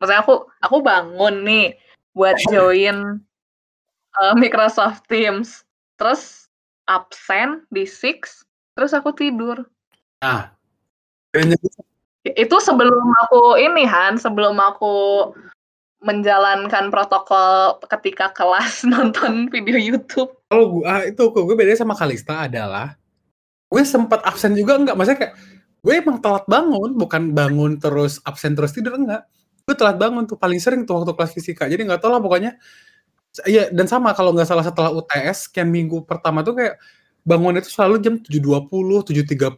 Maksudnya 0.00 0.24
aku 0.24 0.34
aku 0.64 0.76
bangun 0.80 1.44
nih 1.44 1.76
buat 2.16 2.36
join 2.52 3.20
uh, 4.16 4.34
Microsoft 4.34 5.06
Teams. 5.06 5.62
Terus 6.00 6.48
absen 6.88 7.68
di 7.68 7.84
Six, 7.84 8.42
terus 8.74 8.96
aku 8.96 9.12
tidur. 9.12 9.62
Nah, 10.24 10.50
itu 12.24 12.56
sebelum 12.58 13.06
aku 13.28 13.60
ini 13.60 13.84
Han, 13.84 14.16
sebelum 14.16 14.56
aku 14.56 15.28
menjalankan 16.00 16.88
protokol 16.88 17.76
ketika 17.84 18.32
kelas 18.32 18.82
nonton 18.90 19.52
video 19.52 19.76
YouTube. 19.76 20.32
Kalau 20.48 20.80
gue 20.80 20.84
ah, 20.88 21.04
itu 21.04 21.22
gue 21.28 21.56
beda 21.56 21.76
sama 21.76 21.92
Kalista 21.92 22.48
adalah 22.48 22.96
gue 23.70 23.82
sempat 23.86 24.20
absen 24.26 24.58
juga 24.58 24.74
enggak 24.74 24.98
maksudnya 24.98 25.18
kayak 25.22 25.34
gue 25.80 25.94
emang 25.94 26.18
telat 26.18 26.44
bangun 26.50 26.90
bukan 26.98 27.30
bangun 27.30 27.78
terus 27.78 28.18
absen 28.26 28.58
terus 28.58 28.74
tidur 28.74 28.98
enggak 28.98 29.22
gue 29.70 29.76
telat 29.78 29.94
bangun 29.94 30.26
tuh 30.26 30.34
paling 30.34 30.58
sering 30.58 30.82
tuh 30.82 30.98
waktu 30.98 31.14
kelas 31.14 31.30
fisika. 31.30 31.70
Jadi 31.70 31.86
nggak 31.86 32.02
tahu 32.02 32.10
lah 32.10 32.18
pokoknya. 32.18 32.58
Iya 33.46 33.70
dan 33.70 33.86
sama 33.86 34.10
kalau 34.10 34.34
nggak 34.34 34.50
salah 34.50 34.66
setelah 34.66 34.90
UTS 34.90 35.46
sekian 35.46 35.70
minggu 35.70 36.02
pertama 36.02 36.42
tuh 36.42 36.58
kayak 36.58 36.82
bangun 37.22 37.62
itu 37.62 37.70
selalu 37.70 38.02
jam 38.02 38.14
7.20 38.18 38.66
7.30 39.30 39.54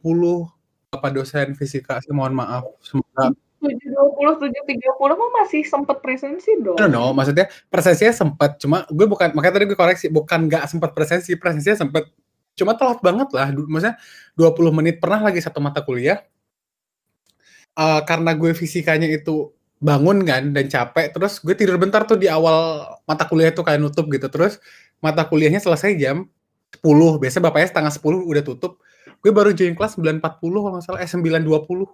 Bapak 0.92 1.10
dosen 1.16 1.56
fisika 1.56 1.96
sih? 2.04 2.12
Mohon 2.12 2.44
maaf. 2.44 2.64
Semoga 2.84 3.32
tujuh 3.62 3.88
dua 3.94 4.06
puluh 4.10 4.34
tujuh 4.42 4.62
tiga 4.66 4.90
puluh 4.98 5.14
mah 5.14 5.30
masih 5.42 5.62
sempat 5.62 6.02
presensi 6.02 6.50
dong. 6.58 6.76
No, 6.76 6.86
no, 6.90 7.02
maksudnya 7.14 7.46
presensinya 7.70 8.10
sempat, 8.10 8.58
cuma 8.58 8.82
gue 8.90 9.06
bukan 9.06 9.30
makanya 9.32 9.62
tadi 9.62 9.64
gue 9.70 9.78
koreksi, 9.78 10.06
bukan 10.10 10.50
nggak 10.50 10.66
sempat 10.66 10.90
presensi, 10.92 11.30
presensinya 11.38 11.86
sempat 11.86 12.10
cuma 12.52 12.76
telat 12.76 13.00
banget 13.00 13.32
lah 13.32 13.48
maksudnya 13.54 13.96
20 14.36 14.78
menit. 14.82 14.98
Pernah 14.98 15.30
lagi 15.30 15.40
satu 15.40 15.62
mata 15.62 15.80
kuliah. 15.80 16.20
Uh, 17.72 18.04
karena 18.04 18.36
gue 18.36 18.52
fisikanya 18.52 19.08
itu 19.08 19.48
bangun 19.82 20.22
kan 20.22 20.54
dan 20.54 20.70
capek 20.70 21.10
terus 21.10 21.42
gue 21.42 21.58
tidur 21.58 21.74
bentar 21.74 22.06
tuh 22.06 22.14
di 22.14 22.30
awal 22.30 22.86
mata 23.02 23.26
kuliah 23.26 23.50
itu 23.50 23.66
kayak 23.66 23.82
nutup 23.82 24.06
gitu 24.14 24.30
terus 24.30 24.62
mata 25.02 25.26
kuliahnya 25.26 25.58
selesai 25.58 25.98
jam 25.98 26.30
10 26.78 27.18
biasa 27.18 27.42
bapaknya 27.42 27.68
setengah 27.74 27.92
10 27.98 28.30
udah 28.30 28.42
tutup 28.46 28.78
gue 29.18 29.32
baru 29.34 29.50
join 29.50 29.74
kelas 29.74 29.98
9.40 29.98 30.22
kalau 30.22 30.72
nggak 30.78 30.84
salah 30.86 31.02
eh 31.02 31.10
9.20 31.10 31.90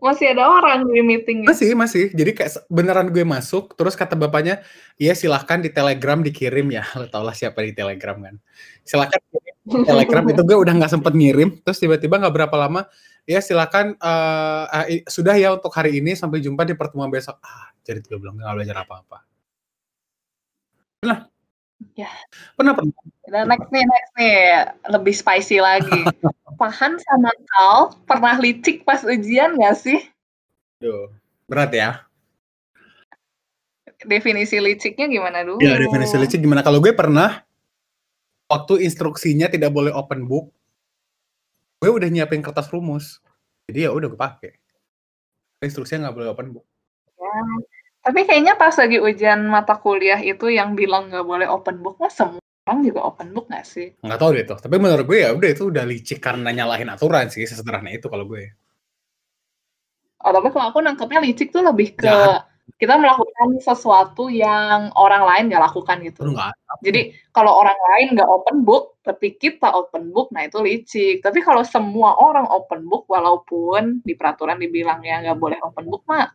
Masih 0.00 0.34
ada 0.34 0.48
orang 0.48 0.88
di 0.88 1.04
meeting 1.04 1.44
Masih, 1.44 1.76
masih. 1.76 2.10
Jadi 2.16 2.32
kayak 2.32 2.64
beneran 2.66 3.12
gue 3.12 3.22
masuk, 3.22 3.76
terus 3.76 3.92
kata 3.92 4.16
bapaknya, 4.16 4.64
"Iya 4.96 5.12
silahkan 5.12 5.60
di 5.60 5.68
Telegram 5.68 6.18
dikirim 6.18 6.70
ya." 6.72 6.82
Lo 6.98 7.06
tau 7.12 7.22
lah 7.22 7.36
siapa 7.36 7.60
di 7.60 7.76
Telegram 7.76 8.16
kan. 8.16 8.34
Silahkan 8.82 9.20
Telegram 9.68 10.24
itu 10.32 10.42
gue 10.42 10.58
udah 10.58 10.74
nggak 10.74 10.92
sempet 10.96 11.12
ngirim, 11.12 11.60
terus 11.60 11.78
tiba-tiba 11.78 12.18
nggak 12.18 12.34
berapa 12.34 12.56
lama, 12.56 12.88
"Ya 13.28 13.40
silakan 13.40 13.94
uh, 14.02 14.66
uh, 14.66 14.86
sudah 15.06 15.34
ya 15.38 15.54
untuk 15.54 15.70
hari 15.74 15.98
ini 15.98 16.14
sampai 16.18 16.42
jumpa 16.42 16.66
di 16.66 16.74
pertemuan 16.74 17.10
besok." 17.10 17.38
Ah, 17.42 17.70
jadi 17.86 18.02
gue 18.02 18.18
bilang 18.18 18.38
nggak 18.38 18.54
belajar 18.54 18.76
apa-apa. 18.82 19.18
Nah, 21.02 21.32
Ya. 21.98 22.10
Pernah 22.54 22.72
pernah. 22.78 22.94
Dan 23.26 23.44
next 23.50 23.68
nih, 23.74 23.84
next 23.84 24.12
nih, 24.16 24.36
lebih 24.92 25.14
spicy 25.14 25.58
lagi. 25.58 26.00
Pahan 26.60 27.00
sama 27.00 27.32
Kal 27.48 27.96
pernah 28.06 28.36
licik 28.38 28.86
pas 28.86 29.02
ujian 29.02 29.58
gak 29.58 29.76
sih? 29.82 29.98
Duh, 30.78 31.10
berat 31.48 31.72
ya. 31.74 31.90
Definisi 34.02 34.58
liciknya 34.58 35.06
gimana 35.06 35.46
dulu? 35.46 35.62
Ya, 35.62 35.78
definisi 35.78 36.14
licik 36.18 36.42
gimana? 36.42 36.62
Kalau 36.62 36.82
gue 36.82 36.94
pernah, 36.94 37.42
waktu 38.50 38.82
instruksinya 38.86 39.46
tidak 39.50 39.70
boleh 39.70 39.94
open 39.94 40.26
book, 40.26 40.50
gue 41.82 41.90
udah 41.90 42.06
nyiapin 42.06 42.38
kertas 42.46 42.70
rumus. 42.70 43.18
Jadi 43.66 43.82
ya 43.82 43.90
udah 43.90 44.06
gue 44.06 44.20
pakai. 44.20 44.54
Instruksinya 45.66 46.06
nggak 46.06 46.14
boleh 46.14 46.28
open 46.30 46.48
book. 46.54 46.66
Ya, 47.18 47.34
tapi 48.06 48.22
kayaknya 48.22 48.54
pas 48.54 48.74
lagi 48.78 49.02
ujian 49.02 49.50
mata 49.50 49.74
kuliah 49.74 50.18
itu 50.22 50.46
yang 50.46 50.78
bilang 50.78 51.10
nggak 51.10 51.26
boleh 51.26 51.50
open 51.50 51.82
book, 51.82 51.98
mah 51.98 52.10
semua 52.10 52.42
orang 52.70 52.86
juga 52.86 53.00
open 53.02 53.34
book 53.34 53.50
nggak 53.50 53.66
sih? 53.66 53.90
Nggak 53.98 54.18
tahu 54.22 54.30
deh 54.38 54.44
tuh. 54.46 54.58
Tapi 54.62 54.76
menurut 54.78 55.04
gue 55.10 55.18
ya 55.26 55.34
udah 55.34 55.50
itu 55.50 55.62
udah 55.74 55.82
licik 55.82 56.22
karena 56.22 56.54
nyalahin 56.54 56.90
aturan 56.90 57.26
sih 57.26 57.42
sesederhana 57.42 57.90
itu 57.90 58.06
kalau 58.06 58.26
gue. 58.26 58.54
Oh, 60.22 60.30
tapi 60.30 60.54
kalau 60.54 60.70
aku 60.70 60.78
nangkepnya 60.78 61.18
licik 61.18 61.50
tuh 61.50 61.66
lebih 61.66 61.98
ke 61.98 62.06
ya. 62.06 62.46
kita 62.78 62.94
melakukan 62.94 63.21
sesuatu 63.62 64.30
yang 64.30 64.92
orang 64.98 65.22
lain 65.26 65.44
nggak 65.50 65.64
lakukan 65.70 65.98
gitu. 66.04 66.30
Enggak. 66.30 66.54
Jadi 66.80 67.12
kalau 67.30 67.52
orang 67.58 67.76
lain 67.76 68.06
nggak 68.16 68.30
open 68.30 68.64
book, 68.64 68.96
tapi 69.02 69.34
kita 69.36 69.70
open 69.72 70.14
book, 70.14 70.30
nah 70.30 70.46
itu 70.46 70.58
licik. 70.62 71.20
Tapi 71.20 71.42
kalau 71.44 71.66
semua 71.66 72.16
orang 72.18 72.46
open 72.48 72.86
book, 72.86 73.08
walaupun 73.10 74.00
di 74.06 74.14
peraturan 74.14 74.56
dibilang 74.58 75.02
ya 75.02 75.20
nggak 75.22 75.38
boleh 75.38 75.58
open 75.60 75.86
book, 75.88 76.02
mah 76.06 76.30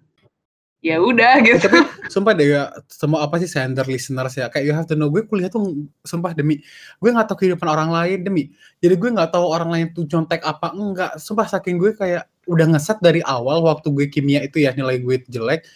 ya 0.81 1.01
udah 1.01 1.41
gitu. 1.41 1.67
Tapi 1.67 1.79
sumpah 2.13 2.33
deh 2.37 2.53
ya, 2.53 2.69
semua 2.87 3.25
apa 3.25 3.41
sih 3.41 3.49
sender 3.49 3.83
listeners 3.89 4.37
ya, 4.37 4.47
kayak 4.47 4.65
you 4.65 4.73
have 4.73 4.87
to 4.87 4.93
know 4.93 5.09
gue 5.09 5.25
kuliah 5.25 5.49
tuh 5.49 5.89
sumpah 6.05 6.37
demi 6.37 6.61
gue 7.01 7.09
nggak 7.09 7.27
tahu 7.27 7.43
kehidupan 7.45 7.67
orang 7.67 7.89
lain 7.89 8.23
demi. 8.23 8.53
Jadi 8.79 8.95
gue 8.95 9.09
nggak 9.09 9.33
tahu 9.33 9.45
orang 9.49 9.69
lain 9.73 9.87
tuh 9.91 10.05
contek 10.05 10.41
apa 10.45 10.71
enggak. 10.71 11.11
Sumpah 11.17 11.49
saking 11.49 11.81
gue 11.81 11.97
kayak 11.97 12.29
udah 12.47 12.65
ngeset 12.71 12.97
dari 13.03 13.19
awal 13.27 13.65
waktu 13.65 13.91
gue 13.91 14.07
kimia 14.07 14.39
itu 14.45 14.63
ya 14.63 14.71
nilai 14.71 15.03
gue 15.03 15.19
jelek 15.27 15.67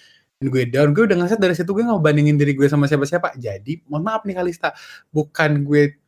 dan 0.42 0.50
gue 0.50 0.64
down. 0.66 0.90
Gue 0.98 1.06
udah 1.06 1.18
ngeset 1.22 1.38
dari 1.38 1.54
situ 1.54 1.70
gue 1.70 1.86
nggak 1.86 2.02
bandingin 2.02 2.34
diri 2.34 2.58
gue 2.58 2.66
sama 2.66 2.90
siapa-siapa. 2.90 3.38
Jadi 3.38 3.86
mohon 3.86 4.02
maaf 4.02 4.26
nih 4.26 4.34
Kalista. 4.34 4.74
Bukan 5.14 5.62
gue 5.62 6.02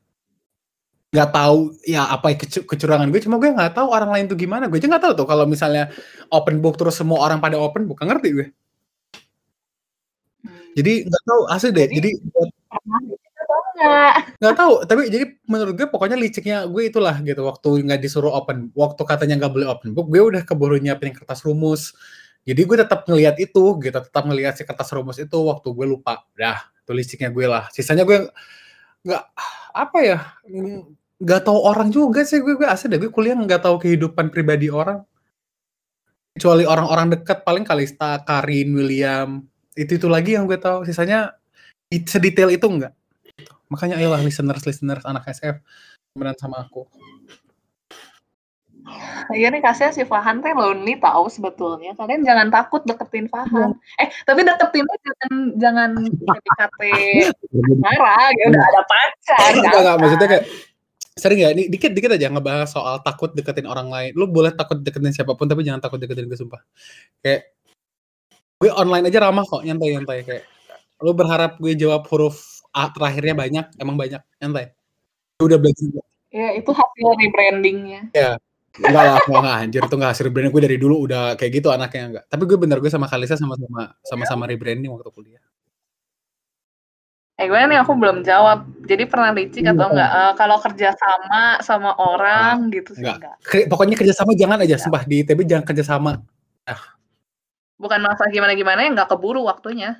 nggak 1.13 1.29
tahu 1.29 1.77
ya 1.85 2.09
apa 2.09 2.33
kecurangan 2.41 3.13
gue. 3.13 3.21
Cuma 3.21 3.37
gue 3.37 3.53
nggak 3.53 3.77
tahu 3.77 3.93
orang 3.93 4.09
lain 4.09 4.25
tuh 4.25 4.33
gimana. 4.33 4.65
Gue 4.65 4.81
aja 4.81 4.89
nggak 4.89 5.05
tahu 5.05 5.13
tuh 5.13 5.27
kalau 5.29 5.45
misalnya 5.45 5.93
open 6.33 6.65
book 6.65 6.81
terus 6.81 6.97
semua 6.97 7.21
orang 7.21 7.37
pada 7.37 7.61
open 7.61 7.85
book. 7.85 8.01
Ngerti 8.01 8.29
gue. 8.33 8.47
Jadi 10.73 11.05
nggak 11.05 11.23
tahu. 11.29 11.41
Asli 11.53 11.69
deh. 11.69 11.85
Jadi, 11.93 12.09
jadi 12.17 12.49
nggak 14.41 14.55
tahu. 14.57 14.73
Tapi 14.89 15.01
jadi 15.13 15.25
menurut 15.45 15.77
gue 15.77 15.85
pokoknya 15.85 16.17
liciknya 16.17 16.65
gue 16.65 16.89
itulah 16.89 17.21
gitu. 17.21 17.45
Waktu 17.45 17.85
nggak 17.85 18.01
disuruh 18.01 18.33
open, 18.33 18.73
waktu 18.73 19.01
katanya 19.05 19.45
nggak 19.45 19.53
boleh 19.53 19.67
open 19.69 19.93
book, 19.93 20.09
gue 20.09 20.21
udah 20.25 20.41
keburu 20.41 20.81
nyiapin 20.81 21.13
kertas 21.13 21.45
rumus. 21.45 21.93
Jadi 22.43 22.61
gue 22.67 22.77
tetap 22.79 23.07
ngelihat 23.07 23.35
itu, 23.39 23.63
gitu. 23.79 23.97
Tetap 24.03 24.23
ngelihat 24.27 24.59
si 24.59 24.67
kertas 24.67 24.91
rumus 24.91 25.19
itu 25.19 25.37
waktu 25.47 25.67
gue 25.71 25.87
lupa. 25.87 26.27
Dah, 26.35 26.59
itu 26.83 26.91
liciknya 26.91 27.31
gue 27.31 27.45
lah. 27.47 27.71
Sisanya 27.71 28.03
gue 28.03 28.27
nggak 29.03 29.23
apa 29.75 29.97
ya 29.99 30.19
nggak 31.19 31.41
tahu 31.43 31.59
orang 31.59 31.91
juga 31.91 32.23
sih 32.23 32.39
gue 32.39 32.55
gue 32.55 32.63
asli 32.63 32.87
deh 32.87 32.99
gue 33.03 33.11
kuliah 33.11 33.35
nggak 33.35 33.67
tahu 33.67 33.75
kehidupan 33.83 34.31
pribadi 34.31 34.71
orang 34.71 35.03
kecuali 36.33 36.65
orang-orang 36.65 37.13
dekat 37.13 37.45
paling 37.45 37.61
Kalista, 37.61 38.17
Karin, 38.25 38.73
William, 38.73 39.45
itu 39.77 40.01
itu 40.01 40.09
lagi 40.09 40.33
yang 40.33 40.49
gue 40.49 40.57
tahu 40.57 40.81
sisanya 40.81 41.37
sedetail 41.93 42.49
itu 42.49 42.65
enggak 42.65 42.95
makanya 43.69 44.01
ayolah 44.01 44.21
listeners 44.23 44.65
listeners 44.65 45.05
anak 45.05 45.29
SF 45.29 45.61
beneran 46.17 46.37
sama 46.37 46.65
aku 46.65 46.89
Iya 49.31 49.47
nih 49.49 49.61
kasihan 49.63 49.93
si 49.95 50.03
Fahan 50.03 50.43
teh 50.43 50.51
lonely 50.51 50.99
tahu 50.99 51.29
sebetulnya. 51.31 51.95
Kalian 51.95 52.21
jangan 52.23 52.47
takut 52.51 52.81
deketin 52.83 53.27
Fahan. 53.31 53.77
Eh 54.01 54.07
tapi 54.27 54.45
deketinnya 54.45 54.95
jangan 55.03 55.31
jangan 55.57 55.89
PDKT 56.03 56.81
marah, 57.83 58.27
ya 58.35 58.43
udah 58.51 58.63
ada 58.63 58.81
pacar. 58.85 59.49
Enggak 59.57 59.79
enggak 59.79 59.97
maksudnya 59.99 60.27
kayak 60.29 60.45
sering 61.13 61.39
ya 61.45 61.53
ini 61.53 61.69
dikit 61.69 61.93
dikit 61.93 62.17
aja 62.17 62.25
ngebahas 62.33 62.69
soal 62.69 63.01
takut 63.05 63.31
deketin 63.33 63.69
orang 63.69 63.87
lain. 63.89 64.11
Lu 64.17 64.29
boleh 64.29 64.51
takut 64.53 64.81
deketin 64.81 65.13
siapa 65.13 65.37
pun 65.37 65.45
tapi 65.45 65.61
jangan 65.61 65.81
takut 65.81 66.01
deketin 66.01 66.25
gue 66.25 66.39
sumpah. 66.39 66.61
Kayak 67.21 67.53
gue 68.63 68.71
online 68.71 69.11
aja 69.11 69.19
ramah 69.27 69.43
kok 69.43 69.59
nyantai 69.59 69.91
nyantai 69.91 70.19
kayak 70.23 70.43
lu 71.03 71.11
berharap 71.11 71.59
gue 71.59 71.75
jawab 71.75 72.07
huruf 72.07 72.63
A 72.71 72.87
terakhirnya 72.95 73.35
banyak 73.35 73.65
emang 73.75 73.99
banyak 73.99 74.23
nyantai 74.39 74.71
udah 75.43 75.59
belajar 75.59 75.99
ya 76.31 76.55
itu 76.55 76.71
hasil 76.71 77.07
rebrandingnya 77.19 78.07
ya 78.15 78.39
enggak 78.81 79.03
lah 79.05 79.17
enggak 79.21 79.57
anjir 79.61 79.81
itu 79.85 79.95
enggak 79.95 80.11
hasil 80.17 80.23
rebranding 80.25 80.53
gue 80.53 80.63
dari 80.65 80.77
dulu 80.81 80.95
udah 81.05 81.37
kayak 81.37 81.51
gitu 81.61 81.69
anaknya 81.69 82.03
enggak 82.09 82.23
tapi 82.25 82.43
gue 82.49 82.57
bener 82.57 82.77
gue 82.81 82.89
sama 82.89 83.05
Kalisa 83.05 83.37
sama-sama 83.37 83.93
sama-sama 84.01 84.43
rebranding 84.49 84.89
waktu 84.89 85.13
kuliah 85.13 85.43
Eh 87.33 87.49
gue 87.49 87.57
nih 87.57 87.81
aku 87.81 87.97
belum 87.97 88.21
jawab. 88.21 88.69
Jadi 88.85 89.09
pernah 89.09 89.33
licik 89.33 89.65
atau 89.65 89.89
enggak? 89.89 90.11
Uh, 90.13 90.33
kalau 90.37 90.57
kerja 90.61 90.93
sama 90.93 91.57
sama 91.65 91.91
orang 91.97 92.69
nah, 92.69 92.73
gitu 92.77 92.93
sih 92.93 93.01
enggak. 93.01 93.35
enggak. 93.41 93.65
Pokoknya 93.73 93.95
kerja 93.97 94.13
sama 94.13 94.37
jangan 94.37 94.61
aja, 94.61 94.77
sumpah 94.77 95.01
di 95.01 95.25
ITB 95.25 95.41
jangan 95.49 95.65
kerja 95.65 95.81
sama. 95.81 96.21
Ah, 96.69 96.93
bukan 97.81 97.99
masalah 97.99 98.29
gimana-gimana 98.29 98.85
yang 98.85 98.93
nggak 98.93 99.09
keburu 99.09 99.49
waktunya. 99.49 99.97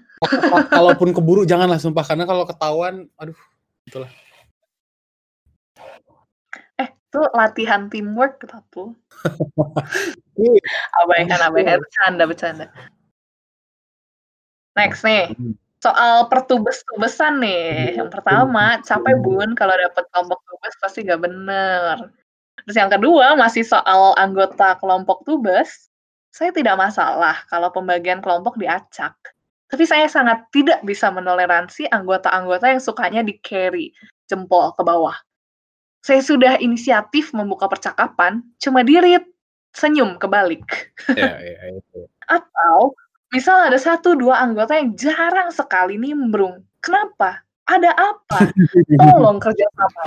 Kalaupun 0.72 1.10
keburu 1.12 1.42
janganlah 1.44 1.82
sumpah 1.82 2.06
karena 2.06 2.24
kalau 2.30 2.46
ketahuan, 2.46 3.10
aduh, 3.18 3.36
itulah. 3.90 4.08
Itu 7.14 7.30
latihan 7.38 7.94
teamwork 7.94 8.42
kita 8.42 8.66
tuh. 8.74 8.98
abaikan, 10.98 11.40
abaikan, 11.46 11.78
bercanda, 11.78 12.24
bercanda. 12.26 12.66
Next 14.74 15.06
nih, 15.06 15.30
Soal 15.84 16.32
pertubes-tubesan 16.32 17.44
nih, 17.44 18.00
yang 18.00 18.08
pertama 18.08 18.80
capek 18.88 19.20
Bun 19.20 19.52
kalau 19.52 19.76
dapet 19.76 20.08
kelompok 20.16 20.40
tubes 20.48 20.76
pasti 20.80 21.04
nggak 21.04 21.20
bener. 21.20 22.08
Terus 22.64 22.78
yang 22.80 22.88
kedua 22.88 23.36
masih 23.36 23.68
soal 23.68 24.16
anggota 24.16 24.80
kelompok 24.80 25.28
tubes, 25.28 25.92
saya 26.32 26.56
tidak 26.56 26.80
masalah 26.80 27.44
kalau 27.52 27.68
pembagian 27.68 28.24
kelompok 28.24 28.56
diacak. 28.56 29.12
Tapi 29.68 29.84
saya 29.84 30.08
sangat 30.08 30.48
tidak 30.56 30.80
bisa 30.88 31.12
menoleransi 31.12 31.92
anggota-anggota 31.92 32.72
yang 32.72 32.80
sukanya 32.80 33.20
di-carry, 33.20 33.92
jempol 34.32 34.72
ke 34.80 34.88
bawah. 34.88 35.20
Saya 36.04 36.20
sudah 36.20 36.60
inisiatif 36.60 37.32
membuka 37.32 37.72
percakapan, 37.72 38.44
cuma 38.60 38.84
dirit, 38.84 39.24
senyum 39.72 40.20
kebalik. 40.20 40.64
Iya, 41.10 41.34
iya, 41.48 41.62
itu. 41.80 42.00
Atau 42.28 43.00
misal 43.32 43.72
ada 43.72 43.80
satu 43.80 44.14
dua 44.14 44.44
anggota 44.44 44.76
yang 44.76 44.94
jarang 45.00 45.50
sekali 45.50 45.96
nimbrung. 45.96 46.62
Kenapa? 46.84 47.42
Ada 47.66 47.96
apa? 47.96 48.52
Tolong 49.00 49.40
kerja 49.40 49.66
sama. 49.74 50.04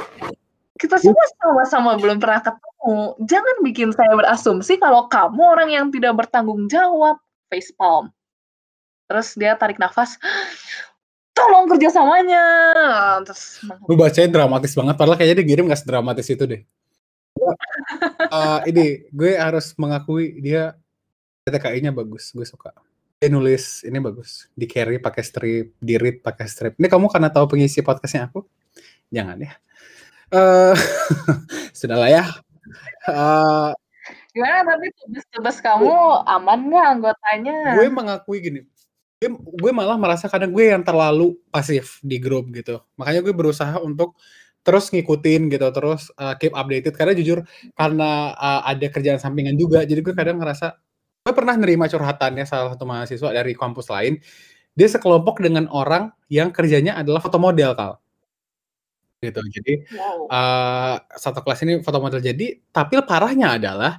Kita 0.77 1.01
semua 1.01 1.24
sama-sama 1.40 1.90
belum 1.97 2.20
pernah 2.20 2.44
ketemu. 2.44 3.16
Jangan 3.24 3.56
bikin 3.64 3.89
saya 3.97 4.12
berasumsi 4.12 4.77
kalau 4.77 5.09
kamu 5.09 5.40
orang 5.40 5.70
yang 5.73 5.86
tidak 5.89 6.12
bertanggung 6.12 6.68
jawab. 6.68 7.16
Facepalm. 7.48 8.12
Terus 9.09 9.32
dia 9.40 9.56
tarik 9.56 9.81
nafas. 9.81 10.20
Tolong 11.47 11.70
kerjasamanya. 11.70 12.44
Terus 13.23 13.62
Gue 13.86 13.94
bacain 13.94 14.27
dramatis 14.27 14.74
banget, 14.74 14.94
padahal 14.98 15.14
kayaknya 15.14 15.36
dia 15.43 15.47
kirim 15.47 15.70
gak 15.70 15.78
sedramatis 15.78 16.27
itu 16.27 16.43
deh. 16.43 16.62
uh, 18.35 18.64
ini 18.66 19.06
gue 19.14 19.39
harus 19.39 19.70
mengakui 19.78 20.43
dia 20.43 20.74
TKI-nya 21.47 21.94
bagus, 21.94 22.35
gue 22.35 22.43
suka. 22.43 22.74
Dia 23.23 23.31
nulis 23.31 23.86
ini 23.86 24.02
bagus, 24.02 24.51
di 24.59 24.66
carry 24.66 24.98
pakai 24.98 25.23
strip, 25.23 25.78
di 25.78 25.94
read 25.94 26.18
pakai 26.18 26.51
strip. 26.51 26.74
Ini 26.74 26.90
kamu 26.90 27.06
karena 27.06 27.31
tahu 27.31 27.55
pengisi 27.55 27.78
podcastnya 27.86 28.27
aku? 28.27 28.43
Jangan 29.14 29.39
ya. 29.39 29.55
Uh, 30.35 30.74
sudahlah 31.78 32.10
ya. 32.10 32.27
Uh, 33.06 33.70
Gimana 34.35 34.66
tapi 34.66 34.90
tugas-tugas 34.98 35.62
kamu 35.62 35.94
aman 36.27 36.59
nggak 36.66 36.86
anggotanya? 36.98 37.56
gue 37.78 37.86
mengakui 37.89 38.39
gini, 38.43 38.60
gue, 39.16 39.30
gue 39.32 39.72
malah 39.72 39.97
merasa 39.97 40.28
kadang 40.28 40.52
gue 40.52 40.68
yang 40.68 40.84
terlalu 40.84 41.40
pasif 41.48 42.01
di 42.05 42.20
grup 42.20 42.52
gitu. 42.52 42.84
Makanya 43.01 43.24
gue 43.24 43.32
berusaha 43.32 43.80
untuk 43.80 44.16
terus 44.60 44.90
ngikutin 44.93 45.48
gitu, 45.48 45.66
terus 45.72 46.12
uh, 46.20 46.36
keep 46.36 46.52
updated. 46.52 46.93
Karena 46.93 47.12
jujur 47.16 47.38
karena 47.78 48.36
uh, 48.36 48.60
ada 48.68 48.86
kerjaan 48.93 49.16
sampingan 49.16 49.56
juga, 49.56 49.88
jadi 49.88 50.01
gue 50.05 50.14
kadang 50.14 50.36
ngerasa 50.43 50.76
gue 51.26 51.34
pernah 51.34 51.59
nerima 51.59 51.90
curhatannya 51.90 52.44
salah 52.47 52.76
satu 52.76 52.84
mahasiswa 52.84 53.30
dari 53.32 53.56
kampus 53.56 53.88
lain. 53.88 54.20
Dia 54.76 54.93
sekelompok 54.93 55.40
dengan 55.40 55.64
orang 55.72 56.12
yang 56.28 56.52
kerjanya 56.52 57.01
adalah 57.01 57.24
foto 57.24 57.40
model 57.40 57.72
kal 57.72 57.93
gitu. 59.24 59.40
Jadi 59.48 59.88
Wow. 59.97 60.28
uh, 60.28 60.97
satu 61.16 61.40
kelas 61.40 61.64
ini 61.64 61.72
foto 61.80 61.98
model 62.05 62.20
jadi, 62.20 62.60
tapi 62.68 63.01
parahnya 63.01 63.56
adalah 63.56 63.97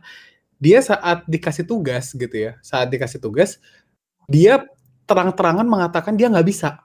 dia 0.61 0.77
saat 0.85 1.25
dikasih 1.25 1.65
tugas 1.65 2.13
gitu 2.13 2.37
ya, 2.37 2.61
saat 2.61 2.93
dikasih 2.93 3.17
tugas 3.17 3.57
dia 4.27 4.67
terang-terangan 5.07 5.65
mengatakan 5.65 6.13
dia 6.19 6.27
nggak 6.27 6.45
bisa. 6.45 6.83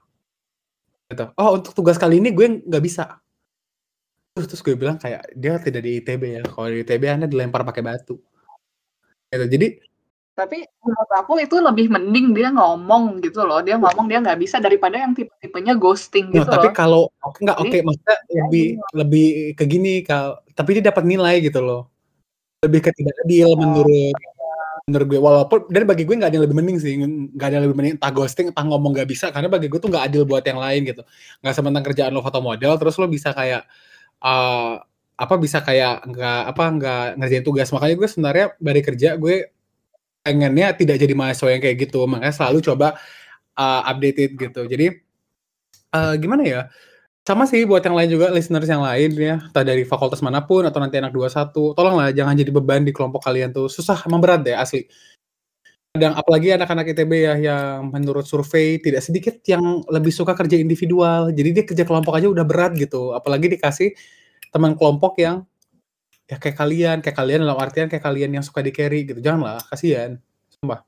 Gitu. 1.11 1.29
Oh 1.37 1.59
untuk 1.59 1.77
tugas 1.77 1.99
kali 2.01 2.23
ini 2.23 2.33
gue 2.33 2.65
nggak 2.65 2.85
bisa. 2.85 3.21
Terus, 4.33 4.47
terus 4.49 4.63
gue 4.65 4.75
bilang 4.79 4.97
kayak 4.97 5.29
dia 5.37 5.61
tidak 5.61 5.83
di 5.85 6.01
ITB 6.01 6.23
ya. 6.41 6.43
Kalau 6.47 6.73
di 6.73 6.81
ITB 6.81 7.03
anda 7.05 7.29
dilempar 7.29 7.67
pakai 7.69 7.85
batu. 7.85 8.17
Gitu. 9.29 9.45
Jadi 9.51 9.69
Tapi 10.33 10.65
menurut 10.81 11.13
aku 11.13 11.37
itu 11.45 11.61
lebih 11.61 11.93
mending 11.93 12.33
dia 12.33 12.49
ngomong 12.49 13.21
gitu 13.21 13.45
loh. 13.45 13.61
Dia 13.61 13.77
ngomong 13.77 14.09
dia 14.09 14.17
nggak 14.25 14.41
bisa 14.41 14.57
daripada 14.65 14.97
yang 14.97 15.13
tipe-tipenya 15.13 15.77
ghosting 15.77 16.33
No, 16.33 16.41
gitu 16.41 16.49
tapi 16.49 16.73
loh. 16.73 16.73
kalau 16.73 17.03
enggak 17.37 17.61
oke 17.61 17.69
Jadi 17.69 17.85
maksudnya 17.85 18.17
lebih 18.33 18.67
lebih 18.97 19.27
ke 19.53 19.65
gini 19.69 20.01
Kal, 20.01 20.41
tapi 20.57 20.81
dia 20.81 20.89
dapat 20.89 21.05
nilai 21.05 21.37
gitu 21.45 21.61
loh. 21.61 21.93
Lebih 22.65 22.81
ke 22.81 22.91
tidak 22.97 23.13
adil 23.29 23.53
Oh, 23.53 23.61
menurut. 23.61 24.17
Menurut 24.83 25.07
gue 25.15 25.21
walaupun 25.23 25.59
dan 25.71 25.87
bagi 25.87 26.03
gue 26.03 26.15
nggak 26.19 26.31
ada 26.35 26.37
yang 26.43 26.45
lebih 26.51 26.59
mending 26.59 26.79
sih 26.83 26.99
nggak 26.99 27.47
ada 27.47 27.55
yang 27.59 27.65
lebih 27.71 27.77
mending 27.79 27.95
entah 28.03 28.11
ghosting 28.11 28.51
entah 28.51 28.65
ngomong 28.67 28.91
nggak 28.99 29.07
bisa 29.07 29.31
karena 29.31 29.47
bagi 29.47 29.71
gue 29.71 29.79
tuh 29.79 29.87
nggak 29.87 30.05
adil 30.11 30.23
buat 30.27 30.43
yang 30.43 30.59
lain 30.59 30.81
gitu. 30.91 31.03
Nggak 31.39 31.55
sementara 31.55 31.85
kerjaan 31.87 32.11
lo 32.11 32.21
foto 32.25 32.43
model 32.43 32.73
terus 32.81 32.95
lo 32.99 33.07
bisa 33.07 33.31
kayak 33.31 33.63
eh 34.23 34.75
apa 35.23 35.35
bisa 35.39 35.63
kayak 35.63 36.03
nggak 36.11 36.41
apa 36.51 36.65
nggak 36.79 37.05
ngerjain 37.23 37.45
tugas. 37.47 37.69
Makanya 37.71 37.95
gue 37.95 38.09
sebenarnya 38.11 38.47
dari 38.59 38.81
kerja 38.83 39.09
gue 39.15 39.37
pengennya 40.27 40.75
tidak 40.75 40.97
jadi 40.99 41.15
mahasiswa 41.15 41.49
yang 41.55 41.63
kayak 41.63 41.77
gitu. 41.87 42.01
Makanya 42.11 42.35
selalu 42.35 42.59
coba 42.67 42.99
uh, 43.59 43.83
updated 43.87 44.35
gitu. 44.39 44.63
Jadi 44.67 44.87
eh, 45.93 46.15
gimana 46.19 46.43
ya 46.43 46.63
sama 47.23 47.47
sih 47.47 47.63
buat 47.63 47.87
yang 47.87 47.95
lain 47.95 48.11
juga 48.11 48.27
listeners 48.35 48.67
yang 48.67 48.83
lain 48.83 49.15
ya. 49.15 49.39
Entah 49.39 49.63
dari 49.63 49.87
fakultas 49.87 50.19
mana 50.27 50.43
pun 50.43 50.67
atau 50.67 50.83
nanti 50.83 50.99
anak 50.99 51.15
21 51.15 51.55
tolonglah 51.79 52.11
jangan 52.11 52.35
jadi 52.35 52.51
beban 52.51 52.83
di 52.83 52.91
kelompok 52.91 53.23
kalian 53.23 53.55
tuh. 53.55 53.71
Susah 53.71 54.03
emang 54.11 54.19
berat 54.19 54.43
deh 54.43 54.59
asli. 54.59 54.91
Kadang 55.95 56.19
apalagi 56.19 56.57
anak-anak 56.57 56.97
ITB 56.97 57.13
ya 57.15 57.35
yang 57.39 57.93
menurut 57.95 58.27
survei 58.27 58.81
tidak 58.83 59.05
sedikit 59.07 59.39
yang 59.47 59.87
lebih 59.87 60.11
suka 60.11 60.35
kerja 60.35 60.59
individual. 60.59 61.31
Jadi 61.31 61.49
dia 61.55 61.65
kerja 61.69 61.85
kelompok 61.87 62.19
aja 62.19 62.27
udah 62.27 62.43
berat 62.43 62.75
gitu. 62.75 63.15
Apalagi 63.15 63.55
dikasih 63.55 63.95
teman 64.51 64.75
kelompok 64.75 65.21
yang 65.23 65.47
ya 66.27 66.43
kayak 66.43 66.59
kalian. 66.59 66.97
Kayak 67.07 67.17
kalian 67.23 67.39
dalam 67.47 67.55
artian 67.61 67.87
kayak 67.87 68.03
kalian 68.03 68.35
yang 68.35 68.43
suka 68.43 68.67
di 68.67 68.75
carry 68.75 69.07
gitu. 69.07 69.23
Janganlah 69.23 69.63
kasihan. 69.71 70.19
Sumpah. 70.59 70.83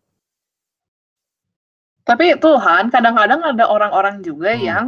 Tapi 2.05 2.37
Tuhan, 2.37 2.93
kadang-kadang 2.93 3.41
ada 3.41 3.65
orang-orang 3.65 4.21
juga 4.21 4.53
Hmm. 4.53 4.61
yang 4.61 4.85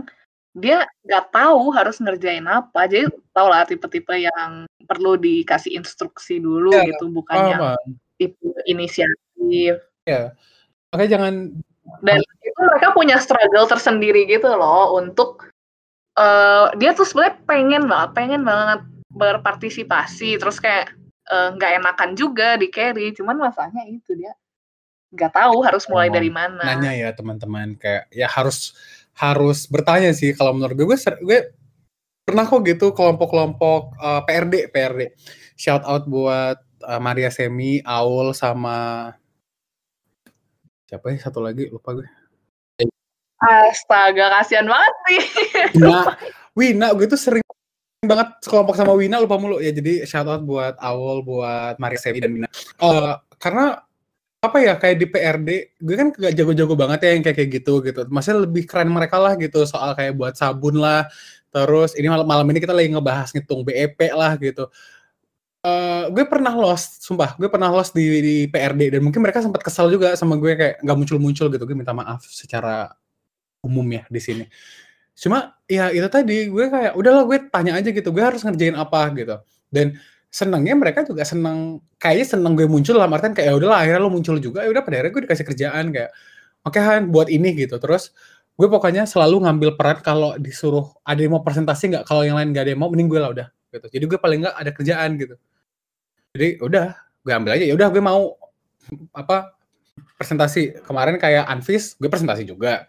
dia 0.56 0.88
nggak 1.04 1.36
tahu 1.36 1.68
harus 1.76 2.00
ngerjain 2.00 2.48
apa. 2.48 2.88
Jadi 2.88 3.12
tau 3.36 3.52
lah 3.52 3.68
tipe-tipe 3.68 4.16
yang 4.16 4.64
perlu 4.88 5.20
dikasih 5.20 5.76
instruksi 5.76 6.40
dulu 6.40 6.72
ya 6.72 6.88
gitu, 6.88 7.12
bukan 7.12 7.36
paham 7.36 7.50
yang 7.52 7.60
paham 7.60 7.88
tipe 8.16 8.48
inisiatif. 8.64 9.76
ya 10.08 10.32
makanya 10.90 11.10
jangan 11.18 11.34
Dan 12.02 12.18
itu 12.18 12.60
mereka 12.66 12.90
punya 12.96 13.16
struggle 13.22 13.68
tersendiri 13.70 14.26
gitu 14.26 14.50
loh 14.50 14.98
untuk 14.98 15.46
eh 16.18 16.66
dia 16.80 16.96
tuh 16.96 17.06
sebenarnya 17.06 17.36
pengen 17.46 17.82
banget, 17.86 18.10
pengen 18.16 18.42
banget 18.42 18.80
berpartisipasi, 19.12 20.40
terus 20.40 20.58
kayak 20.58 20.96
eh, 21.30 21.48
nggak 21.54 21.72
enakan 21.84 22.10
juga 22.18 22.56
di 22.58 22.72
carry, 22.72 23.12
cuman 23.14 23.38
masalahnya 23.38 23.86
itu 23.86 24.18
dia 24.18 24.32
nggak 25.14 25.32
tahu 25.36 25.62
harus 25.62 25.86
mulai 25.86 26.10
dari 26.10 26.32
mana. 26.32 26.58
nanya 26.64 26.90
ya 26.90 27.08
teman-teman 27.14 27.78
kayak 27.78 28.10
ya 28.10 28.26
harus 28.26 28.74
harus 29.16 29.64
bertanya 29.66 30.12
sih 30.12 30.36
kalau 30.36 30.52
menurut 30.52 30.76
gue 30.76 30.86
gue, 30.92 30.98
ser- 31.00 31.20
gue 31.24 31.56
pernah 32.26 32.44
kok 32.44 32.60
gitu 32.66 32.92
kelompok-kelompok 32.92 33.96
eh, 33.96 34.22
PRD 34.28 34.54
PRD 34.68 35.00
shout 35.56 35.82
out 35.88 36.04
buat 36.04 36.60
eh, 36.84 37.00
Maria 37.00 37.32
Semi 37.32 37.80
Aul 37.80 38.36
sama 38.36 39.10
siapa 40.86 41.10
ya? 41.10 41.16
Satu 41.18 41.42
lagi 41.42 41.66
lupa 41.68 41.98
gue. 41.98 42.06
Astaga, 43.36 44.40
kasihan 44.40 44.64
banget 44.64 44.94
nih. 45.10 45.22
Wina 45.76 46.00
Wina 46.56 46.86
gue 46.96 47.04
tuh 47.04 47.20
sering 47.20 47.44
banget 48.00 48.38
sekelompok 48.40 48.78
sama 48.78 48.96
Wina 48.96 49.20
lupa 49.20 49.36
mulu. 49.36 49.60
Ya 49.60 49.74
jadi 49.74 50.08
shout 50.08 50.24
out 50.24 50.46
buat 50.46 50.78
Aul 50.80 51.20
buat 51.26 51.76
Maria 51.76 52.00
Semi 52.00 52.22
dan 52.22 52.32
Wina. 52.32 52.48
Eh, 52.80 53.14
karena 53.36 53.76
apa 54.46 54.58
ya 54.62 54.74
kayak 54.78 54.96
di 55.02 55.06
PRD 55.10 55.48
gue 55.82 55.94
kan 55.98 56.08
gak 56.14 56.32
jago-jago 56.38 56.74
banget 56.78 56.98
ya 57.04 57.10
yang 57.18 57.24
kayak 57.26 57.36
kayak 57.36 57.50
gitu 57.60 57.74
gitu. 57.82 58.00
Maksudnya 58.06 58.38
lebih 58.46 58.64
keren 58.64 58.90
mereka 58.90 59.16
lah 59.18 59.34
gitu 59.34 59.66
soal 59.66 59.92
kayak 59.98 60.14
buat 60.14 60.34
sabun 60.38 60.78
lah. 60.78 61.10
Terus 61.50 61.98
ini 61.98 62.06
malam 62.06 62.26
malam 62.28 62.46
ini 62.52 62.58
kita 62.62 62.74
lagi 62.76 62.88
ngebahas 62.94 63.34
ngitung 63.34 63.66
BEP 63.66 63.98
lah 64.14 64.38
gitu. 64.38 64.70
Eh 65.66 66.04
gue 66.14 66.24
pernah 66.30 66.54
lost 66.54 67.02
sumpah 67.02 67.34
gue 67.34 67.48
pernah 67.50 67.68
lost 67.74 67.90
di, 67.90 68.06
di 68.22 68.36
PRD 68.46 68.98
dan 68.98 69.00
mungkin 69.02 69.18
mereka 69.18 69.42
sempat 69.42 69.66
kesal 69.66 69.90
juga 69.90 70.14
sama 70.14 70.38
gue 70.38 70.52
kayak 70.54 70.74
nggak 70.86 70.96
muncul-muncul 70.96 71.46
gitu. 71.50 71.64
Gue 71.66 71.76
minta 71.76 71.92
maaf 71.96 72.22
secara 72.30 72.94
umum 73.66 73.86
ya 73.90 74.06
di 74.06 74.20
sini. 74.22 74.44
Cuma 75.16 75.56
ya 75.66 75.90
itu 75.90 76.06
tadi 76.12 76.46
gue 76.52 76.64
kayak 76.70 76.92
udahlah 76.94 77.24
gue 77.26 77.38
tanya 77.50 77.78
aja 77.80 77.88
gitu. 77.90 78.08
Gue 78.14 78.22
harus 78.22 78.44
ngerjain 78.46 78.76
apa? 78.78 79.10
gitu. 79.16 79.36
Dan 79.72 79.98
senangnya 80.30 80.74
mereka 80.76 81.06
juga 81.06 81.24
senang 81.24 81.80
kayaknya 81.96 82.36
senang 82.36 82.52
gue 82.58 82.68
muncul 82.68 82.98
dalam 82.98 83.08
artian 83.14 83.32
kayak 83.32 83.48
ya 83.50 83.54
udahlah 83.56 83.78
akhirnya 83.82 84.00
lo 84.02 84.10
muncul 84.12 84.36
juga. 84.36 84.66
Ya 84.66 84.70
udah 84.70 84.82
pada 84.84 85.00
akhirnya 85.00 85.12
gue 85.14 85.22
dikasih 85.24 85.46
kerjaan 85.46 85.84
kayak 85.94 86.10
oke 86.66 86.78
Han 86.78 87.08
buat 87.14 87.28
ini 87.32 87.56
gitu. 87.56 87.76
Terus 87.80 88.12
gue 88.56 88.68
pokoknya 88.68 89.04
selalu 89.04 89.44
ngambil 89.48 89.70
peran 89.76 89.98
kalau 90.00 90.36
disuruh 90.36 90.96
ada 91.04 91.20
yang 91.20 91.36
mau 91.36 91.42
presentasi 91.44 91.92
nggak 91.92 92.04
kalau 92.08 92.24
yang 92.24 92.36
lain 92.36 92.52
nggak 92.52 92.64
ada 92.68 92.72
yang 92.72 92.80
mau 92.80 92.90
mending 92.92 93.08
gue 93.08 93.20
lah 93.20 93.30
udah 93.32 93.46
gitu. 93.72 93.86
Jadi 93.88 94.04
gue 94.08 94.18
paling 94.20 94.38
nggak 94.44 94.56
ada 94.56 94.70
kerjaan 94.72 95.10
gitu. 95.20 95.34
Jadi 96.36 96.48
udah 96.60 96.86
gue 97.24 97.32
ambil 97.32 97.50
aja. 97.56 97.64
Ya 97.64 97.74
udah 97.76 97.88
gue 97.88 98.02
mau 98.02 98.36
apa 99.16 99.56
presentasi. 100.20 100.84
Kemarin 100.84 101.16
kayak 101.16 101.48
Anvis 101.48 101.96
gue 101.96 102.08
presentasi 102.12 102.44
juga 102.44 102.84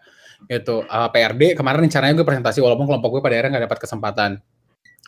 gitu. 0.46 0.84
Uh, 0.84 1.08
PRD 1.10 1.56
kemarin 1.56 1.88
rencananya 1.88 2.14
gue 2.14 2.26
presentasi 2.26 2.60
walaupun 2.60 2.86
kelompok 2.86 3.18
gue 3.18 3.22
pada 3.24 3.34
akhirnya 3.40 3.50
nggak 3.56 3.64
dapat 3.72 3.78
kesempatan. 3.82 4.30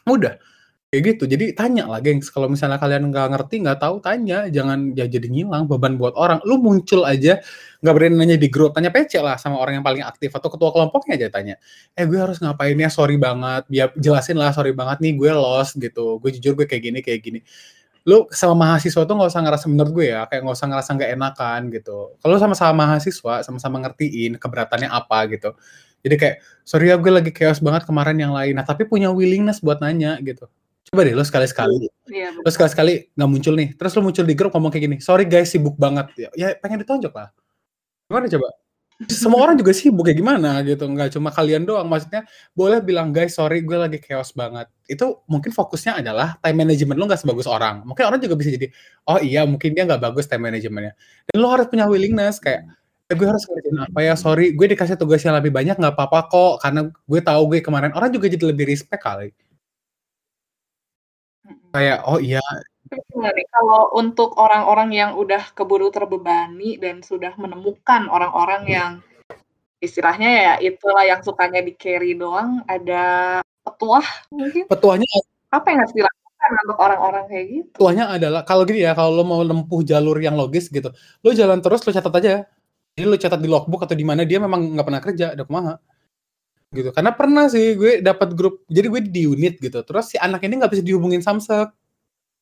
Udah 0.09 0.41
Kayak 0.91 1.23
gitu. 1.23 1.25
Jadi 1.31 1.55
tanya 1.55 1.87
lah, 1.87 2.03
gengs, 2.03 2.35
kalau 2.35 2.51
misalnya 2.51 2.75
kalian 2.75 3.15
nggak 3.15 3.31
ngerti, 3.31 3.63
nggak 3.63 3.79
tahu, 3.79 4.03
tanya. 4.03 4.51
Jangan 4.51 4.91
ya 4.99 5.07
jadi 5.07 5.23
ngilang, 5.23 5.71
beban 5.71 5.95
buat 5.95 6.19
orang. 6.19 6.43
Lu 6.43 6.59
muncul 6.59 7.07
aja, 7.07 7.39
nggak 7.79 7.95
berani 7.95 8.19
nanya 8.19 8.35
di 8.35 8.51
grup, 8.51 8.75
tanya 8.75 8.91
PC 8.91 9.23
lah 9.23 9.39
sama 9.39 9.63
orang 9.63 9.79
yang 9.79 9.87
paling 9.87 10.03
aktif 10.03 10.35
atau 10.35 10.51
ketua 10.51 10.75
kelompoknya 10.75 11.15
aja 11.15 11.29
tanya. 11.31 11.55
Eh, 11.95 12.11
gue 12.11 12.19
harus 12.19 12.43
ngapain 12.43 12.75
ya? 12.75 12.91
Sorry 12.91 13.15
banget. 13.23 13.71
Biar 13.71 13.95
jelasin 13.95 14.35
lah, 14.35 14.51
sorry 14.51 14.75
banget 14.75 14.99
nih, 14.99 15.15
gue 15.15 15.31
lost 15.31 15.79
gitu. 15.79 16.19
Gue 16.19 16.35
jujur 16.35 16.59
gue 16.59 16.67
kayak 16.67 16.83
gini, 16.83 16.99
kayak 17.07 17.21
gini. 17.23 17.39
Lu 18.11 18.27
sama 18.35 18.59
mahasiswa 18.59 19.03
tuh 19.07 19.15
nggak 19.15 19.31
usah 19.31 19.43
ngerasa 19.47 19.67
menurut 19.71 19.93
gue 19.95 20.07
ya, 20.11 20.27
kayak 20.27 20.43
nggak 20.43 20.57
usah 20.59 20.69
ngerasa 20.75 20.91
nggak 20.99 21.11
enakan 21.15 21.61
gitu. 21.71 21.99
Kalau 22.19 22.37
sama-sama 22.43 22.73
mahasiswa, 22.91 23.35
sama-sama 23.47 23.79
ngertiin 23.87 24.43
keberatannya 24.43 24.91
apa 24.91 25.31
gitu. 25.31 25.55
Jadi 26.03 26.15
kayak, 26.19 26.37
sorry 26.67 26.91
ya 26.91 26.99
gue 26.99 27.13
lagi 27.15 27.31
chaos 27.31 27.63
banget 27.63 27.87
kemarin 27.87 28.19
yang 28.19 28.35
lain. 28.35 28.59
Nah, 28.59 28.67
tapi 28.67 28.91
punya 28.91 29.15
willingness 29.15 29.63
buat 29.63 29.79
nanya 29.79 30.19
gitu 30.27 30.51
coba 30.91 31.07
deh 31.07 31.15
lo 31.15 31.23
sekali-sekali. 31.23 31.87
Iya, 32.11 32.35
lo 32.35 32.51
sekali-sekali 32.51 33.15
nggak 33.15 33.31
muncul 33.31 33.55
nih. 33.55 33.69
Terus 33.79 33.93
lo 33.95 34.03
muncul 34.03 34.27
di 34.27 34.35
grup 34.35 34.51
ngomong 34.59 34.75
kayak 34.75 34.85
gini 34.91 34.97
sorry 34.99 35.23
guys 35.23 35.55
sibuk 35.55 35.79
banget. 35.79 36.11
Ya, 36.19 36.29
ya 36.35 36.49
pengen 36.59 36.83
ditonjok 36.83 37.15
lah. 37.15 37.31
Gimana 38.11 38.27
coba? 38.27 38.49
Semua 39.09 39.41
orang 39.49 39.57
juga 39.57 39.71
sibuk 39.71 40.03
kayak 40.03 40.19
gimana 40.19 40.61
gitu. 40.67 40.91
Nggak 40.91 41.15
cuma 41.15 41.31
kalian 41.31 41.63
doang. 41.63 41.87
Maksudnya 41.87 42.27
boleh 42.59 42.83
bilang 42.83 43.15
guys 43.15 43.39
sorry 43.39 43.63
gue 43.63 43.79
lagi 43.79 44.03
chaos 44.03 44.35
banget. 44.35 44.67
Itu 44.91 45.23
mungkin 45.31 45.55
fokusnya 45.55 46.03
adalah 46.03 46.35
time 46.43 46.67
management 46.67 46.99
lo 46.99 47.07
nggak 47.07 47.23
sebagus 47.23 47.47
orang. 47.47 47.87
Mungkin 47.87 48.05
orang 48.11 48.19
juga 48.19 48.35
bisa 48.35 48.51
jadi 48.51 48.67
oh 49.07 49.23
iya 49.23 49.47
mungkin 49.47 49.71
dia 49.79 49.87
nggak 49.87 50.03
bagus 50.11 50.27
time 50.27 50.51
managementnya. 50.51 50.99
Dan 51.31 51.39
lo 51.39 51.55
harus 51.55 51.71
punya 51.71 51.87
willingness 51.87 52.43
kayak 52.43 52.67
eh, 53.07 53.15
gue 53.15 53.31
harus 53.31 53.47
ngerjain 53.47 53.79
apa 53.79 53.99
ya? 54.03 54.19
Sorry 54.19 54.59
gue 54.59 54.67
dikasih 54.75 54.99
tugas 54.99 55.23
yang 55.23 55.39
lebih 55.39 55.55
banyak 55.55 55.79
nggak 55.79 55.95
apa-apa 55.95 56.27
kok. 56.27 56.55
Karena 56.67 56.91
gue 56.91 57.21
tahu 57.23 57.43
gue 57.55 57.63
kemarin. 57.63 57.95
Orang 57.95 58.11
juga 58.11 58.27
jadi 58.27 58.43
lebih 58.51 58.67
respect 58.67 59.07
kali 59.07 59.31
Kayak, 61.71 61.99
oh 62.07 62.19
iya. 62.19 62.43
nih, 62.91 63.47
kalau 63.55 63.95
untuk 63.95 64.35
orang-orang 64.35 64.91
yang 64.91 65.11
udah 65.15 65.55
keburu 65.55 65.95
terbebani 65.95 66.75
dan 66.83 67.07
sudah 67.07 67.35
menemukan 67.39 68.11
orang-orang 68.11 68.63
yang 68.67 68.91
istilahnya 69.79 70.29
ya 70.29 70.55
itulah 70.59 71.07
yang 71.07 71.23
sukanya 71.23 71.63
di-carry 71.63 72.19
doang, 72.19 72.67
ada 72.67 73.39
petuah 73.63 74.05
mungkin? 74.35 74.67
Petuahnya 74.67 75.09
apa 75.55 75.67
yang 75.71 75.79
harus 75.87 75.95
dilakukan 75.95 76.51
untuk 76.67 76.79
orang-orang 76.83 77.25
kayak 77.31 77.47
gitu? 77.49 77.77
Petuahnya 77.79 78.05
adalah 78.11 78.43
kalau 78.43 78.63
gini 78.67 78.83
ya, 78.83 78.93
kalau 78.99 79.15
lo 79.15 79.23
mau 79.23 79.41
menempuh 79.41 79.81
jalur 79.87 80.19
yang 80.19 80.35
logis 80.35 80.67
gitu, 80.67 80.91
lo 81.23 81.31
jalan 81.31 81.63
terus 81.63 81.87
lo 81.87 81.95
catat 81.95 82.15
aja. 82.19 82.35
Jadi 82.99 83.07
lo 83.07 83.15
catat 83.15 83.39
di 83.39 83.47
logbook 83.47 83.87
atau 83.87 83.95
di 83.95 84.03
mana 84.03 84.27
dia 84.27 84.43
memang 84.43 84.75
nggak 84.75 84.87
pernah 84.87 85.03
kerja, 85.03 85.27
udah 85.39 85.47
kumaha 85.47 85.75
gitu. 86.71 86.91
Karena 86.95 87.11
pernah 87.15 87.47
sih 87.51 87.75
gue 87.75 88.01
dapat 88.01 88.35
grup 88.39 88.63
jadi 88.71 88.87
gue 88.87 89.01
di 89.11 89.23
unit 89.27 89.59
gitu. 89.59 89.83
Terus 89.83 90.15
si 90.15 90.17
anak 90.19 90.43
ini 90.47 90.59
nggak 90.63 90.73
bisa 90.73 90.83
dihubungin 90.87 91.23
samsek 91.23 91.71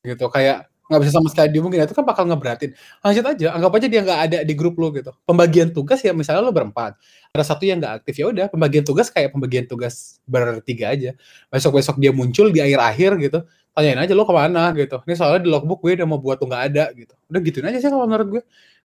gitu. 0.05 0.29
Kayak 0.29 0.69
nggak 0.89 1.01
bisa 1.05 1.13
sama 1.21 1.29
sekali 1.29 1.49
dihubungin 1.53 1.85
itu 1.85 1.93
kan 1.97 2.05
bakal 2.05 2.25
ngeberatin. 2.25 2.73
Lanjut 3.05 3.25
aja 3.25 3.47
anggap 3.53 3.73
aja 3.77 3.87
dia 3.93 4.01
nggak 4.05 4.21
ada 4.31 4.39
di 4.45 4.55
grup 4.57 4.77
lo 4.81 4.89
gitu. 4.93 5.13
Pembagian 5.29 5.69
tugas 5.73 6.01
ya 6.01 6.13
misalnya 6.17 6.45
lo 6.45 6.53
berempat 6.53 6.97
ada 7.29 7.45
satu 7.45 7.69
yang 7.69 7.77
nggak 7.81 8.05
aktif 8.05 8.25
ya 8.25 8.27
udah 8.33 8.47
pembagian 8.49 8.85
tugas 8.89 9.13
kayak 9.13 9.33
pembagian 9.37 9.65
tugas 9.69 10.21
bertiga 10.25 10.93
aja. 10.97 11.13
Besok 11.53 11.81
besok 11.81 11.97
dia 12.01 12.13
muncul 12.13 12.49
di 12.53 12.61
akhir 12.65 12.81
akhir 12.81 13.11
gitu 13.21 13.39
tanyain 13.77 14.01
aja 14.01 14.13
lo 14.17 14.25
ke 14.25 14.33
mana 14.33 14.73
gitu. 14.77 14.97
Ini 15.05 15.15
soalnya 15.17 15.41
di 15.45 15.51
logbook 15.53 15.85
gue 15.85 15.93
udah 16.01 16.09
mau 16.09 16.21
buat 16.21 16.41
tuh 16.41 16.49
nggak 16.49 16.65
ada 16.73 16.85
gitu. 16.97 17.15
Udah 17.29 17.41
gituin 17.45 17.67
aja 17.69 17.79
sih 17.81 17.89
kalau 17.93 18.09
menurut 18.09 18.29
gue. 18.41 18.43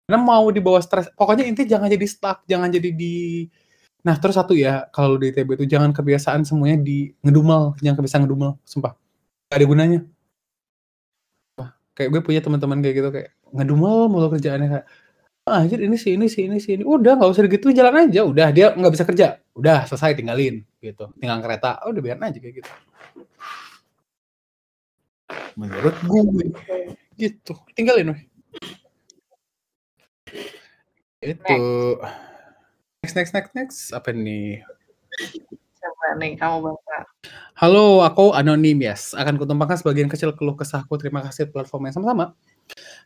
Karena 0.08 0.18
mau 0.24 0.48
dibawa 0.50 0.80
stres 0.82 1.06
pokoknya 1.14 1.46
inti 1.46 1.68
jangan 1.68 1.86
jadi 1.86 2.06
stuck 2.08 2.42
jangan 2.48 2.72
jadi 2.72 2.90
di 2.96 3.46
Nah, 4.00 4.16
terus 4.16 4.36
satu 4.36 4.56
ya, 4.56 4.88
kalau 4.96 5.20
di 5.20 5.28
ITB 5.28 5.60
itu 5.60 5.66
jangan 5.68 5.92
kebiasaan 5.92 6.48
semuanya 6.48 6.80
di 6.80 7.12
ngedumel, 7.20 7.76
jangan 7.84 7.96
kebiasaan 8.00 8.22
ngedumel, 8.24 8.56
sumpah. 8.64 8.96
Gak 9.52 9.58
ada 9.60 9.66
gunanya. 9.68 10.00
Kayak 11.92 12.08
gue 12.16 12.20
punya 12.24 12.40
teman-teman 12.40 12.80
kayak 12.80 12.94
gitu 12.96 13.08
kayak 13.12 13.28
ngedumel 13.52 14.08
mulu 14.08 14.32
kerjaannya 14.32 14.68
kayak 14.72 14.86
ah, 15.44 15.60
anjir 15.66 15.82
ini 15.84 15.98
sih 16.00 16.16
ini 16.16 16.32
sih 16.32 16.48
ini 16.48 16.56
sih 16.56 16.80
ini. 16.80 16.84
Udah 16.86 17.18
nggak 17.18 17.28
usah 17.28 17.44
gitu 17.44 17.74
jalan 17.76 18.08
aja 18.08 18.24
udah 18.24 18.48
dia 18.56 18.72
nggak 18.72 18.92
bisa 18.94 19.04
kerja. 19.04 19.26
Udah 19.52 19.84
selesai 19.84 20.16
tinggalin 20.16 20.64
gitu. 20.80 21.12
Tinggal 21.20 21.44
kereta 21.44 21.82
oh, 21.84 21.92
udah 21.92 22.00
biarin 22.00 22.24
aja 22.24 22.38
kayak 22.40 22.64
gitu. 22.64 22.72
Menurut 25.60 25.96
gue 26.08 26.20
gitu. 27.20 27.52
Tinggalin 27.76 28.16
weh. 28.16 28.22
Itu 31.20 31.60
Next, 33.00 33.16
next, 33.16 33.32
next, 33.32 33.52
next. 33.56 33.80
Apa 33.96 34.12
nih? 34.12 34.60
Coba 35.80 36.20
nih, 36.20 36.36
kamu 36.36 36.68
baca. 36.68 36.98
Halo, 37.56 38.04
aku 38.04 38.36
anonim, 38.36 38.76
yes. 38.76 39.16
Akan 39.16 39.40
kutumpangkan 39.40 39.80
sebagian 39.80 40.04
kecil 40.04 40.36
keluh 40.36 40.52
kesahku. 40.52 41.00
Terima 41.00 41.24
kasih 41.24 41.48
platform 41.48 41.88
yang 41.88 41.96
sama-sama. 41.96 42.36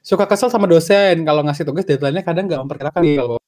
Suka 0.03 0.27
kesel 0.27 0.51
sama 0.51 0.67
dosen 0.67 1.23
kalau 1.23 1.47
ngasih 1.47 1.63
tugas 1.63 1.87
deadline-nya 1.87 2.27
kadang 2.27 2.51
nggak 2.51 2.61
memperkirakan 2.67 3.01
nih 3.07 3.17
kalau 3.23 3.39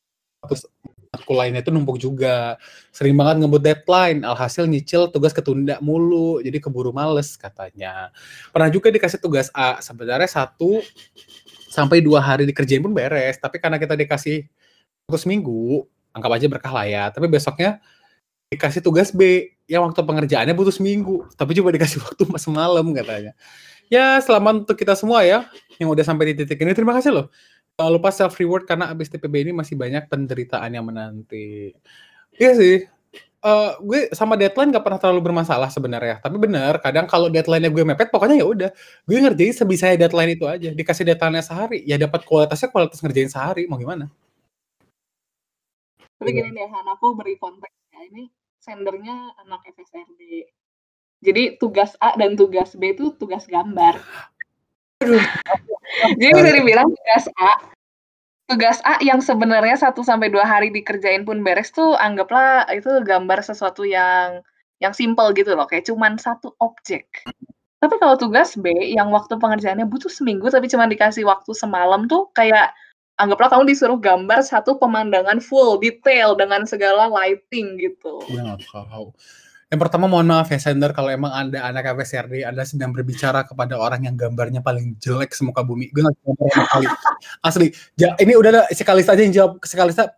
terus 0.47 0.63
aku 1.11 1.33
lainnya 1.35 1.67
itu 1.67 1.75
numpuk 1.75 1.99
juga. 1.99 2.55
Sering 2.95 3.19
banget 3.19 3.43
ngebut 3.43 3.63
deadline, 3.67 4.23
alhasil 4.23 4.71
nyicil 4.71 5.11
tugas 5.11 5.35
ketunda 5.35 5.83
mulu, 5.83 6.39
jadi 6.47 6.63
keburu 6.63 6.95
males 6.95 7.35
katanya. 7.35 8.15
Pernah 8.55 8.71
juga 8.71 8.95
dikasih 8.95 9.19
tugas 9.19 9.51
A, 9.51 9.83
sebenarnya 9.83 10.31
satu 10.31 10.79
sampai 11.75 11.99
dua 12.07 12.23
hari 12.23 12.47
dikerjain 12.47 12.87
pun 12.87 12.95
beres, 12.95 13.35
tapi 13.43 13.59
karena 13.59 13.83
kita 13.83 13.99
dikasih 13.99 14.47
terus 15.11 15.27
minggu, 15.27 15.85
anggap 16.17 16.33
aja 16.33 16.47
berkah 16.49 16.73
lah 16.73 16.87
ya. 16.89 17.03
Tapi 17.13 17.29
besoknya 17.29 17.85
dikasih 18.49 18.81
tugas 18.81 19.13
B 19.13 19.53
yang 19.69 19.85
waktu 19.85 20.01
pengerjaannya 20.01 20.55
butuh 20.57 20.73
seminggu, 20.73 21.29
tapi 21.37 21.53
coba 21.59 21.75
dikasih 21.77 22.01
waktu 22.07 22.25
semalam 22.41 22.87
katanya. 22.97 23.37
Ya, 23.87 24.19
selamat 24.19 24.67
untuk 24.67 24.77
kita 24.81 24.99
semua 24.99 25.23
ya 25.23 25.47
yang 25.79 25.93
udah 25.93 26.03
sampai 26.03 26.35
di 26.35 26.43
titik 26.43 26.59
ini. 26.59 26.75
Terima 26.75 26.97
kasih 26.97 27.15
loh. 27.15 27.27
Jangan 27.77 27.93
lupa 27.93 28.09
self 28.11 28.35
reward 28.41 28.65
karena 28.65 28.91
abis 28.91 29.13
TPB 29.13 29.47
ini 29.47 29.53
masih 29.53 29.77
banyak 29.77 30.09
penderitaan 30.09 30.73
yang 30.73 30.89
menanti. 30.89 31.77
Iya 32.35 32.53
sih. 32.57 32.77
Uh, 33.47 33.79
gue 33.79 34.11
sama 34.11 34.35
deadline 34.35 34.75
gak 34.75 34.83
pernah 34.83 34.99
terlalu 34.99 35.31
bermasalah 35.31 35.71
sebenarnya. 35.71 36.19
Tapi 36.19 36.35
benar, 36.35 36.83
kadang 36.83 37.07
kalau 37.07 37.31
deadline-nya 37.31 37.71
gue 37.71 37.85
mepet, 37.87 38.11
pokoknya 38.11 38.43
ya 38.43 38.47
udah. 38.49 38.71
Gue 39.07 39.23
ngerjain 39.23 39.55
sebisa 39.55 39.95
deadline 39.95 40.35
itu 40.35 40.49
aja. 40.51 40.73
Dikasih 40.75 41.05
deadline-nya 41.07 41.45
sehari, 41.47 41.85
ya 41.87 41.95
dapat 41.95 42.27
kualitasnya 42.27 42.75
kualitas 42.75 42.99
ngerjain 43.05 43.31
sehari. 43.31 43.71
Mau 43.71 43.79
gimana? 43.79 44.11
Tapi 46.17 46.31
gini 46.33 46.51
deh, 46.53 46.69
Han, 46.69 46.87
aku 46.89 47.13
beri 47.13 47.37
konteks 47.37 47.77
ya. 47.93 48.01
Ini 48.09 48.25
sendernya 48.61 49.37
anak 49.45 49.63
FSRD. 49.69 50.49
Jadi 51.25 51.57
tugas 51.57 51.97
A 52.01 52.13
dan 52.17 52.37
tugas 52.37 52.77
B 52.77 52.93
itu 52.93 53.13
tugas 53.17 53.49
gambar. 53.49 53.97
Jadi 56.21 56.31
bisa 56.33 56.51
dibilang 56.53 56.89
tugas 56.93 57.25
A, 57.41 57.53
tugas 58.49 58.79
A 58.85 59.01
yang 59.01 59.21
sebenarnya 59.25 59.77
1 59.77 59.97
sampai 60.05 60.29
2 60.29 60.45
hari 60.45 60.69
dikerjain 60.73 61.25
pun 61.25 61.41
beres 61.41 61.73
tuh 61.73 61.97
anggaplah 61.97 62.69
itu 62.73 62.89
gambar 63.05 63.41
sesuatu 63.45 63.85
yang 63.87 64.41
yang 64.77 64.93
simple 64.93 65.33
gitu 65.33 65.57
loh, 65.57 65.65
kayak 65.65 65.89
cuman 65.89 66.21
satu 66.21 66.53
objek. 66.61 67.09
Tapi 67.81 67.95
kalau 68.01 68.17
tugas 68.17 68.57
B 68.57 68.73
yang 68.93 69.09
waktu 69.13 69.37
pengerjaannya 69.37 69.89
butuh 69.89 70.13
seminggu 70.13 70.49
tapi 70.49 70.69
cuma 70.69 70.89
dikasih 70.89 71.25
waktu 71.29 71.53
semalam 71.53 72.09
tuh 72.09 72.29
kayak 72.37 72.73
anggaplah 73.17 73.49
kamu 73.53 73.73
disuruh 73.73 73.99
gambar 73.99 74.45
satu 74.45 74.77
pemandangan 74.77 75.41
full 75.41 75.81
detail 75.81 76.37
dengan 76.37 76.65
segala 76.69 77.09
lighting 77.09 77.81
gitu. 77.81 78.21
Ya, 78.33 78.57
tahu. 78.73 79.13
Yang 79.67 79.81
pertama 79.83 80.07
mohon 80.07 80.31
maaf 80.31 80.47
ya 80.47 80.63
Sender 80.63 80.95
kalau 80.95 81.11
emang 81.11 81.35
Anda 81.35 81.59
anak 81.67 81.99
FSRD 81.99 82.47
Anda 82.47 82.63
sedang 82.63 82.95
berbicara 82.95 83.43
kepada 83.43 83.75
orang 83.75 84.07
yang 84.07 84.15
gambarnya 84.15 84.63
paling 84.63 84.95
jelek 85.03 85.35
semuka 85.35 85.67
bumi. 85.67 85.91
Gue 85.91 86.07
gak 86.07 86.15
gambar 86.23 86.67
kali. 86.71 86.87
Asli. 87.43 87.67
Ja, 87.99 88.15
ini 88.23 88.39
udah 88.39 88.51
ada 88.55 88.63
Kalista 88.71 89.19
aja 89.19 89.27
yang 89.27 89.35
jawab. 89.35 89.59
Kalista 89.59 90.15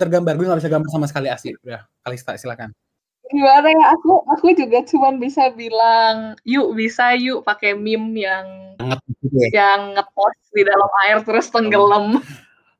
tergambar. 0.00 0.40
Gue 0.40 0.48
gak 0.48 0.64
bisa 0.64 0.72
gambar 0.72 0.88
sama 0.88 1.04
sekali 1.04 1.28
asli. 1.28 1.52
Udah, 1.60 1.84
Kalista 2.00 2.40
silakan. 2.40 2.72
Gimana 3.32 3.68
ya? 3.70 3.84
Aku 3.98 4.22
aku 4.30 4.46
juga 4.54 4.86
cuma 4.86 5.10
bisa 5.18 5.50
bilang 5.50 6.38
yuk 6.46 6.74
bisa 6.78 7.14
yuk 7.18 7.42
pakai 7.42 7.74
meme 7.74 8.22
yang 8.22 8.46
gitu 9.22 9.36
ya? 9.50 9.66
yang 9.66 9.98
ngepost 9.98 10.40
di 10.54 10.62
dalam 10.62 10.90
air 11.06 11.18
terus 11.26 11.50
tenggelam. 11.50 12.22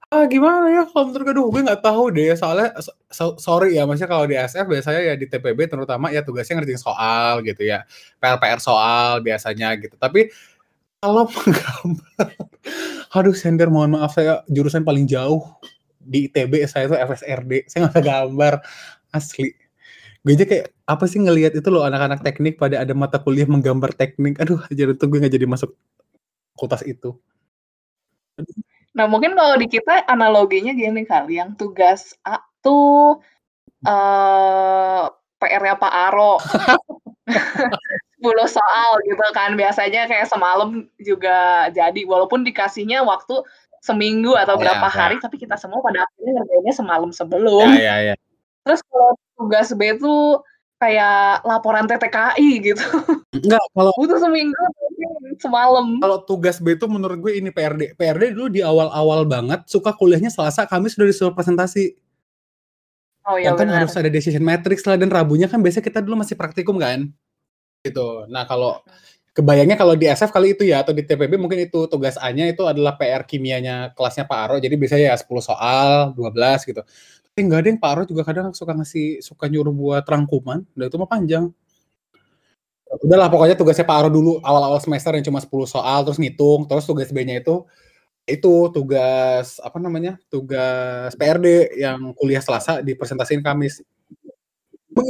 Ah 0.07 0.23
gimana 0.31 0.71
ya? 0.71 0.83
Kalau 0.87 1.11
menurut 1.11 1.27
gue, 1.27 1.35
gue 1.35 1.63
nggak 1.67 1.83
tahu 1.83 2.15
deh. 2.15 2.31
Soalnya 2.39 2.79
so, 3.11 3.35
sorry 3.43 3.75
ya 3.75 3.83
maksudnya 3.83 4.11
kalau 4.15 4.25
di 4.31 4.39
SF 4.39 4.71
biasanya 4.71 5.01
ya 5.03 5.15
di 5.19 5.27
TPB 5.27 5.67
terutama 5.67 6.15
ya 6.15 6.23
tugasnya 6.23 6.63
ngerjain 6.63 6.79
soal 6.79 7.43
gitu 7.43 7.67
ya. 7.67 7.83
PR 8.23 8.39
PR 8.39 8.63
soal 8.63 9.19
biasanya 9.27 9.75
gitu. 9.83 9.99
Tapi 9.99 10.31
kalau 11.03 11.27
menggambar 11.35 12.29
aduh 13.17 13.33
sender 13.33 13.73
mohon 13.73 13.97
maaf 13.97 14.13
saya 14.13 14.45
jurusan 14.53 14.85
paling 14.85 15.09
jauh 15.09 15.41
di 16.07 16.29
ITB 16.31 16.69
saya 16.69 16.87
itu 16.87 16.97
FSRD 16.97 17.53
saya 17.67 17.89
nggak 17.89 17.95
bisa 17.97 18.03
gambar 18.05 18.55
asli 19.11 19.49
gue 20.27 20.35
aja 20.35 20.43
kayak 20.43 20.75
apa 20.91 21.05
sih 21.07 21.23
ngelihat 21.23 21.55
itu 21.55 21.69
loh 21.71 21.87
anak-anak 21.87 22.27
teknik 22.27 22.59
pada 22.59 22.83
ada 22.83 22.91
mata 22.99 23.23
kuliah 23.23 23.47
menggambar 23.47 23.95
teknik 23.95 24.35
aduh 24.43 24.59
aja 24.67 24.91
itu 24.91 25.05
gue 25.07 25.19
nggak 25.23 25.35
jadi 25.39 25.47
masuk 25.47 25.71
kultas 26.59 26.83
itu 26.83 27.15
nah 28.91 29.07
mungkin 29.07 29.39
kalau 29.39 29.55
di 29.55 29.71
kita 29.71 30.03
analoginya 30.11 30.75
gini 30.75 31.07
kali 31.07 31.39
yang 31.39 31.55
tugas 31.55 32.19
A 32.27 32.43
tuh 32.59 33.23
uh, 33.87 35.05
PR-nya 35.39 35.79
Pak 35.79 35.93
Aro 36.11 36.43
10 37.27 38.27
10 38.27 38.59
soal 38.59 38.91
gitu 39.07 39.27
kan, 39.37 39.55
biasanya 39.55 40.09
kayak 40.09 40.27
semalam 40.27 40.89
juga 40.99 41.69
jadi, 41.71 42.01
walaupun 42.09 42.43
dikasihnya 42.43 43.05
waktu 43.05 43.45
seminggu 43.85 44.35
atau 44.35 44.59
Ya, 44.59 44.61
berapa 44.67 44.89
ya. 44.89 44.95
hari, 44.95 45.17
tapi 45.23 45.37
kita 45.39 45.55
semua 45.61 45.79
pada 45.85 46.03
akhirnya 46.03 46.43
ngerjainnya 46.43 46.75
semalam 46.75 47.11
sebelum. 47.15 47.71
Ya 47.77 47.79
ya 47.79 47.97
ya. 48.13 48.15
Terus 48.67 48.81
kalau 48.89 49.15
tugas 49.37 49.69
B 49.77 49.95
tuh 50.01 50.41
kayak 50.77 51.45
laporan 51.45 51.89
TTKI 51.89 52.51
gitu. 52.61 52.85
Enggak, 53.33 53.65
kalau 53.73 53.93
Butuh 53.97 54.21
seminggu 54.21 54.57
semalam. 55.41 56.01
kalau 56.01 56.19
tugas 56.25 56.61
B 56.61 56.77
itu 56.77 56.85
menurut 56.89 57.21
gue 57.21 57.33
ini 57.37 57.49
PRD. 57.53 57.97
PRD 57.97 58.33
dulu 58.37 58.49
di 58.53 58.61
awal-awal 58.61 59.25
banget 59.29 59.65
suka 59.69 59.93
kuliahnya 59.93 60.29
Selasa, 60.33 60.65
Kamis 60.69 60.97
sudah 60.97 61.09
disuruh 61.09 61.33
presentasi. 61.37 61.97
Oh 63.27 63.37
iya 63.37 63.51
Yang 63.51 63.57
kan 63.59 63.67
benar. 63.67 63.79
harus 63.83 63.95
ada 63.99 64.11
decision 64.13 64.45
matrix 64.45 64.87
lah 64.87 64.95
dan 64.95 65.11
Rabunya 65.11 65.51
kan 65.51 65.59
biasanya 65.59 65.85
kita 65.85 65.99
dulu 66.05 66.23
masih 66.23 66.39
praktikum 66.39 66.79
kan. 66.79 67.11
Gitu. 67.83 68.09
Nah, 68.31 68.47
kalau 68.47 68.81
kebayangnya 69.35 69.77
kalau 69.77 69.99
di 69.99 70.09
SF 70.09 70.31
kali 70.33 70.57
itu 70.57 70.65
ya 70.65 70.81
atau 70.81 70.97
di 70.97 71.05
TPB 71.05 71.37
mungkin 71.37 71.61
itu 71.61 71.85
tugas 71.91 72.17
A-nya 72.17 72.49
itu 72.49 72.65
adalah 72.65 72.97
PR 72.97 73.27
kimianya 73.29 73.93
kelasnya 73.99 74.25
Pak 74.25 74.39
Aro. 74.39 74.57
Jadi 74.63 74.75
biasanya 74.79 75.13
ya 75.13 75.17
10 75.19 75.27
soal, 75.45 76.15
12 76.15 76.65
gitu. 76.71 76.83
Tapi 77.37 77.53
enggak 77.53 77.61
ada 77.61 77.69
yang 77.69 77.81
Pak 77.85 77.91
Aro 77.93 78.03
juga 78.09 78.25
kadang 78.25 78.49
suka 78.57 78.73
ngasih 78.73 79.21
suka 79.21 79.45
nyuruh 79.45 79.69
buat 79.69 80.01
rangkuman, 80.09 80.65
udah 80.73 80.87
itu 80.89 80.97
mah 80.97 81.05
panjang. 81.05 81.53
Udahlah 83.05 83.29
pokoknya 83.29 83.61
tugasnya 83.61 83.85
Pak 83.85 83.93
Aro 83.93 84.09
dulu 84.09 84.41
awal-awal 84.41 84.81
semester 84.81 85.13
yang 85.13 85.21
cuma 85.21 85.45
10 85.45 85.69
soal 85.69 86.01
terus 86.09 86.17
ngitung, 86.17 86.65
terus 86.65 86.89
tugas 86.89 87.13
B-nya 87.13 87.45
itu 87.45 87.69
itu 88.25 88.73
tugas 88.73 89.61
apa 89.61 89.77
namanya? 89.77 90.17
Tugas 90.33 91.13
PRD 91.13 91.77
yang 91.77 92.17
kuliah 92.17 92.41
Selasa 92.41 92.81
dipresentasiin 92.81 93.45
Kamis. 93.45 93.85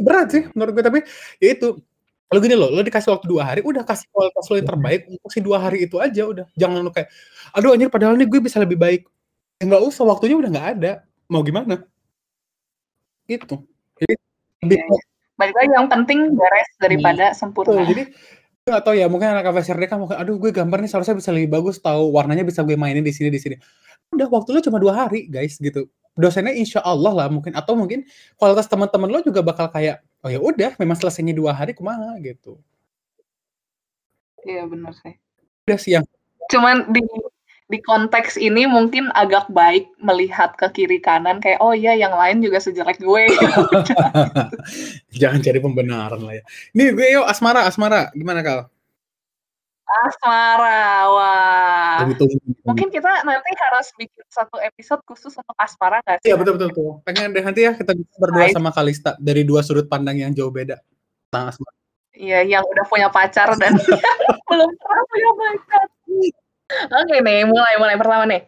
Berat 0.03 0.27
sih 0.35 0.51
menurut 0.51 0.75
gue 0.75 0.83
tapi 0.83 0.99
ya 1.39 1.55
itu 1.55 1.79
kalau 2.27 2.43
gini 2.43 2.59
loh, 2.59 2.75
lo 2.75 2.83
dikasih 2.83 3.15
waktu 3.15 3.31
dua 3.31 3.47
hari, 3.47 3.63
udah 3.63 3.87
kasih 3.87 4.11
kualitas 4.11 4.51
lo 4.51 4.59
yang 4.59 4.67
terbaik 4.67 5.07
untuk 5.07 5.31
si 5.31 5.39
dua 5.39 5.63
hari 5.63 5.87
itu 5.87 6.03
aja 6.03 6.27
udah. 6.27 6.47
Jangan 6.59 6.83
lo 6.83 6.91
kayak, 6.91 7.07
aduh 7.55 7.71
anjir 7.71 7.87
padahal 7.87 8.19
nih 8.19 8.27
gue 8.27 8.43
bisa 8.43 8.59
lebih 8.59 8.75
baik. 8.75 9.07
Ya 9.63 9.71
nggak 9.71 9.83
usah, 9.87 10.03
waktunya 10.03 10.35
udah 10.35 10.51
nggak 10.51 10.69
ada. 10.75 10.93
Mau 11.31 11.47
gimana? 11.47 11.87
Gitu. 13.27 13.57
Jadi 13.99 14.15
lebih 14.63 14.79
Iya, 14.79 14.85
iya. 14.89 15.03
Balik 15.37 15.55
lagi 15.55 15.73
yang 15.77 15.89
penting 15.93 16.33
beres 16.33 16.71
daripada 16.81 17.25
Betul, 17.31 17.39
sempurna. 17.39 17.85
jadi 17.85 18.03
gue 18.09 18.71
nggak 18.73 18.85
tahu 18.89 18.95
ya, 18.99 19.07
mungkin 19.07 19.29
anak 19.37 19.53
FSRD 19.53 19.85
kan 19.87 20.01
mungkin, 20.01 20.17
aduh 20.19 20.41
gue 20.41 20.51
gambar 20.51 20.83
nih 20.83 20.91
seharusnya 20.91 21.15
bisa 21.21 21.31
lebih 21.31 21.55
bagus, 21.55 21.79
tahu 21.79 22.11
warnanya 22.11 22.43
bisa 22.43 22.65
gue 22.67 22.75
mainin 22.75 23.05
di 23.05 23.13
sini 23.15 23.29
di 23.31 23.39
sini. 23.39 23.55
Udah 24.11 24.27
waktu 24.33 24.57
lo 24.57 24.61
cuma 24.65 24.81
dua 24.81 25.07
hari 25.07 25.29
guys 25.29 25.61
gitu. 25.61 25.87
Dosennya 26.17 26.57
insya 26.57 26.81
Allah 26.81 27.13
lah 27.13 27.27
mungkin 27.29 27.53
atau 27.53 27.77
mungkin 27.77 28.09
kualitas 28.41 28.65
teman-teman 28.67 29.13
lo 29.13 29.21
juga 29.21 29.45
bakal 29.45 29.69
kayak, 29.69 30.01
oh 30.25 30.33
ya 30.33 30.41
udah, 30.41 30.73
memang 30.81 30.97
selesainya 30.97 31.37
dua 31.37 31.53
hari 31.53 31.77
kumaha 31.77 32.17
gitu. 32.25 32.57
Iya 34.43 34.65
benar 34.67 34.97
sih. 34.99 35.15
Udah 35.69 35.79
sih 35.79 35.93
yang 36.01 36.05
Cuman 36.47 36.91
di 36.95 37.03
di 37.67 37.83
konteks 37.83 38.39
ini 38.39 38.63
mungkin 38.71 39.11
agak 39.11 39.51
baik 39.51 39.91
melihat 39.99 40.55
ke 40.55 40.71
kiri 40.71 41.03
kanan 41.03 41.43
kayak 41.43 41.59
oh 41.59 41.75
iya 41.75 41.99
yang 41.99 42.15
lain 42.15 42.39
juga 42.39 42.63
sejelek 42.63 43.03
gue. 43.03 43.27
Jangan 45.21 45.43
cari 45.43 45.59
pembenaran 45.59 46.23
lah 46.23 46.39
ya. 46.39 46.43
Nih 46.79 46.95
gue 46.95 47.07
yuk 47.19 47.27
Asmara, 47.27 47.67
Asmara 47.67 48.15
gimana 48.15 48.47
Kal? 48.47 48.71
Asmara, 49.87 51.11
wah. 51.11 51.99
Mungkin 52.67 52.91
kita 52.91 53.23
nanti 53.23 53.53
harus 53.55 53.91
bikin 53.99 54.27
satu 54.31 54.59
episode 54.63 55.03
khusus 55.07 55.35
untuk 55.35 55.57
Asmara 55.59 55.99
nggak 56.07 56.23
sih? 56.23 56.31
Iya 56.31 56.39
betul 56.39 56.59
betul 56.59 56.71
tuh. 56.71 56.93
Pengen 57.03 57.35
deh 57.35 57.43
nanti 57.43 57.67
ya 57.67 57.75
kita 57.75 57.99
berdua 58.19 58.47
sama 58.55 58.71
Kalista 58.71 59.19
dari 59.19 59.43
dua 59.43 59.67
sudut 59.67 59.91
pandang 59.91 60.19
yang 60.19 60.31
jauh 60.31 60.55
beda. 60.55 60.79
Tentang 61.31 61.51
Asmara. 61.51 61.75
Iya, 62.17 62.49
yang 62.49 62.65
udah 62.65 62.87
punya 62.89 63.09
pacar 63.13 63.53
dan 63.61 63.77
belum 64.49 64.71
pernah 64.81 65.05
punya 65.11 65.31
pacar. 65.35 65.87
Oke 66.71 67.23
nih, 67.23 67.47
mulai 67.47 67.75
mulai 67.79 67.97
pertama 67.97 68.27
nih. 68.27 68.43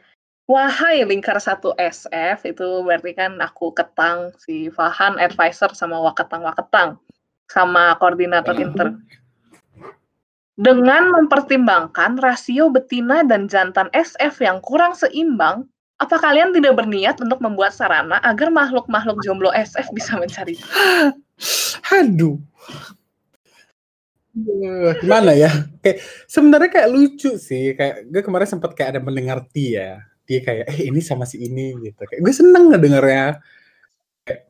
Wahai 0.49 1.05
lingkar 1.05 1.37
1 1.37 1.77
SF 1.77 2.39
itu 2.49 2.69
berarti 2.81 3.13
kan 3.13 3.37
aku 3.37 3.71
ketang 3.77 4.33
si 4.41 4.73
Fahan 4.73 5.21
advisor 5.21 5.77
sama 5.77 6.01
Waketang 6.01 6.41
Waketang 6.41 6.97
sama 7.53 7.95
koordinator 8.01 8.57
inter. 8.57 8.97
Dengan 10.59 11.15
mempertimbangkan 11.15 12.19
rasio 12.19 12.73
betina 12.73 13.23
dan 13.23 13.47
jantan 13.47 13.93
SF 13.95 14.43
yang 14.43 14.59
kurang 14.59 14.97
seimbang, 14.97 15.69
apa 16.03 16.19
kalian 16.19 16.51
tidak 16.51 16.75
berniat 16.75 17.21
untuk 17.23 17.39
membuat 17.39 17.71
sarana 17.71 18.19
agar 18.27 18.51
makhluk-makhluk 18.51 19.23
jomblo 19.23 19.55
SF 19.55 19.95
bisa 19.95 20.19
mencari? 20.19 20.59
Aduh. 21.95 22.43
Gimana 25.03 25.33
ya? 25.35 25.51
Kayak 25.83 25.99
sebenarnya 26.29 26.71
kayak 26.71 26.89
lucu 26.91 27.31
sih. 27.41 27.75
Kayak 27.75 28.07
gue 28.09 28.23
kemarin 28.23 28.49
sempat 28.49 28.71
kayak 28.77 28.99
ada 28.99 29.01
mendengar 29.03 29.45
dia. 29.51 30.05
Dia 30.29 30.41
kayak 30.45 30.65
eh 30.69 30.81
ini 30.93 31.01
sama 31.01 31.25
si 31.25 31.41
ini 31.43 31.75
gitu. 31.83 32.03
Kayak 32.05 32.21
gue 32.23 32.35
seneng 32.35 32.71
ngedengarnya. 32.71 33.41
Kayak 34.27 34.43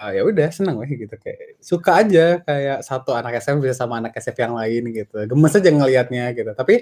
ah, 0.00 0.10
ya 0.12 0.22
udah 0.26 0.48
seneng 0.52 0.80
weh 0.80 0.90
gitu 0.90 1.14
kayak 1.16 1.60
suka 1.60 1.90
aja 2.00 2.40
kayak 2.40 2.78
satu 2.84 3.12
anak 3.12 3.38
SF 3.38 3.60
bisa 3.60 3.76
sama 3.76 4.00
anak 4.02 4.12
SF 4.16 4.36
yang 4.36 4.54
lain 4.56 4.82
gitu. 4.92 5.16
Gemes 5.24 5.54
aja 5.56 5.70
ngelihatnya 5.70 6.24
gitu. 6.36 6.50
Tapi 6.52 6.74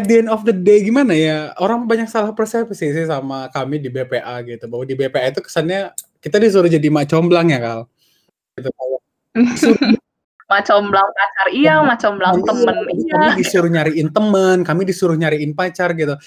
at 0.00 0.06
the 0.06 0.16
end 0.24 0.30
of 0.32 0.44
the 0.46 0.54
day 0.54 0.84
gimana 0.84 1.16
ya? 1.16 1.56
Orang 1.58 1.88
banyak 1.90 2.06
salah 2.06 2.36
persepsi 2.36 2.92
sih 2.92 3.06
sama 3.08 3.48
kami 3.50 3.80
di 3.82 3.88
BPA 3.90 4.44
gitu. 4.46 4.64
Bahwa 4.70 4.84
di 4.86 4.94
BPA 4.94 5.32
itu 5.34 5.40
kesannya 5.42 5.92
kita 6.20 6.36
disuruh 6.36 6.68
jadi 6.68 6.86
mak 6.92 7.08
comblang 7.08 7.48
ya 7.50 7.58
kal. 7.58 7.80
Gitu 8.58 8.70
Macam 10.50 10.90
belang 10.90 11.06
pacar 11.14 11.46
iya, 11.54 11.78
macam 11.78 12.18
belang 12.18 12.42
temen 12.42 12.74
Kami 12.74 12.92
iya. 13.06 13.38
disuruh 13.38 13.70
nyariin 13.70 14.10
temen, 14.10 14.66
kami 14.66 14.82
disuruh 14.82 15.14
nyariin 15.14 15.54
pacar 15.54 15.94
gitu. 15.94 16.18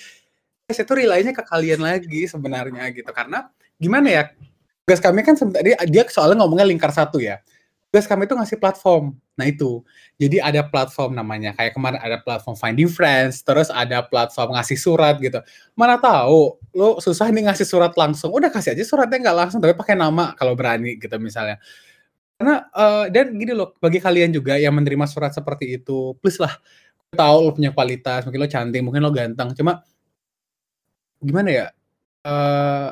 Guys, 0.63 0.79
itu 0.79 0.93
relay-nya 0.95 1.35
ke 1.35 1.43
kalian 1.43 1.83
lagi 1.83 2.23
sebenarnya 2.23 2.87
gitu. 2.95 3.11
Karena 3.11 3.51
gimana 3.75 4.07
ya? 4.07 4.23
Tugas 4.87 5.03
kami 5.03 5.27
kan 5.27 5.35
sebenarnya 5.35 5.75
dia 5.91 6.07
soalnya 6.07 6.39
ngomongnya 6.39 6.63
lingkar 6.63 6.95
satu 6.95 7.19
ya. 7.19 7.43
Tugas 7.91 8.07
kami 8.07 8.23
itu 8.23 8.35
ngasih 8.39 8.63
platform. 8.63 9.11
Nah 9.35 9.43
itu. 9.43 9.83
Jadi 10.15 10.39
ada 10.39 10.63
platform 10.63 11.19
namanya. 11.19 11.51
Kayak 11.59 11.75
kemarin 11.75 11.99
ada 11.99 12.15
platform 12.23 12.55
Finding 12.55 12.87
Friends, 12.87 13.43
terus 13.43 13.67
ada 13.67 14.07
platform 14.07 14.55
ngasih 14.55 14.79
surat 14.79 15.19
gitu. 15.19 15.43
Mana 15.75 15.99
tahu 15.99 16.55
lo 16.71 17.03
susah 17.03 17.27
nih 17.27 17.51
ngasih 17.51 17.67
surat 17.67 17.91
langsung. 17.99 18.31
Udah 18.31 18.47
kasih 18.47 18.71
aja 18.71 18.87
suratnya 18.87 19.19
nggak 19.19 19.37
langsung 19.37 19.59
tapi 19.59 19.75
pakai 19.75 19.99
nama 19.99 20.31
kalau 20.39 20.55
berani 20.55 20.95
gitu 20.95 21.19
misalnya. 21.19 21.59
Karena 22.37 22.55
eh, 22.73 23.05
dan 23.13 23.25
gini 23.37 23.53
loh, 23.55 23.75
bagi 23.77 23.99
kalian 24.01 24.33
juga 24.33 24.57
yang 24.57 24.73
menerima 24.75 25.05
surat 25.07 25.31
seperti 25.31 25.77
itu, 25.79 26.17
please 26.19 26.41
lah 26.41 26.53
gue 27.13 27.17
tahu 27.17 27.37
lo 27.45 27.51
punya 27.53 27.69
kualitas, 27.69 28.25
mungkin 28.25 28.41
lo 28.41 28.49
cantik, 28.49 28.81
mungkin 28.81 29.01
lo 29.05 29.11
ganteng, 29.13 29.53
cuma 29.53 29.85
gimana 31.21 31.49
ya? 31.49 31.67
eh 32.23 32.89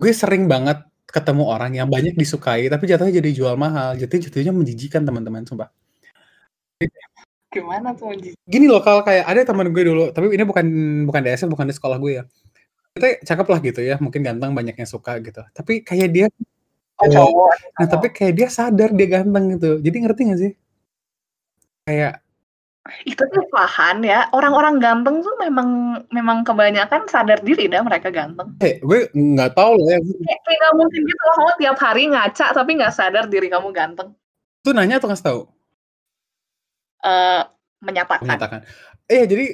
gue 0.00 0.12
sering 0.12 0.50
banget 0.50 0.82
ketemu 1.06 1.44
orang 1.44 1.72
yang 1.76 1.86
banyak 1.86 2.16
disukai 2.16 2.66
tapi 2.72 2.88
jatuhnya 2.90 3.20
jadi 3.20 3.30
jual 3.36 3.54
mahal. 3.60 3.94
Jadi 4.00 4.28
jatuhnya 4.28 4.50
menjijikan 4.50 5.04
teman-teman, 5.04 5.44
sumpah. 5.44 5.68
Gimana 7.52 7.92
tuh 7.92 8.16
Ji? 8.16 8.32
Gini 8.48 8.64
loh 8.64 8.80
kalau 8.80 9.04
kayak 9.04 9.28
ada 9.28 9.40
teman 9.44 9.68
gue 9.70 9.84
dulu, 9.84 10.08
tapi 10.10 10.32
ini 10.32 10.42
bukan 10.48 10.66
bukan 11.04 11.20
di 11.20 11.30
SF, 11.36 11.52
bukan 11.52 11.68
di 11.68 11.74
sekolah 11.76 12.00
gue 12.00 12.12
ya. 12.18 12.24
Kita 12.96 13.08
cakep 13.28 13.46
lah 13.52 13.58
gitu 13.60 13.80
ya, 13.84 13.96
mungkin 14.00 14.20
ganteng 14.24 14.56
banyak 14.56 14.76
yang 14.80 14.88
suka 14.88 15.20
gitu. 15.20 15.44
Tapi 15.52 15.84
kayak 15.84 16.08
dia 16.12 16.26
Oh, 17.02 17.10
cowok. 17.10 17.50
cowok. 17.50 17.52
Nah, 17.82 17.86
tapi 17.90 18.06
kayak 18.14 18.34
dia 18.38 18.48
sadar 18.48 18.90
dia 18.94 19.08
ganteng 19.10 19.44
gitu. 19.58 19.70
Jadi 19.82 19.96
ngerti 19.98 20.20
gak 20.30 20.40
sih? 20.40 20.52
Kayak 21.82 22.22
Itu 23.06 23.22
tuh 23.30 23.46
Fahan 23.54 24.02
ya, 24.02 24.26
orang-orang 24.34 24.82
ganteng 24.82 25.22
tuh 25.22 25.38
memang 25.38 26.02
memang 26.10 26.42
kebanyakan 26.42 27.06
sadar 27.06 27.38
diri 27.38 27.70
dah 27.70 27.78
mereka 27.86 28.10
ganteng. 28.10 28.58
eh, 28.58 28.82
gue 28.82 29.06
nggak 29.14 29.54
tahu 29.54 29.78
lah 29.78 29.94
ya. 29.94 29.98
Kayak 30.02 30.58
nggak 30.58 30.74
mungkin 30.74 31.00
gitu 31.06 31.22
loh, 31.22 31.34
kamu 31.38 31.52
tiap 31.62 31.76
hari 31.78 32.02
ngaca 32.10 32.46
tapi 32.50 32.70
nggak 32.74 32.90
sadar 32.90 33.24
diri 33.30 33.46
kamu 33.46 33.70
ganteng. 33.70 34.10
Itu 34.66 34.74
nanya 34.74 34.98
atau 34.98 35.14
ngasih 35.14 35.26
tahu? 35.30 35.40
Eh 37.06 37.42
menyatakan. 37.86 38.26
Menyatakan. 38.26 38.60
Eh, 39.06 39.30
jadi 39.30 39.46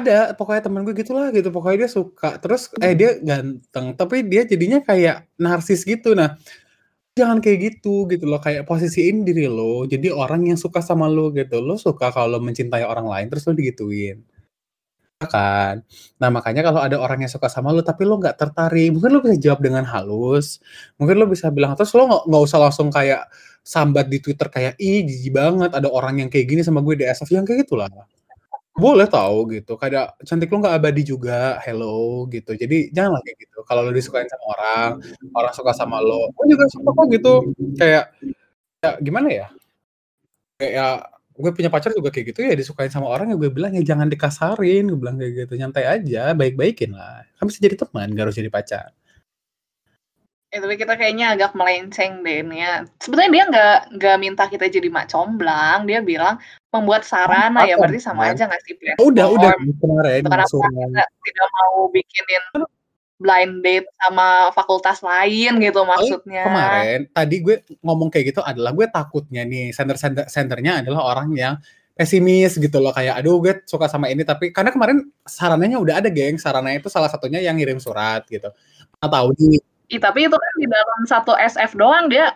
ada 0.00 0.18
pokoknya 0.38 0.62
temen 0.70 0.86
gue 0.86 0.94
gitulah 0.94 1.28
gitu. 1.34 1.50
Pokoknya 1.50 1.86
dia 1.86 1.90
suka. 1.90 2.38
Terus 2.38 2.70
eh 2.80 2.94
dia 2.94 3.18
ganteng, 3.18 3.98
tapi 3.98 4.22
dia 4.24 4.46
jadinya 4.46 4.78
kayak 4.78 5.26
narsis 5.36 5.82
gitu. 5.82 6.14
Nah, 6.14 6.38
jangan 7.20 7.38
kayak 7.44 7.58
gitu 7.68 8.08
gitu 8.12 8.24
loh. 8.30 8.40
Kayak 8.40 8.64
posisiin 8.70 9.16
diri 9.28 9.46
lo 9.50 9.84
jadi 9.92 10.08
orang 10.22 10.48
yang 10.48 10.58
suka 10.64 10.80
sama 10.80 11.06
lo 11.16 11.24
gitu. 11.36 11.60
Lo 11.60 11.76
suka 11.86 12.08
kalau 12.18 12.38
mencintai 12.40 12.82
orang 12.92 13.06
lain 13.12 13.26
terus 13.30 13.44
lo 13.48 13.52
digituin. 13.56 14.18
kan. 15.20 15.84
Nah, 16.16 16.28
makanya 16.32 16.64
kalau 16.64 16.80
ada 16.80 16.96
orang 16.96 17.28
yang 17.28 17.32
suka 17.32 17.48
sama 17.52 17.76
lo 17.76 17.84
tapi 17.84 18.08
lo 18.08 18.16
nggak 18.16 18.40
tertarik, 18.40 18.88
mungkin 18.96 19.10
lo 19.12 19.20
bisa 19.20 19.36
jawab 19.36 19.60
dengan 19.60 19.84
halus. 19.84 20.64
Mungkin 20.96 21.16
lo 21.20 21.26
bisa 21.28 21.52
bilang 21.52 21.76
terus 21.76 21.92
lo 21.92 22.08
nggak 22.08 22.22
nggak 22.28 22.42
usah 22.48 22.58
langsung 22.64 22.88
kayak 22.88 23.28
sambat 23.60 24.08
di 24.08 24.18
Twitter 24.24 24.48
kayak 24.48 24.74
ih 24.80 25.04
jijik 25.04 25.32
banget 25.36 25.70
ada 25.76 25.88
orang 25.92 26.24
yang 26.24 26.28
kayak 26.32 26.48
gini 26.48 26.62
sama 26.64 26.80
gue 26.80 26.96
di 27.00 27.04
SF 27.04 27.30
yang 27.36 27.44
kayak 27.44 27.68
gitulah. 27.68 27.92
Boleh 28.80 29.04
tahu 29.04 29.38
gitu. 29.52 29.76
Kayak 29.76 30.16
cantik 30.24 30.48
lo 30.48 30.64
nggak 30.64 30.76
abadi 30.80 31.02
juga. 31.04 31.60
Hello 31.60 32.24
gitu. 32.32 32.56
Jadi 32.56 32.88
janganlah 32.96 33.20
kayak 33.20 33.36
gitu. 33.44 33.58
Kalau 33.68 33.84
lo 33.84 33.92
disukain 33.92 34.24
sama 34.24 34.44
orang, 34.56 34.90
orang 35.36 35.52
suka 35.52 35.72
sama 35.76 36.00
lo, 36.00 36.32
gue 36.32 36.46
juga 36.56 36.64
suka 36.72 36.88
kok 36.96 37.06
gitu. 37.12 37.34
Kayak 37.76 38.04
ya 38.80 38.90
gimana 39.04 39.28
ya? 39.28 39.46
Kayak 40.56 41.12
gue 41.40 41.50
punya 41.56 41.72
pacar 41.72 41.96
juga 41.96 42.12
kayak 42.12 42.36
gitu 42.36 42.40
ya 42.44 42.52
disukain 42.52 42.92
sama 42.92 43.08
orang 43.08 43.32
ya 43.32 43.36
gue 43.40 43.48
bilang 43.48 43.72
ya 43.72 43.80
jangan 43.80 44.12
dikasarin, 44.12 44.92
gue 44.92 44.98
bilang 45.00 45.16
kayak 45.16 45.48
gitu, 45.48 45.56
nyantai 45.56 45.84
aja, 45.88 46.36
baik-baikin 46.36 46.92
lah. 46.92 47.24
Kan 47.40 47.48
bisa 47.48 47.64
jadi 47.64 47.80
teman, 47.80 48.12
gak 48.12 48.28
harus 48.28 48.36
jadi 48.36 48.52
pacar. 48.52 48.92
Ya, 50.50 50.58
tapi 50.58 50.74
kita 50.74 50.98
kayaknya 50.98 51.38
agak 51.38 51.54
melenceng 51.54 52.26
deh 52.26 52.42
ini 52.42 52.58
ya. 52.58 52.82
Sebenarnya 52.98 53.30
dia 53.30 53.44
nggak 53.46 53.76
nggak 54.02 54.16
minta 54.18 54.44
kita 54.50 54.66
jadi 54.66 54.90
mak 54.90 55.06
comblang, 55.06 55.86
dia 55.86 56.02
bilang 56.02 56.42
membuat 56.74 57.06
sarana 57.06 57.66
ya 57.66 57.78
berarti 57.78 58.02
sama 58.02 58.34
aja 58.34 58.50
nggak 58.50 58.62
sih 58.66 58.74
Oh, 58.98 59.10
udah 59.14 59.26
udah 59.30 59.50
kemarin 59.54 60.22
Kenapa 60.22 60.46
kita 60.46 61.02
tidak 61.06 61.48
mau 61.54 61.86
bikinin 61.90 62.44
blind 63.20 63.54
date 63.60 63.86
sama 64.00 64.50
fakultas 64.50 64.98
lain 65.06 65.60
gitu 65.62 65.80
maksudnya. 65.86 66.42
Kemarin 66.46 67.00
tadi 67.14 67.36
gue 67.46 67.56
ngomong 67.84 68.08
kayak 68.10 68.34
gitu 68.34 68.40
adalah 68.42 68.74
gue 68.74 68.86
takutnya 68.90 69.46
nih 69.46 69.70
center 69.70 69.94
center 69.94 70.24
centernya 70.26 70.82
adalah 70.82 71.14
orang 71.14 71.30
yang 71.36 71.54
pesimis 71.94 72.56
gitu 72.56 72.80
loh 72.80 72.96
kayak 72.96 73.20
aduh 73.20 73.38
gue 73.44 73.60
suka 73.68 73.84
sama 73.86 74.08
ini 74.08 74.24
tapi 74.24 74.56
karena 74.56 74.72
kemarin 74.72 75.04
sarananya 75.28 75.76
udah 75.76 76.00
ada 76.00 76.08
geng 76.08 76.40
sarananya 76.40 76.80
itu 76.80 76.88
salah 76.88 77.12
satunya 77.12 77.38
yang 77.38 77.54
ngirim 77.54 77.76
surat 77.78 78.24
gitu. 78.26 78.50
Nggak 78.98 79.10
tahu 79.14 79.28
nih. 79.36 79.69
Ih, 79.90 79.98
tapi 79.98 80.30
itu 80.30 80.36
kan 80.38 80.54
di 80.56 80.66
dalam 80.70 81.00
satu 81.06 81.34
SF 81.34 81.74
doang 81.74 82.06
dia 82.06 82.30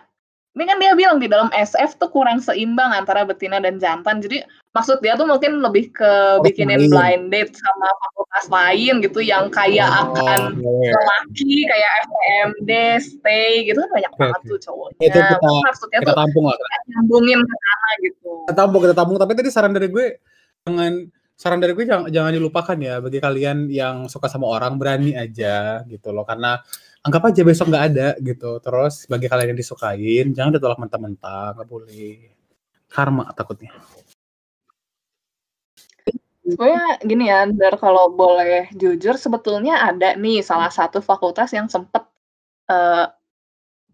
ini 0.55 0.63
kan 0.71 0.79
dia 0.79 0.95
bilang 0.95 1.19
di 1.19 1.27
dalam 1.27 1.51
SF 1.51 1.99
tuh 1.99 2.07
kurang 2.07 2.39
seimbang 2.39 2.95
antara 2.95 3.27
betina 3.27 3.59
dan 3.59 3.75
jantan. 3.75 4.23
Jadi 4.23 4.39
maksud 4.71 5.03
dia 5.03 5.19
tuh 5.19 5.27
mungkin 5.27 5.59
lebih 5.59 5.91
ke 5.91 6.39
oh, 6.39 6.39
bikinin 6.39 6.87
blind 6.87 7.27
date 7.27 7.51
sama 7.59 7.87
fakultas 7.99 8.45
lain 8.47 9.03
gitu 9.03 9.19
yang 9.19 9.51
kayak 9.51 9.83
oh, 9.83 10.15
akan 10.15 10.55
yeah. 10.63 10.95
lelaki 10.95 11.67
kayak 11.67 11.91
FMD, 12.07 12.71
stay 13.03 13.67
gitu 13.67 13.83
kan 13.83 13.91
banyak 13.99 14.11
okay, 14.15 14.21
banget 14.23 14.41
tuh 14.47 14.59
cowoknya. 14.63 15.03
Itu 15.03 15.19
kita, 15.19 15.47
maksudnya 15.67 15.99
kita 15.99 16.11
tuh 16.15 16.19
tampung 16.23 16.45
lah. 16.47 16.57
Nyambungin 16.87 17.39
ke 17.43 17.55
sana 17.59 17.89
gitu. 17.99 18.31
Kita 18.47 18.55
tampung, 18.55 18.81
kita 18.87 18.95
tampung. 18.95 19.17
Tapi 19.19 19.31
tadi 19.35 19.49
saran 19.51 19.75
dari 19.75 19.87
gue 19.91 20.05
jangan 20.63 20.93
saran 21.35 21.59
dari 21.59 21.75
gue 21.75 21.83
jangan, 21.83 22.07
jangan 22.07 22.31
dilupakan 22.31 22.77
ya 22.79 23.03
bagi 23.03 23.19
kalian 23.19 23.67
yang 23.67 24.07
suka 24.07 24.31
sama 24.31 24.47
orang 24.55 24.79
berani 24.79 25.19
aja 25.19 25.83
gitu 25.83 26.15
loh 26.15 26.23
karena 26.23 26.63
anggap 27.05 27.21
aja 27.29 27.41
besok 27.45 27.69
nggak 27.69 27.85
ada 27.93 28.07
gitu. 28.17 28.57
Terus 28.59 29.05
bagi 29.05 29.29
kalian 29.29 29.53
yang 29.53 29.59
disukain, 29.61 30.25
jangan 30.33 30.57
ditolak 30.57 30.81
mentah-mentah, 30.81 31.53
nggak 31.53 31.69
boleh. 31.69 32.33
Karma 32.89 33.29
takutnya. 33.37 33.71
Sebenarnya 36.45 37.01
gini 37.01 37.25
ya, 37.29 37.49
Dar 37.49 37.73
kalau 37.81 38.13
boleh 38.13 38.69
jujur 38.77 39.17
sebetulnya 39.17 39.81
ada 39.81 40.13
nih 40.13 40.45
salah 40.45 40.69
satu 40.69 41.01
fakultas 41.01 41.49
yang 41.53 41.65
sempet 41.65 42.05
uh, 42.69 43.09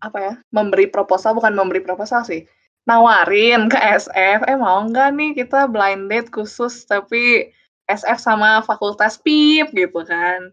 apa 0.02 0.18
ya 0.18 0.34
memberi 0.50 0.90
proposal 0.90 1.38
bukan 1.38 1.54
memberi 1.54 1.80
proposal 1.86 2.26
sih 2.26 2.50
nawarin 2.90 3.70
ke 3.70 3.78
SF 3.78 4.50
eh 4.50 4.58
mau 4.58 4.82
nggak 4.82 5.14
nih 5.14 5.32
kita 5.38 5.70
blind 5.70 6.10
date 6.10 6.34
khusus 6.34 6.90
tapi 6.90 7.54
SF 7.86 8.18
sama 8.18 8.66
fakultas 8.66 9.22
PIP 9.22 9.70
gitu 9.78 10.02
kan 10.02 10.50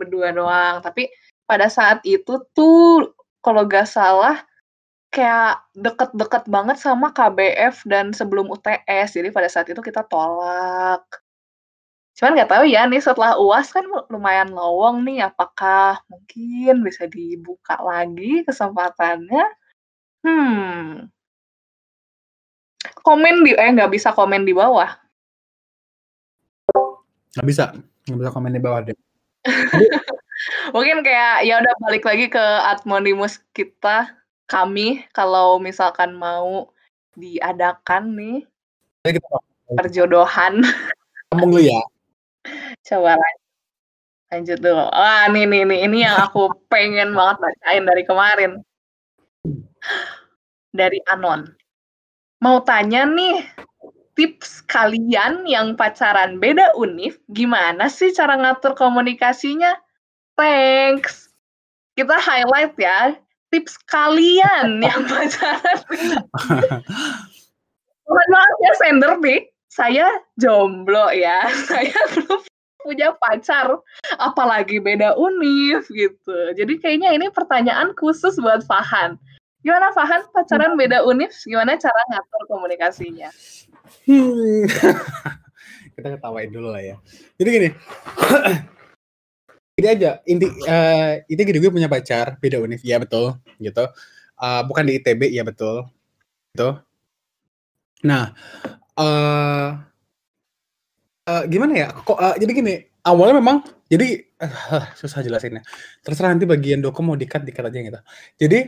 berdua 0.00 0.32
doang 0.32 0.80
tapi 0.80 1.12
pada 1.48 1.72
saat 1.72 2.04
itu 2.04 2.44
tuh 2.52 3.16
kalau 3.40 3.64
gak 3.64 3.88
salah 3.88 4.44
kayak 5.08 5.64
deket-deket 5.72 6.44
banget 6.52 6.76
sama 6.76 7.08
KBF 7.16 7.80
dan 7.88 8.12
sebelum 8.12 8.52
UTS 8.52 9.16
jadi 9.16 9.32
pada 9.32 9.48
saat 9.48 9.72
itu 9.72 9.80
kita 9.80 10.04
tolak. 10.04 11.00
Cuman 12.12 12.36
nggak 12.36 12.50
tahu 12.50 12.64
ya 12.68 12.84
nih 12.84 13.00
setelah 13.00 13.40
uas 13.40 13.72
kan 13.72 13.88
lumayan 14.12 14.52
lowong 14.52 15.06
nih. 15.08 15.24
Apakah 15.32 16.02
mungkin 16.12 16.84
bisa 16.84 17.08
dibuka 17.08 17.80
lagi 17.80 18.44
kesempatannya? 18.44 19.46
Hmm. 20.26 21.08
Komen 23.00 23.46
di 23.46 23.56
eh 23.56 23.70
nggak 23.72 23.94
bisa 23.94 24.12
komen 24.12 24.44
di 24.44 24.52
bawah. 24.52 24.92
Nggak 27.38 27.46
bisa. 27.48 27.64
Nggak 28.04 28.18
bisa 28.18 28.30
komen 28.34 28.52
di 28.52 28.60
bawah 28.60 28.80
deh 28.84 28.96
Mungkin 30.72 31.04
kayak 31.04 31.44
ya 31.44 31.60
udah 31.60 31.74
balik 31.84 32.04
lagi 32.08 32.26
ke 32.32 32.44
Admonimus 32.68 33.40
kita 33.52 34.16
kami 34.48 35.04
kalau 35.12 35.60
misalkan 35.60 36.16
mau 36.16 36.72
diadakan 37.16 38.16
nih 38.16 38.38
perjodohan. 39.76 40.64
Ngomong 41.32 41.50
lu 41.52 41.62
ya. 41.68 41.80
Coba 42.86 43.20
lanjut. 43.20 43.46
Lanjut 44.28 44.58
dulu. 44.60 44.84
Wah, 44.92 45.24
nih 45.32 45.48
nih 45.48 45.62
nih 45.64 45.78
ini 45.88 45.98
yang 46.04 46.20
aku 46.20 46.52
pengen 46.68 47.16
banget 47.16 47.36
bacain 47.40 47.84
dari 47.88 48.02
kemarin. 48.04 48.52
Dari 50.68 51.00
Anon. 51.08 51.48
Mau 52.44 52.60
tanya 52.60 53.08
nih, 53.08 53.40
tips 54.12 54.62
kalian 54.68 55.48
yang 55.48 55.74
pacaran 55.80 56.36
beda 56.36 56.76
univ, 56.76 57.16
gimana 57.32 57.88
sih 57.88 58.12
cara 58.12 58.36
ngatur 58.36 58.76
komunikasinya? 58.76 59.74
Thanks. 60.38 61.34
Kita 61.98 62.14
highlight 62.14 62.78
ya 62.78 63.18
tips 63.50 63.80
kalian 63.88 64.78
yang 64.86 65.02
pacaran. 65.08 65.78
Mohon 68.08 68.28
maaf 68.32 68.56
ya 68.64 68.72
sender 68.80 69.12
nih, 69.20 69.40
saya 69.68 70.06
jomblo 70.40 71.12
ya. 71.12 71.44
Saya 71.68 71.92
belum 72.16 72.40
punya 72.80 73.12
pacar, 73.20 73.68
apalagi 74.16 74.80
beda 74.80 75.12
univ 75.20 75.84
gitu. 75.92 76.56
Jadi 76.56 76.80
kayaknya 76.80 77.12
ini 77.12 77.28
pertanyaan 77.28 77.92
khusus 78.00 78.40
buat 78.40 78.64
Fahan. 78.64 79.20
Gimana 79.60 79.92
Fahan 79.92 80.24
pacaran 80.32 80.72
beda 80.80 81.04
univ? 81.04 81.28
Gimana 81.44 81.76
cara 81.76 82.00
ngatur 82.08 82.42
komunikasinya? 82.48 83.28
Hmm. 84.08 84.64
Kita 85.92 86.16
ketawain 86.16 86.48
dulu 86.48 86.72
lah 86.72 86.80
ya. 86.80 86.96
Jadi 87.36 87.48
gini, 87.52 87.68
ini 89.78 89.86
aja 89.86 90.10
inti 90.26 90.50
uh, 90.66 91.22
itu 91.30 91.38
gini 91.38 91.58
gue 91.62 91.70
punya 91.70 91.86
pacar 91.86 92.34
beda 92.42 92.58
univ 92.58 92.82
ya 92.82 92.98
betul 92.98 93.38
gitu. 93.62 93.86
Uh, 94.38 94.62
bukan 94.66 94.82
di 94.90 94.98
itb 94.98 95.30
ya 95.30 95.46
betul 95.46 95.86
gitu. 96.54 96.82
Nah 98.02 98.34
uh, 98.98 99.78
uh, 101.30 101.42
gimana 101.46 101.72
ya 101.78 101.88
kok 101.94 102.18
uh, 102.18 102.34
jadi 102.34 102.50
gini 102.50 102.74
awalnya 103.06 103.38
memang 103.38 103.62
jadi 103.86 104.26
uh, 104.42 104.84
susah 105.00 105.22
jelasinnya. 105.22 105.62
Terserah 106.02 106.34
nanti 106.34 106.44
bagian 106.50 106.82
dokum 106.82 107.14
mau 107.14 107.16
dikat 107.16 107.46
dikat 107.46 107.70
aja 107.70 107.78
gitu. 107.78 108.00
Jadi 108.34 108.58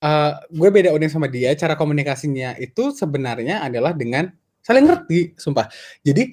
uh, 0.00 0.32
gue 0.48 0.68
beda 0.72 0.96
univ 0.96 1.12
sama 1.12 1.28
dia 1.28 1.52
cara 1.60 1.76
komunikasinya 1.76 2.56
itu 2.56 2.90
sebenarnya 2.96 3.60
adalah 3.68 3.92
dengan 3.92 4.32
saling 4.64 4.88
ngerti 4.88 5.36
sumpah. 5.36 5.68
Jadi 6.00 6.32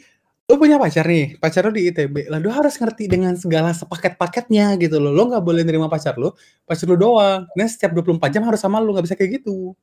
lu 0.50 0.58
punya 0.58 0.82
pacar 0.82 1.06
nih, 1.06 1.38
pacar 1.38 1.62
lu 1.70 1.78
di 1.78 1.94
ITB, 1.94 2.26
lah 2.26 2.42
lu 2.42 2.50
harus 2.50 2.74
ngerti 2.74 3.06
dengan 3.06 3.38
segala 3.38 3.70
sepaket-paketnya 3.70 4.82
gitu 4.82 4.98
loh. 4.98 5.14
Lo 5.14 5.30
nggak 5.30 5.46
boleh 5.46 5.62
nerima 5.62 5.86
pacar 5.86 6.18
lu, 6.18 6.34
pacar 6.66 6.90
lu 6.90 6.98
doang. 6.98 7.46
Nah 7.54 7.68
setiap 7.70 7.94
24 7.94 8.34
jam 8.34 8.42
harus 8.50 8.58
sama 8.58 8.82
lu, 8.82 8.98
nggak 8.98 9.06
bisa 9.06 9.14
kayak 9.14 9.46
gitu. 9.46 9.78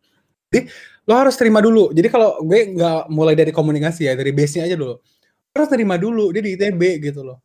Jadi 0.51 0.66
lo 1.06 1.14
harus 1.14 1.38
terima 1.38 1.62
dulu. 1.62 1.94
Jadi 1.94 2.10
kalau 2.10 2.43
gue 2.43 2.74
nggak 2.74 3.01
mulai 3.14 3.38
dari 3.38 3.55
komunikasi 3.55 4.10
ya, 4.10 4.18
dari 4.18 4.34
base-nya 4.34 4.66
aja 4.66 4.74
dulu. 4.74 4.98
Lo 4.98 5.55
harus 5.55 5.70
terima 5.70 5.94
dulu, 6.02 6.34
dia 6.34 6.43
di 6.43 6.59
ITB 6.59 6.82
gitu 6.98 7.22
loh. 7.22 7.38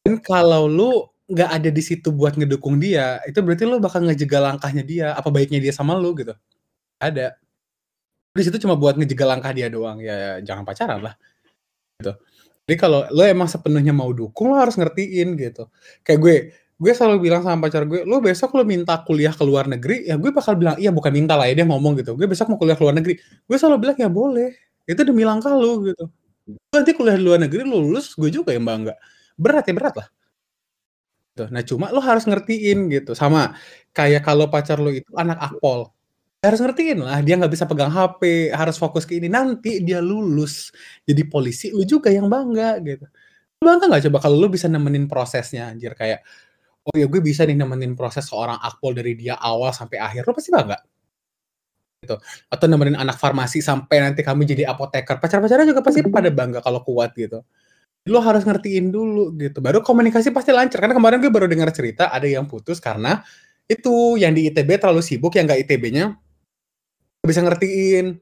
Dan 0.00 0.16
kalau 0.24 0.64
lu 0.64 1.04
nggak 1.28 1.50
ada 1.52 1.68
di 1.68 1.82
situ 1.84 2.08
buat 2.16 2.32
ngedukung 2.32 2.80
dia, 2.80 3.20
itu 3.28 3.44
berarti 3.44 3.68
lo 3.68 3.76
bakal 3.76 4.08
ngejegal 4.08 4.40
langkahnya 4.40 4.80
dia, 4.80 5.12
apa 5.12 5.28
baiknya 5.28 5.60
dia 5.60 5.72
sama 5.76 5.92
lu 6.00 6.16
gitu. 6.16 6.32
Ada. 6.96 7.36
Di 8.32 8.40
situ 8.40 8.56
cuma 8.64 8.72
buat 8.72 8.96
ngejegal 8.96 9.28
langkah 9.36 9.52
dia 9.52 9.68
doang, 9.68 10.00
ya, 10.00 10.16
ya 10.16 10.32
jangan 10.40 10.64
pacaran 10.64 11.04
lah. 11.04 11.14
Gitu. 12.00 12.14
Jadi 12.68 12.76
kalau 12.76 13.08
lo 13.08 13.24
emang 13.24 13.48
sepenuhnya 13.48 13.96
mau 13.96 14.12
dukung, 14.12 14.52
lo 14.52 14.60
harus 14.60 14.76
ngertiin 14.76 15.40
gitu. 15.40 15.72
Kayak 16.04 16.20
gue, 16.20 16.36
gue 16.76 16.92
selalu 16.92 17.16
bilang 17.32 17.40
sama 17.40 17.64
pacar 17.64 17.88
gue, 17.88 18.04
lo 18.04 18.20
besok 18.20 18.52
lo 18.60 18.62
minta 18.68 19.00
kuliah 19.08 19.32
ke 19.32 19.40
luar 19.40 19.64
negeri, 19.72 20.04
ya 20.04 20.20
gue 20.20 20.28
bakal 20.28 20.52
bilang, 20.60 20.76
iya 20.76 20.92
bukan 20.92 21.08
minta 21.16 21.32
lah 21.32 21.48
ya, 21.48 21.64
dia 21.64 21.66
ngomong 21.66 21.96
gitu. 22.04 22.12
Gue 22.12 22.28
besok 22.28 22.52
mau 22.52 22.60
kuliah 22.60 22.76
ke 22.76 22.84
luar 22.84 22.96
negeri. 23.00 23.16
Gue 23.48 23.56
selalu 23.56 23.76
bilang, 23.88 23.96
ya 23.96 24.08
boleh. 24.12 24.52
Itu 24.84 25.00
demi 25.08 25.24
langkah 25.24 25.56
lo 25.56 25.80
gitu. 25.80 26.12
Nanti 26.76 26.92
kuliah 26.96 27.16
di 27.16 27.24
luar 27.24 27.40
negeri, 27.44 27.64
lo 27.64 27.80
lulus, 27.80 28.12
gue 28.16 28.28
juga 28.28 28.52
yang 28.52 28.68
bangga. 28.68 28.94
Berat 29.40 29.64
ya, 29.68 29.74
berat 29.76 29.94
lah. 29.96 30.08
Gitu. 31.38 31.44
Nah 31.54 31.62
cuma 31.62 31.86
lo 31.94 32.00
harus 32.02 32.24
ngertiin 32.26 32.90
gitu. 32.90 33.12
Sama 33.14 33.54
kayak 33.94 34.26
kalau 34.26 34.50
pacar 34.50 34.82
lo 34.82 34.90
itu 34.90 35.06
anak 35.14 35.38
akpol 35.38 35.94
harus 36.38 36.62
ngertiin 36.62 37.02
lah 37.02 37.18
dia 37.18 37.34
nggak 37.34 37.50
bisa 37.50 37.66
pegang 37.66 37.90
HP 37.90 38.54
harus 38.54 38.78
fokus 38.78 39.02
ke 39.02 39.18
ini. 39.18 39.26
Nanti 39.26 39.82
dia 39.82 39.98
lulus 39.98 40.70
jadi 41.02 41.26
polisi 41.26 41.74
lu 41.74 41.82
juga 41.82 42.14
yang 42.14 42.30
bangga 42.30 42.78
gitu. 42.86 43.06
Lu 43.58 43.64
bangga 43.66 43.90
nggak 43.90 44.02
coba 44.10 44.18
kalau 44.22 44.36
lu 44.38 44.46
bisa 44.46 44.70
nemenin 44.70 45.10
prosesnya 45.10 45.66
anjir? 45.66 45.98
Kayak 45.98 46.22
oh 46.86 46.94
ya 46.94 47.10
gue 47.10 47.20
bisa 47.20 47.42
nih 47.42 47.58
nemenin 47.58 47.98
proses 47.98 48.30
seorang 48.30 48.56
akpol 48.62 48.94
dari 48.94 49.18
dia 49.18 49.34
awal 49.34 49.74
sampai 49.74 49.98
akhir. 49.98 50.22
Lu 50.30 50.32
pasti 50.34 50.54
bangga. 50.54 50.78
Gitu. 52.06 52.14
Atau 52.46 52.66
nemenin 52.70 52.94
anak 52.94 53.18
farmasi 53.18 53.58
sampai 53.58 53.98
nanti 53.98 54.22
kami 54.22 54.46
jadi 54.46 54.70
apoteker. 54.70 55.18
Pacar-pacarnya 55.18 55.66
juga 55.74 55.82
pasti 55.82 56.06
pada 56.06 56.30
bangga 56.30 56.62
kalau 56.62 56.86
kuat 56.86 57.18
gitu. 57.18 57.42
Lu 58.06 58.22
harus 58.22 58.46
ngertiin 58.46 58.94
dulu 58.94 59.34
gitu. 59.34 59.58
Baru 59.58 59.82
komunikasi 59.82 60.30
pasti 60.30 60.54
lancar. 60.54 60.78
Karena 60.86 60.94
kemarin 60.94 61.18
gue 61.18 61.34
baru 61.34 61.50
dengar 61.50 61.74
cerita 61.74 62.14
ada 62.14 62.30
yang 62.30 62.46
putus 62.46 62.78
karena 62.78 63.26
itu 63.66 64.16
yang 64.16 64.32
di 64.32 64.48
ITB 64.48 64.80
terlalu 64.80 65.02
sibuk 65.04 65.34
yang 65.34 65.44
nggak 65.44 65.66
ITB-nya 65.66 66.27
bisa 67.28 67.40
ngertiin. 67.44 68.16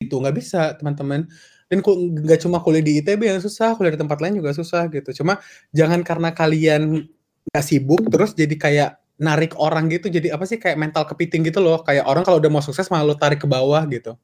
Itu 0.00 0.18
nggak 0.20 0.36
bisa 0.36 0.74
teman-teman. 0.80 1.28
Dan 1.68 1.80
nggak 1.80 2.40
cuma 2.44 2.60
kuliah 2.60 2.84
di 2.84 3.00
ITB 3.00 3.24
yang 3.24 3.40
susah, 3.40 3.76
kuliah 3.76 3.96
di 3.96 4.00
tempat 4.00 4.20
lain 4.20 4.40
juga 4.40 4.52
susah 4.52 4.88
gitu. 4.92 5.24
Cuma 5.24 5.40
jangan 5.72 6.00
karena 6.04 6.32
kalian 6.32 7.08
nggak 7.52 7.64
sibuk 7.64 8.08
terus 8.08 8.32
jadi 8.32 8.56
kayak 8.56 8.90
narik 9.14 9.54
orang 9.60 9.86
gitu 9.92 10.10
jadi 10.10 10.34
apa 10.34 10.42
sih 10.48 10.58
kayak 10.58 10.80
mental 10.80 11.04
kepiting 11.08 11.44
gitu 11.44 11.60
loh. 11.60 11.80
Kayak 11.84 12.08
orang 12.08 12.24
kalau 12.24 12.40
udah 12.40 12.50
mau 12.52 12.62
sukses 12.64 12.88
malah 12.92 13.04
lu 13.12 13.16
tarik 13.16 13.40
ke 13.40 13.48
bawah 13.48 13.84
gitu. 13.88 14.16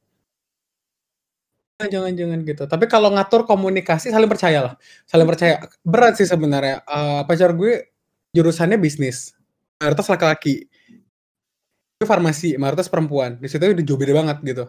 Jangan 1.81 2.13
jangan 2.13 2.39
gitu. 2.45 2.63
Tapi 2.69 2.85
kalau 2.85 3.09
ngatur 3.09 3.49
komunikasi 3.49 4.13
saling 4.13 4.29
percaya 4.29 4.59
lah. 4.61 4.73
Saling 5.09 5.25
percaya. 5.25 5.65
Berat 5.81 6.13
sih 6.21 6.29
sebenarnya. 6.29 6.85
Uh, 6.85 7.25
pacar 7.25 7.57
gue 7.57 7.89
jurusannya 8.37 8.77
bisnis. 8.77 9.33
Mayoritas 9.81 10.05
laki-laki 10.05 10.69
gue 12.01 12.09
farmasi 12.09 12.57
mayoritas 12.57 12.89
perempuan. 12.89 13.37
Di 13.37 13.45
situ 13.45 13.61
udah 13.61 13.85
jauh 13.85 13.99
beda 14.01 14.13
banget 14.17 14.37
gitu. 14.41 14.65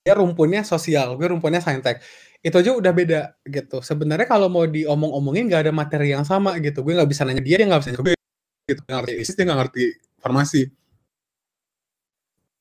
Dia 0.00 0.16
rumpunnya 0.16 0.64
sosial 0.64 1.20
gue 1.20 1.28
rumpunnya 1.28 1.60
saintek. 1.60 2.00
Itu 2.40 2.56
aja 2.64 2.72
udah 2.72 2.92
beda 2.96 3.20
gitu. 3.44 3.84
Sebenarnya 3.84 4.24
kalau 4.24 4.48
mau 4.48 4.64
diomong-omongin 4.64 5.52
gak 5.52 5.68
ada 5.68 5.72
materi 5.76 6.16
yang 6.16 6.24
sama 6.24 6.56
gitu. 6.64 6.80
Gue 6.80 6.96
nggak 6.96 7.12
bisa 7.12 7.28
nanya 7.28 7.44
dia 7.44 7.60
dia 7.60 7.68
nggak 7.68 7.80
bisa 7.84 7.90
nanya 7.92 8.16
gitu. 8.64 8.80
Nggak 8.88 8.98
ngerti 9.04 9.12
bisnis 9.20 9.36
dia 9.36 9.44
nggak 9.44 9.60
ngerti 9.60 9.84
farmasi. 10.24 10.62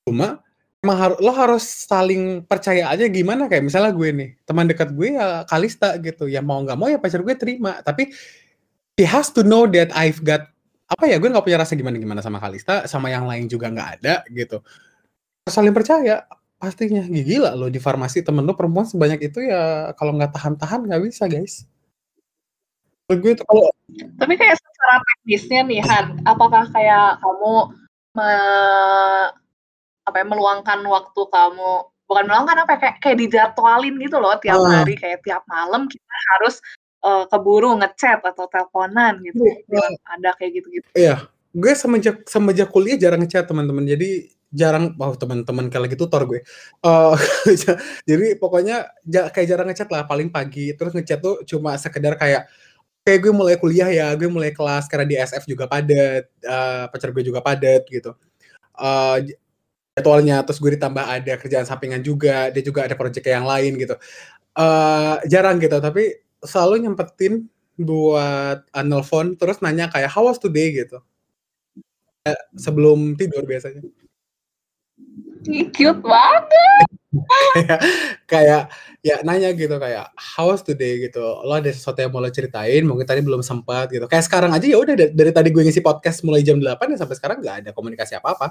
Cuma 0.04 0.44
emang 0.84 0.98
harus 0.98 1.18
lo 1.24 1.32
harus 1.32 1.64
saling 1.64 2.44
percaya 2.44 2.90
aja 2.92 3.06
gimana 3.08 3.46
kayak 3.46 3.64
misalnya 3.64 3.94
gue 3.96 4.10
nih 4.12 4.30
teman 4.44 4.66
dekat 4.68 4.92
gue 4.92 5.16
ya 5.16 5.48
Kalista 5.48 5.96
gitu. 6.04 6.28
Ya 6.28 6.44
mau 6.44 6.60
nggak 6.60 6.76
mau 6.76 6.92
ya 6.92 7.00
pacar 7.00 7.24
gue 7.24 7.36
terima. 7.40 7.80
Tapi 7.80 8.12
he 9.00 9.08
has 9.08 9.32
to 9.32 9.42
know 9.42 9.64
that 9.72 9.90
I've 9.96 10.20
got 10.22 10.52
apa 10.92 11.08
ya 11.08 11.16
gue 11.24 11.30
nggak 11.32 11.46
punya 11.48 11.60
rasa 11.64 11.80
gimana 11.80 11.96
gimana 11.96 12.20
sama 12.20 12.44
Kalista 12.44 12.84
sama 12.84 13.08
yang 13.08 13.24
lain 13.24 13.48
juga 13.48 13.72
nggak 13.72 13.90
ada 14.00 14.28
gitu. 14.28 14.60
Saling 15.48 15.72
percaya 15.72 16.28
pastinya. 16.60 17.02
Gila 17.08 17.56
lo 17.56 17.72
di 17.72 17.80
farmasi 17.80 18.22
temen 18.22 18.44
lo 18.44 18.54
perempuan 18.54 18.84
sebanyak 18.84 19.32
itu 19.32 19.48
ya 19.48 19.96
kalau 19.96 20.14
nggak 20.20 20.36
tahan-tahan 20.36 20.86
nggak 20.86 21.02
bisa 21.08 21.32
guys. 21.32 21.64
Gue 23.08 23.36
itu 23.36 23.44
kalau 23.48 23.72
tapi 24.20 24.36
kayak 24.36 24.60
secara 24.60 24.96
teknisnya 25.04 25.62
nih 25.68 25.82
Han 25.84 26.24
apakah 26.28 26.68
kayak 26.72 27.20
kamu 27.20 27.54
me, 28.16 28.30
apa 30.08 30.16
ya 30.16 30.26
meluangkan 30.28 30.80
waktu 30.84 31.22
kamu 31.28 31.72
bukan 32.08 32.24
meluangkan 32.28 32.68
apa 32.68 32.72
ya, 32.76 32.80
kayak 32.84 32.96
kayak 33.00 33.18
dijadwalin 33.24 33.96
gitu 34.04 34.20
loh 34.20 34.36
tiap 34.44 34.60
uh. 34.60 34.68
hari 34.68 35.00
kayak 35.00 35.24
tiap 35.24 35.44
malam 35.48 35.88
kita 35.88 36.16
harus 36.36 36.60
uh, 37.02 37.26
keburu 37.28 37.76
ngechat 37.82 38.22
atau 38.22 38.46
teleponan 38.48 39.20
gitu 39.26 39.44
uh. 39.46 39.92
ada 40.08 40.34
kayak 40.38 40.62
gitu-gitu. 40.62 40.88
Iya. 40.96 41.28
Gue 41.52 41.74
semenjak 41.76 42.24
semenjak 42.32 42.72
kuliah 42.72 42.96
jarang 42.96 43.20
ngechat 43.26 43.44
teman-teman. 43.50 43.84
Jadi 43.84 44.32
jarang 44.52 44.96
wow 45.00 45.16
teman-teman 45.16 45.68
kayak 45.68 45.84
lagi 45.92 45.98
tutor 46.00 46.24
gue. 46.28 46.40
Uh, 46.84 47.16
jadi 48.10 48.40
pokoknya 48.40 48.88
kayak 49.08 49.48
jarang 49.48 49.68
ngechat 49.68 49.90
lah 49.92 50.08
paling 50.08 50.32
pagi. 50.32 50.72
Terus 50.78 50.96
ngechat 50.96 51.20
tuh 51.20 51.44
cuma 51.44 51.76
sekedar 51.76 52.16
kayak 52.16 52.48
kayak 53.02 53.20
gue 53.20 53.34
mulai 53.34 53.58
kuliah 53.58 53.90
ya, 53.92 54.08
gue 54.16 54.30
mulai 54.32 54.56
kelas. 54.56 54.88
Karena 54.88 55.06
di 55.10 55.16
SF 55.20 55.44
juga 55.50 55.68
padat, 55.68 56.30
uh, 56.48 56.86
pacar 56.88 57.10
gue 57.12 57.24
juga 57.26 57.44
padat 57.44 57.84
gitu. 57.92 58.16
Uh, 58.78 59.20
jadwalnya 59.92 60.40
terus 60.48 60.64
gue 60.64 60.72
ditambah 60.80 61.04
ada 61.04 61.34
kerjaan 61.36 61.68
sampingan 61.68 62.00
juga, 62.00 62.48
dia 62.48 62.64
juga 62.64 62.88
ada 62.88 62.96
proyek 62.96 63.28
yang 63.28 63.44
lain 63.44 63.76
gitu. 63.76 64.00
Uh, 64.56 65.20
jarang 65.28 65.60
gitu, 65.60 65.80
tapi 65.84 66.21
selalu 66.42 66.88
nyempetin 66.88 67.48
buat 67.80 68.62
uh, 68.66 68.86
nelfon 68.86 69.40
terus 69.40 69.62
nanya 69.64 69.90
kayak 69.90 70.12
how 70.12 70.28
was 70.28 70.38
today 70.38 70.74
gitu. 70.74 71.02
Uh, 72.28 72.42
sebelum 72.58 73.18
tidur 73.18 73.46
biasanya. 73.46 73.82
Cute 75.74 76.02
banget. 76.06 76.46
kayak 77.52 77.80
kayak 78.24 78.64
ya 79.04 79.20
nanya 79.26 79.52
gitu 79.52 79.76
kayak 79.76 80.14
how's 80.16 80.64
today 80.64 81.10
gitu 81.10 81.20
lo 81.20 81.60
ada 81.60 81.68
sesuatu 81.68 82.00
yang 82.00 82.14
mau 82.14 82.24
lo 82.24 82.32
ceritain 82.32 82.86
mungkin 82.88 83.04
tadi 83.04 83.20
belum 83.20 83.44
sempat 83.44 83.92
gitu 83.92 84.08
kayak 84.08 84.24
sekarang 84.24 84.56
aja 84.56 84.64
ya 84.64 84.80
udah 84.80 84.96
dari, 84.96 85.12
dari 85.12 85.32
tadi 85.36 85.50
gue 85.52 85.60
ngisi 85.60 85.84
podcast 85.84 86.24
mulai 86.24 86.40
jam 86.40 86.56
8 86.56 86.72
ya 86.78 86.98
sampai 87.02 87.16
sekarang 87.20 87.38
nggak 87.44 87.56
ada 87.66 87.70
komunikasi 87.76 88.16
apa 88.16 88.32
apa 88.32 88.48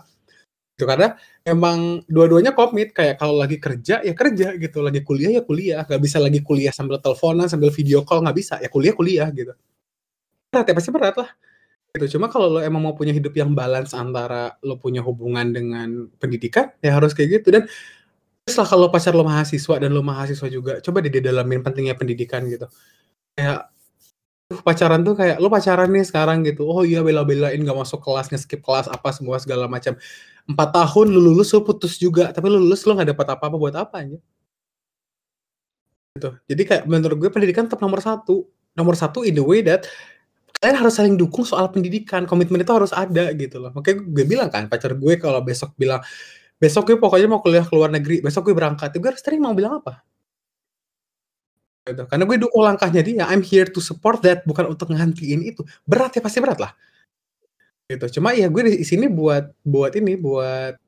gitu 0.80 0.88
karena 0.88 1.12
emang 1.44 2.00
dua-duanya 2.08 2.56
komit 2.56 2.96
kayak 2.96 3.20
kalau 3.20 3.36
lagi 3.36 3.60
kerja 3.60 4.00
ya 4.00 4.16
kerja 4.16 4.56
gitu 4.56 4.80
lagi 4.80 5.04
kuliah 5.04 5.36
ya 5.36 5.42
kuliah 5.44 5.84
nggak 5.84 6.00
bisa 6.00 6.16
lagi 6.16 6.40
kuliah 6.40 6.72
sambil 6.72 6.96
teleponan 7.04 7.52
sambil 7.52 7.68
video 7.68 8.00
call 8.00 8.24
nggak 8.24 8.36
bisa 8.40 8.56
ya 8.64 8.72
kuliah 8.72 8.96
kuliah 8.96 9.28
gitu 9.28 9.52
berat 10.48 10.64
ya 10.64 10.72
pasti 10.72 10.88
berat 10.88 11.16
lah 11.20 11.28
gitu 11.92 12.16
cuma 12.16 12.32
kalau 12.32 12.56
lo 12.56 12.58
emang 12.64 12.80
mau 12.80 12.96
punya 12.96 13.12
hidup 13.12 13.36
yang 13.36 13.52
balance 13.52 13.92
antara 13.92 14.56
lo 14.64 14.80
punya 14.80 15.04
hubungan 15.04 15.52
dengan 15.52 16.08
pendidikan 16.16 16.72
ya 16.80 16.96
harus 16.96 17.12
kayak 17.12 17.44
gitu 17.44 17.52
dan 17.52 17.68
lah 18.48 18.66
kalau 18.66 18.88
pacar 18.90 19.12
lo 19.14 19.22
mahasiswa 19.22 19.76
dan 19.78 19.90
lo 19.94 20.02
mahasiswa 20.02 20.48
juga, 20.50 20.72
coba 20.82 21.04
deh 21.04 21.12
didalamin 21.12 21.62
pentingnya 21.62 21.94
pendidikan 21.94 22.42
gitu. 22.50 22.66
Kayak 23.36 23.70
pacaran 24.66 25.06
tuh 25.06 25.14
kayak 25.14 25.38
lo 25.38 25.46
pacaran 25.52 25.90
nih 25.92 26.02
sekarang 26.06 26.42
gitu. 26.42 26.66
Oh 26.66 26.82
iya 26.82 27.04
bela-belain 27.04 27.60
gak 27.62 27.78
masuk 27.78 28.02
kelas, 28.02 28.32
nge-skip 28.32 28.64
kelas 28.64 28.90
apa 28.90 29.14
semua 29.14 29.38
segala 29.38 29.70
macam. 29.70 29.94
Empat 30.50 30.68
tahun 30.74 31.14
lu 31.14 31.20
lulus 31.30 31.54
lo 31.54 31.62
putus 31.62 31.94
juga, 31.96 32.34
tapi 32.34 32.50
lu 32.50 32.58
lulus 32.58 32.82
lo 32.82 32.98
nggak 32.98 33.14
dapat 33.14 33.26
apa-apa 33.38 33.56
buat 33.56 33.74
apa 33.78 34.02
aja. 34.02 34.18
Gitu. 36.18 36.30
Jadi 36.50 36.62
kayak 36.66 36.84
menurut 36.90 37.16
gue 37.22 37.30
pendidikan 37.30 37.70
tetap 37.70 37.78
nomor 37.78 38.02
satu. 38.02 38.50
Nomor 38.74 38.98
satu 38.98 39.22
in 39.22 39.38
the 39.38 39.44
way 39.44 39.62
that 39.62 39.86
kalian 40.58 40.76
harus 40.82 40.98
saling 40.98 41.14
dukung 41.14 41.46
soal 41.46 41.70
pendidikan. 41.70 42.26
Komitmen 42.26 42.66
itu 42.66 42.74
harus 42.74 42.90
ada 42.90 43.30
gitu 43.38 43.62
loh. 43.62 43.70
Makanya 43.70 44.02
gue 44.02 44.24
bilang 44.26 44.50
kan, 44.50 44.66
pacar 44.66 44.98
gue 44.98 45.14
kalau 45.22 45.38
besok 45.46 45.70
bilang 45.78 46.02
besok 46.60 46.92
gue 46.92 46.96
pokoknya 47.00 47.26
mau 47.30 47.40
kuliah 47.40 47.64
ke 47.64 47.72
luar 47.72 47.88
negeri, 47.88 48.20
besok 48.20 48.52
gue 48.52 48.54
berangkat, 48.54 48.92
gue 48.92 49.08
harus 49.08 49.24
terima 49.24 49.48
mau 49.48 49.56
bilang 49.56 49.80
apa? 49.80 50.04
Gitu. 51.88 52.04
Karena 52.04 52.24
gue 52.28 52.36
dukung 52.36 52.62
langkahnya 52.68 53.00
dia, 53.00 53.24
I'm 53.24 53.40
here 53.40 53.64
to 53.64 53.80
support 53.80 54.20
that, 54.28 54.44
bukan 54.44 54.68
untuk 54.68 54.92
ngantiin 54.92 55.40
itu. 55.40 55.64
Berat 55.88 56.12
ya, 56.12 56.20
pasti 56.20 56.38
berat 56.44 56.60
lah. 56.60 56.76
Gitu. 57.90 58.22
Cuma 58.22 58.30
ya 58.30 58.46
gue 58.46 58.62
di 58.62 58.86
sini 58.86 59.10
buat 59.10 59.50
buat 59.66 59.98
ini, 59.98 60.14
buat 60.14 60.78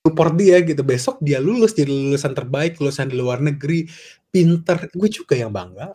support 0.00 0.32
dia 0.40 0.64
gitu. 0.64 0.80
Besok 0.80 1.20
dia 1.20 1.36
lulus, 1.44 1.76
jadi 1.76 1.92
lulusan 1.92 2.32
terbaik, 2.32 2.80
lulusan 2.80 3.12
di 3.12 3.20
luar 3.20 3.44
negeri, 3.44 3.84
pinter. 4.32 4.88
Gue 4.96 5.12
juga 5.12 5.36
yang 5.36 5.52
bangga. 5.52 5.92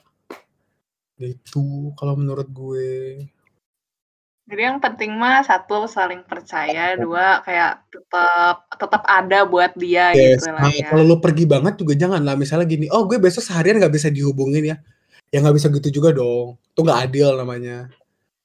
Itu 1.18 1.90
kalau 1.98 2.14
menurut 2.14 2.46
gue. 2.54 3.26
Jadi 4.44 4.60
yang 4.60 4.84
penting 4.84 5.16
mah 5.16 5.40
satu 5.42 5.88
saling 5.88 6.20
percaya, 6.28 7.00
dua 7.00 7.40
kayak 7.48 7.88
tetap 7.88 8.68
tetap 8.76 9.02
ada 9.08 9.48
buat 9.48 9.72
dia 9.80 10.12
yes. 10.12 10.44
gitu 10.44 10.52
lah 10.52 10.68
nah, 10.68 10.74
ya. 10.76 10.88
Kalau 10.92 11.04
lu 11.08 11.18
pergi 11.24 11.48
banget 11.48 11.80
juga 11.80 11.96
jangan 11.96 12.20
lah 12.20 12.36
misalnya 12.36 12.68
gini, 12.68 12.92
oh 12.92 13.08
gue 13.08 13.24
besok 13.24 13.40
seharian 13.40 13.80
nggak 13.80 13.96
bisa 13.96 14.12
dihubungin 14.12 14.76
ya, 14.76 14.78
ya 15.32 15.40
nggak 15.40 15.56
bisa 15.56 15.72
gitu 15.72 16.04
juga 16.04 16.12
dong, 16.12 16.60
itu 16.60 16.80
nggak 16.84 17.00
adil 17.08 17.40
namanya. 17.40 17.88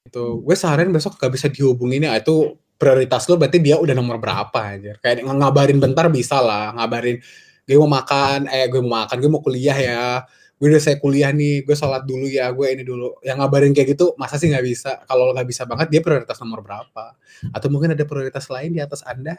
Itu 0.09 0.41
gue 0.41 0.57
seharian 0.57 0.91
besok 0.91 1.21
nggak 1.21 1.33
bisa 1.37 1.47
dihubungin 1.53 2.09
ya 2.09 2.17
itu 2.17 2.57
prioritas 2.81 3.27
lo 3.29 3.37
berarti 3.37 3.59
dia 3.61 3.77
udah 3.77 3.93
nomor 3.93 4.17
berapa 4.17 4.59
aja. 4.59 4.97
Kayak 5.05 5.29
ngabarin 5.29 5.79
bentar 5.79 6.09
bisa 6.09 6.41
lah, 6.41 6.73
ngabarin 6.75 7.21
gue 7.69 7.77
mau 7.77 7.91
makan, 8.01 8.49
eh 8.49 8.65
gue 8.73 8.81
mau 8.81 9.05
makan, 9.05 9.17
gue 9.21 9.31
mau 9.31 9.45
kuliah 9.45 9.77
ya 9.77 10.25
gue 10.59 10.67
udah 10.75 10.83
saya 10.83 10.99
kuliah 10.99 11.31
nih, 11.31 11.63
gue 11.63 11.77
sholat 11.79 12.03
dulu 12.03 12.27
ya, 12.27 12.51
gue 12.51 12.67
ini 12.67 12.83
dulu. 12.83 13.23
Yang 13.23 13.37
ngabarin 13.39 13.71
kayak 13.71 13.95
gitu, 13.95 14.19
masa 14.19 14.43
sih 14.43 14.51
nggak 14.51 14.67
bisa? 14.67 14.91
Kalau 15.07 15.31
nggak 15.31 15.47
bisa 15.47 15.63
banget, 15.71 15.87
dia 15.87 16.03
prioritas 16.03 16.35
nomor 16.43 16.67
berapa? 16.67 17.15
Atau 17.55 17.71
mungkin 17.71 17.95
ada 17.95 18.03
prioritas 18.03 18.51
lain 18.51 18.75
di 18.75 18.83
atas 18.83 19.07
Anda? 19.07 19.39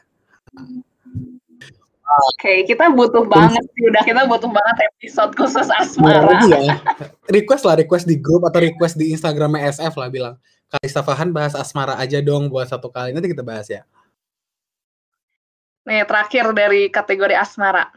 Oke, 2.10 2.40
okay, 2.40 2.58
kita 2.64 2.88
butuh 2.96 3.28
banget 3.28 3.68
sih. 3.76 3.84
Udah 3.86 4.02
kita 4.08 4.24
butuh 4.32 4.48
banget 4.48 4.76
episode 4.96 5.36
khusus 5.36 5.68
asmara. 5.76 6.40
ya. 6.48 6.80
Request 7.28 7.68
lah, 7.68 7.76
request 7.76 8.08
di 8.08 8.16
grup 8.18 8.48
atau 8.48 8.64
request 8.64 8.96
di 8.96 9.12
Instagram 9.12 9.60
SF 9.60 10.00
lah 10.00 10.08
bilang. 10.08 10.36
Kalista 10.70 11.02
Fahan 11.02 11.34
bahas 11.34 11.58
asmara 11.58 11.98
aja 11.98 12.22
dong 12.22 12.48
buat 12.48 12.70
satu 12.70 12.94
kali. 12.94 13.12
Nanti 13.12 13.34
kita 13.34 13.42
bahas 13.42 13.66
ya. 13.66 13.82
Nih, 15.90 16.06
terakhir 16.06 16.54
dari 16.54 16.94
kategori 16.94 17.34
asmara. 17.34 17.90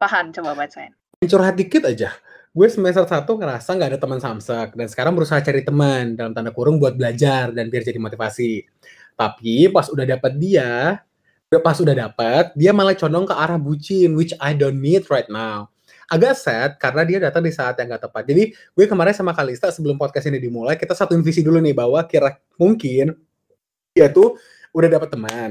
Fahan, 0.00 0.32
coba 0.32 0.56
bacain. 0.56 0.96
Curhat 1.20 1.56
dikit 1.56 1.84
aja 1.84 2.16
gue 2.54 2.68
semester 2.70 3.02
satu 3.02 3.34
ngerasa 3.34 3.74
nggak 3.74 3.90
ada 3.90 3.98
teman 3.98 4.22
samsek 4.22 4.78
dan 4.78 4.86
sekarang 4.86 5.18
berusaha 5.18 5.42
cari 5.42 5.66
teman 5.66 6.14
dalam 6.14 6.30
tanda 6.30 6.54
kurung 6.54 6.78
buat 6.78 6.94
belajar 6.94 7.50
dan 7.50 7.66
biar 7.66 7.82
jadi 7.82 7.98
motivasi. 7.98 8.62
Tapi 9.18 9.74
pas 9.74 9.90
udah 9.90 10.06
dapat 10.06 10.38
dia, 10.38 11.02
pas 11.50 11.78
udah 11.82 11.94
dapat, 11.94 12.54
dia 12.54 12.70
malah 12.70 12.94
condong 12.94 13.26
ke 13.26 13.34
arah 13.34 13.58
bucin, 13.58 14.14
which 14.14 14.30
I 14.38 14.54
don't 14.54 14.78
need 14.78 15.10
right 15.10 15.26
now. 15.26 15.73
Agak 16.10 16.34
sad 16.36 16.70
karena 16.76 17.02
dia 17.04 17.18
datang 17.20 17.42
di 17.44 17.52
saat 17.52 17.76
yang 17.80 17.92
gak 17.96 18.08
tepat. 18.10 18.22
Jadi 18.28 18.52
gue 18.52 18.84
kemarin 18.88 19.16
sama 19.16 19.32
Kalista 19.32 19.72
sebelum 19.72 19.96
podcast 19.96 20.28
ini 20.28 20.36
dimulai, 20.40 20.76
kita 20.76 20.92
satu 20.92 21.16
visi 21.20 21.40
dulu 21.40 21.60
nih 21.60 21.72
bahwa 21.72 22.00
kira 22.04 22.36
mungkin 22.60 23.16
dia 23.94 24.10
tuh 24.10 24.36
udah 24.74 24.88
dapat 24.90 25.08
teman. 25.14 25.50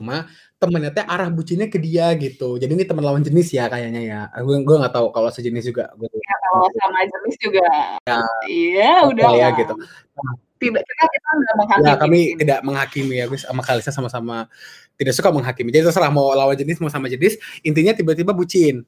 Cuma 0.00 0.24
temennya 0.56 0.90
teh 0.96 1.04
arah 1.04 1.28
bucinnya 1.28 1.68
ke 1.68 1.76
dia 1.76 2.08
gitu. 2.16 2.56
Jadi 2.56 2.72
ini 2.72 2.84
teman 2.88 3.04
lawan 3.04 3.20
jenis 3.20 3.52
ya 3.52 3.68
kayaknya 3.68 4.00
ya. 4.00 4.20
Gue 4.40 4.64
gue 4.64 4.76
nggak 4.80 4.96
tahu 4.96 5.12
kalau 5.12 5.28
sejenis 5.28 5.68
juga. 5.68 5.92
Gue 6.00 6.08
ya, 6.08 6.34
kalau 6.48 6.66
sama 6.72 6.98
jenis 7.04 7.36
juga. 7.36 7.68
Ya, 8.08 8.20
iya 8.48 8.92
udah 9.04 9.28
ya 9.36 9.48
gitu. 9.60 9.76
Nah, 10.16 10.32
tidak 10.56 10.82
kita 10.88 11.04
kita 11.04 11.28
nggak 11.36 11.54
menghakimi. 11.56 11.84
Ya 11.84 11.94
kami 12.00 12.20
tidak 12.40 12.58
menghakimi 12.64 13.14
ya 13.20 13.24
gue 13.28 13.38
sama 13.40 13.60
Kalisa 13.60 13.92
sama-sama 13.92 14.48
tidak 14.96 15.12
suka 15.16 15.28
menghakimi. 15.28 15.68
Jadi 15.68 15.88
terserah 15.88 16.12
mau 16.12 16.32
lawan 16.32 16.56
jenis 16.56 16.80
mau 16.80 16.88
sama 16.92 17.08
jenis, 17.08 17.36
intinya 17.60 17.92
tiba-tiba 17.92 18.32
bucin. 18.32 18.84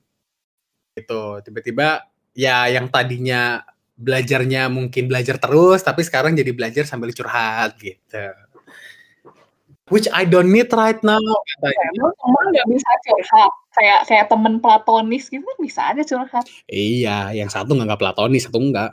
Gitu. 0.93 1.25
Tiba-tiba 1.49 2.05
ya 2.37 2.69
yang 2.69 2.89
tadinya 2.93 3.65
belajarnya 3.97 4.73
mungkin 4.73 5.05
belajar 5.09 5.37
terus 5.37 5.85
tapi 5.85 6.01
sekarang 6.05 6.33
jadi 6.37 6.53
belajar 6.53 6.85
sambil 6.85 7.13
curhat 7.13 7.77
gitu. 7.81 8.29
Which 9.93 10.09
I 10.09 10.25
don't 10.25 10.49
need 10.49 10.73
right 10.73 11.01
now. 11.05 11.21
Ya, 11.61 11.73
teman 11.93 12.45
nggak 12.53 12.69
bisa 12.73 12.91
curhat 13.05 13.53
kayak 13.73 14.01
kayak 14.09 14.27
temen 14.29 14.55
platonis 14.61 15.29
gitu 15.29 15.45
kan 15.45 15.59
bisa 15.61 15.81
aja 15.93 16.03
curhat. 16.05 16.45
Iya, 16.69 17.37
yang 17.37 17.49
satu 17.53 17.77
nggak 17.77 18.01
platonis, 18.01 18.49
satu 18.49 18.61
enggak. 18.61 18.93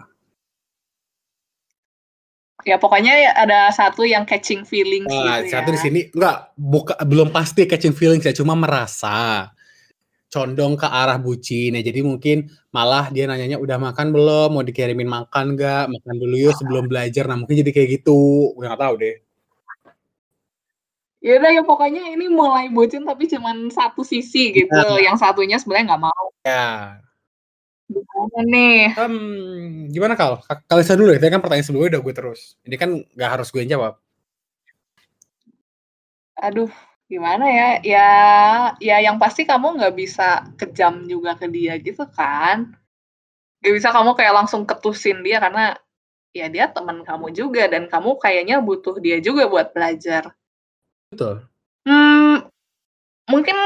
Ya 2.67 2.75
pokoknya 2.75 3.15
ya 3.15 3.31
ada 3.39 3.71
satu 3.71 4.03
yang 4.03 4.27
catching 4.27 4.67
feelings 4.67 5.07
Nah, 5.07 5.39
gitu 5.39 5.55
satu 5.55 5.71
di 5.71 5.79
ya. 5.79 5.83
sini 5.87 5.99
enggak 6.11 6.37
buka 6.59 6.93
belum 7.07 7.31
pasti 7.31 7.63
catching 7.63 7.95
feelings 7.95 8.27
ya, 8.27 8.35
cuma 8.35 8.51
merasa 8.51 9.47
condong 10.29 10.77
ke 10.77 10.87
arah 10.87 11.17
bucin 11.17 11.75
ya. 11.75 11.81
Jadi 11.81 11.99
mungkin 12.05 12.47
malah 12.69 13.09
dia 13.09 13.25
nanyanya 13.25 13.57
udah 13.57 13.77
makan 13.81 14.13
belum, 14.13 14.49
mau 14.55 14.63
dikirimin 14.63 15.09
makan 15.09 15.57
nggak, 15.57 15.89
makan 15.89 16.15
dulu 16.15 16.35
yuk 16.37 16.55
sebelum 16.55 16.85
belajar. 16.85 17.25
Nah 17.25 17.35
mungkin 17.41 17.59
jadi 17.65 17.71
kayak 17.73 17.89
gitu, 18.01 18.53
gue 18.53 18.63
nggak 18.63 18.79
tahu 18.79 18.95
deh. 19.01 19.15
Ya 21.19 21.35
udah 21.35 21.51
ya 21.51 21.63
pokoknya 21.67 22.15
ini 22.15 22.31
mulai 22.31 22.71
bucin 22.71 23.03
tapi 23.03 23.27
cuman 23.27 23.67
satu 23.67 24.07
sisi 24.07 24.55
gitu. 24.55 24.71
Nah. 24.71 25.03
Yang 25.03 25.19
satunya 25.19 25.59
sebenarnya 25.59 25.97
nggak 25.97 26.03
mau. 26.07 26.25
Ya, 26.47 27.03
Gimana 27.89 28.39
nih? 28.45 28.81
Mmm, 28.93 29.89
gimana 29.89 30.13
Kal? 30.13 30.45
Ka 30.45 30.61
Kalisa 30.69 30.93
dulu 30.93 31.09
ya, 31.09 31.17
tadi 31.17 31.33
kan 31.33 31.41
pertanyaan 31.41 31.65
sebelumnya 31.65 31.97
udah 31.97 32.01
gue 32.05 32.13
terus. 32.13 32.41
Ini 32.61 32.75
kan 32.77 33.01
nggak 33.01 33.29
harus 33.33 33.49
gue 33.49 33.65
yang 33.65 33.81
jawab. 33.81 33.97
Aduh, 36.37 36.69
gimana 37.09 37.45
ya? 37.49 37.69
Ya, 37.81 38.09
ya 38.77 38.97
yang 39.01 39.17
pasti 39.17 39.43
kamu 39.43 39.81
nggak 39.81 39.95
bisa 39.97 40.45
kejam 40.55 41.09
juga 41.09 41.35
ke 41.35 41.49
dia 41.49 41.75
gitu 41.81 42.05
kan. 42.13 42.77
Gak 43.59 43.75
bisa 43.75 43.91
kamu 43.91 44.15
kayak 44.15 44.37
langsung 44.39 44.63
ketusin 44.63 45.19
dia 45.19 45.43
karena 45.43 45.75
ya 46.31 46.47
dia 46.47 46.69
teman 46.71 47.03
kamu 47.03 47.33
juga 47.35 47.67
dan 47.67 47.91
kamu 47.91 48.15
kayaknya 48.21 48.63
butuh 48.63 48.95
dia 49.01 49.19
juga 49.19 49.49
buat 49.51 49.75
belajar. 49.75 50.31
Betul. 51.11 51.43
Hmm, 51.83 52.47
mungkin 53.27 53.57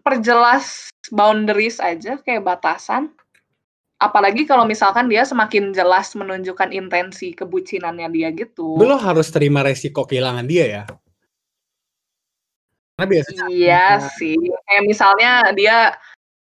perjelas 0.00 0.90
boundaries 1.12 1.78
aja 1.78 2.18
kayak 2.18 2.42
batasan. 2.42 3.12
Apalagi 4.00 4.48
kalau 4.48 4.64
misalkan 4.64 5.12
dia 5.12 5.28
semakin 5.28 5.76
jelas 5.76 6.16
menunjukkan 6.16 6.72
intensi 6.72 7.36
kebucinannya 7.36 8.08
dia 8.08 8.32
gitu. 8.32 8.80
Lu 8.80 8.96
harus 8.96 9.28
terima 9.28 9.60
resiko 9.60 10.08
kehilangan 10.08 10.48
dia 10.48 10.64
ya. 10.64 10.82
Karena 13.00 13.16
biasanya 13.16 13.44
Iya 13.48 13.84
sih, 14.20 14.36
kayak 14.68 14.84
misalnya 14.84 15.30
dia 15.56 15.76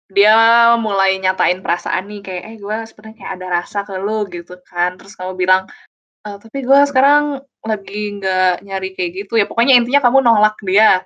dia 0.08 0.34
mulai 0.80 1.20
nyatain 1.20 1.60
perasaan 1.60 2.08
nih 2.08 2.20
kayak, 2.24 2.42
"Eh, 2.48 2.56
gue 2.56 2.76
sebenarnya 2.88 3.16
kayak 3.20 3.32
ada 3.36 3.46
rasa 3.60 3.78
ke 3.84 3.94
lu," 4.00 4.24
gitu 4.32 4.56
kan. 4.64 4.96
Terus 4.96 5.12
kamu 5.20 5.36
bilang, 5.36 5.68
eee, 6.24 6.36
"Tapi 6.40 6.58
gue 6.64 6.80
sekarang 6.88 7.44
lagi 7.68 8.02
nggak 8.16 8.64
nyari 8.64 8.88
kayak 8.96 9.10
gitu." 9.24 9.36
Ya 9.36 9.44
pokoknya 9.44 9.76
intinya 9.76 10.00
kamu 10.00 10.24
nolak 10.24 10.56
dia. 10.64 11.04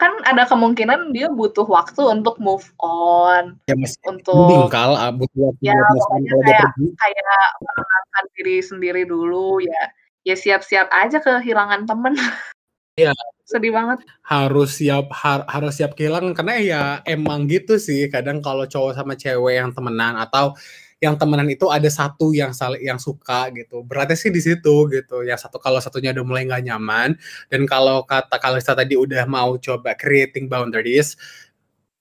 Kan 0.00 0.24
ada 0.24 0.48
kemungkinan 0.48 1.12
dia 1.12 1.28
butuh 1.28 1.68
waktu 1.68 2.00
untuk 2.08 2.40
move 2.40 2.64
on, 2.80 3.60
Ya 3.68 3.76
untuk 4.08 4.72
Kal, 4.72 4.96
eee, 4.96 5.12
butuh 5.20 5.40
waktu 5.52 5.64
ya 5.68 5.76
pokoknya 5.76 6.32
kayak 6.48 6.68
kayak 6.96 7.40
menenangkan 7.60 8.24
diri 8.40 8.56
sendiri 8.64 9.02
dulu 9.04 9.60
ya. 9.60 9.82
Ya 10.24 10.34
siap-siap 10.34 10.88
aja 10.90 11.20
kehilangan 11.20 11.84
temen. 11.84 12.16
Iya. 12.96 13.12
Sedih 13.44 13.70
banget. 13.76 14.00
Harus 14.24 14.80
siap 14.80 15.12
har 15.12 15.44
harus 15.52 15.76
siap 15.76 15.92
kehilangan 15.92 16.32
karena 16.32 16.54
ya 16.64 16.82
emang 17.04 17.44
gitu 17.44 17.76
sih 17.76 18.08
kadang 18.08 18.40
kalau 18.40 18.64
cowok 18.64 18.96
sama 18.96 19.12
cewek 19.12 19.60
yang 19.60 19.70
temenan 19.76 20.16
atau 20.16 20.56
yang 21.04 21.12
temenan 21.20 21.44
itu 21.52 21.68
ada 21.68 21.84
satu 21.92 22.32
yang 22.32 22.56
saling 22.56 22.80
yang 22.80 22.96
suka 22.96 23.52
gitu. 23.52 23.84
Beratnya 23.84 24.16
sih 24.16 24.32
di 24.32 24.40
situ 24.40 24.88
gitu. 24.88 25.20
Yang 25.28 25.44
satu 25.44 25.60
kalau 25.60 25.76
satunya 25.84 26.16
udah 26.16 26.24
mulai 26.24 26.48
nggak 26.48 26.64
nyaman 26.72 27.20
dan 27.52 27.62
kalau 27.68 28.00
kata 28.08 28.40
Kalista 28.40 28.72
tadi 28.72 28.96
udah 28.96 29.28
mau 29.28 29.60
coba 29.60 29.92
creating 29.92 30.48
boundaries, 30.48 31.20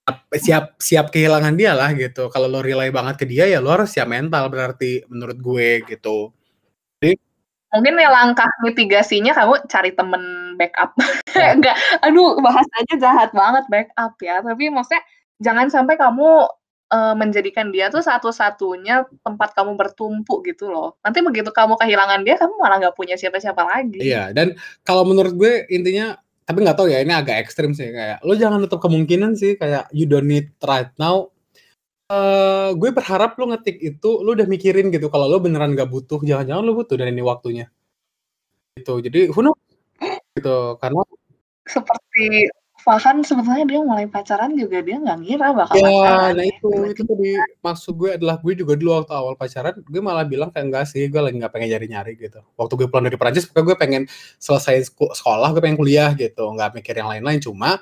ap 0.08 0.24
siap 0.40 0.80
siap 0.80 1.12
kehilangan 1.12 1.56
dia 1.60 1.76
lah 1.76 1.92
gitu. 1.98 2.32
Kalau 2.32 2.48
lo 2.48 2.64
rely 2.64 2.88
banget 2.96 3.16
ke 3.20 3.26
dia 3.28 3.46
ya 3.52 3.60
lo 3.60 3.76
harus 3.76 3.92
siap 3.92 4.08
mental 4.08 4.48
berarti 4.48 5.04
menurut 5.12 5.38
gue 5.44 5.70
gitu. 5.92 6.32
Jadi 7.04 7.16
Mungkin 7.74 7.96
ya 8.00 8.10
langkah 8.14 8.50
mitigasinya 8.64 9.34
kamu 9.36 9.56
cari 9.68 9.92
temen 9.98 10.45
backup. 10.60 10.91
Ya. 11.36 11.52
Enggak, 11.52 11.76
aduh 11.99 12.40
bahasanya 12.40 12.95
jahat 12.95 13.30
banget 13.36 13.68
backup 13.68 14.15
ya, 14.23 14.40
tapi 14.40 14.72
maksudnya 14.72 15.03
jangan 15.44 15.68
sampai 15.68 15.99
kamu, 15.99 16.48
eee, 16.95 17.14
menjadikan 17.19 17.76
dia 17.76 17.91
tuh 17.91 17.99
satu-satunya 17.99 19.03
tempat 19.19 19.52
kamu 19.52 19.76
bertumpu 19.76 20.40
gitu 20.48 20.72
loh. 20.72 20.95
Nanti 21.03 21.19
begitu 21.19 21.52
kamu 21.52 21.76
kehilangan 21.76 22.23
dia, 22.23 22.40
kamu 22.40 22.56
malah 22.56 22.80
nggak 22.80 22.95
punya 22.95 23.19
siapa-siapa 23.19 23.68
lagi. 23.68 23.99
Iya, 23.99 24.32
dan 24.32 24.56
kalau 24.88 25.03
menurut 25.03 25.36
gue 25.36 25.68
intinya 25.68 26.15
tapi 26.48 26.61
nggak 26.64 26.77
tahu 26.77 26.88
ya 26.94 27.02
ini 27.03 27.11
agak 27.11 27.41
ekstrim 27.41 27.73
sih 27.73 27.90
kayak 27.90 28.22
lo 28.22 28.38
jangan 28.38 28.61
nutup 28.61 28.77
kemungkinan 28.77 29.34
sih 29.34 29.57
kayak 29.60 29.90
you 29.91 30.06
don't 30.07 30.30
need 30.30 30.53
right 30.64 30.94
now. 31.02 31.34
Eee, 32.07 32.77
gue 32.77 32.90
berharap 32.94 33.36
lo 33.41 33.49
ngetik 33.52 33.82
itu 33.82 34.10
lo 34.22 34.38
udah 34.38 34.45
mikirin 34.45 34.94
gitu 34.94 35.10
kalau 35.10 35.26
lo 35.27 35.41
beneran 35.41 35.73
nggak 35.76 35.90
butuh, 35.90 36.22
jangan-jangan 36.23 36.64
lo 36.64 36.73
butuh 36.77 36.95
dan 37.02 37.11
ini 37.11 37.26
waktunya. 37.26 37.68
Gitu, 38.77 38.94
jadi 39.07 39.32
who 39.32 39.40
knows 39.40 39.56
gitu, 40.36 40.76
karena 40.84 41.02
Seperti 41.66 42.52
bahkan 42.86 43.26
sebetulnya 43.26 43.66
dia 43.66 43.82
mulai 43.82 44.06
pacaran 44.06 44.53
juga 44.53 44.78
dia 44.86 45.02
nggak 45.02 45.18
ngira 45.26 45.57
bakal 45.57 45.74
Ya, 45.74 45.90
pacaran 45.90 46.38
nah 46.38 46.45
ya, 46.45 46.53
itu 46.53 46.68
itu 46.70 47.02
tiba-tiba 47.02 47.41
tadi 47.41 47.57
maksud 47.66 47.94
gue 47.98 48.10
adalah 48.14 48.36
gue 48.38 48.53
juga 48.53 48.74
dulu 48.78 48.91
waktu 49.02 49.14
awal 49.18 49.34
pacaran, 49.34 49.74
gue 49.82 50.02
malah 50.06 50.22
bilang 50.22 50.53
kayak 50.53 50.66
enggak 50.70 50.86
sih, 50.86 51.10
gue 51.10 51.18
lagi 51.18 51.41
nggak 51.41 51.49
pengen 51.49 51.74
nyari-nyari 51.74 52.14
gitu. 52.14 52.45
Waktu 52.53 52.74
gue 52.78 52.88
pulang 52.94 53.10
dari 53.10 53.18
Perancis 53.18 53.49
pokoknya 53.49 53.66
gue 53.66 53.78
pengen 53.82 54.03
selesai 54.38 54.94
sekolah, 54.94 55.49
gue 55.57 55.62
pengen 55.66 55.82
kuliah 55.82 56.14
gitu, 56.14 56.45
nggak 56.45 56.78
mikir 56.78 56.94
yang 56.94 57.10
lain-lain, 57.10 57.41
cuma 57.41 57.82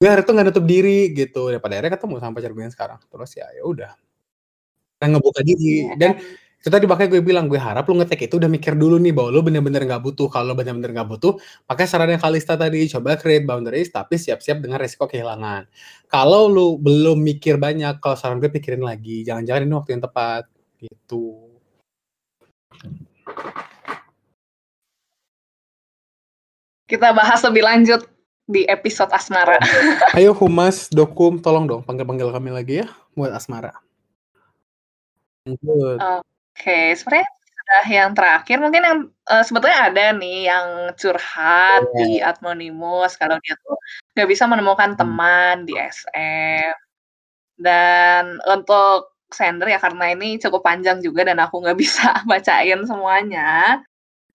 gue 0.00 0.08
hari 0.08 0.24
itu 0.24 0.32
nggak 0.32 0.46
nutup 0.48 0.64
diri 0.64 1.12
gitu, 1.12 1.52
ya 1.52 1.60
pada 1.60 1.76
akhirnya 1.76 1.92
ketemu 2.00 2.14
sama 2.16 2.32
pacar 2.32 2.50
gue 2.56 2.62
yang 2.64 2.72
sekarang. 2.72 2.98
Terus 3.12 3.30
ya 3.36 3.46
ya 3.52 3.62
udah. 3.68 3.92
Ngebuka 5.02 5.42
diri 5.42 5.90
Iya, 5.90 5.98
dan 5.98 6.10
dan 6.14 6.22
itu 6.62 6.70
tadi 6.70 6.86
makanya 6.86 7.18
gue 7.18 7.26
bilang, 7.26 7.50
gue 7.50 7.58
harap 7.58 7.90
lo 7.90 7.98
ngetik 7.98 8.30
itu 8.30 8.38
udah 8.38 8.46
mikir 8.46 8.78
dulu 8.78 8.94
nih 9.02 9.10
bahwa 9.10 9.34
lo 9.34 9.42
bener-bener 9.42 9.82
nggak 9.82 9.98
butuh. 9.98 10.30
Kalau 10.30 10.46
lo 10.46 10.54
bener-bener 10.54 10.94
nggak 10.94 11.10
butuh, 11.10 11.34
pakai 11.66 11.90
sarannya 11.90 12.22
Kalista 12.22 12.54
tadi, 12.54 12.86
coba 12.86 13.18
create 13.18 13.42
boundaries 13.42 13.90
tapi 13.90 14.14
siap-siap 14.14 14.62
dengan 14.62 14.78
resiko 14.78 15.10
kehilangan. 15.10 15.66
Kalau 16.06 16.46
lo 16.46 16.78
belum 16.78 17.18
mikir 17.18 17.58
banyak, 17.58 17.98
kalau 17.98 18.14
saran 18.14 18.38
gue 18.38 18.46
pikirin 18.46 18.78
lagi, 18.78 19.26
jangan-jangan 19.26 19.66
ini 19.66 19.74
waktu 19.74 19.90
yang 19.98 20.04
tepat, 20.06 20.42
gitu. 20.78 21.50
Kita 26.86 27.10
bahas 27.10 27.42
lebih 27.42 27.66
lanjut 27.66 28.06
di 28.46 28.62
episode 28.70 29.10
asmara. 29.10 29.58
Ayo 30.14 30.30
Humas, 30.30 30.86
Dokum, 30.94 31.42
tolong 31.42 31.66
dong 31.66 31.82
panggil-panggil 31.82 32.30
kami 32.30 32.54
lagi 32.54 32.86
ya 32.86 32.88
buat 33.18 33.34
asmara. 33.34 33.74
Lanjut. 35.42 36.22
Oke, 36.56 36.92
sebenarnya 36.92 37.28
sudah 37.32 37.84
yang 37.88 38.10
terakhir 38.12 38.56
mungkin 38.60 38.82
yang, 38.84 38.98
eee, 39.32 39.42
sebetulnya 39.48 39.78
ada 39.88 40.04
nih 40.20 40.38
yang 40.52 40.66
curhat 41.00 41.80
Iya. 41.96 41.96
di 42.04 42.10
Anonymous 42.20 43.16
kalau 43.16 43.40
dia 43.40 43.56
tuh 43.64 43.76
nggak 44.12 44.28
bisa 44.28 44.44
menemukan 44.44 44.92
Hmm. 44.92 44.98
teman 45.00 45.54
di 45.64 45.72
SF. 45.80 46.76
Dan 47.60 48.40
untuk 48.48 49.14
sender 49.32 49.68
ya 49.72 49.80
karena 49.82 50.12
ini 50.14 50.36
cukup 50.42 50.62
panjang 50.66 51.00
juga 51.04 51.24
dan 51.28 51.40
aku 51.40 51.62
nggak 51.64 51.78
bisa 51.84 52.20
bacain 52.28 52.80
semuanya, 52.88 53.80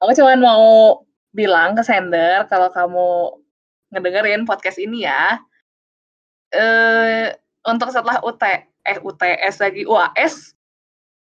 aku 0.01 0.11
cuman 0.17 0.39
mau 0.41 0.65
bilang 1.35 1.75
ke 1.77 1.83
sender 1.85 2.45
kalau 2.51 2.69
kamu 2.73 3.09
ngedengerin 3.93 4.43
podcast 4.49 4.77
ini 4.81 5.05
ya, 5.09 5.39
eee, 6.55 7.33
untuk 7.67 7.89
setelah 7.93 8.19
UT 8.25 8.41
eh, 8.87 8.99
UTS 9.03 9.55
lagi, 9.63 9.83
UAS, 9.87 10.56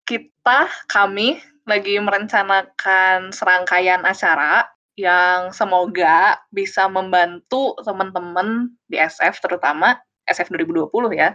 kita, 0.07 0.67
kami 0.91 1.39
lagi 1.63 1.95
merencanakan 1.99 3.31
serangkaian 3.31 4.03
acara 4.03 4.67
yang 4.99 5.49
semoga 5.55 6.37
bisa 6.53 6.85
membantu 6.91 7.73
teman-teman 7.81 8.69
di 8.91 8.99
SF 8.99 9.41
terutama, 9.41 9.97
SF 10.29 10.53
2020 10.53 11.15
ya, 11.17 11.33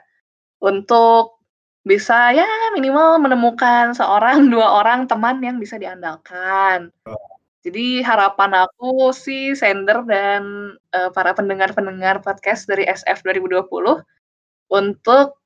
untuk 0.63 1.41
bisa 1.87 2.37
ya 2.37 2.47
minimal 2.77 3.19
menemukan 3.23 3.97
seorang, 3.97 4.53
2 4.53 4.63
orang 4.85 5.09
teman 5.09 5.41
yang 5.43 5.57
bisa 5.59 5.81
diandalkan. 5.81 6.93
Jadi 7.67 8.01
harapan 8.07 8.65
aku 8.69 9.11
sih 9.13 9.53
sender 9.59 10.07
dan, 10.07 10.75
eee, 10.95 11.11
para 11.13 11.35
pendengar-pendengar 11.35 12.23
podcast 12.23 12.71
dari 12.71 12.87
SF 12.87 13.25
2020 13.27 14.01
untuk 14.73 15.41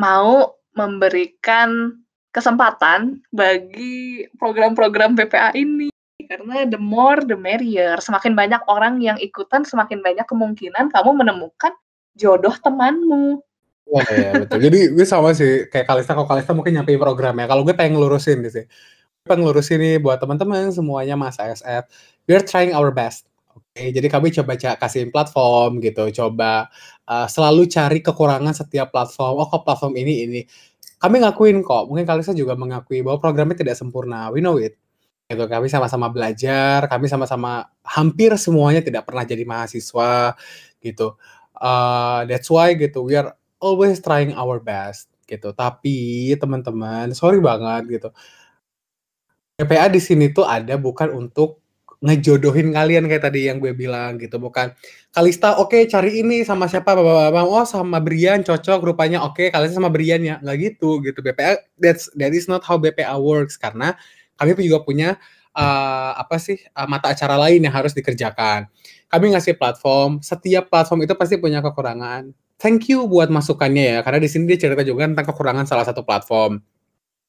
mau 0.00 0.56
memberikan 0.74 2.01
kesempatan 2.32 3.20
bagi 3.30 4.26
program-program 4.40 5.14
BPA 5.14 5.52
ini. 5.54 5.92
karena 6.22 6.64
the 6.64 6.80
more 6.80 7.20
the 7.20 7.36
merrier. 7.36 7.98
Semakin 8.00 8.32
banyak 8.32 8.62
orang 8.70 9.02
yang 9.04 9.18
ikutan, 9.20 9.68
semakin 9.68 10.00
banyak 10.00 10.24
kemungkinan 10.24 10.88
kamu 10.88 11.10
menemukan 11.12 11.76
jodoh 12.16 12.56
temanmu. 12.62 13.42
Wah, 13.90 14.06
iya 14.08 14.40
betul. 14.40 14.62
Jadi 14.64 14.96
gue 14.96 15.06
sama 15.06 15.36
sih 15.36 15.68
kayak 15.68 15.84
Kalista, 15.84 16.16
kalau 16.16 16.24
Kalista 16.24 16.56
mungkin 16.56 16.78
nyampe 16.78 16.94
programnya. 16.96 17.44
Kalau 17.44 17.66
gue 17.66 17.74
pengen 17.76 17.98
ngelurusin 17.98 18.40
gitu 18.40 18.62
sih. 18.62 18.64
Gue 18.64 19.26
pengen 19.28 19.44
ngelurusin 19.44 19.78
nih 19.82 19.94
buat 20.00 20.16
teman-teman 20.22 20.72
semuanya 20.72 21.18
Mas 21.18 21.36
ASF. 21.36 21.84
We're 22.24 22.46
trying 22.46 22.72
our 22.72 22.94
best. 22.94 23.28
Oke, 23.52 23.92
jadi 23.92 24.08
kami 24.08 24.32
coba 24.32 24.56
kasihin 24.56 25.12
platform 25.12 25.80
gitu, 25.84 26.08
coba 26.12 26.72
uh, 27.04 27.28
selalu 27.28 27.68
cari 27.68 28.00
kekurangan 28.00 28.56
setiap 28.56 28.88
platform. 28.88 29.44
Oh, 29.44 29.48
kok 29.48 29.68
platform 29.68 29.92
ini 30.00 30.24
ini. 30.24 30.40
Kami 31.02 31.16
ngakuin 31.26 31.66
kok. 31.66 31.90
Mungkin 31.90 32.06
Kalista 32.06 32.30
juga 32.30 32.54
mengakui 32.54 33.02
bahwa 33.02 33.18
programnya 33.18 33.58
tidak 33.58 33.74
sempurna. 33.74 34.30
We 34.30 34.38
know 34.38 34.54
it. 34.62 34.78
Gitu, 35.26 35.48
kami 35.48 35.66
sama-sama 35.66 36.12
belajar, 36.12 36.86
kami 36.86 37.08
sama-sama 37.08 37.64
hampir 37.82 38.36
semuanya 38.36 38.84
tidak 38.84 39.08
pernah 39.08 39.24
jadi 39.26 39.42
mahasiswa 39.48 40.36
gitu. 40.78 41.16
Uh, 41.56 42.26
that's 42.28 42.50
why 42.52 42.74
gitu 42.74 43.06
we 43.06 43.14
are 43.16 43.32
always 43.62 43.98
trying 43.98 44.36
our 44.36 44.60
best 44.60 45.08
gitu. 45.24 45.50
Tapi 45.56 46.30
teman-teman, 46.36 47.16
sorry 47.16 47.40
banget 47.42 47.98
gitu. 47.98 48.08
PPA 49.56 49.88
di 49.88 50.00
sini 50.02 50.30
tuh 50.34 50.44
ada 50.44 50.74
bukan 50.76 51.14
untuk 51.16 51.61
ngejodohin 52.02 52.74
kalian 52.74 53.06
kayak 53.06 53.30
tadi 53.30 53.46
yang 53.46 53.62
gue 53.62 53.70
bilang 53.72 54.18
gitu. 54.18 54.42
Bukan 54.42 54.74
Kalista 55.14 55.56
oke 55.62 55.70
okay, 55.70 55.82
cari 55.86 56.18
ini 56.18 56.42
sama 56.42 56.66
siapa 56.66 56.98
bapak-bapak 56.98 57.46
oh 57.46 57.62
sama 57.62 58.02
Brian 58.02 58.42
cocok 58.42 58.82
rupanya. 58.82 59.22
Oke 59.22 59.46
okay, 59.46 59.54
Kalista 59.54 59.78
sama 59.78 59.88
Brian 59.88 60.18
ya. 60.20 60.42
Nggak 60.42 60.56
gitu 60.58 60.98
gitu. 61.06 61.22
BPA 61.22 61.62
that's 61.78 62.10
that 62.18 62.34
is 62.34 62.50
not 62.50 62.66
how 62.66 62.74
BPA 62.74 63.14
works. 63.22 63.54
Karena 63.54 63.94
kami 64.34 64.58
juga 64.58 64.82
punya 64.82 65.14
uh, 65.54 66.12
apa 66.18 66.36
sih 66.42 66.58
uh, 66.74 66.88
mata 66.90 67.14
acara 67.14 67.38
lain 67.38 67.62
yang 67.62 67.72
harus 67.72 67.94
dikerjakan. 67.94 68.66
Kami 69.06 69.24
ngasih 69.38 69.54
platform 69.54 70.18
setiap 70.24 70.66
platform 70.72 71.06
itu 71.06 71.14
pasti 71.14 71.38
punya 71.38 71.62
kekurangan. 71.62 72.34
Thank 72.58 72.90
you 72.90 73.06
buat 73.06 73.30
masukannya 73.30 73.98
ya 73.98 73.98
karena 74.06 74.22
di 74.22 74.30
sini 74.30 74.46
dia 74.50 74.58
cerita 74.58 74.82
juga 74.86 75.06
tentang 75.06 75.26
kekurangan 75.30 75.66
salah 75.70 75.86
satu 75.86 76.02
platform. 76.02 76.58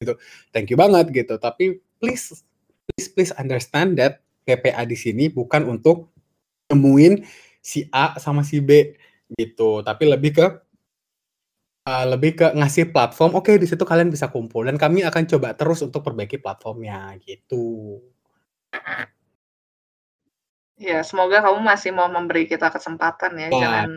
Gitu. 0.01 0.17
Thank 0.49 0.73
you 0.73 0.77
banget 0.81 1.13
gitu. 1.13 1.37
Tapi 1.37 1.77
please 2.01 2.41
please 2.89 3.07
please 3.13 3.33
understand 3.37 4.01
that 4.01 4.23
PPA 4.43 4.83
di 4.83 4.97
sini 4.99 5.31
bukan 5.31 5.65
untuk 5.67 6.13
nemuin 6.69 7.23
si 7.63 7.87
A 7.89 8.19
sama 8.19 8.43
si 8.43 8.59
B 8.59 8.95
gitu 9.33 9.81
tapi 9.81 10.03
lebih 10.05 10.31
ke 10.35 10.47
uh, 11.87 12.05
lebih 12.07 12.37
ke 12.37 12.47
ngasih 12.53 12.91
platform 12.91 13.39
oke 13.39 13.49
okay, 13.49 13.55
di 13.57 13.65
situ 13.65 13.81
kalian 13.87 14.11
bisa 14.11 14.27
kumpul 14.29 14.67
dan 14.67 14.75
kami 14.75 15.01
akan 15.07 15.23
coba 15.25 15.55
terus 15.55 15.81
untuk 15.81 16.03
perbaiki 16.03 16.37
platformnya 16.37 17.15
gitu 17.23 17.99
Ya, 20.83 20.99
semoga 21.05 21.39
kamu 21.39 21.63
masih 21.63 21.95
mau 21.95 22.09
memberi 22.11 22.43
kita 22.43 22.67
kesempatan 22.67 23.39
ya. 23.39 23.47
Nah, 23.47 23.55
jangan 23.55 23.87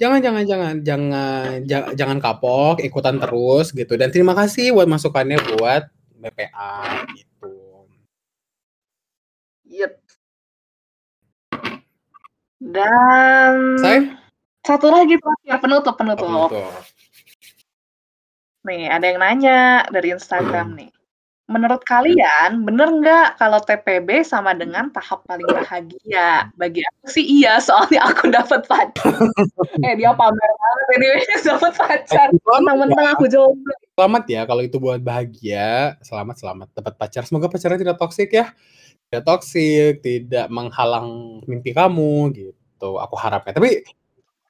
jangan 0.00 0.20
jangan 0.22 0.44
jangan 0.46 0.74
jangan 0.80 1.44
jangan 1.66 1.92
jangan 1.92 2.18
kapok, 2.24 2.80
ikutan 2.80 3.20
terus 3.20 3.74
gitu. 3.74 4.00
Dan 4.00 4.14
terima 4.14 4.32
kasih 4.32 4.72
buat 4.72 4.88
masukannya 4.88 5.36
buat 5.58 5.90
BPA 6.24 7.04
gitu. 7.10 7.33
Yep. 9.74 9.92
Dan 12.62 13.54
Saya? 13.82 14.00
satu 14.62 14.86
lagi 14.88 15.18
ya 15.42 15.58
penutup 15.58 15.98
penutup. 15.98 16.30
penutup. 16.30 16.70
Nih, 18.64 18.88
ada 18.88 19.04
yang 19.04 19.20
nanya 19.20 19.84
dari 19.90 20.14
Instagram 20.14 20.72
hmm. 20.72 20.76
nih. 20.78 20.90
Menurut 21.44 21.84
kalian, 21.84 22.64
bener 22.64 22.88
nggak 22.88 23.36
kalau 23.36 23.60
TPB 23.60 24.24
sama 24.24 24.56
dengan 24.56 24.88
tahap 24.88 25.28
paling 25.28 25.44
bahagia? 25.44 26.48
Bagi 26.56 26.80
aku 26.80 27.04
sih 27.12 27.20
iya, 27.20 27.60
soalnya 27.60 28.00
aku 28.00 28.32
dapat 28.32 28.64
pacar. 28.64 29.12
eh 29.84 29.92
dia 29.92 30.16
pamer 30.16 30.50
banget 30.56 30.86
ini 30.96 31.06
dapat 31.52 31.76
pacar. 31.76 32.32
Mentang-mentang 32.32 33.06
aku 33.12 33.28
jomblo. 33.28 33.76
Selamat 33.92 34.24
ya 34.24 34.40
kalau 34.48 34.62
itu 34.64 34.80
buat 34.80 35.04
bahagia. 35.04 36.00
Selamat 36.00 36.40
selamat 36.40 36.72
dapat 36.72 36.94
pacar. 36.96 37.28
Semoga 37.28 37.52
pacarnya 37.52 37.76
tidak 37.76 38.00
toksik 38.00 38.32
ya. 38.32 38.48
Tidak 39.08 39.22
toksik, 39.22 40.02
tidak 40.02 40.46
menghalang 40.50 41.40
mimpi 41.44 41.70
kamu 41.74 42.34
gitu. 42.34 42.98
Aku 42.98 43.14
harapnya. 43.14 43.54
Tapi 43.54 43.84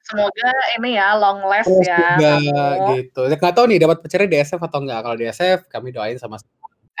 Semoga 0.05 0.49
ini 0.77 1.01
ya 1.01 1.17
long 1.17 1.41
last 1.49 1.73
ya. 1.81 2.13
Juga, 2.13 2.33
gitu. 2.93 3.25
Nggak 3.25 3.53
tahu 3.57 3.65
nih 3.73 3.81
dapat 3.81 4.05
pacarnya 4.05 4.29
di 4.29 4.37
SF 4.37 4.61
atau 4.61 4.79
enggak. 4.85 5.01
Kalau 5.01 5.17
di 5.17 5.25
SF 5.25 5.59
kami 5.65 5.89
doain 5.89 6.21
sama 6.21 6.37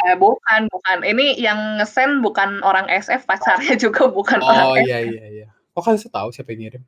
Eh, 0.03 0.15
bukan 0.19 0.67
bukan. 0.67 0.97
Ini 1.07 1.39
yang 1.39 1.79
ngesen 1.79 2.19
bukan 2.19 2.59
orang 2.65 2.89
SF, 2.91 3.23
pacarnya 3.23 3.79
juga 3.83 4.11
bukan 4.11 4.43
orang 4.43 4.65
Oh, 4.67 4.75
iya 4.75 4.99
iya 5.05 5.25
iya. 5.31 5.47
Kok 5.71 5.81
kalian 5.85 6.11
tahu 6.11 6.27
siapa 6.35 6.51
yang 6.51 6.61
ngirim? 6.67 6.83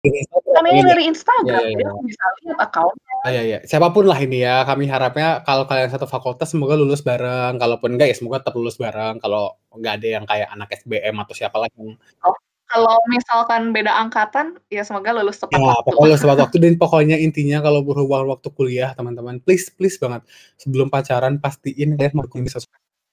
Kan 0.00 0.64
ini 0.64 0.80
dari 0.80 1.04
Instagram, 1.12 1.60
Iya, 1.60 1.76
iya, 1.76 1.84
iya. 1.84 1.90
bisa 2.00 2.24
lihat 2.40 2.56
akunnya. 2.56 3.14
Ah, 3.20 3.30
iya 3.36 3.42
iya. 3.44 3.58
Siapa 3.68 3.92
pun 3.92 4.08
lah 4.08 4.16
ini 4.16 4.40
ya, 4.40 4.64
kami 4.64 4.88
harapnya 4.88 5.44
kalau 5.44 5.68
kalian 5.68 5.92
satu 5.92 6.08
fakultas 6.08 6.48
semoga 6.48 6.72
lulus 6.72 7.04
bareng, 7.04 7.60
kalaupun 7.60 8.00
enggak 8.00 8.08
ya 8.08 8.16
semoga 8.16 8.40
tetap 8.40 8.56
lulus 8.56 8.80
bareng, 8.80 9.20
kalau 9.20 9.60
nggak 9.76 10.00
ada 10.00 10.06
yang 10.08 10.24
kayak 10.24 10.48
anak 10.56 10.72
SBM 10.72 11.20
atau 11.20 11.34
siapa 11.36 11.56
lagi 11.60 11.76
yang 11.76 12.00
Oh, 12.24 12.32
kalau 12.64 12.96
misalkan 13.12 13.76
beda 13.76 13.92
angkatan, 13.92 14.56
ya 14.72 14.80
semoga 14.88 15.12
lulus 15.12 15.36
tepat 15.36 15.60
Ya, 15.60 15.68
waktu. 15.68 15.84
pokoknya 15.92 16.08
lulus 16.16 16.22
tepat 16.24 16.38
waktu 16.48 16.56
dan 16.64 16.74
pokoknya 16.80 17.16
intinya 17.20 17.58
kalau 17.60 17.80
berhubungan 17.84 18.26
waktu 18.32 18.48
kuliah, 18.56 18.90
teman-teman, 18.96 19.36
please 19.44 19.68
please 19.68 20.00
banget 20.00 20.24
sebelum 20.56 20.88
pacaran 20.88 21.36
pastiin 21.36 22.00
kalian 22.00 22.16
mau 22.16 22.24
bisa 22.24 22.56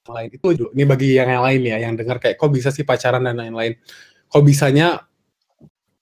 lain. 0.07 0.31
Itu 0.31 0.55
dulu. 0.55 0.71
Ini 0.71 0.83
bagi 0.87 1.19
yang 1.19 1.27
yang 1.27 1.43
lain 1.43 1.61
ya, 1.67 1.77
yang 1.83 1.93
dengar 1.99 2.15
kayak 2.23 2.39
kok 2.39 2.47
bisa 2.47 2.71
sih 2.71 2.87
pacaran 2.87 3.27
dan 3.27 3.35
lain-lain. 3.35 3.75
Kok 4.31 4.39
bisanya 4.39 5.03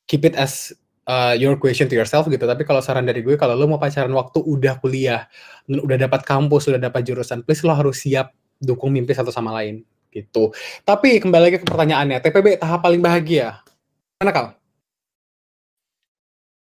keep 0.05 0.25
it 0.25 0.33
as 0.37 0.73
uh, 1.09 1.33
your 1.37 1.57
question 1.57 1.89
to 1.89 1.95
yourself 1.97 2.25
gitu. 2.29 2.45
Tapi 2.45 2.65
kalau 2.65 2.81
saran 2.81 3.05
dari 3.05 3.21
gue, 3.21 3.37
kalau 3.37 3.53
lo 3.57 3.65
mau 3.69 3.81
pacaran 3.81 4.11
waktu 4.13 4.41
udah 4.41 4.77
kuliah, 4.81 5.29
udah 5.69 5.97
dapat 5.97 6.25
kampus, 6.25 6.69
udah 6.69 6.81
dapat 6.81 7.05
jurusan, 7.05 7.45
please 7.45 7.65
lo 7.65 7.73
harus 7.73 8.01
siap 8.01 8.33
dukung 8.61 8.93
mimpi 8.93 9.13
satu 9.13 9.29
sama 9.29 9.53
lain 9.53 9.83
gitu. 10.13 10.55
Tapi 10.87 11.19
kembali 11.19 11.43
lagi 11.51 11.57
ke 11.59 11.67
pertanyaannya, 11.67 12.23
TPB 12.23 12.61
tahap 12.61 12.79
paling 12.81 13.03
bahagia. 13.03 13.59
Mana 14.21 14.31
kal? 14.31 14.47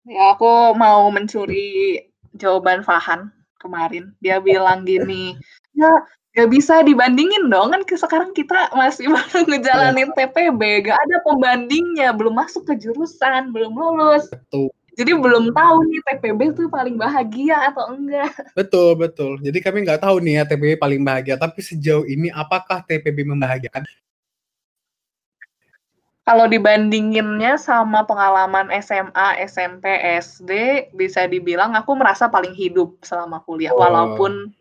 Ya 0.07 0.35
aku 0.35 0.75
mau 0.79 1.07
mencuri 1.11 1.99
jawaban 2.35 2.83
Fahan 2.83 3.31
kemarin. 3.59 4.15
Dia 4.23 4.39
bilang 4.43 4.87
gini, 4.87 5.35
ya 5.75 5.91
gak 6.37 6.53
bisa 6.53 6.85
dibandingin 6.85 7.49
dong 7.49 7.73
kan 7.73 7.81
sekarang 7.89 8.37
kita 8.37 8.69
masih 8.77 9.09
baru 9.17 9.49
ngejalanin 9.49 10.13
TPB, 10.13 10.93
gak 10.93 10.99
ada 11.09 11.17
pembandingnya, 11.25 12.13
belum 12.13 12.37
masuk 12.37 12.69
ke 12.69 12.77
jurusan, 12.77 13.57
belum 13.57 13.73
lulus. 13.73 14.29
Betul. 14.29 14.69
Jadi 14.97 15.13
belum 15.13 15.53
tahu 15.53 15.77
nih 15.93 16.01
TPB 16.09 16.41
tuh 16.57 16.73
paling 16.73 16.97
bahagia 16.97 17.69
atau 17.69 17.93
enggak. 17.93 18.33
Betul, 18.57 18.97
betul. 18.97 19.37
Jadi 19.45 19.61
kami 19.61 19.85
nggak 19.85 20.01
tahu 20.01 20.25
nih 20.25 20.41
ya 20.41 20.43
TPB 20.49 20.81
paling 20.81 21.05
bahagia, 21.05 21.37
tapi 21.37 21.61
sejauh 21.61 22.09
ini 22.09 22.33
apakah 22.33 22.81
TPB 22.81 23.29
membahagiakan? 23.29 23.85
Kalau 26.25 26.49
dibandinginnya 26.49 27.61
sama 27.61 28.09
pengalaman 28.09 28.73
SMA, 28.81 29.37
SMP, 29.45 29.85
SD, 30.17 30.53
bisa 30.97 31.29
dibilang 31.29 31.77
aku 31.77 31.93
merasa 31.93 32.33
paling 32.33 32.57
hidup 32.57 32.97
selama 33.05 33.45
kuliah. 33.45 33.77
Oh. 33.77 33.85
Walaupun 33.85 34.56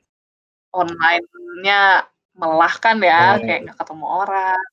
online-nya 0.75 2.03
melelahkan 2.35 2.99
ya, 2.99 3.39
oh. 3.39 3.43
kayak 3.47 3.59
nggak 3.71 3.77
ketemu 3.79 4.05
orang. 4.05 4.63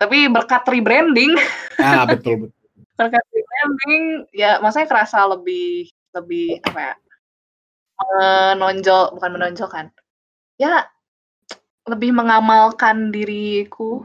Tapi 0.00 0.16
berkat 0.32 0.62
rebranding. 0.64 1.32
Ah, 1.78 2.02
betul, 2.02 2.42
betul 2.42 2.58
terkait 2.98 3.22
branding 3.30 4.26
ya 4.34 4.58
maksudnya 4.58 4.90
kerasa 4.90 5.22
lebih 5.30 5.86
lebih 6.10 6.58
apa 6.66 6.80
ya 6.82 6.94
menonjol 7.98 9.14
bukan 9.14 9.30
menonjolkan 9.38 9.86
ya 10.58 10.90
lebih 11.86 12.10
mengamalkan 12.10 13.14
diriku 13.14 14.02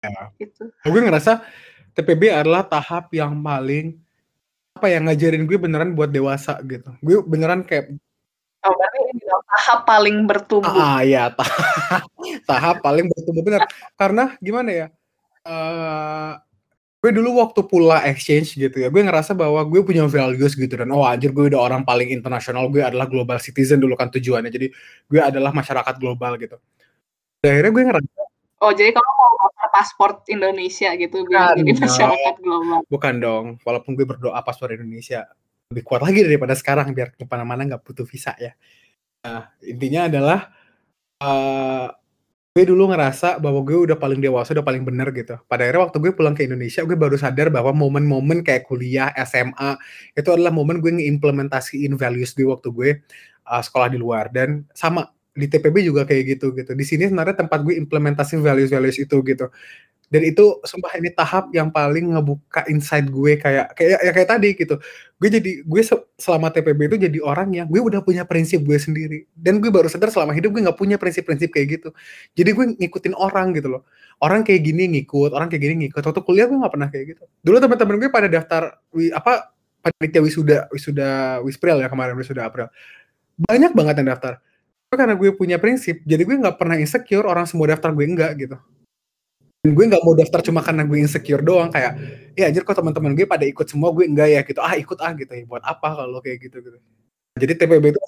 ya. 0.00 0.32
gitu 0.40 0.72
gue 0.72 1.00
ngerasa 1.04 1.44
TPB 1.92 2.32
adalah 2.32 2.64
tahap 2.64 3.12
yang 3.12 3.36
paling 3.44 4.00
apa 4.80 4.88
ya 4.88 4.98
ngajarin 5.04 5.44
gue 5.44 5.58
beneran 5.60 5.92
buat 5.92 6.08
dewasa 6.08 6.56
gitu 6.64 6.88
gue 7.04 7.20
beneran 7.28 7.68
kayak 7.68 7.92
oh 8.62 8.72
berarti 8.74 8.98
ini 9.10 9.22
tahap 9.26 9.80
paling 9.84 10.16
bertumbuh 10.26 10.78
ah 10.78 11.02
ya 11.14 11.30
tahap, 11.34 12.08
tahap 12.46 12.76
paling 12.82 13.06
bertumbuh 13.10 13.42
bener 13.42 13.62
karena 13.98 14.24
gimana 14.38 14.70
ya 14.70 14.86
uh, 15.46 16.38
gue 17.02 17.10
dulu 17.10 17.42
waktu 17.42 17.66
pula 17.66 17.98
exchange 18.06 18.54
gitu 18.54 18.78
ya, 18.78 18.86
gue 18.86 19.02
ngerasa 19.02 19.34
bahwa 19.34 19.58
gue 19.66 19.82
punya 19.82 20.06
values 20.06 20.54
gitu 20.54 20.70
dan 20.70 20.86
oh 20.94 21.02
anjir 21.02 21.34
gue 21.34 21.50
udah 21.50 21.58
orang 21.58 21.82
paling 21.82 22.14
internasional, 22.14 22.70
gue 22.70 22.78
adalah 22.78 23.10
global 23.10 23.42
citizen 23.42 23.82
dulu 23.82 23.98
kan 23.98 24.06
tujuannya. 24.06 24.46
Jadi 24.46 24.70
gue 25.10 25.18
adalah 25.18 25.50
masyarakat 25.50 25.98
global 25.98 26.38
gitu. 26.38 26.62
Dan 27.42 27.58
akhirnya 27.58 27.72
gue 27.74 27.84
ngerasa 27.90 28.22
Oh 28.62 28.70
jadi 28.70 28.94
kalau 28.94 29.10
mau 29.18 29.50
paspor 29.74 30.22
Indonesia 30.30 30.94
gitu 30.94 31.26
biar 31.26 31.58
jadi 31.58 31.74
masyarakat 31.74 32.34
global. 32.38 32.86
Bukan 32.86 33.14
dong, 33.18 33.44
walaupun 33.66 33.98
gue 33.98 34.06
berdoa 34.06 34.38
paspor 34.46 34.70
Indonesia 34.70 35.26
lebih 35.72 35.82
kuat 35.88 36.04
lagi 36.04 36.20
daripada 36.20 36.52
sekarang 36.52 36.92
biar 36.92 37.16
ke 37.16 37.24
mana-mana 37.24 37.64
nggak 37.64 37.82
butuh 37.82 38.04
visa 38.04 38.36
ya. 38.36 38.52
Nah 39.24 39.48
intinya 39.64 40.06
adalah 40.12 40.52
uh, 41.24 41.88
gue 42.52 42.68
dulu 42.68 42.92
ngerasa 42.92 43.40
bahwa 43.40 43.64
gue 43.64 43.78
udah 43.88 43.96
paling 43.96 44.20
dewasa, 44.20 44.52
udah 44.52 44.66
paling 44.66 44.84
bener 44.84 45.08
gitu. 45.16 45.40
Pada 45.48 45.64
akhirnya 45.64 45.88
waktu 45.88 45.96
gue 46.04 46.12
pulang 46.12 46.36
ke 46.36 46.44
Indonesia, 46.44 46.84
gue 46.84 46.96
baru 47.00 47.16
sadar 47.16 47.48
bahwa 47.48 47.72
momen-momen 47.72 48.44
kayak 48.44 48.68
kuliah, 48.68 49.08
SMA, 49.24 49.80
itu 50.12 50.28
adalah 50.28 50.52
momen 50.52 50.84
gue 50.84 50.92
ngeimplementasiin 50.92 51.96
values 51.96 52.36
gue 52.36 52.44
waktu 52.44 52.68
gue 52.68 52.90
uh, 53.48 53.62
sekolah 53.64 53.88
di 53.88 53.96
luar. 53.96 54.28
Dan 54.28 54.68
sama 54.76 55.08
di 55.32 55.48
TPB 55.48 55.80
juga 55.80 56.04
kayak 56.04 56.36
gitu 56.36 56.52
gitu. 56.52 56.76
Di 56.76 56.84
sini 56.84 57.08
sebenarnya 57.08 57.40
tempat 57.40 57.64
gue 57.64 57.72
implementasi 57.80 58.36
values-values 58.36 59.00
itu 59.00 59.16
gitu 59.24 59.48
dan 60.12 60.28
itu 60.28 60.60
sumpah 60.60 60.92
ini 61.00 61.08
tahap 61.08 61.48
yang 61.56 61.72
paling 61.72 62.12
ngebuka 62.12 62.68
insight 62.68 63.08
gue 63.08 63.40
kayak 63.40 63.72
kayak 63.72 63.96
ya 64.04 64.12
kayak 64.12 64.28
tadi 64.28 64.48
gitu. 64.52 64.76
Gue 65.16 65.32
jadi 65.32 65.64
gue 65.64 65.82
selama 66.20 66.52
TPB 66.52 66.92
itu 66.92 66.96
jadi 67.08 67.18
orang 67.24 67.48
yang 67.56 67.64
gue 67.64 67.80
udah 67.80 68.04
punya 68.04 68.28
prinsip 68.28 68.60
gue 68.60 68.76
sendiri. 68.76 69.24
Dan 69.32 69.56
gue 69.64 69.72
baru 69.72 69.88
sadar 69.88 70.12
selama 70.12 70.36
hidup 70.36 70.52
gue 70.52 70.68
nggak 70.68 70.76
punya 70.76 71.00
prinsip-prinsip 71.00 71.48
kayak 71.48 71.80
gitu. 71.80 71.88
Jadi 72.36 72.50
gue 72.52 72.64
ngikutin 72.76 73.16
orang 73.16 73.56
gitu 73.56 73.72
loh. 73.72 73.88
Orang 74.20 74.44
kayak 74.44 74.68
gini 74.68 74.84
ngikut 75.00 75.32
orang 75.32 75.48
kayak 75.48 75.64
gini 75.64 75.88
ngikut. 75.88 76.04
Waktu 76.04 76.20
kuliah 76.28 76.44
gue 76.44 76.60
nggak 76.60 76.72
pernah 76.76 76.88
kayak 76.92 77.04
gitu. 77.16 77.24
Dulu 77.40 77.56
teman-teman 77.56 77.96
gue 77.96 78.10
pada 78.12 78.28
daftar 78.28 78.62
apa 79.16 79.32
panitia 79.80 80.20
wisuda 80.20 80.68
wisuda 80.68 81.40
wispril 81.40 81.80
ya 81.80 81.88
kemarin 81.88 82.20
wisuda 82.20 82.52
April. 82.52 82.68
Banyak 83.40 83.72
banget 83.72 84.04
yang 84.04 84.12
daftar. 84.12 84.44
Karena 84.92 85.16
gue 85.16 85.32
punya 85.32 85.56
prinsip 85.56 86.04
jadi 86.04 86.20
gue 86.20 86.36
nggak 86.36 86.60
pernah 86.60 86.76
insecure 86.76 87.24
orang 87.24 87.48
semua 87.48 87.72
daftar 87.72 87.96
gue 87.96 88.04
enggak 88.04 88.36
gitu 88.36 88.60
dan 89.62 89.78
gue 89.78 89.84
nggak 89.94 90.02
mau 90.02 90.18
daftar 90.18 90.42
cuma 90.42 90.58
karena 90.58 90.82
gue 90.82 90.98
insecure 90.98 91.38
doang 91.38 91.70
kayak 91.70 91.94
ya 92.34 92.50
anjir 92.50 92.66
kok 92.66 92.74
teman-teman 92.74 93.14
gue 93.14 93.30
pada 93.30 93.46
ikut 93.46 93.62
semua 93.70 93.94
gue 93.94 94.10
enggak 94.10 94.28
ya 94.34 94.40
gitu. 94.42 94.58
Ah 94.58 94.74
ikut 94.74 94.98
ah 94.98 95.14
gitu 95.14 95.30
ya 95.30 95.46
buat 95.46 95.62
apa 95.62 96.02
kalau 96.02 96.18
kayak 96.18 96.50
gitu 96.50 96.58
gitu. 96.58 96.78
Jadi 97.38 97.52
TPB 97.62 97.94
itu 97.94 98.00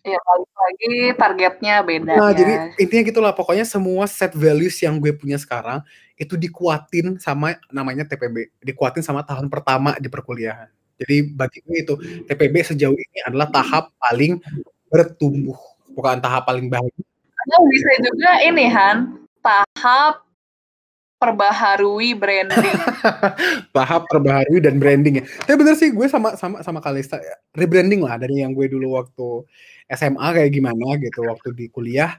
Iya 0.00 0.16
balik 0.16 0.52
lagi 0.56 0.92
targetnya 1.12 1.74
beda 1.84 2.12
nah 2.16 2.32
ya. 2.32 2.36
jadi 2.40 2.52
intinya 2.80 3.02
gitulah 3.04 3.32
pokoknya 3.36 3.68
semua 3.68 4.08
set 4.08 4.32
values 4.32 4.80
yang 4.80 4.96
gue 4.96 5.12
punya 5.12 5.36
sekarang 5.36 5.84
itu 6.16 6.40
dikuatin 6.40 7.20
sama 7.20 7.60
namanya 7.68 8.08
TPB 8.08 8.64
dikuatin 8.64 9.04
sama 9.04 9.24
tahun 9.24 9.48
pertama 9.48 9.96
di 9.96 10.08
perkuliahan. 10.12 10.68
Jadi 11.00 11.32
bagi 11.32 11.64
gue 11.64 11.76
itu 11.80 11.94
TPB 12.28 12.76
sejauh 12.76 12.96
ini 12.96 13.18
adalah 13.24 13.48
tahap 13.48 13.88
paling 13.96 14.36
bertumbuh 14.92 15.56
bukan 15.96 16.20
tahap 16.20 16.44
paling 16.44 16.68
baik 16.68 16.92
Karena 17.32 17.56
bisa 17.72 17.90
juga 18.04 18.30
ini 18.44 18.68
Han 18.68 18.96
tahap 19.40 20.28
perbaharui 21.20 22.16
branding. 22.16 22.76
Tahap 23.76 24.08
perbaharui 24.08 24.58
dan 24.64 24.80
branding 24.80 25.20
ya. 25.20 25.24
Tapi 25.44 25.54
bener 25.60 25.76
sih 25.76 25.92
gue 25.92 26.08
sama 26.08 26.32
sama 26.40 26.64
sama 26.64 26.80
Kalista 26.80 27.20
ya. 27.20 27.36
rebranding 27.52 28.00
lah 28.00 28.16
dari 28.16 28.40
yang 28.40 28.56
gue 28.56 28.72
dulu 28.72 28.96
waktu 28.96 29.44
SMA 29.92 30.26
kayak 30.32 30.50
gimana 30.50 30.96
gitu 30.96 31.28
waktu 31.28 31.52
di 31.52 31.68
kuliah. 31.68 32.16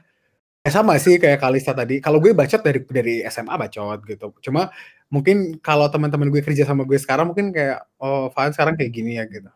Ya 0.62 0.70
sama 0.70 0.94
sih 1.02 1.18
kayak 1.18 1.42
Kalista 1.42 1.74
tadi. 1.74 1.98
Kalau 1.98 2.22
gue 2.22 2.30
bacot 2.30 2.62
dari 2.62 2.80
dari 2.86 3.14
SMA 3.26 3.50
bacot 3.58 3.98
gitu. 4.06 4.30
Cuma 4.38 4.70
mungkin 5.10 5.58
kalau 5.58 5.90
teman-teman 5.90 6.30
gue 6.30 6.40
kerja 6.40 6.62
sama 6.62 6.86
gue 6.86 6.96
sekarang 6.96 7.34
mungkin 7.34 7.50
kayak 7.50 7.82
oh 7.98 8.30
Faan 8.30 8.54
sekarang 8.54 8.78
kayak 8.78 8.94
gini 8.94 9.18
ya 9.18 9.26
gitu. 9.26 9.50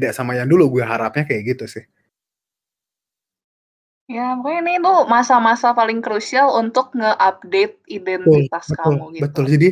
Tidak 0.00 0.16
sama 0.16 0.32
yang 0.32 0.48
dulu 0.48 0.80
gue 0.80 0.84
harapnya 0.88 1.28
kayak 1.28 1.54
gitu 1.54 1.68
sih. 1.68 1.84
Ya, 4.10 4.34
pokoknya 4.34 4.60
ini 4.66 4.74
tuh 4.82 5.06
masa-masa 5.06 5.70
paling 5.70 6.02
krusial 6.02 6.50
untuk 6.58 6.90
nge-update 6.98 7.78
identitas 7.86 8.66
betul, 8.66 8.78
kamu 8.82 9.04
gitu. 9.14 9.22
Betul, 9.22 9.44
jadi 9.46 9.68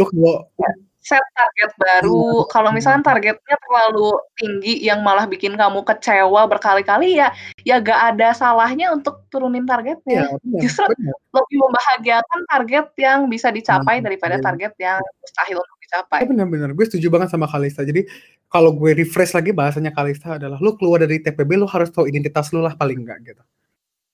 lu 0.00 0.04
kalau 0.08 0.48
ya, 0.56 0.70
set 1.04 1.20
target 1.36 1.70
baru. 1.76 2.48
Kalau 2.48 2.72
misalnya 2.72 3.04
targetnya 3.04 3.56
terlalu 3.60 4.16
tinggi 4.40 4.80
yang 4.80 5.04
malah 5.04 5.28
bikin 5.28 5.60
kamu 5.60 5.84
kecewa 5.84 6.48
berkali-kali 6.48 7.20
ya, 7.20 7.36
ya 7.68 7.84
gak 7.84 8.16
ada 8.16 8.32
salahnya 8.32 8.96
untuk 8.96 9.28
turunin 9.28 9.68
targetnya. 9.68 10.24
Ya, 10.24 10.40
benar, 10.40 10.60
Justru 10.64 10.88
benar. 10.88 11.16
lebih 11.36 11.56
membahagiakan 11.60 12.40
target 12.48 12.86
yang 12.96 13.18
bisa 13.28 13.52
dicapai 13.52 14.00
daripada 14.00 14.40
benar. 14.40 14.46
target 14.56 14.72
yang 14.80 15.04
mustahil 15.20 15.60
untuk 15.60 15.78
dicapai. 15.84 16.20
Benar-benar, 16.24 16.72
gue 16.72 16.86
setuju 16.88 17.12
banget 17.12 17.28
sama 17.28 17.44
Kalista. 17.44 17.84
Jadi 17.84 18.08
kalau 18.48 18.72
gue 18.72 18.96
refresh 18.96 19.36
lagi 19.36 19.52
bahasanya 19.52 19.92
Kalista 19.92 20.40
adalah 20.40 20.56
lu 20.64 20.80
keluar 20.80 21.04
dari 21.04 21.20
TPB 21.20 21.60
lu 21.60 21.68
harus 21.68 21.92
tahu 21.92 22.08
identitas 22.08 22.48
lu 22.56 22.64
lah 22.64 22.72
paling 22.72 23.04
enggak 23.04 23.20
gitu 23.20 23.44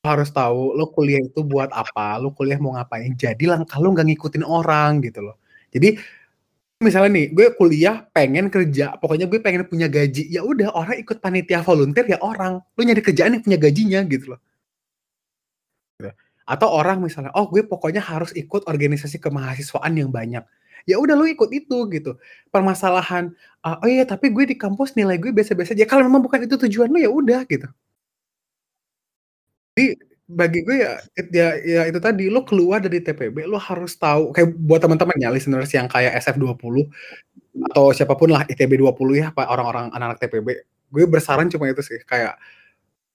harus 0.08 0.32
tahu 0.32 0.72
lo 0.72 0.88
kuliah 0.90 1.20
itu 1.20 1.44
buat 1.44 1.68
apa, 1.70 2.16
lo 2.16 2.32
kuliah 2.32 2.56
mau 2.56 2.72
ngapain. 2.76 3.12
Jadi 3.12 3.44
langkah 3.44 3.76
lo 3.76 3.92
nggak 3.92 4.06
ngikutin 4.08 4.44
orang 4.44 5.04
gitu 5.04 5.20
loh. 5.20 5.36
Jadi 5.68 6.00
misalnya 6.80 7.10
nih, 7.20 7.26
gue 7.36 7.46
kuliah 7.58 8.06
pengen 8.14 8.48
kerja, 8.48 8.96
pokoknya 8.96 9.26
gue 9.28 9.38
pengen 9.44 9.68
punya 9.68 9.86
gaji. 9.90 10.30
Ya 10.32 10.40
udah 10.42 10.72
orang 10.72 10.96
ikut 11.02 11.20
panitia 11.20 11.60
volunteer 11.60 12.06
ya 12.08 12.18
orang. 12.24 12.62
Lo 12.62 12.80
nyari 12.80 13.02
kerjaan 13.04 13.36
yang 13.36 13.44
punya 13.44 13.58
gajinya 13.60 14.00
gitu 14.08 14.34
loh. 14.34 14.40
Atau 16.48 16.72
orang 16.72 17.04
misalnya, 17.04 17.28
oh 17.36 17.44
gue 17.52 17.60
pokoknya 17.60 18.00
harus 18.00 18.32
ikut 18.32 18.64
organisasi 18.64 19.20
kemahasiswaan 19.20 19.92
yang 20.00 20.08
banyak. 20.08 20.40
Ya 20.88 20.96
udah 20.96 21.12
lo 21.12 21.28
ikut 21.28 21.52
itu 21.52 21.84
gitu. 21.92 22.16
Permasalahan, 22.48 23.36
uh, 23.60 23.76
oh 23.84 23.88
iya 23.88 24.08
tapi 24.08 24.32
gue 24.32 24.48
di 24.48 24.56
kampus 24.56 24.96
nilai 24.96 25.20
gue 25.20 25.28
biasa-biasa 25.28 25.76
aja. 25.76 25.84
Kalau 25.84 26.08
memang 26.08 26.24
bukan 26.24 26.48
itu 26.48 26.56
tujuan 26.56 26.88
lo 26.88 26.96
ya 26.96 27.12
udah 27.12 27.44
gitu. 27.44 27.68
Jadi 29.78 29.94
bagi 30.28 30.60
gue 30.60 30.76
ya 30.82 30.92
ya 31.30 31.48
ya 31.62 31.82
itu 31.86 32.02
tadi 32.02 32.26
lo 32.28 32.42
keluar 32.44 32.82
dari 32.82 32.98
TPB 33.00 33.46
lo 33.46 33.56
harus 33.56 33.94
tahu 33.96 34.34
kayak 34.34 34.58
buat 34.60 34.82
teman-teman 34.82 35.16
ya 35.16 35.30
listeners 35.32 35.70
yang 35.72 35.86
kayak 35.88 36.18
SF20 36.20 36.84
atau 37.72 37.96
siapa 37.96 38.12
pun 38.12 38.34
lah 38.34 38.44
ITB 38.44 38.76
20 38.76 39.22
ya 39.22 39.32
pak 39.32 39.48
orang-orang 39.48 39.88
anak-anak 39.88 40.20
TPB 40.20 40.46
gue 40.66 41.04
bersaran 41.08 41.48
cuma 41.48 41.72
itu 41.72 41.80
sih 41.80 42.04
kayak 42.04 42.36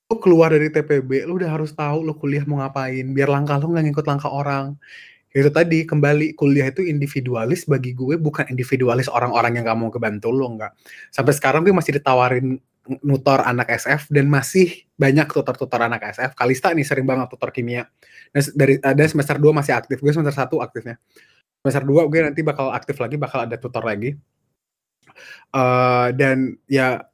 lo 0.10 0.18
keluar 0.18 0.58
dari 0.58 0.74
TPB 0.74 1.30
lo 1.30 1.38
udah 1.38 1.54
harus 1.54 1.74
tahu 1.78 2.02
lo 2.02 2.18
kuliah 2.18 2.42
mau 2.50 2.66
ngapain 2.66 3.06
biar 3.14 3.30
langkah 3.30 3.62
lo 3.62 3.70
nggak 3.70 3.86
ngikut 3.94 4.06
langkah 4.10 4.32
orang. 4.34 4.74
Itu 5.34 5.50
tadi 5.50 5.82
kembali 5.82 6.38
kuliah 6.38 6.70
itu 6.70 6.86
individualis 6.86 7.66
bagi 7.66 7.98
gue 7.98 8.22
bukan 8.22 8.46
individualis 8.54 9.10
orang-orang 9.10 9.58
yang 9.58 9.66
gak 9.66 9.80
mau 9.82 9.90
kebantu 9.90 10.30
lo 10.30 10.46
nggak. 10.54 10.78
Sampai 11.10 11.34
sekarang 11.34 11.66
gue 11.66 11.74
masih 11.74 11.98
ditawarin 11.98 12.62
nutor 13.04 13.40
anak 13.48 13.72
SF 13.80 14.12
dan 14.12 14.28
masih 14.28 14.84
banyak 15.00 15.28
tutor-tutor 15.32 15.80
anak 15.80 16.04
SF. 16.12 16.36
Kalista 16.36 16.76
nih 16.76 16.84
sering 16.84 17.08
banget 17.08 17.32
tutor 17.32 17.50
kimia. 17.56 17.88
Dan 18.36 18.44
dari 18.56 18.76
ada 18.84 19.04
semester 19.08 19.40
2 19.40 19.56
masih 19.56 19.74
aktif. 19.76 20.04
Gue 20.04 20.12
semester 20.12 20.36
1 20.36 20.52
aktifnya. 20.60 20.96
Semester 21.64 21.84
2 21.88 22.12
gue 22.12 22.20
nanti 22.28 22.42
bakal 22.44 22.76
aktif 22.76 23.00
lagi, 23.00 23.16
bakal 23.16 23.48
ada 23.48 23.56
tutor 23.56 23.84
lagi. 23.88 24.20
Uh, 25.56 26.12
dan 26.16 26.60
ya 26.68 27.08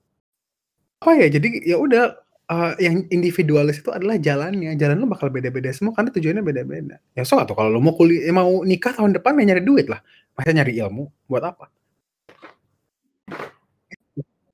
apa 0.99 1.11
ya? 1.21 1.27
Jadi 1.29 1.69
ya 1.69 1.77
udah 1.77 2.17
uh, 2.49 2.73
yang 2.81 3.05
individualis 3.13 3.79
itu 3.79 3.93
adalah 3.93 4.17
jalannya. 4.17 4.73
Jalan 4.73 4.97
lo 4.97 5.05
bakal 5.05 5.29
beda-beda 5.29 5.69
semua 5.69 5.93
karena 5.93 6.09
tujuannya 6.09 6.43
beda-beda. 6.43 6.97
Ya 7.13 7.21
so 7.21 7.37
atau 7.37 7.53
kalau 7.53 7.69
lo 7.69 7.79
mau 7.79 7.93
kuliah 7.93 8.33
mau 8.33 8.65
nikah 8.65 8.97
tahun 8.97 9.21
depan 9.21 9.37
ya 9.37 9.53
nyari 9.53 9.63
duit 9.63 9.85
lah. 9.85 10.01
Masa 10.33 10.49
nyari 10.49 10.81
ilmu 10.81 11.29
buat 11.29 11.45
apa? 11.45 11.69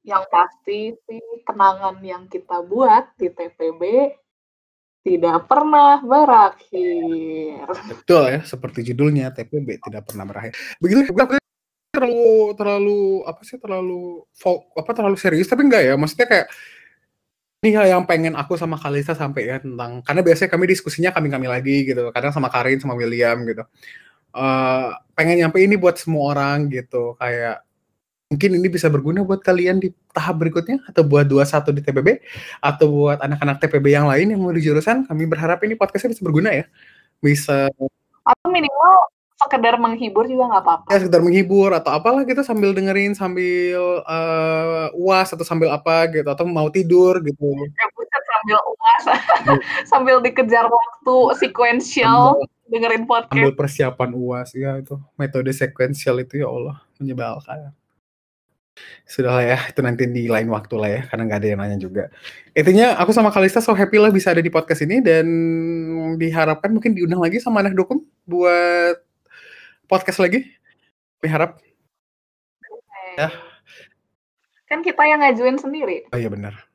Yang 0.05 0.23
pasti 0.29 0.79
sih 0.93 1.23
kenangan 1.41 1.97
yang 2.05 2.29
kita 2.29 2.61
buat 2.61 3.17
di 3.17 3.33
TPB 3.33 3.81
tidak 5.05 5.49
pernah 5.49 6.01
berakhir. 6.01 7.65
Betul 7.89 8.23
ya, 8.37 8.39
seperti 8.45 8.93
judulnya 8.93 9.33
TPB 9.33 9.81
tidak 9.81 10.05
pernah 10.09 10.25
berakhir. 10.29 10.53
Begitu 10.77 11.09
terlalu 11.95 12.53
terlalu 12.59 13.01
apa 13.23 13.41
sih 13.47 13.57
terlalu 13.57 14.19
apa 14.75 14.91
terlalu 14.91 15.15
serius 15.15 15.47
tapi 15.47 15.63
enggak 15.63 15.83
ya 15.87 15.95
maksudnya 15.95 16.27
kayak 16.27 16.47
ini 17.63 17.71
hal 17.73 17.87
yang 17.87 18.03
pengen 18.03 18.35
aku 18.35 18.59
sama 18.59 18.75
Kalista 18.75 19.15
sampai 19.15 19.47
ya 19.47 19.57
tentang 19.63 20.03
karena 20.03 20.21
biasanya 20.21 20.51
kami 20.51 20.65
diskusinya 20.69 21.09
kami 21.15 21.31
kami 21.31 21.47
lagi 21.47 21.87
gitu 21.87 22.11
kadang 22.11 22.35
sama 22.35 22.51
Karin 22.51 22.83
sama 22.83 22.93
William 22.99 23.41
gitu 23.47 23.63
uh, 24.35 24.89
pengen 25.15 25.41
nyampe 25.41 25.57
ini 25.63 25.79
buat 25.79 25.95
semua 25.95 26.35
orang 26.35 26.67
gitu 26.67 27.15
kayak 27.17 27.63
mungkin 28.25 28.57
ini 28.57 28.67
bisa 28.73 28.89
berguna 28.89 29.21
buat 29.21 29.45
kalian 29.45 29.77
di 29.77 29.93
tahap 30.09 30.41
berikutnya 30.41 30.81
atau 30.89 31.05
buat 31.05 31.29
21 31.29 31.77
di 31.77 31.81
TPB 31.85 32.07
atau 32.57 32.85
buat 32.89 33.21
anak-anak 33.21 33.61
TPB 33.61 33.85
yang 33.93 34.09
lain 34.09 34.33
yang 34.33 34.41
mau 34.41 34.49
di 34.49 34.65
jurusan 34.65 35.05
kami 35.05 35.29
berharap 35.29 35.61
ini 35.61 35.77
podcastnya 35.77 36.17
bisa 36.17 36.25
berguna 36.25 36.49
ya. 36.49 36.65
Bisa 37.21 37.69
atau 38.25 38.47
minimal 38.49 38.93
sekedar 39.37 39.77
menghibur 39.77 40.25
juga 40.25 40.49
nggak 40.49 40.63
apa-apa. 40.65 40.87
Ya 40.89 40.97
sekedar 41.05 41.21
menghibur 41.21 41.69
atau 41.77 41.93
apalah 41.93 42.25
gitu 42.25 42.41
sambil 42.41 42.73
dengerin 42.73 43.13
sambil 43.13 44.01
uh, 44.01 44.89
uas 44.97 45.29
atau 45.29 45.45
sambil 45.45 45.69
apa 45.69 46.09
gitu 46.09 46.25
atau 46.25 46.49
mau 46.49 46.65
tidur 46.73 47.21
gitu. 47.21 47.45
Ya 47.45 47.85
sambil 48.25 48.57
uas. 48.57 49.03
Sambil 49.91 50.17
dikejar 50.25 50.65
waktu 50.65 51.15
sequential 51.37 52.41
dengerin 52.65 53.05
podcast. 53.05 53.37
sambil 53.37 53.53
persiapan 53.53 54.11
uas. 54.17 54.49
Ya 54.57 54.81
itu 54.81 54.97
metode 55.13 55.53
sequential 55.53 56.25
itu 56.25 56.41
ya 56.41 56.49
Allah 56.49 56.81
menyebalkan 56.97 57.69
Sudahlah 59.07 59.45
ya, 59.47 59.57
itu 59.71 59.79
nanti 59.79 60.03
di 60.03 60.27
lain 60.27 60.51
waktu 60.51 60.75
lah 60.75 60.89
ya, 60.91 61.01
karena 61.07 61.23
nggak 61.31 61.39
ada 61.39 61.47
yang 61.47 61.59
nanya 61.63 61.77
juga. 61.79 62.03
Intinya 62.51 62.99
aku 62.99 63.15
sama 63.15 63.31
Kalista 63.31 63.63
so 63.63 63.71
happy 63.71 63.95
lah 63.95 64.11
bisa 64.11 64.35
ada 64.35 64.43
di 64.43 64.51
podcast 64.51 64.83
ini 64.83 64.99
dan 64.99 65.25
diharapkan 66.19 66.75
mungkin 66.75 66.91
diundang 66.91 67.23
lagi 67.23 67.39
sama 67.39 67.63
anak 67.63 67.71
dokum 67.71 68.03
buat 68.27 68.99
podcast 69.87 70.19
lagi. 70.19 70.43
Diharap. 71.23 71.57
Ya. 73.15 73.31
Kan 74.67 74.83
kita 74.83 75.07
yang 75.07 75.23
ngajuin 75.23 75.55
sendiri. 75.55 76.09
Oh 76.11 76.19
iya 76.19 76.27
benar. 76.27 76.67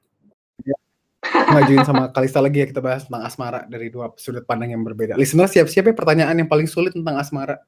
ngajuin 1.31 1.85
sama 1.85 2.09
Kalista 2.11 2.41
lagi 2.41 2.65
ya 2.65 2.67
kita 2.67 2.81
bahas 2.81 3.07
tentang 3.07 3.23
asmara 3.23 3.61
dari 3.69 3.93
dua 3.93 4.11
sudut 4.17 4.43
pandang 4.49 4.73
yang 4.73 4.83
berbeda. 4.83 5.21
Listener 5.21 5.47
siap-siap 5.47 5.93
ya 5.93 5.95
pertanyaan 5.95 6.35
yang 6.39 6.49
paling 6.49 6.65
sulit 6.65 6.97
tentang 6.97 7.21
asmara. 7.21 7.61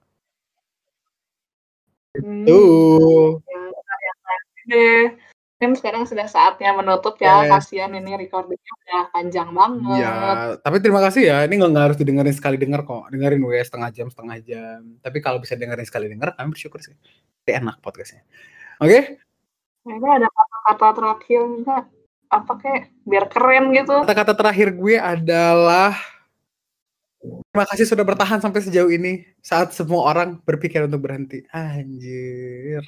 Hmm, 2.13 2.45
Tuh. 2.45 3.41
ya, 3.41 3.57
ya, 3.57 3.62
deh. 4.69 5.05
Kan 5.63 5.79
sekarang 5.79 6.03
sudah 6.11 6.27
saatnya 6.27 6.75
menutup 6.75 7.15
ya. 7.23 7.47
Yes. 7.47 7.51
Kasihan 7.55 7.95
ini 7.95 8.19
recordingnya 8.19 8.73
udah 8.83 9.03
panjang 9.15 9.49
banget. 9.55 10.03
Iya, 10.03 10.15
tapi 10.59 10.77
terima 10.83 10.99
kasih 10.99 11.23
ya. 11.23 11.39
Ini 11.47 11.55
nggak 11.55 11.87
harus 11.87 11.99
didengerin 12.03 12.35
sekali 12.35 12.59
denger 12.59 12.83
kok. 12.83 13.07
Dengerin 13.15 13.47
WS 13.47 13.71
setengah 13.71 13.91
jam 13.95 14.07
setengah 14.11 14.37
jam. 14.43 14.81
Tapi 14.99 15.19
kalau 15.23 15.39
bisa 15.39 15.55
dengerin 15.55 15.87
sekali 15.87 16.11
denger, 16.11 16.35
kami 16.35 16.51
bersyukur 16.51 16.83
sih. 16.83 16.99
Tapi 17.47 17.63
enak 17.63 17.79
podcastnya. 17.79 18.27
Oke, 18.83 19.23
Kayaknya 19.83 20.11
ada 20.23 20.29
kata-kata 20.31 20.89
terakhir 20.95 21.41
enggak? 21.43 21.85
Apa 22.33 22.53
kayak 22.63 22.83
biar 23.05 23.25
keren 23.29 23.65
gitu. 23.77 23.97
kata-kata 24.07 24.33
terakhir 24.33 24.69
gue 24.73 24.97
adalah 24.97 25.93
terima 27.21 27.67
kasih 27.69 27.87
sudah 27.87 28.05
bertahan 28.07 28.41
sampai 28.41 28.63
sejauh 28.65 28.89
ini 28.89 29.27
saat 29.43 29.75
semua 29.75 30.07
orang 30.09 30.39
berpikir 30.47 30.87
untuk 30.87 31.03
berhenti. 31.05 31.45
Anjir, 31.51 32.87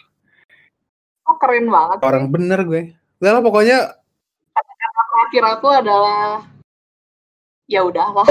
Oh, 1.24 1.36
keren 1.40 1.66
banget. 1.66 1.98
orang 2.04 2.28
bener 2.28 2.60
gue. 2.62 2.82
Udah 3.18 3.30
lah 3.38 3.42
pokoknya 3.42 3.78
Terakhir 5.14 5.44
aku 5.46 5.68
adalah 5.70 6.42
ya 7.64 7.80
udahlah. 7.80 8.26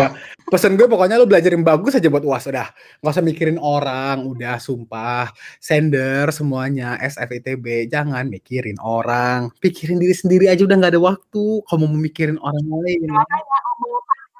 pesan 0.45 0.77
gue 0.77 0.85
pokoknya 0.85 1.17
lu 1.17 1.25
belajar 1.25 1.49
yang 1.49 1.65
bagus 1.65 1.97
aja 1.97 2.05
buat 2.05 2.21
uas 2.21 2.45
udah 2.45 2.69
nggak 3.01 3.13
usah 3.17 3.25
mikirin 3.25 3.57
orang 3.57 4.21
udah 4.29 4.61
sumpah 4.61 5.33
sender 5.57 6.29
semuanya 6.29 6.93
SFITB 7.01 7.89
jangan 7.89 8.29
mikirin 8.29 8.77
orang 8.77 9.49
pikirin 9.57 9.97
diri 9.97 10.13
sendiri 10.13 10.45
aja 10.53 10.61
udah 10.61 10.77
nggak 10.77 10.93
ada 10.93 11.01
waktu 11.01 11.43
kamu 11.65 11.85
mau 11.89 11.97
mikirin 11.97 12.37
orang 12.37 12.61
lain 12.61 13.09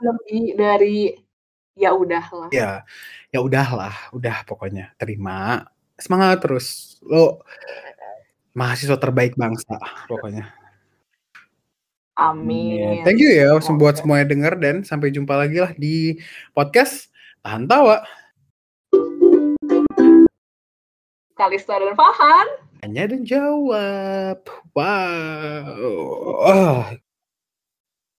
Lebih 0.03 0.43
dari 0.59 0.97
ya 1.73 1.89
udahlah. 1.95 2.53
ya 2.53 2.85
ya 3.33 3.39
udahlah 3.41 4.13
udah 4.13 4.45
pokoknya 4.45 4.93
terima 5.01 5.65
semangat 5.97 6.45
terus 6.45 6.99
lo 7.01 7.41
mahasiswa 8.53 8.97
terbaik 8.97 9.33
bangsa 9.33 9.77
pokoknya. 10.05 10.49
Amin. 12.13 13.01
thank 13.01 13.17
you 13.17 13.25
ya 13.25 13.57
buat 13.73 13.97
semuanya 13.97 14.29
denger 14.29 14.53
dan 14.61 14.75
sampai 14.85 15.09
jumpa 15.09 15.33
lagi 15.33 15.57
lah 15.57 15.73
di 15.73 16.21
podcast 16.53 17.09
tahan 17.41 17.65
tawa. 17.65 18.05
Kalista 21.33 21.81
dan 21.81 21.97
Fahan. 21.97 22.47
tanya 22.85 23.09
dan 23.09 23.25
jawab. 23.25 24.45
Wow. 24.77 26.45
Ah, 26.45 26.93